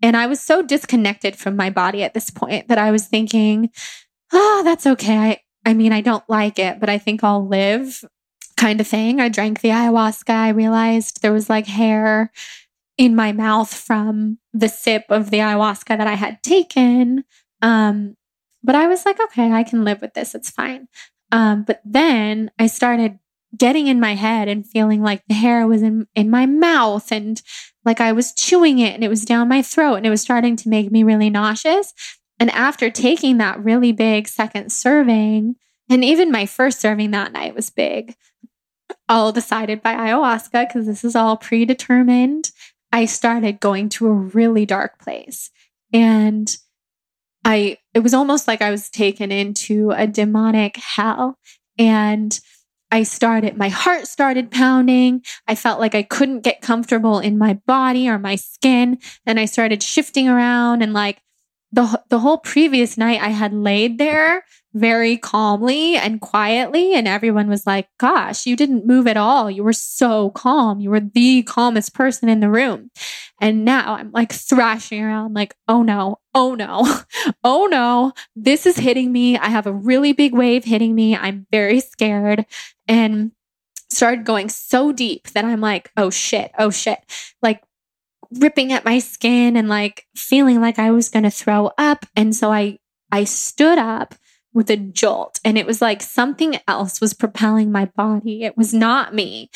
and 0.01 0.17
I 0.17 0.29
was 0.29 0.39
so 0.39 0.63
disconnected 0.63 1.35
from 1.35 1.57
my 1.57 1.69
body 1.69 2.05
at 2.05 2.15
this 2.15 2.31
point 2.31 2.69
that 2.69 2.79
I 2.79 2.93
was 2.93 3.09
thinking, 3.09 3.71
oh, 4.33 4.63
that's 4.63 4.87
okay. 4.87 5.17
I, 5.17 5.41
I 5.67 5.75
mean, 5.75 5.93
I 5.93 6.01
don't 6.01 6.23
like 6.29 6.61
it, 6.61 6.79
but 6.79 6.89
I 6.89 6.99
think 6.99 7.25
I'll 7.25 7.49
live 7.49 8.05
kind 8.57 8.81
of 8.81 8.87
thing. 8.87 9.21
I 9.21 9.29
drank 9.29 9.63
the 9.63 9.71
ayahuasca. 9.71 10.31
I 10.31 10.51
realized 10.51 11.23
there 11.23 11.33
was 11.33 11.51
like 11.51 11.67
hair 11.67 12.31
in 12.97 13.17
my 13.17 13.33
mouth 13.33 13.75
from 13.75 14.39
the 14.53 14.69
sip 14.69 15.07
of 15.09 15.31
the 15.31 15.39
ayahuasca 15.39 15.99
that 15.99 16.07
I 16.07 16.15
had 16.15 16.41
taken. 16.45 17.25
Um, 17.63 18.15
but 18.65 18.75
I 18.75 18.89
was 18.89 19.05
like, 19.05 19.21
okay, 19.21 19.53
I 19.53 19.63
can 19.63 19.85
live 19.85 20.01
with 20.01 20.15
this. 20.15 20.35
It's 20.35 20.51
fine. 20.51 20.89
Um, 21.31 21.63
but 21.65 21.81
then 21.85 22.51
I 22.59 22.67
started 22.67 23.19
getting 23.57 23.87
in 23.87 24.01
my 24.01 24.15
head 24.15 24.49
and 24.49 24.67
feeling 24.67 25.03
like 25.03 25.23
the 25.29 25.35
hair 25.35 25.67
was 25.67 25.83
in, 25.83 26.09
in 26.15 26.31
my 26.31 26.47
mouth 26.47 27.13
and 27.13 27.41
like 27.85 28.01
I 28.01 28.13
was 28.13 28.33
chewing 28.33 28.79
it 28.79 28.95
and 28.95 29.05
it 29.05 29.09
was 29.09 29.25
down 29.25 29.49
my 29.49 29.63
throat 29.63 29.97
and 29.97 30.07
it 30.07 30.11
was 30.11 30.23
starting 30.23 30.57
to 30.57 30.69
make 30.69 30.91
me 30.91 31.05
really 31.05 31.31
nauseous. 31.31 31.93
And 32.41 32.51
after 32.51 32.91
taking 32.91 33.39
that 33.39 33.63
really 33.63 33.93
big 33.93 34.27
second 34.27 34.73
serving, 34.73 35.57
and 35.89 36.03
even 36.03 36.33
my 36.33 36.47
first 36.47 36.81
serving 36.81 37.11
that 37.13 37.33
night 37.33 37.55
was 37.55 37.71
big, 37.71 38.17
all 39.09 39.33
decided 39.33 39.83
by 39.83 39.95
ayahuasca, 39.95 40.69
because 40.69 40.87
this 40.87 41.05
is 41.05 41.15
all 41.15 41.37
predetermined, 41.37 42.51
I 42.93 43.05
started 43.05 43.61
going 43.61 43.89
to 43.91 44.07
a 44.07 44.13
really 44.13 44.67
dark 44.67 44.99
place. 44.99 45.51
And 45.93 46.57
I, 47.45 47.79
it 47.93 48.01
was 48.01 48.15
almost 48.15 48.49
like 48.49 48.63
I 48.63 48.71
was 48.71 48.89
taken 48.89 49.31
into 49.31 49.91
a 49.91 50.07
demonic 50.07 50.77
hell. 50.77 51.39
And 51.79 52.39
I 52.91 53.03
started, 53.03 53.57
my 53.57 53.69
heart 53.69 54.07
started 54.07 54.51
pounding. 54.51 55.23
I 55.47 55.55
felt 55.55 55.81
like 55.81 55.95
I 55.95 56.03
couldn't 56.03 56.45
get 56.45 56.63
comfortable 56.63 57.19
in 57.19 57.37
my 57.37 57.55
body 57.67 58.09
or 58.09 58.19
my 58.19 58.37
skin. 58.37 58.99
And 59.27 59.39
I 59.39 59.45
started 59.47 59.83
shifting 59.83 60.29
around 60.29 60.83
and 60.83 60.93
like 60.93 61.21
the, 61.73 62.01
the 62.09 62.21
whole 62.21 62.39
previous 62.39 62.97
night 62.97 63.21
I 63.21 63.31
had 63.31 63.53
laid 63.53 63.99
there 63.99 64.45
very 64.75 65.17
calmly 65.17 65.97
and 65.97 66.21
quietly. 66.21 66.95
And 66.95 67.07
everyone 67.07 67.49
was 67.49 67.67
like, 67.67 67.89
gosh, 67.99 68.45
you 68.45 68.57
didn't 68.57 68.87
move 68.87 69.07
at 69.07 69.17
all. 69.17 69.49
You 69.51 69.63
were 69.63 69.73
so 69.73 70.31
calm. 70.31 70.81
You 70.81 70.91
were 70.91 71.01
the 71.01 71.45
calmest 71.45 71.95
person 71.95 72.29
in 72.29 72.41
the 72.41 72.51
room. 72.51 72.91
And 73.41 73.65
now 73.65 73.95
I'm 73.95 74.11
like 74.11 74.33
thrashing 74.33 75.03
around, 75.03 75.35
like, 75.35 75.55
oh 75.69 75.83
no, 75.83 76.19
oh 76.35 76.55
no, 76.55 77.03
oh 77.45 77.67
no, 77.71 78.13
this 78.35 78.67
is 78.67 78.77
hitting 78.77 79.13
me. 79.13 79.39
I 79.39 79.47
have 79.47 79.67
a 79.67 79.73
really 79.73 80.13
big 80.13 80.35
wave 80.35 80.65
hitting 80.65 80.95
me. 80.95 81.17
I'm 81.17 81.47
very 81.51 81.81
scared. 81.81 82.45
And 82.89 83.33
started 83.91 84.25
going 84.25 84.49
so 84.49 84.93
deep 84.93 85.29
that 85.31 85.45
I'm 85.45 85.61
like, 85.61 85.91
oh 85.97 86.11
shit, 86.11 86.51
oh 86.59 86.71
shit. 86.71 86.99
Like 87.43 87.63
ripping 88.41 88.73
at 88.73 88.85
my 88.85 88.99
skin 88.99 89.57
and 89.57 89.69
like 89.69 90.07
feeling 90.17 90.61
like 90.61 90.79
I 90.79 90.91
was 90.91 91.09
going 91.09 91.23
to 91.23 91.31
throw 91.31 91.71
up. 91.79 92.07
And 92.17 92.35
so 92.35 92.51
I, 92.51 92.79
I 93.13 93.25
stood 93.25 93.79
up 93.79 94.15
with 94.55 94.71
a 94.71 94.77
jolt 94.77 95.41
and 95.45 95.59
it 95.59 95.67
was 95.67 95.83
like 95.83 96.01
something 96.01 96.59
else 96.67 97.01
was 97.01 97.13
propelling 97.13 97.73
my 97.73 97.87
body. 97.97 98.45
It 98.45 98.57
was 98.57 98.73
not 98.73 99.15
me. 99.15 99.51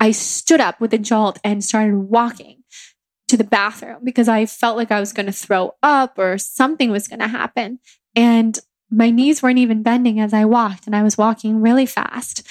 I 0.00 0.10
stood 0.10 0.60
up 0.60 0.80
with 0.80 0.92
a 0.94 0.98
jolt 0.98 1.38
and 1.44 1.62
started 1.62 1.96
walking 1.96 2.64
to 3.28 3.36
the 3.36 3.44
bathroom 3.44 3.98
because 4.02 4.28
I 4.28 4.46
felt 4.46 4.76
like 4.76 4.90
I 4.90 5.00
was 5.00 5.12
going 5.12 5.26
to 5.26 5.32
throw 5.32 5.74
up 5.82 6.18
or 6.18 6.38
something 6.38 6.90
was 6.90 7.08
going 7.08 7.20
to 7.20 7.28
happen. 7.28 7.78
And 8.16 8.58
my 8.90 9.10
knees 9.10 9.42
weren't 9.42 9.58
even 9.58 9.82
bending 9.82 10.18
as 10.18 10.34
I 10.34 10.44
walked 10.44 10.86
and 10.86 10.96
I 10.96 11.02
was 11.02 11.16
walking 11.16 11.62
really 11.62 11.86
fast 11.86 12.46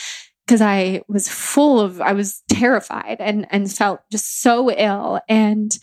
because 0.46 0.62
I 0.62 1.02
was 1.08 1.30
full 1.30 1.80
of 1.80 2.02
I 2.02 2.14
was 2.14 2.42
terrified 2.50 3.18
and 3.20 3.48
and 3.52 3.72
felt 3.72 4.02
just 4.12 4.42
so 4.42 4.72
ill 4.72 5.22
and 5.30 5.78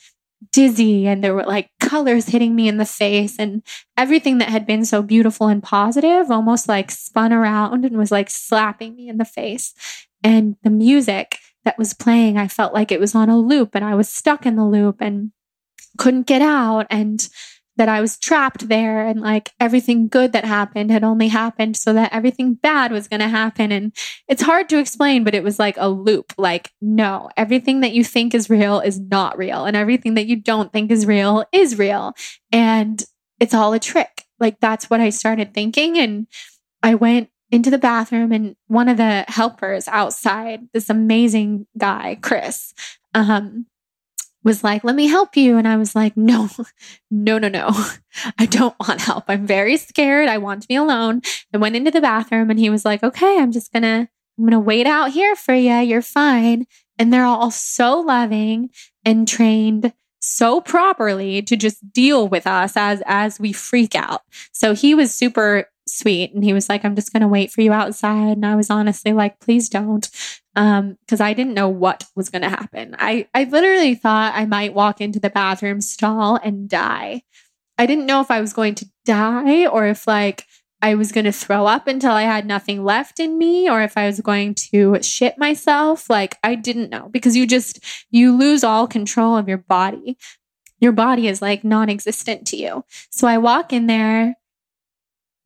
dizzy 0.52 1.06
and 1.06 1.22
there 1.22 1.34
were 1.34 1.44
like 1.44 1.70
colors 1.80 2.26
hitting 2.26 2.54
me 2.54 2.68
in 2.68 2.76
the 2.76 2.84
face 2.84 3.36
and 3.38 3.62
everything 3.96 4.38
that 4.38 4.48
had 4.48 4.66
been 4.66 4.84
so 4.84 5.02
beautiful 5.02 5.48
and 5.48 5.62
positive 5.62 6.30
almost 6.30 6.68
like 6.68 6.90
spun 6.90 7.32
around 7.32 7.84
and 7.84 7.96
was 7.96 8.12
like 8.12 8.30
slapping 8.30 8.94
me 8.94 9.08
in 9.08 9.18
the 9.18 9.24
face. 9.24 9.74
And 10.22 10.56
the 10.62 10.70
music 10.70 11.38
that 11.64 11.78
was 11.78 11.94
playing 11.94 12.38
I 12.38 12.48
felt 12.48 12.72
like 12.72 12.92
it 12.92 13.00
was 13.00 13.14
on 13.14 13.28
a 13.28 13.38
loop 13.38 13.74
and 13.74 13.84
I 13.84 13.94
was 13.94 14.08
stuck 14.08 14.46
in 14.46 14.56
the 14.56 14.64
loop 14.64 15.00
and 15.00 15.32
couldn't 15.98 16.26
get 16.26 16.42
out. 16.42 16.86
And 16.90 17.28
that 17.78 17.88
I 17.88 18.00
was 18.00 18.18
trapped 18.18 18.68
there 18.68 19.06
and 19.06 19.20
like 19.20 19.52
everything 19.60 20.08
good 20.08 20.32
that 20.32 20.44
happened 20.44 20.90
had 20.90 21.04
only 21.04 21.28
happened 21.28 21.76
so 21.76 21.92
that 21.92 22.12
everything 22.12 22.54
bad 22.54 22.90
was 22.90 23.06
going 23.06 23.20
to 23.20 23.28
happen. 23.28 23.70
And 23.70 23.96
it's 24.26 24.42
hard 24.42 24.68
to 24.68 24.78
explain, 24.78 25.22
but 25.24 25.34
it 25.34 25.44
was 25.44 25.58
like 25.60 25.76
a 25.78 25.88
loop. 25.88 26.32
Like, 26.36 26.72
no, 26.82 27.30
everything 27.36 27.80
that 27.80 27.92
you 27.92 28.02
think 28.02 28.34
is 28.34 28.50
real 28.50 28.80
is 28.80 28.98
not 28.98 29.38
real. 29.38 29.64
And 29.64 29.76
everything 29.76 30.14
that 30.14 30.26
you 30.26 30.36
don't 30.36 30.72
think 30.72 30.90
is 30.90 31.06
real 31.06 31.44
is 31.52 31.78
real. 31.78 32.14
And 32.52 33.02
it's 33.38 33.54
all 33.54 33.72
a 33.72 33.78
trick. 33.78 34.24
Like, 34.40 34.58
that's 34.60 34.90
what 34.90 35.00
I 35.00 35.10
started 35.10 35.54
thinking. 35.54 35.96
And 35.98 36.26
I 36.82 36.96
went 36.96 37.30
into 37.50 37.70
the 37.70 37.78
bathroom 37.78 38.32
and 38.32 38.56
one 38.66 38.88
of 38.88 38.96
the 38.96 39.24
helpers 39.28 39.86
outside, 39.88 40.68
this 40.74 40.90
amazing 40.90 41.66
guy, 41.78 42.18
Chris, 42.20 42.74
um, 43.14 43.66
was 44.44 44.64
like, 44.64 44.84
let 44.84 44.94
me 44.94 45.06
help 45.06 45.36
you. 45.36 45.56
And 45.56 45.66
I 45.66 45.76
was 45.76 45.94
like, 45.94 46.16
no, 46.16 46.48
no, 47.10 47.38
no, 47.38 47.48
no. 47.48 47.70
I 48.38 48.46
don't 48.46 48.74
want 48.80 49.00
help. 49.00 49.24
I'm 49.28 49.46
very 49.46 49.76
scared. 49.76 50.28
I 50.28 50.38
want 50.38 50.62
to 50.62 50.68
be 50.68 50.76
alone. 50.76 51.22
I 51.52 51.58
went 51.58 51.76
into 51.76 51.90
the 51.90 52.00
bathroom 52.00 52.50
and 52.50 52.58
he 52.58 52.70
was 52.70 52.84
like, 52.84 53.02
okay, 53.02 53.38
I'm 53.38 53.52
just 53.52 53.72
gonna, 53.72 54.08
I'm 54.38 54.44
gonna 54.44 54.60
wait 54.60 54.86
out 54.86 55.10
here 55.10 55.36
for 55.36 55.54
you. 55.54 55.74
You're 55.74 56.02
fine. 56.02 56.66
And 56.98 57.12
they're 57.12 57.24
all 57.24 57.50
so 57.50 58.00
loving 58.00 58.70
and 59.04 59.26
trained 59.26 59.92
so 60.20 60.60
properly 60.60 61.42
to 61.42 61.56
just 61.56 61.92
deal 61.92 62.28
with 62.28 62.46
us 62.46 62.76
as 62.76 63.02
as 63.06 63.38
we 63.38 63.52
freak 63.52 63.94
out. 63.94 64.22
So 64.52 64.74
he 64.74 64.94
was 64.94 65.14
super 65.14 65.66
sweet. 65.88 66.32
And 66.34 66.44
he 66.44 66.52
was 66.52 66.68
like 66.68 66.84
i'm 66.84 66.94
just 66.94 67.12
going 67.12 67.22
to 67.22 67.28
wait 67.28 67.50
for 67.50 67.60
you 67.60 67.72
outside. 67.72 68.36
And 68.36 68.46
i 68.46 68.56
was 68.56 68.70
honestly 68.70 69.12
like 69.12 69.40
please 69.40 69.68
don't. 69.68 70.08
Um 70.56 70.96
because 71.00 71.20
i 71.20 71.32
didn't 71.32 71.54
know 71.54 71.68
what 71.68 72.04
was 72.14 72.28
going 72.28 72.42
to 72.42 72.48
happen. 72.48 72.96
I 72.98 73.28
i 73.34 73.44
literally 73.44 73.94
thought 73.94 74.34
i 74.34 74.46
might 74.46 74.74
walk 74.74 75.00
into 75.00 75.20
the 75.20 75.30
bathroom 75.30 75.80
stall 75.80 76.38
and 76.42 76.68
die. 76.68 77.22
I 77.76 77.86
didn't 77.86 78.06
know 78.06 78.20
if 78.20 78.30
i 78.30 78.40
was 78.40 78.52
going 78.52 78.74
to 78.76 78.86
die 79.04 79.66
or 79.66 79.86
if 79.86 80.06
like 80.06 80.44
i 80.80 80.94
was 80.94 81.12
going 81.12 81.24
to 81.24 81.32
throw 81.32 81.66
up 81.66 81.86
until 81.86 82.12
i 82.12 82.22
had 82.22 82.46
nothing 82.46 82.84
left 82.84 83.18
in 83.20 83.38
me 83.38 83.68
or 83.68 83.82
if 83.82 83.96
i 83.96 84.06
was 84.06 84.20
going 84.20 84.54
to 84.54 85.00
shit 85.02 85.38
myself. 85.38 86.08
Like 86.10 86.38
i 86.42 86.54
didn't 86.54 86.90
know 86.90 87.08
because 87.10 87.36
you 87.36 87.46
just 87.46 87.80
you 88.10 88.36
lose 88.36 88.64
all 88.64 88.86
control 88.86 89.36
of 89.36 89.48
your 89.48 89.58
body. 89.58 90.16
Your 90.80 90.92
body 90.92 91.26
is 91.26 91.42
like 91.42 91.64
non-existent 91.64 92.46
to 92.48 92.56
you. 92.56 92.84
So 93.10 93.26
i 93.26 93.38
walk 93.38 93.72
in 93.72 93.86
there 93.86 94.37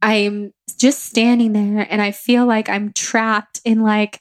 I'm 0.02 0.52
just 0.78 1.04
standing 1.04 1.52
there 1.52 1.86
and 1.88 2.02
I 2.02 2.10
feel 2.10 2.44
like 2.44 2.68
I'm 2.68 2.92
trapped 2.92 3.60
in 3.64 3.82
like 3.82 4.20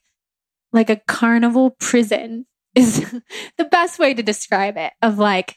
like 0.71 0.89
a 0.89 1.01
carnival 1.07 1.71
prison 1.79 2.45
is 2.75 3.01
the 3.57 3.65
best 3.65 3.99
way 3.99 4.13
to 4.13 4.23
describe 4.23 4.77
it 4.77 4.93
of 5.01 5.17
like 5.17 5.55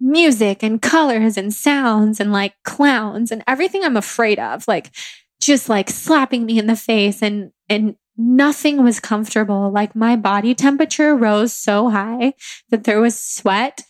music 0.00 0.62
and 0.62 0.80
colors 0.80 1.36
and 1.36 1.52
sounds 1.52 2.20
and 2.20 2.32
like 2.32 2.54
clowns 2.64 3.32
and 3.32 3.42
everything 3.46 3.82
I'm 3.82 3.96
afraid 3.96 4.38
of 4.38 4.66
like 4.68 4.94
just 5.40 5.68
like 5.68 5.90
slapping 5.90 6.46
me 6.46 6.58
in 6.58 6.66
the 6.66 6.76
face 6.76 7.20
and 7.20 7.50
and 7.68 7.96
nothing 8.16 8.82
was 8.82 9.00
comfortable. 9.00 9.70
Like 9.70 9.94
my 9.94 10.16
body 10.16 10.54
temperature 10.54 11.16
rose 11.16 11.52
so 11.52 11.90
high 11.90 12.34
that 12.70 12.84
there 12.84 13.00
was 13.00 13.18
sweat 13.18 13.82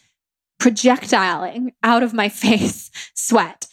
projectiling 0.59 1.73
out 1.82 2.03
of 2.03 2.12
my 2.12 2.28
face 2.31 2.90
sweat 3.15 3.66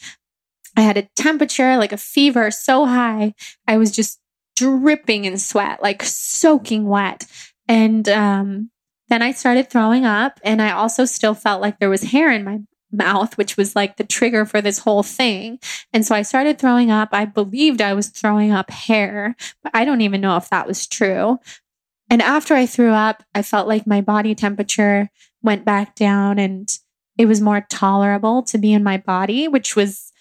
I 0.75 0.81
had 0.81 0.97
a 0.97 1.07
temperature, 1.15 1.77
like 1.77 1.91
a 1.91 1.97
fever 1.97 2.51
so 2.51 2.85
high. 2.85 3.33
I 3.67 3.77
was 3.77 3.91
just 3.91 4.19
dripping 4.55 5.25
in 5.25 5.37
sweat, 5.37 5.81
like 5.81 6.03
soaking 6.03 6.87
wet. 6.87 7.25
And 7.67 8.07
um, 8.09 8.71
then 9.09 9.21
I 9.21 9.31
started 9.31 9.69
throwing 9.69 10.05
up. 10.05 10.39
And 10.43 10.61
I 10.61 10.71
also 10.71 11.05
still 11.05 11.33
felt 11.33 11.61
like 11.61 11.79
there 11.79 11.89
was 11.89 12.03
hair 12.03 12.31
in 12.31 12.43
my 12.43 12.59
mouth, 12.91 13.37
which 13.37 13.57
was 13.57 13.75
like 13.75 13.97
the 13.97 14.03
trigger 14.03 14.45
for 14.45 14.61
this 14.61 14.79
whole 14.79 15.03
thing. 15.03 15.59
And 15.93 16.05
so 16.05 16.15
I 16.15 16.21
started 16.21 16.57
throwing 16.57 16.91
up. 16.91 17.09
I 17.11 17.25
believed 17.25 17.81
I 17.81 17.93
was 17.93 18.09
throwing 18.09 18.51
up 18.51 18.69
hair, 18.69 19.35
but 19.63 19.71
I 19.75 19.85
don't 19.85 20.01
even 20.01 20.21
know 20.21 20.37
if 20.37 20.49
that 20.49 20.67
was 20.67 20.87
true. 20.87 21.39
And 22.09 22.21
after 22.21 22.53
I 22.53 22.65
threw 22.65 22.91
up, 22.91 23.23
I 23.33 23.41
felt 23.41 23.67
like 23.67 23.87
my 23.87 24.01
body 24.01 24.35
temperature 24.35 25.09
went 25.41 25.65
back 25.65 25.95
down 25.95 26.39
and 26.39 26.69
it 27.17 27.25
was 27.25 27.41
more 27.41 27.65
tolerable 27.69 28.43
to 28.43 28.57
be 28.57 28.73
in 28.73 28.83
my 28.83 28.97
body, 28.97 29.47
which 29.47 29.75
was 29.75 30.11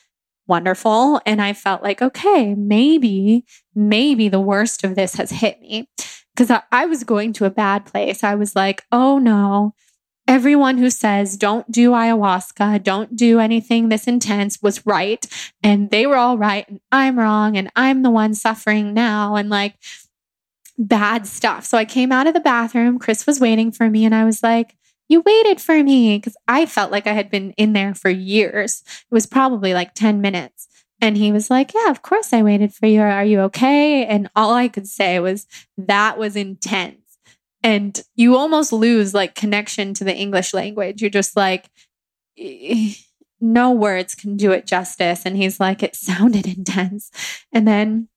wonderful. 0.46 1.20
And 1.26 1.40
I 1.40 1.52
felt 1.52 1.82
like, 1.82 2.02
okay, 2.02 2.54
maybe, 2.54 3.44
maybe 3.74 4.28
the 4.28 4.40
worst 4.40 4.84
of 4.84 4.94
this 4.94 5.14
has 5.14 5.30
hit 5.30 5.60
me 5.60 5.88
because 6.34 6.50
I, 6.50 6.62
I, 6.72 6.86
was 6.86 7.04
going 7.04 7.32
to 7.34 7.44
a 7.44 7.50
bad 7.50 7.86
place. 7.86 8.24
I 8.24 8.34
was 8.34 8.56
like, 8.56 8.82
oh 8.90 9.18
no, 9.18 9.74
everyone 10.26 10.78
who 10.78 10.90
says 10.90 11.36
don't 11.36 11.70
do 11.70 11.90
ayahuasca, 11.90 12.82
don't 12.82 13.16
do 13.16 13.40
anything 13.40 13.88
this 13.88 14.06
intense 14.06 14.60
was 14.62 14.84
right. 14.86 15.26
And 15.62 15.90
they 15.90 16.06
were 16.06 16.16
all 16.16 16.38
right. 16.38 16.68
And 16.68 16.80
I'm 16.90 17.18
wrong. 17.18 17.56
And 17.56 17.70
I'm 17.76 18.02
the 18.02 18.10
one 18.10 18.34
suffering 18.34 18.94
now. 18.94 19.36
And 19.36 19.48
like, 19.48 19.76
bad 20.78 21.26
stuff. 21.26 21.64
So 21.64 21.78
I 21.78 21.84
came 21.84 22.12
out 22.12 22.26
of 22.26 22.34
the 22.34 22.40
bathroom. 22.40 22.98
Chris 22.98 23.26
was 23.26 23.40
waiting 23.40 23.70
for 23.70 23.88
me. 23.88 24.04
And 24.04 24.14
I 24.14 24.24
was 24.24 24.42
like, 24.42 24.76
you 25.08 25.20
waited 25.20 25.60
for 25.60 25.82
me 25.82 26.16
because 26.16 26.36
I 26.48 26.66
felt 26.66 26.90
like 26.90 27.06
I 27.06 27.12
had 27.12 27.30
been 27.30 27.52
in 27.52 27.72
there 27.72 27.94
for 27.94 28.10
years. 28.10 28.82
It 28.86 29.14
was 29.14 29.26
probably 29.26 29.74
like 29.74 29.94
10 29.94 30.20
minutes. 30.20 30.68
And 31.00 31.16
he 31.16 31.32
was 31.32 31.50
like, 31.50 31.74
Yeah, 31.74 31.90
of 31.90 32.02
course 32.02 32.32
I 32.32 32.42
waited 32.42 32.72
for 32.74 32.86
you. 32.86 33.02
Are 33.02 33.24
you 33.24 33.40
okay? 33.40 34.06
And 34.06 34.30
all 34.34 34.54
I 34.54 34.68
could 34.68 34.86
say 34.86 35.20
was, 35.20 35.46
That 35.76 36.18
was 36.18 36.36
intense. 36.36 37.00
And 37.62 38.00
you 38.14 38.36
almost 38.36 38.72
lose 38.72 39.14
like 39.14 39.34
connection 39.34 39.94
to 39.94 40.04
the 40.04 40.14
English 40.14 40.54
language. 40.54 41.00
You're 41.00 41.10
just 41.10 41.36
like, 41.36 41.68
eh, 42.38 42.94
no 43.40 43.70
words 43.70 44.14
can 44.14 44.36
do 44.36 44.52
it 44.52 44.66
justice. 44.66 45.26
And 45.26 45.36
he's 45.36 45.60
like, 45.60 45.82
It 45.82 45.94
sounded 45.94 46.46
intense. 46.56 47.10
And 47.52 47.68
then 47.68 48.08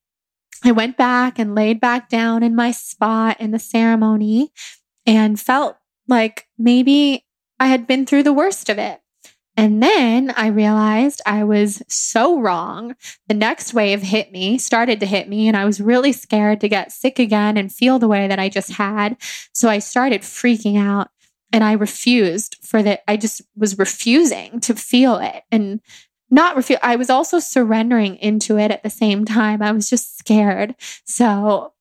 I 0.64 0.72
went 0.72 0.96
back 0.96 1.38
and 1.38 1.54
laid 1.54 1.80
back 1.80 2.08
down 2.08 2.42
in 2.42 2.54
my 2.54 2.70
spot 2.70 3.40
in 3.40 3.50
the 3.50 3.58
ceremony 3.58 4.50
and 5.06 5.38
felt 5.38 5.76
like 6.08 6.46
maybe 6.58 7.24
I 7.60 7.66
had 7.66 7.86
been 7.86 8.06
through 8.06 8.24
the 8.24 8.32
worst 8.32 8.68
of 8.68 8.78
it. 8.78 9.00
And 9.56 9.82
then 9.82 10.32
I 10.36 10.46
realized 10.46 11.20
I 11.26 11.42
was 11.42 11.82
so 11.88 12.40
wrong. 12.40 12.94
The 13.26 13.34
next 13.34 13.74
wave 13.74 14.02
hit 14.02 14.30
me, 14.30 14.56
started 14.56 15.00
to 15.00 15.06
hit 15.06 15.28
me, 15.28 15.48
and 15.48 15.56
I 15.56 15.64
was 15.64 15.80
really 15.80 16.12
scared 16.12 16.60
to 16.60 16.68
get 16.68 16.92
sick 16.92 17.18
again 17.18 17.56
and 17.56 17.72
feel 17.72 17.98
the 17.98 18.06
way 18.06 18.28
that 18.28 18.38
I 18.38 18.48
just 18.48 18.70
had. 18.70 19.16
So 19.52 19.68
I 19.68 19.80
started 19.80 20.22
freaking 20.22 20.78
out 20.78 21.08
and 21.52 21.64
I 21.64 21.72
refused 21.72 22.56
for 22.62 22.84
that. 22.84 23.02
I 23.08 23.16
just 23.16 23.42
was 23.56 23.78
refusing 23.78 24.60
to 24.60 24.76
feel 24.76 25.16
it 25.16 25.42
and 25.50 25.80
not 26.30 26.54
refuse. 26.54 26.78
I 26.80 26.94
was 26.94 27.10
also 27.10 27.40
surrendering 27.40 28.14
into 28.16 28.58
it 28.58 28.70
at 28.70 28.84
the 28.84 28.90
same 28.90 29.24
time. 29.24 29.60
I 29.60 29.72
was 29.72 29.90
just 29.90 30.18
scared. 30.18 30.76
So 31.04 31.72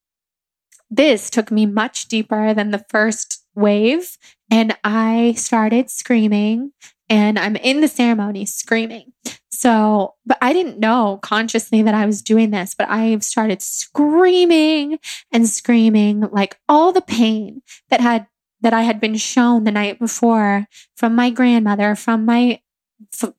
this 0.90 1.30
took 1.30 1.52
me 1.52 1.66
much 1.66 2.08
deeper 2.08 2.54
than 2.54 2.72
the 2.72 2.86
first 2.90 3.44
wave 3.56 4.18
and 4.52 4.78
I 4.84 5.34
started 5.36 5.90
screaming 5.90 6.72
and 7.10 7.40
I'm 7.40 7.56
in 7.56 7.82
the 7.82 7.88
ceremony 7.88 8.46
screaming. 8.46 9.14
So, 9.50 10.14
but 10.26 10.38
I 10.42 10.54
didn't 10.54 10.80
know 10.80 11.20
consciously 11.24 11.82
that 11.82 11.96
I 11.96 12.06
was 12.06 12.22
doing 12.22 12.52
this, 12.52 12.76
but 12.78 12.88
I 12.90 13.18
started 13.20 13.62
screaming 13.62 15.00
and 15.32 15.50
screaming 15.50 16.22
like 16.32 16.60
all 16.70 16.92
the 16.92 17.02
pain 17.02 17.64
that 17.90 18.02
had 18.02 18.28
that 18.62 18.74
I 18.74 18.84
had 18.84 19.00
been 19.00 19.16
shown 19.16 19.64
the 19.64 19.72
night 19.72 20.00
before 20.00 20.68
from 20.96 21.16
my 21.16 21.30
grandmother, 21.30 21.96
from 21.96 22.26
my 22.26 22.62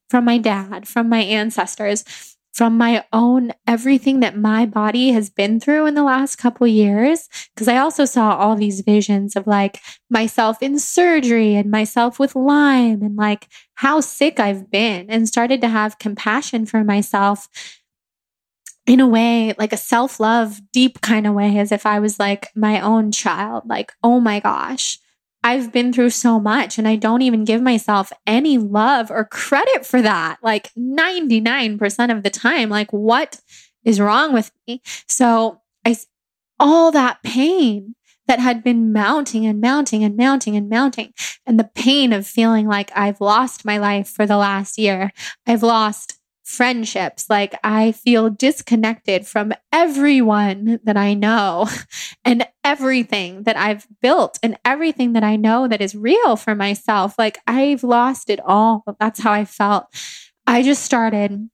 from 0.09 0.25
my 0.25 0.39
dad, 0.39 0.89
from 0.89 1.09
my 1.09 1.20
ancestors 1.20 2.05
from 2.59 2.76
my 2.76 3.05
own 3.12 3.52
everything 3.68 4.18
that 4.18 4.36
my 4.36 4.66
body 4.66 5.12
has 5.12 5.30
been 5.30 5.60
through 5.60 5.86
in 5.86 5.94
the 5.94 6.02
last 6.02 6.35
couple 6.35 6.66
years. 6.66 7.28
Because 7.55 7.68
i 7.68 7.76
also 7.76 8.05
saw 8.05 8.35
all 8.35 8.56
these 8.56 8.80
visions 8.80 9.36
of 9.36 9.47
like 9.47 9.80
myself 10.10 10.60
in 10.60 10.76
surgery 10.76 11.55
and 11.55 11.70
myself 11.70 12.18
with 12.18 12.35
lyme 12.35 13.01
and 13.01 13.14
like 13.14 13.47
how 13.74 14.01
sick 14.01 14.40
i've 14.40 14.68
been 14.72 15.09
and 15.09 15.28
started 15.28 15.60
to 15.60 15.68
have 15.68 16.01
compassion 16.01 16.66
for 16.66 16.82
myself 16.82 17.48
in 18.86 18.98
a 18.98 19.06
way 19.06 19.55
like 19.56 19.72
a 19.72 19.76
self-love 19.76 20.60
deep 20.72 21.01
kind 21.01 21.28
of 21.28 21.35
way 21.35 21.59
as 21.59 21.70
if 21.70 21.86
i 21.86 22.01
was 22.01 22.18
like 22.18 22.48
my 22.56 22.80
own 22.80 23.12
child. 23.12 23.62
Like 23.68 23.93
oh 24.02 24.18
my 24.18 24.40
gosh 24.40 24.98
I've 25.43 25.73
been 25.73 25.93
through 25.93 26.10
so 26.10 26.40
much 26.40 26.78
and 26.78 26.89
I 26.89 26.97
don't 26.97 27.23
even 27.23 27.44
give 27.44 27.62
myself 27.62 28.12
any 28.27 28.59
love 28.59 29.10
or 29.10 29.24
credit 29.24 29.86
for 29.86 30.02
that. 30.02 30.39
Like 30.43 30.73
99% 30.74 32.16
of 32.16 32.23
the 32.23 32.31
time, 32.31 32.69
like 32.69 32.93
what 32.93 33.40
is 33.85 34.01
wrong 34.01 34.32
with 34.32 34.51
me? 34.66 34.82
So 35.06 35.60
I, 35.85 35.97
all 36.59 36.90
that 36.93 37.23
pain 37.23 37.94
that 38.27 38.40
had 38.40 38.62
been 38.62 38.93
mounting 38.93 39.47
and 39.47 39.60
mounting 39.60 40.05
and 40.05 40.16
mounting 40.16 40.55
and 40.55 40.69
mounting 40.69 41.15
and 41.47 41.59
the 41.59 41.70
pain 41.74 42.12
of 42.12 42.27
feeling 42.27 42.66
like 42.66 42.90
I've 42.94 43.20
lost 43.20 43.65
my 43.65 43.78
life 43.78 44.09
for 44.09 44.27
the 44.27 44.36
last 44.36 44.78
year. 44.78 45.12
I've 45.47 45.62
lost 45.62 46.18
friendships. 46.49 47.29
Like 47.29 47.55
I 47.62 47.93
feel 47.93 48.31
disconnected 48.31 49.27
from 49.27 49.53
everyone 49.70 50.81
that 50.83 50.97
I 50.97 51.12
know 51.12 51.69
and 52.25 52.47
everything 52.65 53.43
that 53.43 53.57
I've 53.57 53.87
built 54.01 54.39
and 54.43 54.57
everything 54.65 55.12
that 55.12 55.23
I 55.23 55.37
know 55.37 55.69
that 55.69 55.83
is 55.83 55.95
real 55.95 56.37
for 56.37 56.55
myself. 56.55 57.19
Like 57.19 57.39
I've 57.47 57.85
lost 57.85 58.31
it 58.31 58.41
all. 58.41 58.83
That's 58.99 59.20
how 59.20 59.31
I 59.31 59.45
felt. 59.45 59.87
I 60.47 60.62
just 60.62 60.83
started 60.83 61.51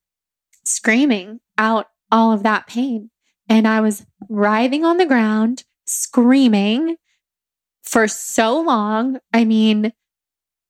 screaming 0.65 1.41
out 1.59 1.89
all 2.13 2.33
of 2.33 2.45
that 2.45 2.69
pain. 2.69 3.11
And 3.49 3.67
I 3.67 3.81
was 3.81 4.07
writhing 4.31 4.85
on 4.85 4.99
the 4.99 5.07
ground, 5.07 5.65
screaming 5.87 6.97
for 7.83 8.07
so 8.07 8.61
long. 8.61 9.19
I 9.33 9.45
mean, 9.45 9.93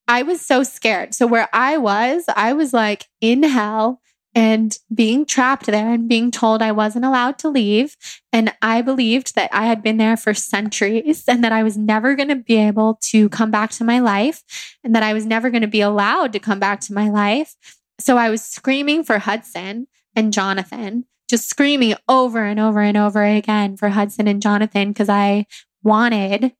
I 0.09 0.23
was 0.23 0.41
so 0.41 0.63
scared. 0.63 1.15
So, 1.15 1.27
where 1.27 1.49
I 1.53 1.79
was, 1.79 2.25
I 2.35 2.53
was 2.55 2.73
like 2.73 3.07
in 3.21 3.43
hell 3.43 4.01
and 4.35 4.77
being 4.93 5.25
trapped 5.25 5.67
there 5.67 5.93
and 5.93 6.09
being 6.09 6.31
told 6.31 6.61
I 6.61 6.73
wasn't 6.73 7.05
allowed 7.05 7.39
to 7.39 7.49
leave. 7.49 7.97
And 8.33 8.53
I 8.61 8.83
believed 8.83 9.35
that 9.37 9.51
I 9.53 9.67
had 9.67 9.83
been 9.83 9.97
there 9.97 10.17
for 10.17 10.35
centuries 10.35 11.25
and 11.29 11.45
that 11.45 11.53
I 11.53 11.63
was 11.63 11.77
never 11.77 12.17
going 12.17 12.29
to 12.29 12.37
be 12.37 12.57
able 12.57 12.99
to 13.11 13.29
come 13.29 13.51
back 13.51 13.71
to 13.73 13.85
my 13.85 14.01
life 14.01 14.43
and 14.83 14.95
that 14.95 15.03
I 15.03 15.13
was 15.13 15.25
never 15.25 15.51
going 15.51 15.63
to 15.63 15.69
be 15.69 15.81
allowed 15.81 16.33
to 16.33 16.41
come 16.41 16.59
back 16.59 16.81
to 16.81 16.95
my 16.95 17.09
life. 17.09 17.55
So 18.01 18.17
I 18.17 18.31
was 18.31 18.43
screaming 18.43 19.05
for 19.05 19.19
Hudson 19.19 19.87
and 20.17 20.33
Jonathan, 20.33 21.05
just 21.31 21.49
screaming 21.49 21.95
over 22.09 22.45
and 22.45 22.59
over 22.59 22.81
and 22.81 22.97
over 22.97 23.23
again 23.23 23.77
for 23.77 23.91
Hudson 23.91 24.27
and 24.27 24.43
Jonathan 24.43 24.89
because 24.89 25.09
I 25.09 25.47
wanted 25.85 26.53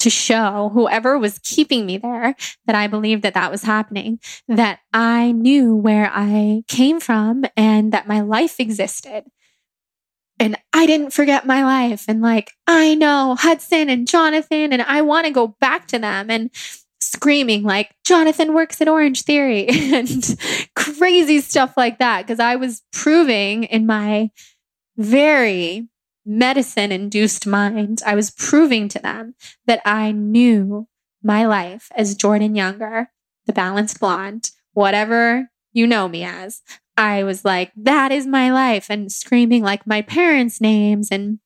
to 0.00 0.10
show 0.10 0.70
whoever 0.72 1.18
was 1.18 1.40
keeping 1.40 1.86
me 1.86 1.98
there 1.98 2.34
that 2.66 2.76
I 2.76 2.86
believed 2.86 3.22
that 3.22 3.34
that 3.34 3.50
was 3.50 3.62
happening, 3.62 4.20
that 4.46 4.80
I 4.92 5.32
knew 5.32 5.74
where 5.74 6.10
I 6.12 6.62
came 6.68 7.00
from 7.00 7.44
and 7.56 7.92
that 7.92 8.08
my 8.08 8.20
life 8.20 8.60
existed. 8.60 9.24
And 10.40 10.56
I 10.72 10.86
didn't 10.86 11.12
forget 11.12 11.46
my 11.46 11.64
life. 11.64 12.04
And 12.06 12.22
like, 12.22 12.52
I 12.66 12.94
know 12.94 13.34
Hudson 13.36 13.88
and 13.88 14.06
Jonathan, 14.06 14.72
and 14.72 14.82
I 14.82 15.02
want 15.02 15.26
to 15.26 15.32
go 15.32 15.48
back 15.60 15.88
to 15.88 15.98
them 15.98 16.30
and 16.30 16.50
screaming 17.00 17.62
like 17.62 17.94
Jonathan 18.04 18.54
works 18.54 18.80
at 18.80 18.88
Orange 18.88 19.22
Theory 19.22 19.66
and 19.68 20.38
crazy 20.76 21.40
stuff 21.40 21.76
like 21.76 21.98
that. 21.98 22.26
Cause 22.26 22.40
I 22.40 22.56
was 22.56 22.82
proving 22.92 23.64
in 23.64 23.86
my 23.86 24.30
very 24.96 25.88
medicine 26.28 26.92
induced 26.92 27.46
mind, 27.46 28.02
I 28.04 28.14
was 28.14 28.30
proving 28.30 28.88
to 28.90 28.98
them 28.98 29.34
that 29.66 29.80
I 29.84 30.12
knew 30.12 30.86
my 31.22 31.46
life 31.46 31.90
as 31.96 32.14
Jordan 32.14 32.54
Younger, 32.54 33.10
the 33.46 33.52
balanced 33.52 33.98
blonde, 33.98 34.50
whatever 34.74 35.50
you 35.72 35.86
know 35.86 36.06
me 36.06 36.22
as. 36.24 36.62
I 36.96 37.24
was 37.24 37.44
like, 37.44 37.72
that 37.76 38.12
is 38.12 38.26
my 38.26 38.52
life, 38.52 38.90
and 38.90 39.10
screaming 39.10 39.62
like 39.62 39.86
my 39.86 40.02
parents' 40.02 40.60
names 40.60 41.08
and 41.10 41.38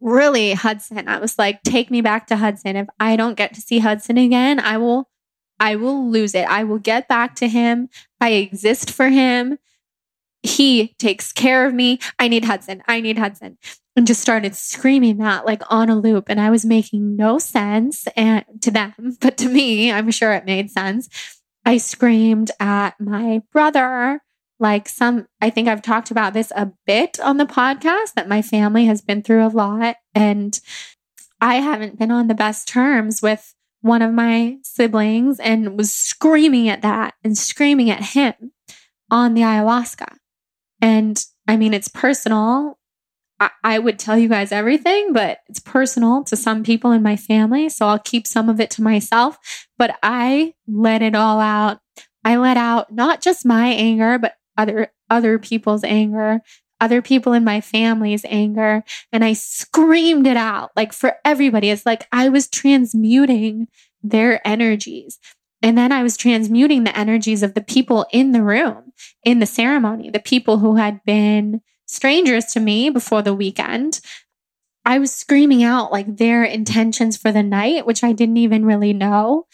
really 0.00 0.52
Hudson. 0.52 1.08
I 1.08 1.18
was 1.18 1.38
like, 1.38 1.62
take 1.62 1.90
me 1.90 2.00
back 2.00 2.26
to 2.28 2.36
Hudson. 2.36 2.76
If 2.76 2.88
I 2.98 3.16
don't 3.16 3.36
get 3.36 3.54
to 3.54 3.60
see 3.60 3.80
Hudson 3.80 4.16
again, 4.16 4.58
I 4.60 4.78
will 4.78 5.08
I 5.58 5.76
will 5.76 6.10
lose 6.10 6.34
it. 6.34 6.46
I 6.48 6.64
will 6.64 6.78
get 6.78 7.06
back 7.06 7.34
to 7.36 7.48
him. 7.48 7.90
I 8.20 8.30
exist 8.30 8.90
for 8.90 9.10
him. 9.10 9.58
He 10.42 10.94
takes 10.98 11.32
care 11.32 11.66
of 11.66 11.74
me. 11.74 11.98
I 12.18 12.28
need 12.28 12.46
Hudson. 12.46 12.82
I 12.88 13.02
need 13.02 13.18
Hudson. 13.18 13.58
And 13.96 14.06
just 14.06 14.20
started 14.20 14.54
screaming 14.54 15.18
that 15.18 15.44
like 15.44 15.62
on 15.68 15.90
a 15.90 15.98
loop. 15.98 16.28
And 16.28 16.40
I 16.40 16.48
was 16.50 16.64
making 16.64 17.16
no 17.16 17.38
sense 17.38 18.06
and 18.16 18.44
to 18.60 18.70
them, 18.70 19.16
but 19.20 19.36
to 19.38 19.48
me, 19.48 19.90
I'm 19.90 20.10
sure 20.10 20.32
it 20.32 20.44
made 20.44 20.70
sense. 20.70 21.08
I 21.64 21.76
screamed 21.76 22.50
at 22.60 22.98
my 23.00 23.42
brother 23.52 24.20
like 24.60 24.88
some 24.88 25.26
i 25.40 25.50
think 25.50 25.66
i've 25.66 25.82
talked 25.82 26.10
about 26.10 26.34
this 26.34 26.52
a 26.54 26.70
bit 26.86 27.18
on 27.20 27.38
the 27.38 27.46
podcast 27.46 28.14
that 28.14 28.28
my 28.28 28.42
family 28.42 28.84
has 28.84 29.00
been 29.00 29.22
through 29.22 29.44
a 29.44 29.48
lot 29.48 29.96
and 30.14 30.60
i 31.40 31.56
haven't 31.56 31.98
been 31.98 32.12
on 32.12 32.28
the 32.28 32.34
best 32.34 32.68
terms 32.68 33.20
with 33.22 33.54
one 33.80 34.02
of 34.02 34.12
my 34.12 34.58
siblings 34.62 35.40
and 35.40 35.76
was 35.76 35.90
screaming 35.90 36.68
at 36.68 36.82
that 36.82 37.14
and 37.24 37.36
screaming 37.36 37.90
at 37.90 38.02
him 38.02 38.52
on 39.10 39.34
the 39.34 39.40
ayahuasca 39.40 40.16
and 40.80 41.24
i 41.48 41.56
mean 41.56 41.74
it's 41.74 41.88
personal 41.88 42.78
I, 43.64 43.78
would 43.78 43.98
tell 43.98 44.18
you 44.18 44.28
guys 44.28 44.52
everything, 44.52 45.12
but 45.12 45.38
it's 45.48 45.60
personal 45.60 46.24
to 46.24 46.36
some 46.36 46.62
people 46.62 46.92
in 46.92 47.02
my 47.02 47.16
family. 47.16 47.70
So 47.70 47.86
I'll 47.86 47.98
keep 47.98 48.26
some 48.26 48.48
of 48.48 48.60
it 48.60 48.70
to 48.72 48.82
myself. 48.82 49.38
But 49.78 49.98
I 50.02 50.54
let 50.68 51.00
it 51.00 51.14
all 51.14 51.40
out. 51.40 51.78
I 52.22 52.36
let 52.36 52.58
out 52.58 52.92
not 52.92 53.22
just 53.22 53.46
my 53.46 53.68
anger, 53.68 54.18
but 54.18 54.34
other 54.58 54.92
other 55.08 55.38
people's 55.38 55.84
anger, 55.84 56.40
other 56.80 57.00
people 57.00 57.32
in 57.32 57.44
my 57.44 57.60
family's 57.60 58.24
anger, 58.26 58.84
and 59.12 59.24
I 59.24 59.32
screamed 59.32 60.26
it 60.26 60.36
out 60.36 60.70
like 60.76 60.92
for 60.92 61.16
everybody. 61.24 61.70
It's 61.70 61.86
like 61.86 62.06
I 62.12 62.28
was 62.28 62.48
transmuting 62.48 63.68
their 64.02 64.46
energies. 64.46 65.18
And 65.62 65.76
then 65.76 65.92
I 65.92 66.02
was 66.02 66.16
transmuting 66.16 66.84
the 66.84 66.96
energies 66.96 67.42
of 67.42 67.52
the 67.52 67.60
people 67.60 68.06
in 68.12 68.32
the 68.32 68.42
room, 68.42 68.92
in 69.24 69.40
the 69.40 69.46
ceremony, 69.46 70.08
the 70.08 70.18
people 70.18 70.58
who 70.58 70.76
had 70.76 71.04
been 71.04 71.60
strangers 71.90 72.46
to 72.46 72.60
me 72.60 72.90
before 72.90 73.22
the 73.22 73.34
weekend. 73.34 74.00
I 74.84 74.98
was 74.98 75.12
screaming 75.12 75.62
out 75.62 75.92
like 75.92 76.16
their 76.16 76.44
intentions 76.44 77.16
for 77.16 77.32
the 77.32 77.42
night, 77.42 77.86
which 77.86 78.02
I 78.02 78.12
didn't 78.12 78.38
even 78.38 78.64
really 78.64 78.92
know. 78.92 79.46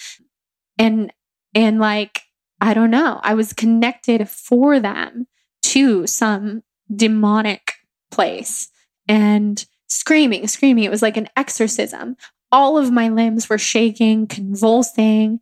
And, 0.79 1.13
and 1.55 1.81
like, 1.81 2.23
I 2.61 2.75
don't 2.75 2.91
know. 2.91 3.21
I 3.23 3.35
was 3.35 3.53
connected 3.53 4.29
for 4.29 4.79
them 4.79 5.27
to 5.63 6.07
some 6.07 6.63
demonic 6.95 7.73
place 8.11 8.69
and 9.09 9.65
screaming, 9.89 10.47
screaming. 10.47 10.85
It 10.85 10.91
was 10.91 11.03
like 11.03 11.17
an 11.17 11.29
exorcism. 11.37 12.17
All 12.53 12.79
of 12.79 12.93
my 12.93 13.09
limbs 13.09 13.49
were 13.49 13.59
shaking, 13.59 14.27
convulsing. 14.27 15.41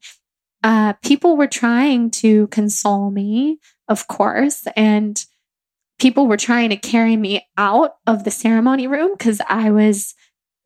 Uh, 0.62 0.94
people 1.04 1.36
were 1.36 1.46
trying 1.46 2.10
to 2.10 2.46
console 2.48 3.10
me, 3.10 3.58
of 3.88 4.08
course, 4.08 4.66
and 4.76 5.24
people 6.04 6.26
were 6.26 6.36
trying 6.36 6.68
to 6.68 6.76
carry 6.76 7.16
me 7.16 7.48
out 7.56 7.94
of 8.06 8.24
the 8.24 8.30
ceremony 8.30 8.86
room 8.86 9.12
because 9.16 9.40
I 9.48 9.70
was 9.70 10.14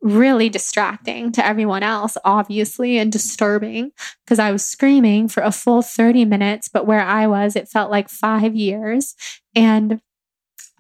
really 0.03 0.49
distracting 0.49 1.31
to 1.31 1.47
everyone 1.47 1.85
else, 1.85 2.19
obviously, 2.25 2.99
and 2.99 3.13
disturbing 3.13 3.93
because 4.25 4.41
I 4.41 4.51
was 4.51 4.67
screaming 4.67 5.29
for 5.29 5.45
a 5.45 5.53
full 5.53 5.81
30 5.81 6.25
minutes. 6.25 6.67
But 6.67 6.89
where 6.89 7.03
I 7.03 7.29
was, 7.29 7.55
it 7.55 7.69
felt 7.69 7.89
like 7.89 8.09
five 8.09 8.57
years. 8.57 9.15
And 9.55 10.01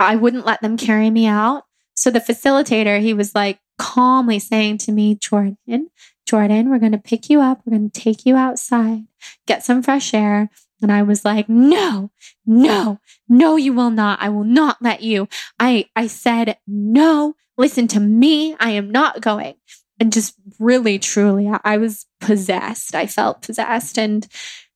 I 0.00 0.16
wouldn't 0.16 0.44
let 0.44 0.60
them 0.60 0.76
carry 0.76 1.10
me 1.10 1.28
out. 1.28 1.62
So 1.94 2.10
the 2.10 2.18
facilitator, 2.18 3.00
he 3.00 3.14
was 3.14 3.36
like 3.36 3.60
calmly 3.78 4.40
saying 4.40 4.78
to 4.78 4.92
me, 4.92 5.14
Jordan, 5.14 5.90
Jordan, 6.26 6.68
we're 6.68 6.80
going 6.80 6.90
to 6.90 6.98
pick 6.98 7.30
you 7.30 7.40
up. 7.40 7.60
We're 7.64 7.78
going 7.78 7.90
to 7.90 8.00
take 8.00 8.26
you 8.26 8.34
outside, 8.34 9.04
get 9.46 9.62
some 9.62 9.84
fresh 9.84 10.12
air. 10.12 10.50
And 10.80 10.92
I 10.92 11.02
was 11.02 11.24
like, 11.24 11.48
no, 11.48 12.10
no, 12.46 13.00
no, 13.28 13.56
you 13.56 13.72
will 13.72 13.90
not. 13.90 14.20
I 14.20 14.28
will 14.28 14.44
not 14.44 14.78
let 14.80 15.02
you. 15.02 15.28
I, 15.58 15.86
I 15.96 16.06
said, 16.06 16.58
no, 16.66 17.34
listen 17.56 17.88
to 17.88 18.00
me. 18.00 18.56
I 18.60 18.70
am 18.70 18.90
not 18.90 19.20
going. 19.20 19.54
And 20.00 20.12
just 20.12 20.34
really, 20.60 20.98
truly, 20.98 21.50
I 21.64 21.76
was 21.76 22.06
possessed. 22.20 22.94
I 22.94 23.06
felt 23.06 23.42
possessed 23.42 23.98
and 23.98 24.26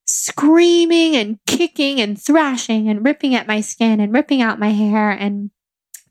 screaming 0.04 1.14
and 1.16 1.38
kicking 1.46 2.00
and 2.00 2.20
thrashing 2.20 2.88
and 2.88 3.04
ripping 3.04 3.34
at 3.34 3.46
my 3.46 3.60
skin 3.60 4.00
and 4.00 4.12
ripping 4.12 4.42
out 4.42 4.58
my 4.58 4.70
hair 4.70 5.10
and 5.10 5.50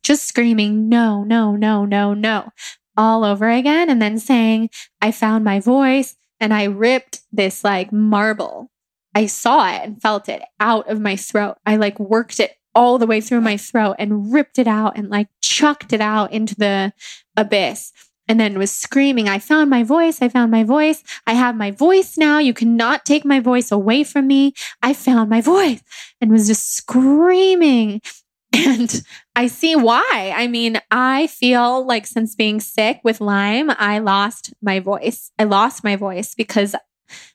just 0.02 0.28
screaming, 0.28 0.90
no, 0.90 1.24
no, 1.24 1.56
no, 1.56 1.86
no, 1.86 2.14
no, 2.14 2.50
all 2.98 3.24
over 3.24 3.50
again. 3.50 3.90
And 3.90 4.02
then 4.02 4.18
saying, 4.18 4.70
I 5.02 5.12
found 5.12 5.44
my 5.44 5.60
voice 5.60 6.16
and 6.40 6.54
I 6.54 6.64
ripped 6.64 7.22
this 7.32 7.64
like 7.64 7.92
marble. 7.92 8.71
I 9.14 9.26
saw 9.26 9.70
it 9.70 9.82
and 9.84 10.02
felt 10.02 10.30
it 10.30 10.42
out 10.60 10.90
of 10.90 11.00
my 11.00 11.16
throat. 11.16 11.58
I 11.66 11.76
like 11.76 12.00
worked 12.00 12.40
it 12.40 12.56
all 12.74 12.98
the 12.98 13.08
way 13.08 13.20
through 13.20 13.42
my 13.42 13.58
throat 13.58 13.96
and 14.00 14.32
ripped 14.34 14.58
it 14.58 14.68
out 14.68 14.98
and 14.98 15.10
like 15.10 15.28
chucked 15.42 15.92
it 15.92 16.02
out 16.02 16.32
into 16.32 16.56
the 16.56 16.94
abyss 17.36 17.92
and 18.32 18.40
then 18.40 18.58
was 18.58 18.72
screaming, 18.72 19.28
I 19.28 19.40
found 19.40 19.70
my 19.70 19.84
voice. 19.84 20.22
I 20.22 20.30
found 20.30 20.52
my 20.52 20.64
voice. 20.64 21.04
I 21.28 21.34
have 21.34 21.54
my 21.54 21.72
voice 21.72 22.18
now. 22.18 22.40
You 22.40 22.54
cannot 22.54 23.04
take 23.04 23.26
my 23.26 23.42
voice 23.42 23.74
away 23.74 24.06
from 24.06 24.28
me. 24.28 24.54
I 24.82 24.94
found 24.94 25.30
my 25.30 25.42
voice 25.42 25.82
and 26.22 26.32
was 26.32 26.48
just 26.48 26.74
screaming. 26.74 28.02
And 28.54 29.04
I 29.34 29.48
see 29.48 29.78
why. 29.78 30.34
I 30.36 30.48
mean, 30.48 30.78
I 30.92 31.28
feel 31.28 31.86
like 31.86 32.06
since 32.06 32.36
being 32.36 32.60
sick 32.60 33.00
with 33.02 33.22
Lyme, 33.22 33.70
I 33.70 34.00
lost 34.00 34.54
my 34.62 34.82
voice. 34.82 35.32
I 35.40 35.46
lost 35.46 35.86
my 35.86 35.96
voice 35.96 36.36
because 36.36 36.76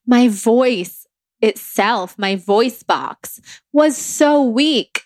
my 0.07 0.29
voice 0.29 1.06
itself, 1.41 2.19
my 2.19 2.37
voice 2.37 2.83
box 2.83 3.41
was 3.73 3.97
so 3.97 4.43
weak 4.43 5.03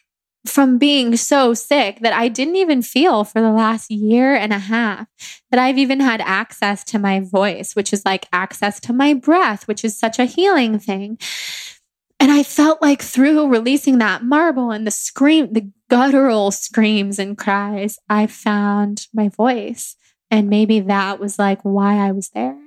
from 0.47 0.78
being 0.78 1.16
so 1.16 1.52
sick 1.52 2.01
that 2.01 2.15
I 2.15 2.28
didn't 2.28 2.57
even 2.57 2.81
feel 2.82 3.24
for 3.24 3.43
the 3.43 3.52
last 3.52 3.90
year 3.90 4.35
and 4.35 4.52
a 4.52 4.59
half 4.59 5.07
that 5.51 5.61
I've 5.61 5.77
even 5.77 6.01
had 6.01 6.20
access 6.23 6.82
to 6.85 6.98
my 6.98 7.20
voice, 7.20 7.77
which 7.77 7.93
is 7.93 8.05
like 8.05 8.27
access 8.32 8.81
to 8.81 8.93
my 8.93 9.12
breath, 9.12 9.69
which 9.69 9.85
is 9.85 9.98
such 9.98 10.19
a 10.19 10.24
healing 10.24 10.78
thing. 10.78 11.19
And 12.19 12.31
I 12.31 12.43
felt 12.43 12.81
like 12.82 13.02
through 13.02 13.48
releasing 13.48 13.98
that 13.98 14.23
marble 14.23 14.70
and 14.70 14.86
the 14.86 14.90
scream, 14.90 15.52
the 15.52 15.70
guttural 15.89 16.51
screams 16.51 17.19
and 17.19 17.36
cries, 17.36 17.98
I 18.09 18.27
found 18.27 19.09
my 19.12 19.28
voice. 19.28 19.97
And 20.31 20.48
maybe 20.48 20.81
that 20.81 21.19
was 21.19 21.39
like 21.39 21.61
why 21.62 21.97
I 21.97 22.12
was 22.12 22.28
there. 22.31 22.59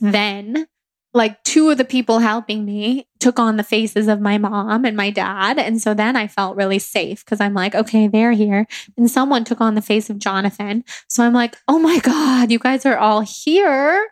Then 0.00 0.66
like 1.14 1.42
two 1.42 1.70
of 1.70 1.78
the 1.78 1.84
people 1.84 2.18
helping 2.18 2.64
me 2.64 3.06
took 3.18 3.38
on 3.38 3.56
the 3.56 3.64
faces 3.64 4.08
of 4.08 4.20
my 4.20 4.38
mom 4.38 4.84
and 4.84 4.96
my 4.96 5.10
dad. 5.10 5.58
And 5.58 5.80
so 5.80 5.94
then 5.94 6.16
I 6.16 6.28
felt 6.28 6.56
really 6.56 6.78
safe 6.78 7.24
because 7.24 7.40
I'm 7.40 7.54
like, 7.54 7.74
okay, 7.74 8.08
they're 8.08 8.32
here. 8.32 8.66
And 8.96 9.10
someone 9.10 9.44
took 9.44 9.60
on 9.60 9.74
the 9.74 9.82
face 9.82 10.10
of 10.10 10.18
Jonathan. 10.18 10.84
So 11.08 11.24
I'm 11.24 11.32
like, 11.32 11.56
oh 11.66 11.78
my 11.78 11.98
God, 12.00 12.50
you 12.50 12.58
guys 12.58 12.84
are 12.84 12.98
all 12.98 13.20
here. 13.22 14.08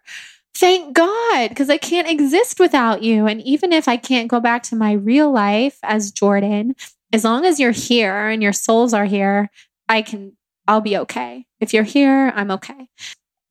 Thank 0.59 0.97
God, 0.97 1.51
because 1.51 1.69
I 1.69 1.77
can't 1.77 2.09
exist 2.09 2.59
without 2.59 3.03
you. 3.03 3.27
And 3.27 3.43
even 3.43 3.75
if 3.75 3.89
I 3.89 3.99
can't 3.99 4.29
go 4.29 4.41
back 4.41 4.63
to 4.65 4.77
my 4.77 4.93
real 4.93 5.31
life 5.31 5.79
as 5.83 6.11
Jordan, 6.11 6.75
as 7.13 7.25
long 7.25 7.45
as 7.45 7.61
you're 7.61 7.73
here 7.73 8.29
and 8.29 8.43
your 8.43 8.55
souls 8.55 8.95
are 8.95 9.05
here, 9.05 9.51
I 9.87 10.01
can, 10.01 10.33
I'll 10.67 10.81
be 10.81 10.97
okay. 10.97 11.45
If 11.61 11.75
you're 11.75 11.85
here, 11.85 12.33
I'm 12.35 12.51
okay. 12.53 12.89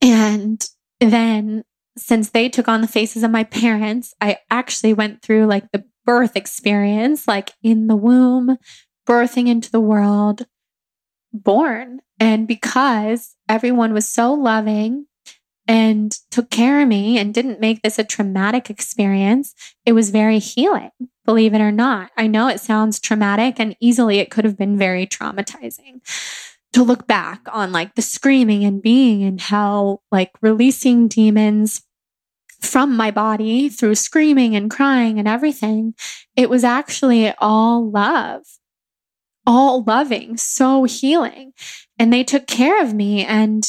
And 0.02 0.68
then 1.00 1.64
since 1.98 2.30
they 2.30 2.50
took 2.50 2.68
on 2.68 2.82
the 2.82 2.88
faces 2.88 3.24
of 3.24 3.32
my 3.32 3.44
parents, 3.44 4.14
I 4.20 4.40
actually 4.50 4.94
went 4.94 5.22
through 5.22 5.46
like 5.46 5.72
the 5.72 5.86
birth 6.06 6.36
experience, 6.36 7.28
like 7.28 7.54
in 7.64 7.88
the 7.88 7.96
womb, 7.96 8.58
birthing 9.08 9.48
into 9.48 9.72
the 9.72 9.80
world, 9.80 10.46
born. 11.34 12.02
And 12.20 12.48
because 12.48 13.36
everyone 13.50 13.94
was 13.94 14.08
so 14.08 14.34
loving 14.34 15.08
and 15.68 16.12
took 16.30 16.50
care 16.50 16.82
of 16.82 16.88
me 16.88 17.18
and 17.18 17.34
didn't 17.34 17.60
make 17.60 17.82
this 17.82 17.98
a 17.98 18.04
traumatic 18.04 18.70
experience, 18.70 19.56
it 19.86 19.94
was 19.94 20.12
very 20.12 20.40
healing, 20.40 20.92
believe 21.26 21.54
it 21.54 21.62
or 21.62 21.72
not. 21.72 22.12
I 22.16 22.28
know 22.28 22.48
it 22.48 22.60
sounds 22.60 23.00
traumatic 23.00 23.60
and 23.60 23.76
easily 23.80 24.20
it 24.20 24.30
could 24.30 24.46
have 24.46 24.58
been 24.58 24.78
very 24.78 25.08
traumatizing 25.08 26.02
to 26.76 26.84
look 26.84 27.08
back 27.08 27.40
on 27.54 27.72
like 27.72 27.96
the 27.96 28.02
screaming 28.02 28.66
and 28.66 28.82
being 28.82 29.22
in 29.22 29.38
hell, 29.38 30.04
like 30.12 30.32
releasing 30.42 31.08
demons 31.08 31.82
from 32.60 32.98
my 32.98 33.12
body 33.12 33.70
through 33.70 33.96
screaming 33.96 34.58
and 34.58 34.70
crying 34.70 35.18
and 35.18 35.26
everything. 35.26 35.94
It 36.36 36.50
was 36.50 36.66
actually 36.66 37.34
all 37.38 37.90
love, 37.90 38.42
all 39.48 39.84
loving, 39.84 40.36
so 40.36 40.84
healing. 40.84 41.54
And 41.98 42.12
they 42.12 42.26
took 42.26 42.46
care 42.46 42.84
of 42.84 42.94
me. 42.94 43.24
And 43.24 43.66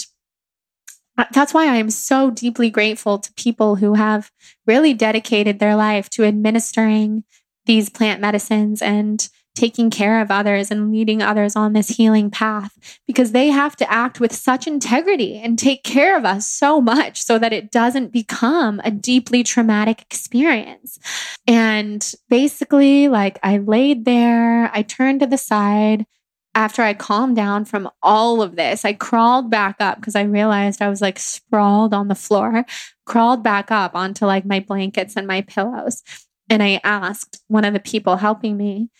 that's 1.30 1.54
why 1.54 1.68
I 1.68 1.76
am 1.76 1.90
so 1.90 2.32
deeply 2.32 2.70
grateful 2.70 3.20
to 3.20 3.32
people 3.34 3.76
who 3.76 3.94
have 3.94 4.32
really 4.66 4.94
dedicated 4.94 5.60
their 5.60 5.76
life 5.76 6.10
to 6.10 6.24
administering 6.24 7.22
these 7.66 7.88
plant 7.88 8.20
medicines 8.20 8.82
and 8.82 9.28
taking 9.56 9.90
care 9.90 10.20
of 10.20 10.30
others 10.30 10.70
and 10.70 10.92
leading 10.92 11.22
others 11.22 11.56
on 11.56 11.72
this 11.72 11.88
healing 11.88 12.30
path 12.30 13.00
because 13.06 13.32
they 13.32 13.48
have 13.48 13.74
to 13.74 13.90
act 13.90 14.20
with 14.20 14.32
such 14.32 14.66
integrity 14.66 15.38
and 15.38 15.58
take 15.58 15.82
care 15.82 16.16
of 16.16 16.24
us 16.24 16.46
so 16.46 16.80
much 16.80 17.20
so 17.20 17.38
that 17.38 17.52
it 17.52 17.72
doesn't 17.72 18.12
become 18.12 18.80
a 18.84 18.90
deeply 18.90 19.42
traumatic 19.42 20.02
experience. 20.02 20.98
And 21.46 22.12
basically, 22.28 23.08
like 23.08 23.38
I 23.42 23.58
laid 23.58 24.04
there, 24.04 24.70
I 24.72 24.82
turned 24.82 25.20
to 25.20 25.26
the 25.26 25.38
side. 25.38 26.06
After 26.54 26.82
I 26.82 26.94
calmed 26.94 27.36
down 27.36 27.66
from 27.66 27.90
all 28.02 28.40
of 28.40 28.56
this, 28.56 28.84
I 28.84 28.94
crawled 28.94 29.50
back 29.50 29.76
up 29.78 30.00
because 30.00 30.16
I 30.16 30.22
realized 30.22 30.80
I 30.80 30.88
was 30.88 31.02
like 31.02 31.18
sprawled 31.18 31.92
on 31.92 32.08
the 32.08 32.14
floor, 32.14 32.64
crawled 33.04 33.42
back 33.42 33.70
up 33.70 33.94
onto 33.94 34.24
like 34.24 34.46
my 34.46 34.60
blankets 34.60 35.16
and 35.16 35.26
my 35.26 35.42
pillows. 35.42 36.02
And 36.48 36.62
I 36.62 36.80
asked 36.82 37.42
one 37.48 37.64
of 37.64 37.74
the 37.74 37.80
people 37.80 38.16
helping 38.16 38.56
me, 38.56 38.90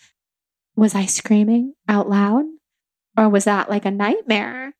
was 0.77 0.95
I 0.95 1.05
screaming 1.05 1.73
out 1.89 2.09
loud? 2.09 2.45
Or 3.17 3.27
was 3.27 3.45
that 3.45 3.69
like 3.69 3.85
a 3.85 3.91
nightmare 3.91 4.73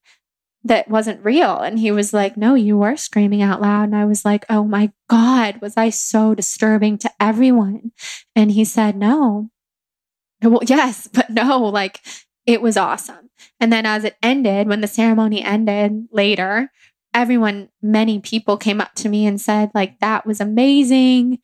that 0.64 0.88
wasn't 0.88 1.24
real? 1.24 1.58
And 1.58 1.78
he 1.78 1.90
was 1.90 2.14
like, 2.14 2.36
No, 2.36 2.54
you 2.54 2.78
were 2.78 2.96
screaming 2.96 3.42
out 3.42 3.60
loud. 3.60 3.84
And 3.84 3.96
I 3.96 4.06
was 4.06 4.24
like, 4.24 4.46
Oh 4.48 4.64
my 4.64 4.92
God, 5.10 5.60
was 5.60 5.76
I 5.76 5.90
so 5.90 6.34
disturbing 6.34 6.96
to 6.98 7.10
everyone? 7.20 7.92
And 8.34 8.52
he 8.52 8.64
said, 8.64 8.96
No. 8.96 9.50
Well, 10.40 10.62
yes, 10.66 11.08
but 11.12 11.28
no, 11.28 11.58
like 11.64 12.00
it 12.46 12.62
was 12.62 12.76
awesome. 12.76 13.28
And 13.60 13.72
then 13.72 13.84
as 13.84 14.04
it 14.04 14.16
ended, 14.22 14.68
when 14.68 14.80
the 14.80 14.86
ceremony 14.86 15.42
ended 15.42 16.06
later, 16.12 16.70
everyone, 17.12 17.68
many 17.82 18.20
people 18.20 18.56
came 18.56 18.80
up 18.80 18.94
to 18.94 19.08
me 19.08 19.26
and 19.26 19.40
said, 19.40 19.70
like, 19.74 19.98
that 20.00 20.26
was 20.26 20.40
amazing. 20.40 21.38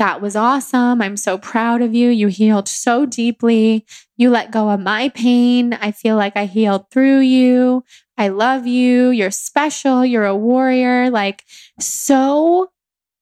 That 0.00 0.22
was 0.22 0.34
awesome. 0.34 1.02
I'm 1.02 1.18
so 1.18 1.36
proud 1.36 1.82
of 1.82 1.94
you. 1.94 2.08
You 2.08 2.28
healed 2.28 2.68
so 2.68 3.04
deeply. 3.04 3.84
You 4.16 4.30
let 4.30 4.50
go 4.50 4.70
of 4.70 4.80
my 4.80 5.10
pain. 5.10 5.74
I 5.74 5.92
feel 5.92 6.16
like 6.16 6.38
I 6.38 6.46
healed 6.46 6.90
through 6.90 7.20
you. 7.20 7.84
I 8.16 8.28
love 8.28 8.66
you. 8.66 9.10
You're 9.10 9.30
special. 9.30 10.02
You're 10.02 10.24
a 10.24 10.34
warrior. 10.34 11.10
Like, 11.10 11.44
so 11.78 12.70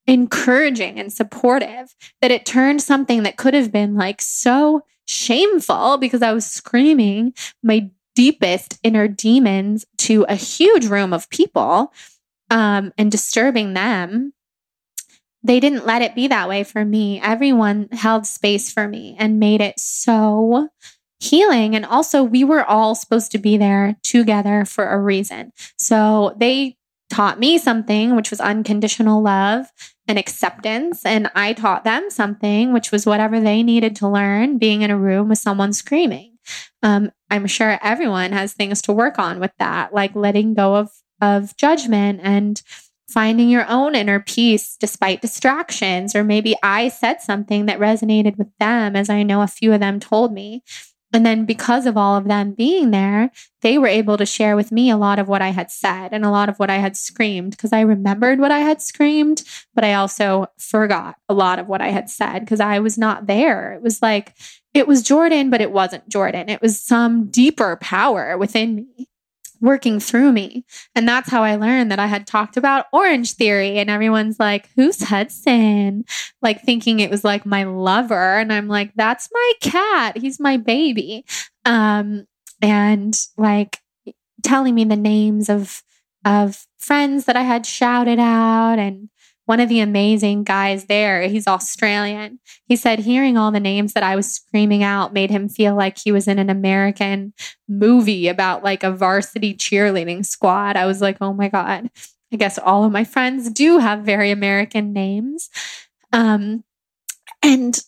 encouraging 0.06 1.00
and 1.00 1.12
supportive 1.12 1.96
that 2.22 2.30
it 2.30 2.46
turned 2.46 2.80
something 2.80 3.24
that 3.24 3.36
could 3.36 3.54
have 3.54 3.72
been 3.72 3.96
like 3.96 4.22
so 4.22 4.82
shameful 5.04 5.96
because 5.96 6.22
I 6.22 6.32
was 6.32 6.46
screaming 6.46 7.34
my 7.60 7.90
deepest 8.14 8.78
inner 8.84 9.08
demons 9.08 9.84
to 9.96 10.24
a 10.28 10.36
huge 10.36 10.86
room 10.86 11.12
of 11.12 11.28
people 11.28 11.92
um, 12.50 12.92
and 12.96 13.10
disturbing 13.10 13.74
them 13.74 14.32
they 15.42 15.60
didn't 15.60 15.86
let 15.86 16.02
it 16.02 16.14
be 16.14 16.28
that 16.28 16.48
way 16.48 16.64
for 16.64 16.84
me. 16.84 17.20
Everyone 17.20 17.88
held 17.92 18.26
space 18.26 18.72
for 18.72 18.88
me 18.88 19.16
and 19.18 19.38
made 19.38 19.60
it 19.60 19.78
so 19.78 20.68
healing. 21.20 21.74
And 21.74 21.84
also, 21.84 22.22
we 22.22 22.44
were 22.44 22.64
all 22.64 22.94
supposed 22.94 23.32
to 23.32 23.38
be 23.38 23.56
there 23.56 23.96
together 24.02 24.64
for 24.64 24.88
a 24.88 25.00
reason. 25.00 25.52
So 25.76 26.34
they 26.38 26.76
taught 27.10 27.40
me 27.40 27.58
something, 27.58 28.14
which 28.14 28.30
was 28.30 28.40
unconditional 28.40 29.22
love 29.22 29.66
and 30.06 30.18
acceptance. 30.18 31.04
And 31.04 31.30
I 31.34 31.52
taught 31.52 31.84
them 31.84 32.10
something, 32.10 32.72
which 32.72 32.92
was 32.92 33.06
whatever 33.06 33.40
they 33.40 33.62
needed 33.62 33.96
to 33.96 34.08
learn 34.08 34.58
being 34.58 34.82
in 34.82 34.90
a 34.90 34.98
room 34.98 35.28
with 35.28 35.38
someone 35.38 35.72
screaming. 35.72 36.38
Um, 36.82 37.10
I'm 37.30 37.46
sure 37.46 37.78
everyone 37.82 38.32
has 38.32 38.52
things 38.52 38.80
to 38.82 38.92
work 38.92 39.18
on 39.18 39.40
with 39.40 39.52
that, 39.58 39.92
like 39.92 40.14
letting 40.14 40.54
go 40.54 40.76
of, 40.76 40.90
of 41.20 41.56
judgment 41.56 42.20
and 42.22 42.62
finding 43.08 43.48
your 43.48 43.66
own 43.68 43.94
inner 43.94 44.20
peace 44.20 44.76
despite 44.78 45.22
distractions. 45.22 46.14
Or 46.14 46.22
maybe 46.22 46.54
I 46.62 46.88
said 46.88 47.20
something 47.20 47.66
that 47.66 47.78
resonated 47.78 48.36
with 48.36 48.48
them, 48.58 48.94
as 48.94 49.08
I 49.08 49.22
know 49.22 49.42
a 49.42 49.46
few 49.46 49.72
of 49.72 49.80
them 49.80 49.98
told 49.98 50.32
me. 50.32 50.62
And 51.10 51.24
then, 51.24 51.46
because 51.46 51.86
of 51.86 51.96
all 51.96 52.16
of 52.16 52.28
them 52.28 52.52
being 52.52 52.90
there, 52.90 53.30
they 53.62 53.78
were 53.78 53.86
able 53.86 54.18
to 54.18 54.26
share 54.26 54.56
with 54.56 54.70
me 54.70 54.90
a 54.90 54.96
lot 54.98 55.18
of 55.18 55.26
what 55.26 55.40
I 55.40 55.48
had 55.48 55.70
said 55.70 56.10
and 56.12 56.22
a 56.22 56.30
lot 56.30 56.50
of 56.50 56.58
what 56.58 56.68
I 56.68 56.76
had 56.76 56.98
screamed 56.98 57.52
because 57.52 57.72
I 57.72 57.80
remembered 57.80 58.38
what 58.38 58.52
I 58.52 58.58
had 58.58 58.82
screamed, 58.82 59.42
but 59.74 59.84
I 59.84 59.94
also 59.94 60.48
forgot 60.58 61.16
a 61.26 61.32
lot 61.32 61.58
of 61.58 61.66
what 61.66 61.80
I 61.80 61.88
had 61.88 62.10
said 62.10 62.40
because 62.40 62.60
I 62.60 62.80
was 62.80 62.98
not 62.98 63.26
there. 63.26 63.72
It 63.72 63.80
was 63.80 64.02
like, 64.02 64.34
it 64.74 64.86
was 64.86 65.02
Jordan, 65.02 65.48
but 65.48 65.62
it 65.62 65.72
wasn't 65.72 66.10
Jordan. 66.10 66.50
It 66.50 66.60
was 66.60 66.78
some 66.78 67.30
deeper 67.30 67.76
power 67.80 68.36
within 68.36 68.74
me 68.76 69.08
working 69.60 70.00
through 70.00 70.32
me. 70.32 70.64
And 70.94 71.08
that's 71.08 71.30
how 71.30 71.42
I 71.42 71.56
learned 71.56 71.90
that 71.90 71.98
I 71.98 72.06
had 72.06 72.26
talked 72.26 72.56
about 72.56 72.86
Orange 72.92 73.34
Theory. 73.34 73.78
And 73.78 73.90
everyone's 73.90 74.38
like, 74.38 74.68
who's 74.76 75.02
Hudson? 75.02 76.04
Like 76.42 76.62
thinking 76.62 77.00
it 77.00 77.10
was 77.10 77.24
like 77.24 77.44
my 77.44 77.64
lover. 77.64 78.38
And 78.38 78.52
I'm 78.52 78.68
like, 78.68 78.92
that's 78.94 79.28
my 79.32 79.52
cat. 79.60 80.18
He's 80.18 80.38
my 80.40 80.56
baby. 80.56 81.24
Um, 81.64 82.26
and 82.62 83.18
like 83.36 83.78
telling 84.42 84.74
me 84.74 84.84
the 84.84 84.96
names 84.96 85.48
of 85.48 85.82
of 86.24 86.66
friends 86.78 87.24
that 87.24 87.36
I 87.36 87.42
had 87.42 87.64
shouted 87.64 88.18
out 88.18 88.78
and 88.78 89.08
one 89.48 89.60
of 89.60 89.70
the 89.70 89.80
amazing 89.80 90.44
guys 90.44 90.84
there, 90.84 91.22
he's 91.22 91.46
Australian. 91.46 92.38
He 92.66 92.76
said 92.76 92.98
hearing 92.98 93.38
all 93.38 93.50
the 93.50 93.58
names 93.58 93.94
that 93.94 94.02
I 94.02 94.14
was 94.14 94.30
screaming 94.30 94.82
out 94.82 95.14
made 95.14 95.30
him 95.30 95.48
feel 95.48 95.74
like 95.74 95.96
he 95.96 96.12
was 96.12 96.28
in 96.28 96.38
an 96.38 96.50
American 96.50 97.32
movie 97.66 98.28
about 98.28 98.62
like 98.62 98.82
a 98.82 98.92
varsity 98.92 99.54
cheerleading 99.54 100.26
squad. 100.26 100.76
I 100.76 100.84
was 100.84 101.00
like, 101.00 101.16
oh 101.22 101.32
my 101.32 101.48
God. 101.48 101.88
I 102.30 102.36
guess 102.36 102.58
all 102.58 102.84
of 102.84 102.92
my 102.92 103.04
friends 103.04 103.48
do 103.48 103.78
have 103.78 104.00
very 104.00 104.30
American 104.30 104.92
names. 104.92 105.48
Um, 106.12 106.62
and 107.42 107.78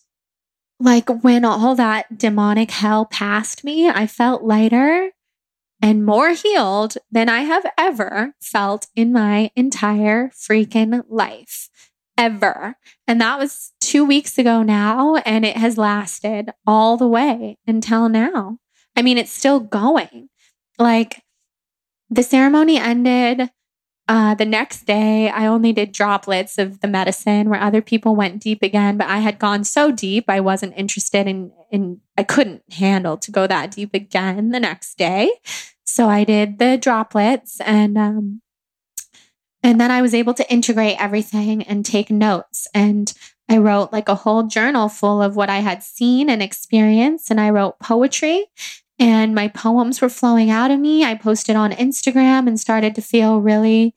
like 0.79 1.07
when 1.23 1.45
all 1.45 1.75
that 1.75 2.17
demonic 2.17 2.71
hell 2.71 3.05
passed 3.05 3.63
me, 3.63 3.87
I 3.87 4.07
felt 4.07 4.41
lighter 4.41 5.11
and 5.81 6.05
more 6.05 6.31
healed 6.31 6.95
than 7.11 7.27
I 7.27 7.41
have 7.41 7.65
ever 7.77 8.35
felt 8.39 8.87
in 8.95 9.11
my 9.11 9.51
entire 9.55 10.29
freaking 10.29 11.03
life. 11.09 11.69
Ever. 12.17 12.75
And 13.07 13.19
that 13.19 13.39
was 13.39 13.71
two 13.79 14.05
weeks 14.05 14.37
ago 14.37 14.61
now, 14.61 15.15
and 15.25 15.43
it 15.43 15.57
has 15.57 15.77
lasted 15.77 16.51
all 16.67 16.97
the 16.97 17.07
way 17.07 17.57
until 17.65 18.09
now. 18.09 18.59
I 18.95 19.01
mean, 19.01 19.17
it's 19.17 19.31
still 19.31 19.59
going. 19.59 20.29
Like 20.77 21.23
the 22.09 22.23
ceremony 22.23 22.77
ended. 22.77 23.49
Uh, 24.07 24.35
the 24.35 24.45
next 24.45 24.85
day, 24.85 25.29
I 25.29 25.45
only 25.45 25.71
did 25.71 25.93
droplets 25.93 26.57
of 26.57 26.81
the 26.81 26.87
medicine 26.87 27.49
where 27.49 27.61
other 27.61 27.81
people 27.81 28.15
went 28.15 28.41
deep 28.41 28.61
again, 28.61 28.97
but 28.97 29.07
I 29.07 29.19
had 29.19 29.39
gone 29.39 29.63
so 29.63 29.89
deep, 29.89 30.25
I 30.27 30.41
wasn't 30.41 30.73
interested 30.75 31.27
in, 31.27 31.53
in, 31.71 32.01
I 32.17 32.23
couldn't 32.23 32.63
handle 32.73 33.17
to 33.17 33.31
go 33.31 33.47
that 33.47 33.71
deep 33.71 33.93
again 33.93 34.49
the 34.49 34.59
next 34.59 34.97
day. 34.97 35.31
So 35.83 36.07
I 36.07 36.23
did 36.23 36.59
the 36.59 36.77
droplets 36.77 37.59
and 37.61 37.97
um, 37.97 38.41
and 39.63 39.79
then 39.79 39.91
I 39.91 40.01
was 40.01 40.13
able 40.13 40.33
to 40.35 40.51
integrate 40.51 40.99
everything 40.99 41.63
and 41.63 41.85
take 41.85 42.09
notes. 42.09 42.67
And 42.73 43.13
I 43.47 43.57
wrote 43.57 43.91
like 43.91 44.09
a 44.09 44.15
whole 44.15 44.43
journal 44.43 44.89
full 44.89 45.21
of 45.21 45.35
what 45.35 45.49
I 45.49 45.59
had 45.59 45.83
seen 45.83 46.29
and 46.29 46.41
experienced. 46.41 47.29
And 47.29 47.39
I 47.39 47.49
wrote 47.51 47.79
poetry 47.79 48.47
and 48.97 49.35
my 49.35 49.47
poems 49.49 50.01
were 50.01 50.09
flowing 50.09 50.49
out 50.49 50.71
of 50.71 50.79
me. 50.79 51.03
I 51.03 51.15
posted 51.15 51.55
on 51.55 51.71
Instagram 51.71 52.47
and 52.47 52.59
started 52.59 52.95
to 52.95 53.01
feel 53.01 53.41
really 53.41 53.93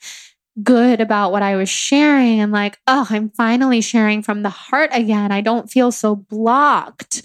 good 0.62 1.00
about 1.00 1.32
what 1.32 1.42
I 1.42 1.56
was 1.56 1.68
sharing 1.68 2.40
and 2.40 2.52
like, 2.52 2.78
oh, 2.86 3.06
I'm 3.10 3.30
finally 3.30 3.80
sharing 3.80 4.22
from 4.22 4.42
the 4.42 4.50
heart 4.50 4.90
again. 4.92 5.32
I 5.32 5.40
don't 5.40 5.70
feel 5.70 5.92
so 5.92 6.14
blocked. 6.14 7.22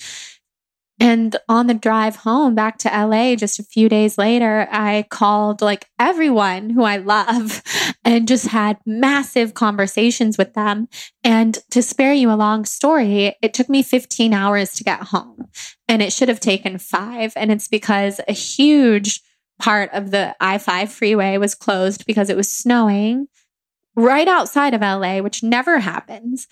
And 0.99 1.37
on 1.47 1.67
the 1.67 1.73
drive 1.73 2.17
home 2.17 2.55
back 2.55 2.77
to 2.79 2.89
LA 2.89 3.35
just 3.35 3.59
a 3.59 3.63
few 3.63 3.87
days 3.87 4.17
later, 4.17 4.67
I 4.69 5.05
called 5.09 5.61
like 5.61 5.87
everyone 5.97 6.69
who 6.69 6.83
I 6.83 6.97
love 6.97 7.63
and 8.03 8.27
just 8.27 8.47
had 8.47 8.77
massive 8.85 9.53
conversations 9.53 10.37
with 10.37 10.53
them. 10.55 10.89
And 11.23 11.57
to 11.71 11.81
spare 11.81 12.13
you 12.13 12.31
a 12.31 12.35
long 12.35 12.65
story, 12.65 13.35
it 13.41 13.53
took 13.53 13.69
me 13.69 13.81
15 13.81 14.33
hours 14.33 14.73
to 14.73 14.83
get 14.83 15.03
home 15.03 15.47
and 15.87 16.01
it 16.01 16.11
should 16.11 16.29
have 16.29 16.41
taken 16.41 16.77
five. 16.77 17.31
And 17.37 17.51
it's 17.51 17.69
because 17.69 18.19
a 18.27 18.33
huge 18.33 19.21
part 19.59 19.89
of 19.93 20.11
the 20.11 20.35
I 20.39 20.57
5 20.57 20.91
freeway 20.91 21.37
was 21.37 21.55
closed 21.55 22.05
because 22.05 22.29
it 22.29 22.37
was 22.37 22.51
snowing 22.51 23.27
right 23.95 24.27
outside 24.27 24.73
of 24.73 24.81
LA, 24.81 25.19
which 25.19 25.43
never 25.43 25.79
happens. 25.79 26.47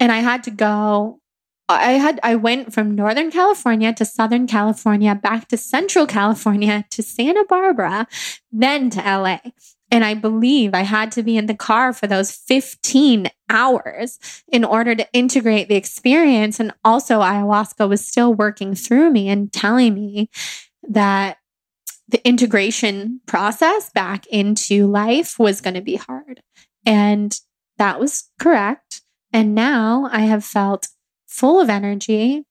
And 0.00 0.12
I 0.12 0.18
had 0.18 0.44
to 0.44 0.50
go 0.50 1.20
I 1.68 1.92
had 1.92 2.18
I 2.22 2.34
went 2.34 2.72
from 2.72 2.94
Northern 2.94 3.30
California 3.30 3.92
to 3.94 4.04
Southern 4.04 4.46
California, 4.46 5.14
back 5.14 5.48
to 5.48 5.56
Central 5.56 6.06
California 6.06 6.84
to 6.90 7.02
Santa 7.02 7.44
Barbara, 7.48 8.06
then 8.50 8.90
to 8.90 9.00
LA. 9.00 9.38
And 9.90 10.04
I 10.04 10.14
believe 10.14 10.74
I 10.74 10.82
had 10.82 11.12
to 11.12 11.22
be 11.22 11.36
in 11.36 11.46
the 11.46 11.54
car 11.54 11.92
for 11.92 12.06
those 12.06 12.30
15 12.30 13.30
hours 13.48 14.18
in 14.50 14.64
order 14.64 14.94
to 14.94 15.08
integrate 15.12 15.68
the 15.68 15.76
experience. 15.76 16.60
And 16.60 16.72
also, 16.84 17.20
ayahuasca 17.20 17.88
was 17.88 18.06
still 18.06 18.34
working 18.34 18.74
through 18.74 19.10
me 19.10 19.28
and 19.28 19.52
telling 19.52 19.94
me 19.94 20.28
that 20.88 21.38
the 22.06 22.26
integration 22.26 23.20
process 23.26 23.90
back 23.90 24.26
into 24.26 24.86
life 24.86 25.38
was 25.38 25.60
going 25.60 25.74
to 25.74 25.82
be 25.82 25.96
hard. 25.96 26.42
And 26.84 27.38
that 27.78 28.00
was 28.00 28.30
correct. 28.38 29.02
And 29.32 29.54
now 29.54 30.08
I 30.10 30.20
have 30.20 30.44
felt 30.44 30.88
full 31.28 31.60
of 31.60 31.70
energy, 31.70 32.44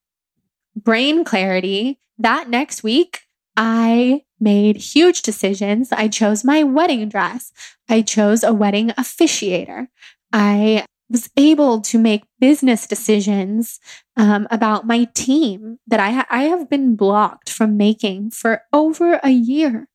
brain 0.75 1.25
clarity, 1.25 1.99
that 2.17 2.49
next 2.49 2.83
week, 2.83 3.21
I 3.55 4.23
made 4.39 4.77
huge 4.77 5.23
decisions. 5.23 5.91
I 5.91 6.07
chose 6.07 6.43
my 6.43 6.63
wedding 6.63 7.09
dress. 7.09 7.51
I 7.89 8.01
chose 8.01 8.43
a 8.43 8.53
wedding 8.53 8.89
officiator. 8.89 9.87
I 10.31 10.85
was 11.09 11.29
able 11.37 11.81
to 11.81 11.97
make 11.97 12.23
business 12.39 12.85
decisions 12.85 13.79
um, 14.15 14.47
about 14.51 14.85
my 14.85 15.05
team 15.13 15.79
that 15.87 15.99
I, 15.99 16.11
ha- 16.11 16.27
I 16.29 16.43
have 16.43 16.69
been 16.69 16.95
blocked 16.95 17.49
from 17.49 17.77
making 17.77 18.31
for 18.31 18.63
over 18.73 19.19
a 19.23 19.29
year. 19.29 19.87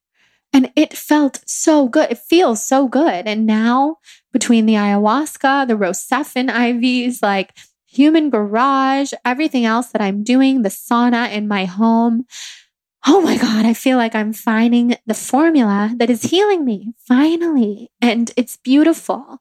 And 0.54 0.70
it 0.76 0.96
felt 0.96 1.42
so 1.46 1.88
good. 1.88 2.10
It 2.10 2.18
feels 2.18 2.64
so 2.64 2.86
good. 2.88 3.26
And 3.26 3.46
now, 3.46 3.96
between 4.32 4.66
the 4.66 4.74
ayahuasca, 4.74 5.66
the 5.66 5.74
Rocephin 5.74 6.50
IVs, 6.50 7.22
like 7.22 7.54
human 7.92 8.30
garage, 8.30 9.12
everything 9.24 9.64
else 9.64 9.88
that 9.88 10.02
I'm 10.02 10.24
doing, 10.24 10.62
the 10.62 10.68
sauna 10.68 11.30
in 11.30 11.46
my 11.46 11.66
home, 11.66 12.24
oh 13.06 13.20
my 13.20 13.36
God, 13.36 13.66
I 13.66 13.74
feel 13.74 13.96
like 13.98 14.14
I'm 14.14 14.32
finding 14.32 14.96
the 15.06 15.14
formula 15.14 15.92
that 15.96 16.10
is 16.10 16.22
healing 16.22 16.64
me 16.64 16.94
finally. 17.06 17.90
And 18.00 18.30
it's 18.36 18.56
beautiful. 18.56 19.38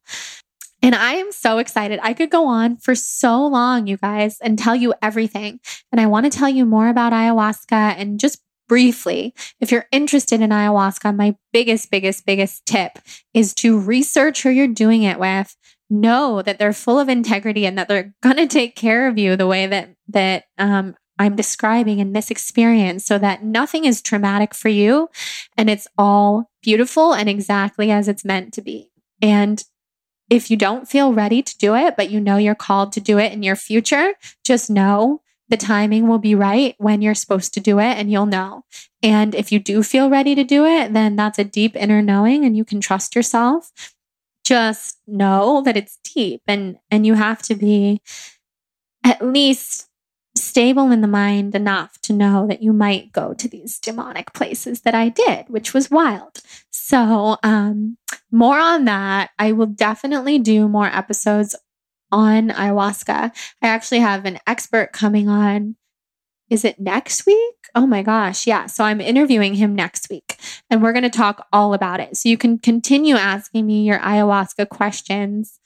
And 0.82 0.96
I 0.96 1.14
am 1.14 1.32
so 1.32 1.60
excited. 1.60 2.00
I 2.02 2.14
could 2.14 2.32
go 2.32 2.48
on 2.48 2.78
for 2.78 2.96
so 2.96 3.46
long, 3.46 3.86
you 3.86 3.98
guys, 3.98 4.40
and 4.42 4.58
tell 4.58 4.76
you 4.76 4.96
everything. 5.02 5.60
And 5.92 6.02
I 6.02 6.08
want 6.08 6.32
to 6.32 6.38
tell 6.38 6.50
you 6.50 6.66
more 6.66 6.90
about 6.90 7.14
ayahuasca 7.14 7.96
and 7.98 8.20
just 8.20 8.42
briefly, 8.68 9.36
if 9.60 9.72
you're 9.72 9.86
interested 9.92 10.42
in 10.42 10.50
ayahuasca, 10.50 11.16
my 11.16 11.36
biggest, 11.54 11.92
biggest, 11.92 12.26
biggest 12.26 12.66
tip 12.66 13.00
is 13.34 13.54
to 13.56 13.78
research 13.78 14.42
who 14.42 14.50
you're 14.50 14.66
doing 14.66 15.04
it 15.04 15.20
with. 15.20 15.56
Know 15.92 16.42
that 16.42 16.58
they're 16.58 16.74
full 16.74 17.00
of 17.00 17.10
integrity 17.10 17.66
and 17.68 17.78
that 17.78 17.88
they're 17.88 18.16
going 18.24 18.38
to 18.38 18.48
take 18.48 18.76
care 18.76 19.08
of 19.08 19.20
you 19.20 19.36
the 19.36 19.48
way 19.48 19.68
that, 19.68 19.96
that, 20.08 20.46
um, 20.58 20.96
I'm 21.20 21.36
describing 21.36 22.00
in 22.00 22.14
this 22.14 22.32
experience 22.32 23.06
so 23.06 23.20
that 23.20 23.44
nothing 23.44 23.86
is 23.86 24.02
traumatic 24.02 24.56
for 24.56 24.70
you 24.70 25.08
and 25.56 25.70
it's 25.70 25.88
all 25.96 26.50
beautiful 26.64 27.14
and 27.14 27.30
exactly 27.30 27.92
as 27.92 28.08
it's 28.08 28.26
meant 28.26 28.56
to 28.56 28.62
be. 28.64 28.90
And 29.22 29.64
if 30.32 30.50
you 30.50 30.58
don't 30.58 30.88
feel 30.88 31.14
ready 31.14 31.44
to 31.44 31.58
do 31.58 31.76
it, 31.76 31.96
but 31.96 32.10
you 32.10 32.20
know 32.20 32.38
you're 32.38 32.56
called 32.56 32.92
to 32.94 33.02
do 33.02 33.20
it 33.20 33.34
in 33.34 33.44
your 33.44 33.56
future, 33.56 34.14
just 34.44 34.70
know 34.70 35.22
the 35.50 35.58
timing 35.58 36.08
will 36.08 36.18
be 36.18 36.34
right 36.34 36.74
when 36.78 37.02
you're 37.02 37.14
supposed 37.14 37.54
to 37.54 37.60
do 37.60 37.78
it 37.78 37.98
and 37.98 38.10
you'll 38.10 38.26
know. 38.26 38.64
And 39.04 39.36
if 39.36 39.52
you 39.52 39.60
do 39.60 39.84
feel 39.84 40.10
ready 40.10 40.34
to 40.34 40.46
do 40.46 40.66
it, 40.66 40.94
then 40.94 41.18
that's 41.18 41.38
a 41.38 41.44
deep 41.44 41.76
inner 41.76 42.02
knowing 42.02 42.46
and 42.46 42.56
you 42.56 42.64
can 42.64 42.80
trust 42.80 43.16
yourself. 43.16 43.72
Just 44.52 44.98
know 45.08 45.62
that 45.64 45.78
it's 45.78 45.98
deep 46.14 46.42
and 46.46 46.78
and 46.90 47.08
you 47.08 47.14
have 47.14 47.42
to 47.44 47.56
be 47.56 48.02
at 49.02 49.26
least 49.26 49.88
stable 50.36 50.92
in 50.92 51.00
the 51.00 51.08
mind 51.08 51.56
enough 51.56 52.00
to 52.02 52.12
know 52.12 52.48
that 52.48 52.62
you 52.62 52.74
might 52.74 53.14
go 53.14 53.34
to 53.34 53.48
these 53.48 53.80
demonic 53.80 54.34
places 54.34 54.82
that 54.82 54.94
I 54.94 55.08
did, 55.08 55.48
which 55.48 55.74
was 55.74 55.90
wild. 55.90 56.42
So, 56.70 57.38
um, 57.44 57.98
more 58.30 58.60
on 58.60 58.86
that. 58.86 59.30
I 59.40 59.54
will 59.54 59.68
definitely 59.68 60.38
do 60.40 60.68
more 60.68 60.88
episodes 60.88 61.56
on 62.12 62.50
ayahuasca. 62.50 63.32
I 63.62 63.68
actually 63.68 64.00
have 64.00 64.26
an 64.26 64.40
expert 64.48 64.92
coming 64.92 65.30
on. 65.30 65.76
Is 66.52 66.66
it 66.66 66.82
next 66.82 67.26
week? 67.26 67.56
Oh 67.74 67.88
my 67.88 68.04
gosh. 68.04 68.46
Yeah. 68.46 68.66
So 68.66 68.84
I'm 68.84 69.00
interviewing 69.00 69.54
him 69.54 69.74
next 69.74 70.10
week 70.10 70.38
and 70.70 70.84
we're 70.84 70.92
going 70.92 71.04
to 71.04 71.10
talk 71.10 71.48
all 71.54 71.74
about 71.74 72.02
it. 72.02 72.18
So 72.18 72.28
you 72.28 72.38
can 72.38 72.60
continue 72.60 73.16
asking 73.16 73.66
me 73.66 73.84
your 73.84 74.00
ayahuasca 74.00 74.68
questions 74.68 75.60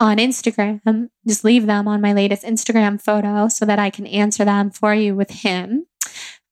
on 0.00 0.16
Instagram. 0.16 1.10
Just 1.28 1.44
leave 1.44 1.66
them 1.66 1.86
on 1.86 2.00
my 2.00 2.12
latest 2.12 2.42
Instagram 2.42 3.00
photo 3.00 3.46
so 3.46 3.64
that 3.64 3.78
I 3.78 3.88
can 3.88 4.04
answer 4.08 4.44
them 4.44 4.70
for 4.72 4.92
you 4.92 5.14
with 5.14 5.30
him. 5.30 5.86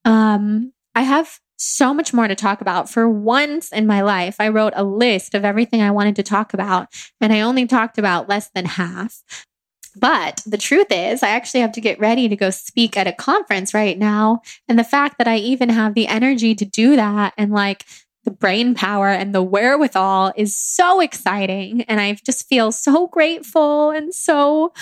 Um, 0.05 0.73
I 0.95 1.03
have 1.03 1.41
so 1.57 1.93
much 1.93 2.15
more 2.15 2.29
to 2.29 2.37
talk 2.37 2.61
about. 2.61 2.89
For 2.89 3.09
once 3.09 3.73
in 3.73 3.89
my 3.89 4.03
life, 4.03 4.37
I 4.39 4.49
wrote 4.49 4.73
a 4.77 4.85
list 4.85 5.35
of 5.35 5.45
everything 5.45 5.83
I 5.83 5.91
wanted 5.91 6.17
to 6.17 6.23
talk 6.23 6.55
about, 6.55 6.89
and 7.21 7.33
I 7.33 7.41
only 7.41 7.67
talked 7.67 7.99
about 7.99 8.29
less 8.29 8.51
than 8.55 8.65
half. 8.65 9.23
But 9.97 10.43
the 10.47 10.59
truth 10.59 10.87
is, 10.91 11.23
I 11.23 11.31
actually 11.31 11.61
have 11.61 11.73
to 11.73 11.81
get 11.81 11.99
ready 11.99 12.29
to 12.29 12.37
go 12.37 12.51
speak 12.51 12.97
at 12.97 13.07
a 13.07 13.12
conference 13.12 13.75
right 13.75 13.99
now. 13.99 14.43
And 14.69 14.79
the 14.79 14.85
fact 14.85 15.19
that 15.19 15.29
I 15.29 15.37
even 15.37 15.69
have 15.69 15.95
the 15.95 16.07
energy 16.07 16.55
to 16.55 16.65
do 16.65 16.97
that 16.97 17.35
and 17.37 17.53
like 17.53 17.85
the 18.25 18.31
brain 18.31 18.75
power 18.75 19.09
and 19.09 19.35
the 19.35 19.43
wherewithal 19.43 20.33
is 20.37 20.59
so 20.59 21.01
exciting. 21.01 21.83
And 21.83 22.01
I 22.01 22.15
just 22.25 22.49
feel 22.49 22.71
so 22.71 23.09
grateful 23.09 23.91
and 23.91 24.15
so 24.15 24.73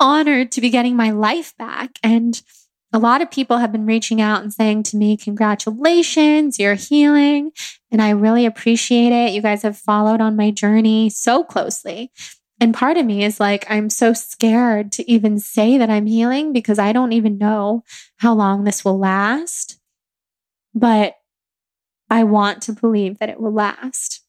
honored 0.00 0.52
to 0.52 0.60
be 0.60 0.70
getting 0.70 0.96
my 0.96 1.10
life 1.10 1.56
back. 1.56 1.98
And 2.02 2.40
a 2.92 2.98
lot 2.98 3.20
of 3.20 3.30
people 3.30 3.58
have 3.58 3.72
been 3.72 3.84
reaching 3.84 4.20
out 4.20 4.42
and 4.42 4.52
saying 4.52 4.84
to 4.84 4.96
me, 4.96 5.16
Congratulations, 5.16 6.58
you're 6.58 6.74
healing. 6.74 7.52
And 7.90 8.00
I 8.00 8.10
really 8.10 8.46
appreciate 8.46 9.12
it. 9.12 9.32
You 9.32 9.42
guys 9.42 9.62
have 9.62 9.76
followed 9.76 10.20
on 10.20 10.36
my 10.36 10.50
journey 10.50 11.10
so 11.10 11.44
closely. 11.44 12.10
And 12.60 12.74
part 12.74 12.96
of 12.96 13.06
me 13.06 13.24
is 13.24 13.38
like, 13.38 13.64
I'm 13.70 13.88
so 13.88 14.12
scared 14.12 14.90
to 14.92 15.10
even 15.10 15.38
say 15.38 15.78
that 15.78 15.90
I'm 15.90 16.06
healing 16.06 16.52
because 16.52 16.78
I 16.78 16.92
don't 16.92 17.12
even 17.12 17.38
know 17.38 17.84
how 18.16 18.34
long 18.34 18.64
this 18.64 18.84
will 18.84 18.98
last. 18.98 19.78
But 20.74 21.14
I 22.10 22.24
want 22.24 22.62
to 22.62 22.72
believe 22.72 23.18
that 23.18 23.28
it 23.28 23.40
will 23.40 23.52
last. 23.52 24.22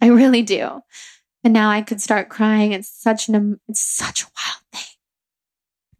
I 0.00 0.08
really 0.08 0.42
do. 0.42 0.80
And 1.44 1.52
now 1.52 1.70
I 1.70 1.82
could 1.82 2.00
start 2.00 2.28
crying. 2.28 2.72
It's 2.72 2.88
such 2.88 3.28
an 3.28 3.60
it's 3.68 3.80
such 3.80 4.22
a 4.22 4.26
wild 4.26 4.62
thing 4.72 4.96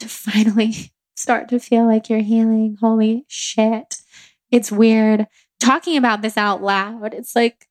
to 0.01 0.09
finally 0.09 0.93
start 1.17 1.49
to 1.51 1.61
feel 1.61 1.87
like 1.87 2.09
you're 2.09 2.21
healing. 2.21 2.77
Holy 2.81 3.25
shit. 3.29 3.99
It's 4.51 4.73
weird 4.73 5.27
talking 5.61 5.97
about 5.97 6.23
this 6.23 6.37
out 6.37 6.63
loud. 6.63 7.15
It's 7.15 7.37
like 7.37 7.69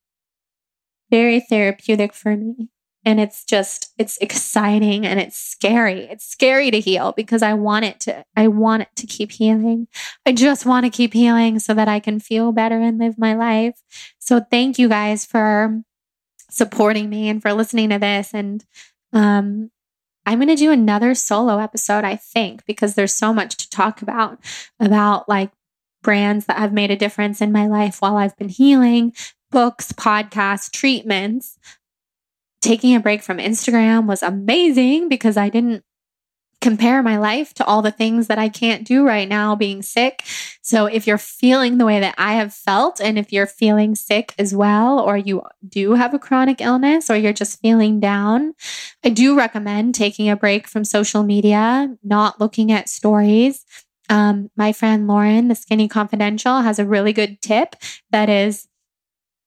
very 1.12 1.40
therapeutic 1.40 2.14
for 2.14 2.36
me. 2.36 2.70
And 3.06 3.20
it's 3.20 3.46
just, 3.46 3.94
it's 4.00 4.18
exciting 4.18 5.06
and 5.06 5.20
it's 5.20 5.38
scary. 5.38 6.06
It's 6.06 6.26
scary 6.26 6.72
to 6.72 6.80
heal 6.80 7.14
because 7.16 7.44
I 7.44 7.54
want 7.54 7.86
it 7.86 8.00
to, 8.02 8.26
I 8.36 8.48
want 8.48 8.82
it 8.82 8.90
to 8.96 9.08
keep 9.08 9.32
healing. 9.32 9.88
I 10.26 10.34
just 10.34 10.66
want 10.66 10.86
to 10.86 10.90
keep 10.90 11.14
healing 11.14 11.60
so 11.60 11.76
that 11.76 11.88
I 11.88 12.00
can 12.00 12.20
feel 12.20 12.52
better 12.52 12.80
and 12.80 12.98
live 12.98 13.20
my 13.20 13.36
life. 13.36 13.80
So 14.18 14.40
thank 14.40 14.80
you 14.80 14.90
guys 14.90 15.24
for 15.24 15.84
supporting 16.50 17.10
me 17.10 17.30
and 17.30 17.42
for 17.42 17.54
listening 17.54 17.92
to 17.92 18.00
this. 18.00 18.34
And, 18.34 18.66
um, 19.14 19.70
I'm 20.26 20.40
going 20.40 20.50
to 20.50 20.56
do 20.56 20.72
another 20.72 21.14
solo 21.14 21.60
episode, 21.60 22.04
I 22.04 22.16
think, 22.16 22.66
because 22.66 22.96
there's 22.96 23.16
so 23.16 23.32
much 23.32 23.58
to 23.58 23.70
talk 23.70 24.02
about, 24.02 24.40
about 24.80 25.30
like 25.30 25.52
brands 26.02 26.48
that 26.48 26.58
have 26.58 26.74
made 26.74 26.90
a 26.90 26.96
difference 26.96 27.42
in 27.42 27.52
my 27.52 27.68
life 27.68 28.02
while 28.02 28.18
I've 28.18 28.36
been 28.36 28.50
healing, 28.50 29.14
books, 29.52 29.92
podcasts, 29.92 30.72
treatments 30.72 31.60
taking 32.66 32.96
a 32.96 33.00
break 33.00 33.22
from 33.22 33.38
Instagram 33.38 34.08
was 34.08 34.24
amazing 34.24 35.08
because 35.08 35.38
I 35.38 35.50
didn't 35.50 35.84
compare 36.62 37.04
my 37.04 37.16
life 37.16 37.54
to 37.54 37.64
all 37.64 37.84
the 37.84 37.92
things 37.92 38.26
that 38.26 38.40
I 38.40 38.50
can't 38.50 38.88
do 38.88 39.06
right 39.06 39.30
now 39.30 39.56
being 39.56 39.84
sick. 39.84 40.24
So 40.64 40.88
if 40.88 41.06
you're 41.06 41.20
feeling 41.20 41.78
the 41.78 41.86
way 41.86 42.00
that 42.00 42.16
I 42.18 42.34
have 42.34 42.56
felt, 42.56 43.00
and 43.00 43.20
if 43.20 43.32
you're 43.32 43.46
feeling 43.46 43.94
sick 43.94 44.34
as 44.40 44.56
well, 44.56 45.00
or 45.00 45.16
you 45.16 45.44
do 45.68 45.94
have 45.94 46.16
a 46.16 46.20
chronic 46.20 46.60
illness, 46.60 47.08
or 47.08 47.16
you're 47.16 47.34
just 47.34 47.62
feeling 47.62 48.00
down, 48.00 48.56
I 49.04 49.10
do 49.10 49.38
recommend 49.38 49.94
taking 49.94 50.28
a 50.28 50.36
break 50.36 50.68
from 50.68 50.86
social 50.86 51.22
media, 51.22 51.96
not 52.04 52.40
looking 52.40 52.72
at 52.72 52.90
stories. 52.90 53.64
Um, 54.10 54.50
my 54.58 54.72
friend 54.72 55.08
Lauren, 55.08 55.50
the 55.50 55.56
Skinny 55.56 55.88
Confidential, 55.88 56.62
has 56.62 56.80
a 56.80 56.86
really 56.86 57.14
good 57.14 57.42
tip 57.42 57.76
that 58.10 58.28
is 58.28 58.68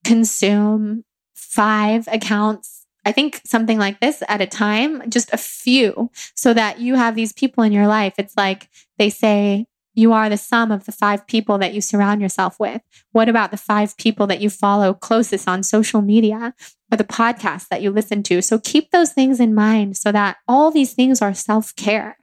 consume 0.05 1.05
five 1.35 2.07
accounts 2.12 2.78
I 3.09 3.13
think 3.13 3.41
something 3.47 3.79
like 3.79 4.01
this 4.01 4.23
at 4.29 4.43
a 4.43 4.47
time, 4.47 5.09
just 5.09 5.33
a 5.33 5.39
few, 5.39 6.11
so 6.35 6.53
that 6.53 6.79
you 6.79 6.95
have 6.97 7.15
these 7.15 7.33
people 7.33 7.65
in 7.65 7.73
your 7.73 7.87
life. 7.87 8.13
It's 8.19 8.37
like 8.37 8.69
they 8.99 9.09
say, 9.09 9.65
you 9.95 10.13
are 10.13 10.29
the 10.29 10.37
sum 10.37 10.71
of 10.71 10.85
the 10.85 10.93
five 10.93 11.27
people 11.27 11.57
that 11.57 11.73
you 11.73 11.81
surround 11.81 12.21
yourself 12.21 12.61
with. 12.61 12.83
What 13.13 13.31
about 13.31 13.51
the 13.51 13.57
five 13.57 13.97
people 13.97 14.27
that 14.27 14.43
you 14.43 14.51
follow 14.51 14.93
closest 14.93 15.49
on 15.49 15.63
social 15.63 16.03
media 16.03 16.53
or 16.93 16.99
the 16.99 17.03
podcasts 17.03 17.69
that 17.69 17.81
you 17.81 17.91
listen 17.91 18.23
to? 18.25 18.43
So 18.43 18.59
keep 18.59 18.91
those 18.91 19.15
things 19.15 19.41
in 19.41 19.55
mind 19.55 19.97
so 19.97 20.13
that 20.13 20.37
all 20.47 20.71
these 20.71 20.93
things 20.93 21.23
are 21.23 21.33
self 21.33 21.75
care. 21.77 22.19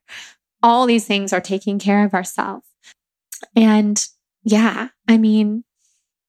All 0.61 0.85
these 0.85 1.07
things 1.07 1.33
are 1.33 1.41
taking 1.41 1.79
care 1.79 2.05
of 2.05 2.13
ourselves. 2.13 2.67
And 3.55 4.05
yeah, 4.43 4.89
I 5.07 5.17
mean, 5.17 5.63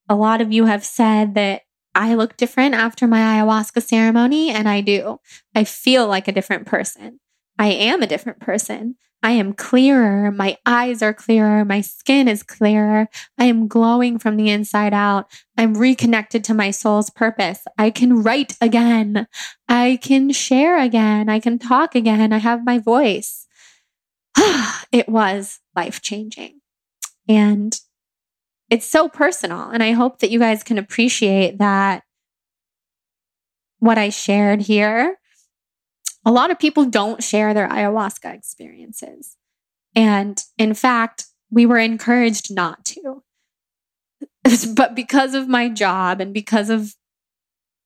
a 0.09 0.17
lot 0.17 0.41
of 0.41 0.51
you 0.51 0.65
have 0.65 0.83
said 0.83 1.35
that 1.35 1.61
I 1.97 2.15
look 2.15 2.37
different 2.37 2.75
after 2.75 3.07
my 3.07 3.21
ayahuasca 3.21 3.83
ceremony, 3.83 4.51
and 4.51 4.69
I 4.69 4.83
do. 4.83 5.19
I 5.55 5.65
feel 5.65 6.07
like 6.07 6.29
a 6.29 6.33
different 6.33 6.67
person. 6.67 7.21
I 7.59 7.69
am 7.69 8.03
a 8.03 8.07
different 8.07 8.39
person. 8.39 8.97
I 9.23 9.31
am 9.31 9.55
clearer. 9.55 10.31
My 10.31 10.59
eyes 10.67 11.01
are 11.01 11.15
clearer. 11.15 11.65
My 11.65 11.81
skin 11.81 12.29
is 12.29 12.43
clearer. 12.43 13.09
I 13.39 13.47
am 13.47 13.67
glowing 13.67 14.19
from 14.19 14.37
the 14.37 14.51
inside 14.51 14.93
out. 14.93 15.31
I'm 15.57 15.73
reconnected 15.73 16.45
to 16.45 16.55
my 16.55 16.71
soul's 16.71 17.09
purpose. 17.09 17.65
I 17.79 17.89
can 17.89 18.23
write 18.23 18.59
again. 18.61 19.27
I 19.67 19.99
can 20.03 20.33
share 20.33 20.79
again. 20.79 21.31
I 21.31 21.41
can 21.41 21.59
talk 21.59 21.95
again. 21.95 22.31
I 22.31 22.39
have 22.39 22.67
my 22.67 22.79
voice. 22.79 23.47
it 24.93 25.09
was 25.09 25.61
life 25.75 26.03
changing. 26.03 26.61
And 27.27 27.81
it's 28.71 28.87
so 28.87 29.09
personal. 29.09 29.71
And 29.71 29.83
I 29.83 29.93
hope 29.93 30.19
that 30.21 30.31
you 30.31 30.39
guys 30.39 30.63
can 30.63 30.79
appreciate 30.79 31.59
that 31.59 32.03
what 33.79 33.99
I 33.99 34.09
shared 34.09 34.63
here. 34.63 35.19
A 36.25 36.31
lot 36.33 36.51
of 36.51 36.59
people 36.59 36.85
don't 36.87 37.23
share 37.23 37.55
their 37.55 37.69
ayahuasca 37.69 38.35
experiences. 38.35 39.37
And 39.95 40.43
in 40.59 40.75
fact, 40.75 41.27
we 41.51 41.67
were 41.67 41.79
encouraged 41.79 42.53
not 42.53 42.85
to. 42.87 43.23
but 44.75 44.95
because 44.95 45.35
of 45.35 45.49
my 45.49 45.69
job 45.69 46.21
and 46.21 46.35
because 46.35 46.71
of 46.71 46.95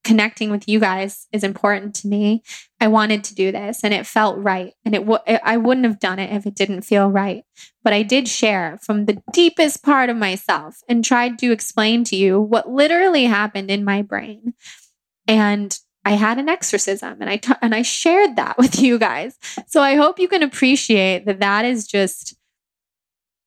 connecting 0.03 0.51
with 0.51 0.69
you 0.69 0.81
guys 0.81 1.27
is 1.33 1.45
important 1.45 1.95
to 1.97 2.09
me. 2.09 2.43
I 2.81 2.89
wanted 2.89 3.23
to 3.25 3.35
do 3.35 3.53
this 3.53 3.85
and 3.85 3.93
it 3.93 4.07
felt 4.07 4.39
right. 4.39 4.73
And 4.85 4.95
it, 4.95 5.07
w- 5.07 5.21
I 5.27 5.57
wouldn't 5.57 5.87
have 5.87 6.01
done 6.01 6.19
it 6.19 6.33
if 6.33 6.47
it 6.47 6.55
didn't 6.55 6.83
feel 6.83 7.11
right. 7.11 7.45
But 7.83 7.93
I 7.93 8.03
did 8.03 8.29
share 8.29 8.79
from 8.83 9.05
the 9.05 9.23
deepest 9.33 9.83
part 9.83 10.09
of 10.09 10.17
myself 10.17 10.79
and 10.89 11.05
tried 11.05 11.39
to 11.41 11.53
explain 11.53 12.05
to 12.05 12.17
you 12.17 12.41
what 12.41 12.71
literally 12.71 13.25
happened 13.25 13.71
in 13.71 13.85
my 13.85 14.03
brain. 14.03 14.55
And 15.29 15.79
I 16.05 16.13
had 16.13 16.39
an 16.39 16.49
exorcism 16.49 17.19
and 17.21 17.29
I 17.29 17.37
t- 17.37 17.53
and 17.61 17.75
I 17.75 17.83
shared 17.83 18.37
that 18.37 18.57
with 18.59 18.81
you 18.81 18.99
guys. 18.99 19.37
So 19.67 19.83
I 19.83 19.97
hope 19.97 20.19
you 20.19 20.29
can 20.29 20.43
appreciate 20.43 21.27
that 21.27 21.41
that 21.41 21.65
is 21.65 21.87
just 21.87 22.35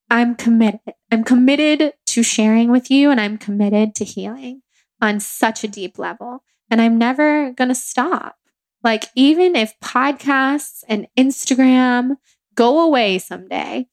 I'm 0.10 0.36
committed. 0.36 0.80
I'm 1.12 1.24
committed 1.24 1.94
to 2.08 2.22
sharing 2.22 2.70
with 2.70 2.92
you 2.92 3.10
and 3.10 3.20
I'm 3.20 3.40
committed 3.40 3.96
to 3.96 4.06
healing 4.06 4.62
on 5.04 5.20
such 5.20 5.66
a 5.66 5.68
deep 5.68 6.00
level. 6.00 6.44
And 6.72 6.82
I'm 6.82 6.98
never 6.98 7.52
going 7.52 7.68
to 7.68 7.76
stop. 7.76 8.38
Like, 8.84 9.04
even 9.16 9.56
if 9.56 9.78
podcasts 9.82 10.84
and 10.88 11.08
Instagram 11.18 12.16
go 12.56 12.80
away 12.80 13.20
someday, 13.20 13.88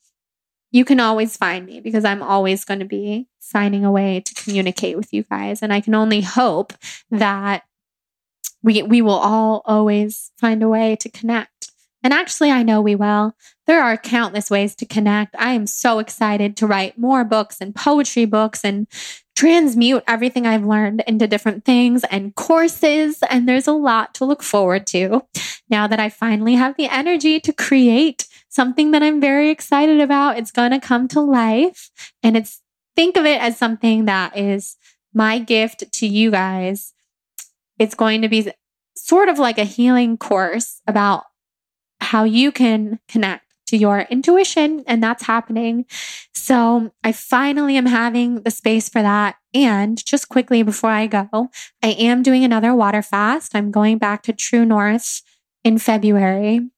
you 0.70 0.84
can 0.84 1.00
always 1.00 1.36
find 1.36 1.66
me 1.66 1.80
because 1.80 2.04
I'm 2.04 2.22
always 2.22 2.64
going 2.64 2.78
to 2.78 2.86
be 2.86 3.26
finding 3.40 3.84
a 3.84 3.90
way 3.90 4.20
to 4.20 4.34
communicate 4.34 4.96
with 4.96 5.12
you 5.12 5.24
guys. 5.24 5.62
And 5.62 5.72
I 5.72 5.80
can 5.80 5.96
only 5.96 6.20
hope 6.20 6.72
that 7.10 7.64
we, 8.62 8.82
we 8.84 9.02
will 9.02 9.12
all 9.12 9.62
always 9.64 10.30
find 10.38 10.62
a 10.62 10.68
way 10.68 10.94
to 10.96 11.08
connect. 11.08 11.69
And 12.02 12.12
actually, 12.12 12.51
I 12.51 12.62
know 12.62 12.81
we 12.81 12.94
will. 12.94 13.35
There 13.66 13.82
are 13.82 13.97
countless 13.97 14.51
ways 14.51 14.74
to 14.77 14.86
connect. 14.86 15.35
I 15.39 15.52
am 15.52 15.66
so 15.66 15.98
excited 15.98 16.56
to 16.56 16.66
write 16.66 16.98
more 16.98 17.24
books 17.24 17.59
and 17.60 17.74
poetry 17.74 18.24
books 18.24 18.64
and 18.64 18.86
transmute 19.36 20.02
everything 20.06 20.47
I've 20.47 20.66
learned 20.66 21.02
into 21.06 21.27
different 21.27 21.64
things 21.64 22.05
and 22.10 22.35
courses. 22.35 23.22
And 23.28 23.48
there's 23.48 23.66
a 23.66 23.72
lot 23.72 24.14
to 24.16 24.24
look 24.24 24.43
forward 24.43 24.86
to 24.89 25.22
now 25.68 25.86
that 25.86 26.01
I 26.01 26.09
finally 26.09 26.55
have 26.55 26.77
the 26.77 26.89
energy 26.89 27.40
to 27.40 27.52
create 27.52 28.27
something 28.48 28.90
that 28.90 29.02
I'm 29.02 29.20
very 29.20 29.51
excited 29.51 30.01
about. 30.01 30.36
It's 30.36 30.51
going 30.51 30.72
to 30.72 30.81
come 30.81 31.09
to 31.09 31.20
life. 31.20 31.90
And 32.22 32.36
it's 32.36 32.60
think 32.97 33.16
of 33.16 33.24
it 33.24 33.40
as 33.40 33.56
something 33.56 34.06
that 34.06 34.36
is 34.36 34.77
my 35.14 35.39
gift 35.39 35.90
to 35.93 36.06
you 36.06 36.31
guys. 36.31 36.93
It's 37.78 37.94
going 37.94 38.22
to 38.22 38.28
be 38.28 38.52
sort 38.97 39.28
of 39.28 39.39
like 39.39 39.59
a 39.59 39.64
healing 39.64 40.18
course 40.18 40.82
about 40.86 41.24
how 42.01 42.24
you 42.24 42.52
can 42.52 42.98
connect 43.09 43.44
to 43.68 43.77
your 43.77 44.01
intuition. 44.10 44.82
And 44.86 45.02
that's 45.02 45.22
happening. 45.22 45.86
So 46.35 46.93
I 47.05 47.12
finally 47.12 47.77
am 47.77 47.86
having 47.86 48.43
the 48.43 48.51
space 48.51 48.89
for 48.89 49.01
that. 49.01 49.36
And 49.55 50.05
just 50.05 50.28
quickly 50.28 50.62
before 50.62 50.90
I 50.90 51.06
go, 51.06 51.48
I 51.82 51.89
am 51.93 52.22
doing 52.22 52.44
another 52.44 52.74
water 52.74 53.02
fast. 53.02 53.55
I'm 53.55 53.70
going 53.70 53.98
back 53.98 54.22
to 54.24 54.32
True 54.32 54.64
North 54.64 55.22
in 55.62 55.78
February 55.78 56.68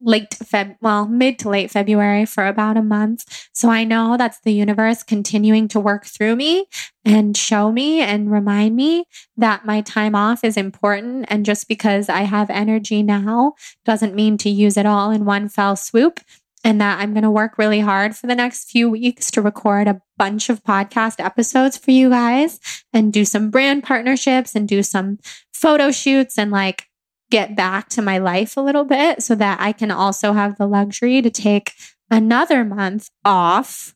late 0.00 0.30
Feb, 0.30 0.76
well, 0.80 1.06
mid 1.06 1.38
to 1.40 1.48
late 1.48 1.70
February 1.70 2.26
for 2.26 2.46
about 2.46 2.76
a 2.76 2.82
month. 2.82 3.24
So 3.52 3.70
I 3.70 3.84
know 3.84 4.16
that's 4.16 4.40
the 4.40 4.52
universe 4.52 5.02
continuing 5.02 5.68
to 5.68 5.80
work 5.80 6.04
through 6.04 6.36
me 6.36 6.66
and 7.04 7.36
show 7.36 7.72
me 7.72 8.00
and 8.00 8.30
remind 8.30 8.76
me 8.76 9.04
that 9.36 9.64
my 9.64 9.80
time 9.80 10.14
off 10.14 10.44
is 10.44 10.56
important. 10.56 11.26
And 11.28 11.46
just 11.46 11.68
because 11.68 12.08
I 12.08 12.22
have 12.22 12.50
energy 12.50 13.02
now 13.02 13.54
doesn't 13.84 14.14
mean 14.14 14.36
to 14.38 14.50
use 14.50 14.76
it 14.76 14.86
all 14.86 15.10
in 15.10 15.24
one 15.24 15.48
fell 15.48 15.76
swoop. 15.76 16.20
And 16.64 16.80
that 16.80 16.98
I'm 16.98 17.12
going 17.12 17.22
to 17.22 17.30
work 17.30 17.58
really 17.58 17.78
hard 17.78 18.16
for 18.16 18.26
the 18.26 18.34
next 18.34 18.68
few 18.68 18.90
weeks 18.90 19.30
to 19.30 19.42
record 19.42 19.86
a 19.86 20.02
bunch 20.18 20.50
of 20.50 20.64
podcast 20.64 21.24
episodes 21.24 21.78
for 21.78 21.92
you 21.92 22.10
guys 22.10 22.58
and 22.92 23.12
do 23.12 23.24
some 23.24 23.50
brand 23.50 23.84
partnerships 23.84 24.56
and 24.56 24.66
do 24.66 24.82
some 24.82 25.18
photo 25.52 25.92
shoots 25.92 26.36
and 26.36 26.50
like 26.50 26.88
get 27.30 27.56
back 27.56 27.88
to 27.90 28.02
my 28.02 28.18
life 28.18 28.56
a 28.56 28.60
little 28.60 28.84
bit 28.84 29.22
so 29.22 29.34
that 29.34 29.60
I 29.60 29.72
can 29.72 29.90
also 29.90 30.32
have 30.32 30.56
the 30.56 30.66
luxury 30.66 31.22
to 31.22 31.30
take 31.30 31.72
another 32.10 32.64
month 32.64 33.10
off. 33.24 33.94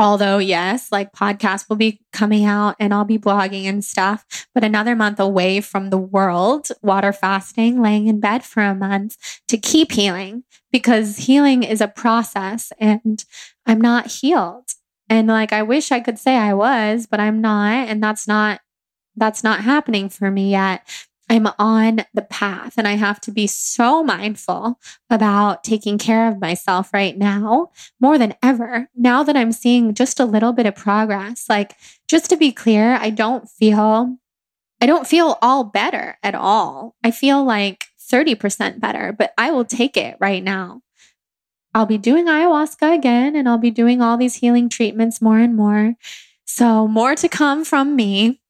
Although, 0.00 0.38
yes, 0.38 0.92
like 0.92 1.12
podcasts 1.12 1.68
will 1.68 1.76
be 1.76 2.00
coming 2.12 2.44
out 2.44 2.76
and 2.78 2.94
I'll 2.94 3.04
be 3.04 3.18
blogging 3.18 3.64
and 3.64 3.84
stuff, 3.84 4.46
but 4.54 4.62
another 4.62 4.94
month 4.94 5.18
away 5.18 5.60
from 5.60 5.90
the 5.90 5.98
world, 5.98 6.68
water 6.82 7.12
fasting, 7.12 7.82
laying 7.82 8.06
in 8.06 8.20
bed 8.20 8.44
for 8.44 8.62
a 8.62 8.76
month 8.76 9.16
to 9.48 9.58
keep 9.58 9.90
healing 9.90 10.44
because 10.70 11.16
healing 11.16 11.64
is 11.64 11.80
a 11.80 11.88
process 11.88 12.72
and 12.78 13.24
I'm 13.66 13.80
not 13.80 14.06
healed. 14.06 14.70
And 15.08 15.26
like, 15.26 15.52
I 15.52 15.62
wish 15.62 15.90
I 15.90 15.98
could 15.98 16.18
say 16.18 16.36
I 16.36 16.54
was, 16.54 17.06
but 17.06 17.18
I'm 17.18 17.40
not. 17.40 17.88
And 17.88 18.00
that's 18.00 18.28
not, 18.28 18.60
that's 19.16 19.42
not 19.42 19.62
happening 19.62 20.08
for 20.08 20.30
me 20.30 20.50
yet. 20.50 20.86
I'm 21.28 21.46
on 21.58 22.04
the 22.14 22.22
path 22.22 22.74
and 22.78 22.88
I 22.88 22.92
have 22.92 23.20
to 23.22 23.30
be 23.30 23.46
so 23.46 24.02
mindful 24.02 24.80
about 25.10 25.62
taking 25.62 25.98
care 25.98 26.28
of 26.28 26.40
myself 26.40 26.92
right 26.94 27.16
now 27.16 27.70
more 28.00 28.16
than 28.18 28.34
ever. 28.42 28.88
Now 28.96 29.22
that 29.22 29.36
I'm 29.36 29.52
seeing 29.52 29.94
just 29.94 30.20
a 30.20 30.24
little 30.24 30.52
bit 30.52 30.66
of 30.66 30.74
progress, 30.74 31.46
like 31.48 31.74
just 32.08 32.30
to 32.30 32.36
be 32.36 32.50
clear, 32.50 32.94
I 32.94 33.10
don't 33.10 33.48
feel, 33.48 34.16
I 34.80 34.86
don't 34.86 35.06
feel 35.06 35.38
all 35.42 35.64
better 35.64 36.18
at 36.22 36.34
all. 36.34 36.96
I 37.04 37.10
feel 37.10 37.44
like 37.44 37.86
30% 38.10 38.80
better, 38.80 39.12
but 39.12 39.34
I 39.36 39.50
will 39.50 39.64
take 39.64 39.96
it 39.96 40.16
right 40.20 40.42
now. 40.42 40.80
I'll 41.74 41.86
be 41.86 41.98
doing 41.98 42.26
ayahuasca 42.26 42.94
again 42.94 43.36
and 43.36 43.48
I'll 43.48 43.58
be 43.58 43.70
doing 43.70 44.00
all 44.00 44.16
these 44.16 44.36
healing 44.36 44.68
treatments 44.68 45.20
more 45.20 45.38
and 45.38 45.54
more. 45.54 45.94
So, 46.44 46.88
more 46.88 47.14
to 47.14 47.28
come 47.28 47.64
from 47.64 47.94
me. 47.94 48.40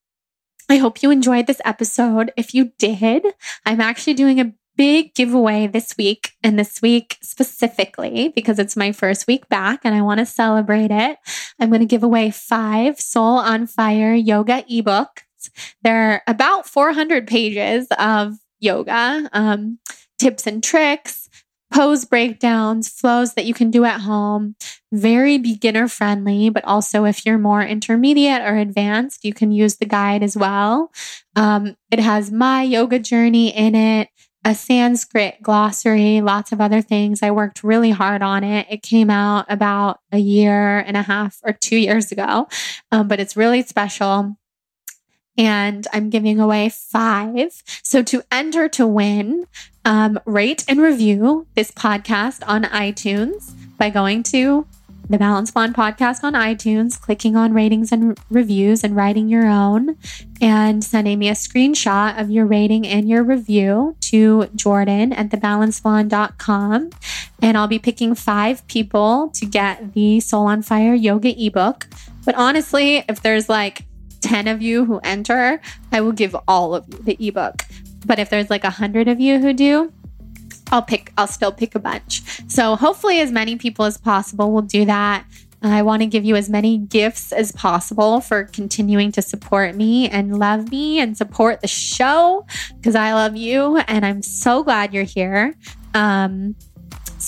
I 0.68 0.76
hope 0.76 1.02
you 1.02 1.10
enjoyed 1.10 1.46
this 1.46 1.62
episode. 1.64 2.30
If 2.36 2.54
you 2.54 2.72
did, 2.78 3.24
I'm 3.64 3.80
actually 3.80 4.14
doing 4.14 4.38
a 4.38 4.52
big 4.76 5.14
giveaway 5.14 5.66
this 5.66 5.96
week 5.96 6.32
and 6.42 6.58
this 6.58 6.82
week 6.82 7.16
specifically 7.22 8.32
because 8.34 8.58
it's 8.58 8.76
my 8.76 8.92
first 8.92 9.26
week 9.26 9.48
back 9.48 9.80
and 9.84 9.94
I 9.94 10.02
want 10.02 10.20
to 10.20 10.26
celebrate 10.26 10.90
it. 10.90 11.18
I'm 11.58 11.70
going 11.70 11.80
to 11.80 11.86
give 11.86 12.02
away 12.02 12.30
five 12.30 13.00
Soul 13.00 13.38
on 13.38 13.66
Fire 13.66 14.14
yoga 14.14 14.62
ebooks. 14.70 15.50
They're 15.82 16.22
about 16.26 16.68
400 16.68 17.26
pages 17.26 17.88
of 17.98 18.34
yoga, 18.60 19.28
um, 19.32 19.78
tips 20.18 20.46
and 20.46 20.62
tricks, 20.62 21.30
pose 21.72 22.04
breakdowns, 22.04 22.88
flows 22.88 23.34
that 23.34 23.44
you 23.44 23.54
can 23.54 23.70
do 23.70 23.84
at 23.84 24.00
home, 24.00 24.56
very 24.92 25.38
beginner 25.38 25.88
friendly, 25.88 26.48
but 26.48 26.64
also 26.64 27.04
if 27.04 27.26
you're 27.26 27.38
more 27.38 27.62
intermediate 27.62 28.42
or 28.42 28.56
advanced, 28.56 29.24
you 29.24 29.34
can 29.34 29.52
use 29.52 29.76
the 29.76 29.86
guide 29.86 30.22
as 30.22 30.36
well. 30.36 30.90
Um, 31.36 31.76
it 31.90 32.00
has 32.00 32.30
my 32.32 32.62
yoga 32.62 32.98
journey 32.98 33.54
in 33.54 33.74
it, 33.74 34.08
a 34.44 34.54
Sanskrit 34.54 35.42
glossary, 35.42 36.20
lots 36.20 36.52
of 36.52 36.60
other 36.60 36.80
things. 36.80 37.22
I 37.22 37.30
worked 37.30 37.62
really 37.62 37.90
hard 37.90 38.22
on 38.22 38.44
it. 38.44 38.66
It 38.70 38.82
came 38.82 39.10
out 39.10 39.44
about 39.48 40.00
a 40.10 40.18
year 40.18 40.78
and 40.78 40.96
a 40.96 41.02
half 41.02 41.38
or 41.42 41.52
two 41.52 41.76
years 41.76 42.10
ago, 42.12 42.48
um, 42.90 43.08
but 43.08 43.20
it's 43.20 43.36
really 43.36 43.62
special 43.62 44.38
and 45.38 45.86
I'm 45.92 46.10
giving 46.10 46.40
away 46.40 46.68
five. 46.68 47.62
So 47.82 48.02
to 48.02 48.22
enter 48.30 48.68
to 48.70 48.86
win, 48.86 49.46
um, 49.84 50.20
rate 50.26 50.64
and 50.68 50.82
review 50.82 51.46
this 51.54 51.70
podcast 51.70 52.46
on 52.46 52.64
iTunes 52.64 53.52
by 53.78 53.88
going 53.88 54.24
to 54.24 54.66
the 55.08 55.16
Balanced 55.16 55.54
Blonde 55.54 55.74
podcast 55.74 56.22
on 56.22 56.34
iTunes, 56.34 57.00
clicking 57.00 57.34
on 57.34 57.54
ratings 57.54 57.92
and 57.92 58.18
reviews 58.28 58.84
and 58.84 58.94
writing 58.94 59.28
your 59.28 59.46
own 59.46 59.96
and 60.40 60.84
sending 60.84 61.18
me 61.18 61.28
a 61.30 61.32
screenshot 61.32 62.20
of 62.20 62.30
your 62.30 62.44
rating 62.44 62.86
and 62.86 63.08
your 63.08 63.22
review 63.22 63.96
to 64.02 64.48
Jordan 64.54 65.14
at 65.14 65.30
thebalancedblonde.com. 65.30 66.90
And 67.40 67.56
I'll 67.56 67.68
be 67.68 67.78
picking 67.78 68.14
five 68.14 68.66
people 68.68 69.30
to 69.30 69.46
get 69.46 69.94
the 69.94 70.20
Soul 70.20 70.46
on 70.46 70.60
Fire 70.60 70.94
yoga 70.94 71.34
ebook. 71.42 71.86
But 72.26 72.34
honestly, 72.34 73.04
if 73.08 73.22
there's 73.22 73.48
like 73.48 73.84
10 74.20 74.48
of 74.48 74.62
you 74.62 74.84
who 74.84 74.98
enter, 75.04 75.60
I 75.92 76.00
will 76.00 76.12
give 76.12 76.36
all 76.46 76.74
of 76.74 76.86
you 76.88 76.98
the 77.00 77.28
ebook. 77.28 77.62
But 78.06 78.18
if 78.18 78.30
there's 78.30 78.50
like 78.50 78.64
a 78.64 78.70
hundred 78.70 79.08
of 79.08 79.20
you 79.20 79.38
who 79.38 79.52
do, 79.52 79.92
I'll 80.70 80.82
pick, 80.82 81.12
I'll 81.16 81.26
still 81.26 81.52
pick 81.52 81.74
a 81.74 81.78
bunch. 81.78 82.22
So 82.50 82.76
hopefully 82.76 83.20
as 83.20 83.32
many 83.32 83.56
people 83.56 83.84
as 83.84 83.96
possible 83.96 84.52
will 84.52 84.62
do 84.62 84.84
that. 84.84 85.24
I 85.60 85.82
want 85.82 86.02
to 86.02 86.06
give 86.06 86.24
you 86.24 86.36
as 86.36 86.48
many 86.48 86.78
gifts 86.78 87.32
as 87.32 87.50
possible 87.50 88.20
for 88.20 88.44
continuing 88.44 89.10
to 89.12 89.22
support 89.22 89.74
me 89.74 90.08
and 90.08 90.38
love 90.38 90.70
me 90.70 91.00
and 91.00 91.16
support 91.16 91.62
the 91.62 91.68
show 91.68 92.46
because 92.76 92.94
I 92.94 93.12
love 93.12 93.34
you 93.34 93.78
and 93.88 94.06
I'm 94.06 94.22
so 94.22 94.62
glad 94.62 94.94
you're 94.94 95.02
here. 95.02 95.54
Um, 95.94 96.54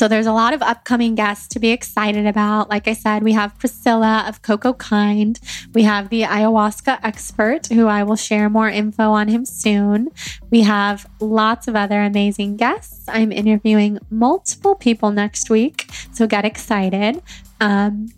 So 0.00 0.08
there's 0.08 0.24
a 0.24 0.32
lot 0.32 0.54
of 0.54 0.62
upcoming 0.62 1.14
guests 1.14 1.46
to 1.48 1.58
be 1.58 1.72
excited 1.72 2.24
about. 2.24 2.70
Like 2.70 2.88
I 2.88 2.94
said, 2.94 3.22
we 3.22 3.34
have 3.34 3.58
Priscilla 3.58 4.24
of 4.26 4.40
Cocokind. 4.40 5.38
We 5.74 5.82
have 5.82 6.08
the 6.08 6.22
ayahuasca 6.22 7.00
expert, 7.02 7.66
who 7.66 7.86
I 7.86 8.02
will 8.04 8.16
share 8.16 8.48
more 8.48 8.70
info 8.70 9.10
on 9.10 9.28
him 9.28 9.44
soon. 9.44 10.08
We 10.48 10.62
have 10.62 11.06
lots 11.20 11.68
of 11.68 11.76
other 11.76 12.00
amazing 12.00 12.56
guests. 12.56 13.04
I'm 13.08 13.30
interviewing 13.30 13.98
multiple 14.08 14.74
people 14.74 15.10
next 15.10 15.50
week, 15.50 15.90
so 16.14 16.26
get 16.26 16.46
excited. 16.46 17.20
Um, 17.60 18.08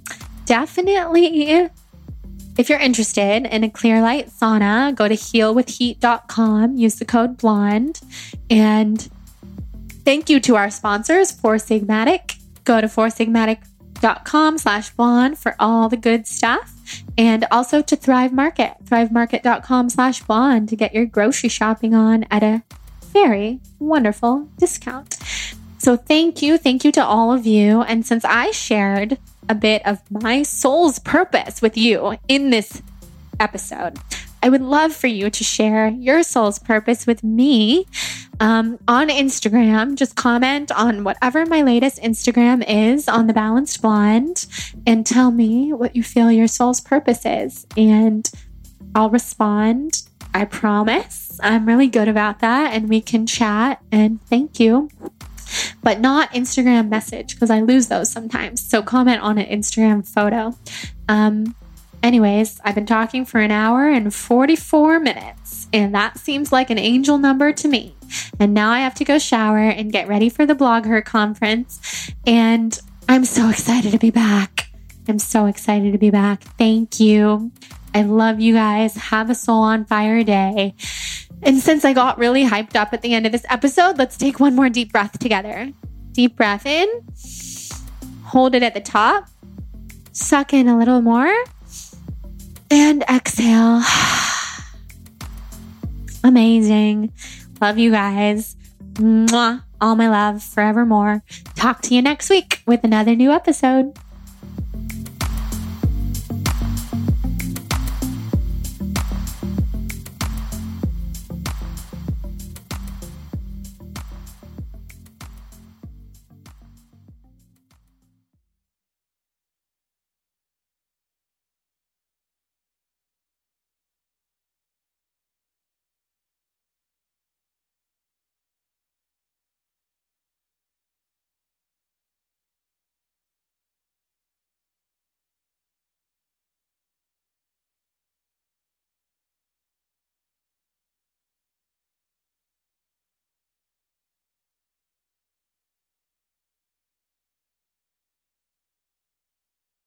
definitely 0.44 1.68
if 2.59 2.68
you're 2.68 2.78
interested 2.78 3.44
in 3.46 3.64
a 3.64 3.68
Clearlight 3.68 4.30
sauna, 4.30 4.94
go 4.94 5.09
to 5.09 5.14
healwithheat.com, 5.14 6.76
use 6.76 6.94
the 6.96 7.04
code 7.04 7.38
blonde, 7.38 8.00
and 8.48 9.10
thank 10.04 10.28
you 10.28 10.40
to 10.40 10.56
our 10.56 10.70
sponsors, 10.70 11.32
Four 11.32 11.56
Sigmatic. 11.56 12.38
Go 12.64 12.80
to 12.80 12.86
foursigmatic.com 12.86 14.58
slash 14.58 14.90
blonde 14.90 15.38
for 15.38 15.56
all 15.58 15.88
the 15.88 15.96
good 15.96 16.26
stuff. 16.26 17.02
And 17.16 17.46
also 17.50 17.82
to 17.82 17.96
Thrive 17.96 18.32
Market, 18.32 18.74
thrivemarket.com 18.84 19.90
slash 19.90 20.22
blonde 20.22 20.68
to 20.68 20.76
get 20.76 20.94
your 20.94 21.06
grocery 21.06 21.48
shopping 21.48 21.94
on 21.94 22.24
at 22.30 22.42
a 22.42 22.62
very 23.12 23.60
wonderful 23.78 24.48
discount. 24.58 25.18
So 25.78 25.96
thank 25.96 26.42
you. 26.42 26.58
Thank 26.58 26.84
you 26.84 26.92
to 26.92 27.04
all 27.04 27.32
of 27.32 27.46
you. 27.46 27.82
And 27.82 28.06
since 28.06 28.24
I 28.24 28.52
shared 28.52 29.18
a 29.48 29.54
bit 29.54 29.84
of 29.84 30.00
my 30.10 30.42
soul's 30.42 30.98
purpose 30.98 31.60
with 31.60 31.76
you 31.76 32.16
in 32.28 32.50
this 32.50 32.82
episode. 33.40 33.98
I 34.43 34.48
would 34.48 34.62
love 34.62 34.93
for 34.93 35.06
you 35.06 35.31
to 35.31 35.44
share 35.44 35.89
your 35.89 36.23
soul's 36.23 36.59
purpose 36.59 37.06
with 37.06 37.23
me 37.23 37.86
um, 38.40 38.78
on 38.89 39.09
Instagram. 39.09 39.94
Just 39.94 40.16
comment 40.16 40.73
on 40.73 41.05
whatever 41.05 41.47
my 41.47 41.62
latest 41.62 42.02
Instagram 42.02 42.64
is 42.66 43.09
on 43.09 43.28
the 43.28 43.32
Balanced 43.32 43.81
Blonde 43.81 44.47
and 44.86 45.06
tell 45.06 45.31
me 45.31 45.73
what 45.73 45.94
you 45.94 46.02
feel 46.02 46.31
your 46.31 46.48
soul's 46.48 46.81
purpose 46.81 47.24
is. 47.24 47.66
And 47.77 48.28
I'll 48.94 49.10
respond. 49.10 50.02
I 50.35 50.44
promise. 50.44 51.39
I'm 51.43 51.66
really 51.66 51.89
good 51.89 52.09
about 52.09 52.40
that. 52.40 52.74
And 52.74 52.89
we 52.89 53.01
can 53.01 53.27
chat. 53.27 53.81
And 53.93 54.20
thank 54.24 54.59
you 54.59 54.89
but 55.82 56.01
not 56.01 56.32
Instagram 56.32 56.89
message 56.89 57.35
because 57.35 57.51
I 57.51 57.60
lose 57.60 57.89
those 57.89 58.10
sometimes. 58.10 58.66
So 58.66 58.82
comment 58.82 59.20
on 59.20 59.39
an 59.39 59.47
Instagram 59.47 60.06
photo. 60.06 60.56
Um, 61.09 61.55
anyways, 62.02 62.60
I've 62.64 62.74
been 62.74 62.86
talking 62.86 63.24
for 63.24 63.40
an 63.40 63.50
hour 63.50 63.88
and 63.88 64.12
44 64.12 65.00
minutes, 65.00 65.68
and 65.72 65.94
that 65.94 66.18
seems 66.18 66.52
like 66.52 66.70
an 66.70 66.78
angel 66.78 67.18
number 67.18 67.52
to 67.52 67.68
me. 67.68 67.94
And 68.38 68.52
now 68.54 68.70
I 68.70 68.80
have 68.80 68.94
to 68.96 69.04
go 69.04 69.18
shower 69.18 69.58
and 69.58 69.92
get 69.92 70.08
ready 70.08 70.28
for 70.28 70.46
the 70.46 70.54
BlogHer 70.54 71.04
conference. 71.04 72.12
And 72.26 72.78
I'm 73.08 73.24
so 73.24 73.48
excited 73.48 73.92
to 73.92 73.98
be 73.98 74.10
back. 74.10 74.70
I'm 75.08 75.18
so 75.18 75.46
excited 75.46 75.92
to 75.92 75.98
be 75.98 76.10
back. 76.10 76.42
Thank 76.42 77.00
you. 77.00 77.50
I 77.94 78.02
love 78.02 78.40
you 78.40 78.54
guys. 78.54 78.94
Have 78.94 79.30
a 79.30 79.34
soul 79.34 79.62
on 79.62 79.84
fire 79.84 80.22
day. 80.22 80.74
And 81.42 81.58
since 81.58 81.84
I 81.84 81.92
got 81.92 82.18
really 82.18 82.46
hyped 82.46 82.76
up 82.76 82.92
at 82.92 83.02
the 83.02 83.14
end 83.14 83.26
of 83.26 83.32
this 83.32 83.44
episode, 83.48 83.98
let's 83.98 84.16
take 84.16 84.38
one 84.38 84.54
more 84.54 84.68
deep 84.68 84.92
breath 84.92 85.18
together. 85.18 85.72
Deep 86.12 86.36
breath 86.36 86.66
in, 86.66 86.86
hold 88.24 88.54
it 88.54 88.62
at 88.62 88.74
the 88.74 88.80
top, 88.80 89.28
suck 90.12 90.52
in 90.52 90.68
a 90.68 90.78
little 90.78 91.00
more, 91.00 91.32
and 92.72 93.02
exhale. 93.02 93.82
Amazing. 96.24 97.12
Love 97.60 97.78
you 97.78 97.90
guys. 97.90 98.56
Mwah. 98.94 99.62
All 99.80 99.96
my 99.96 100.08
love 100.08 100.42
forevermore. 100.42 101.22
Talk 101.54 101.82
to 101.82 101.94
you 101.94 102.00
next 102.00 102.30
week 102.30 102.62
with 102.66 102.84
another 102.84 103.14
new 103.14 103.30
episode. 103.30 103.98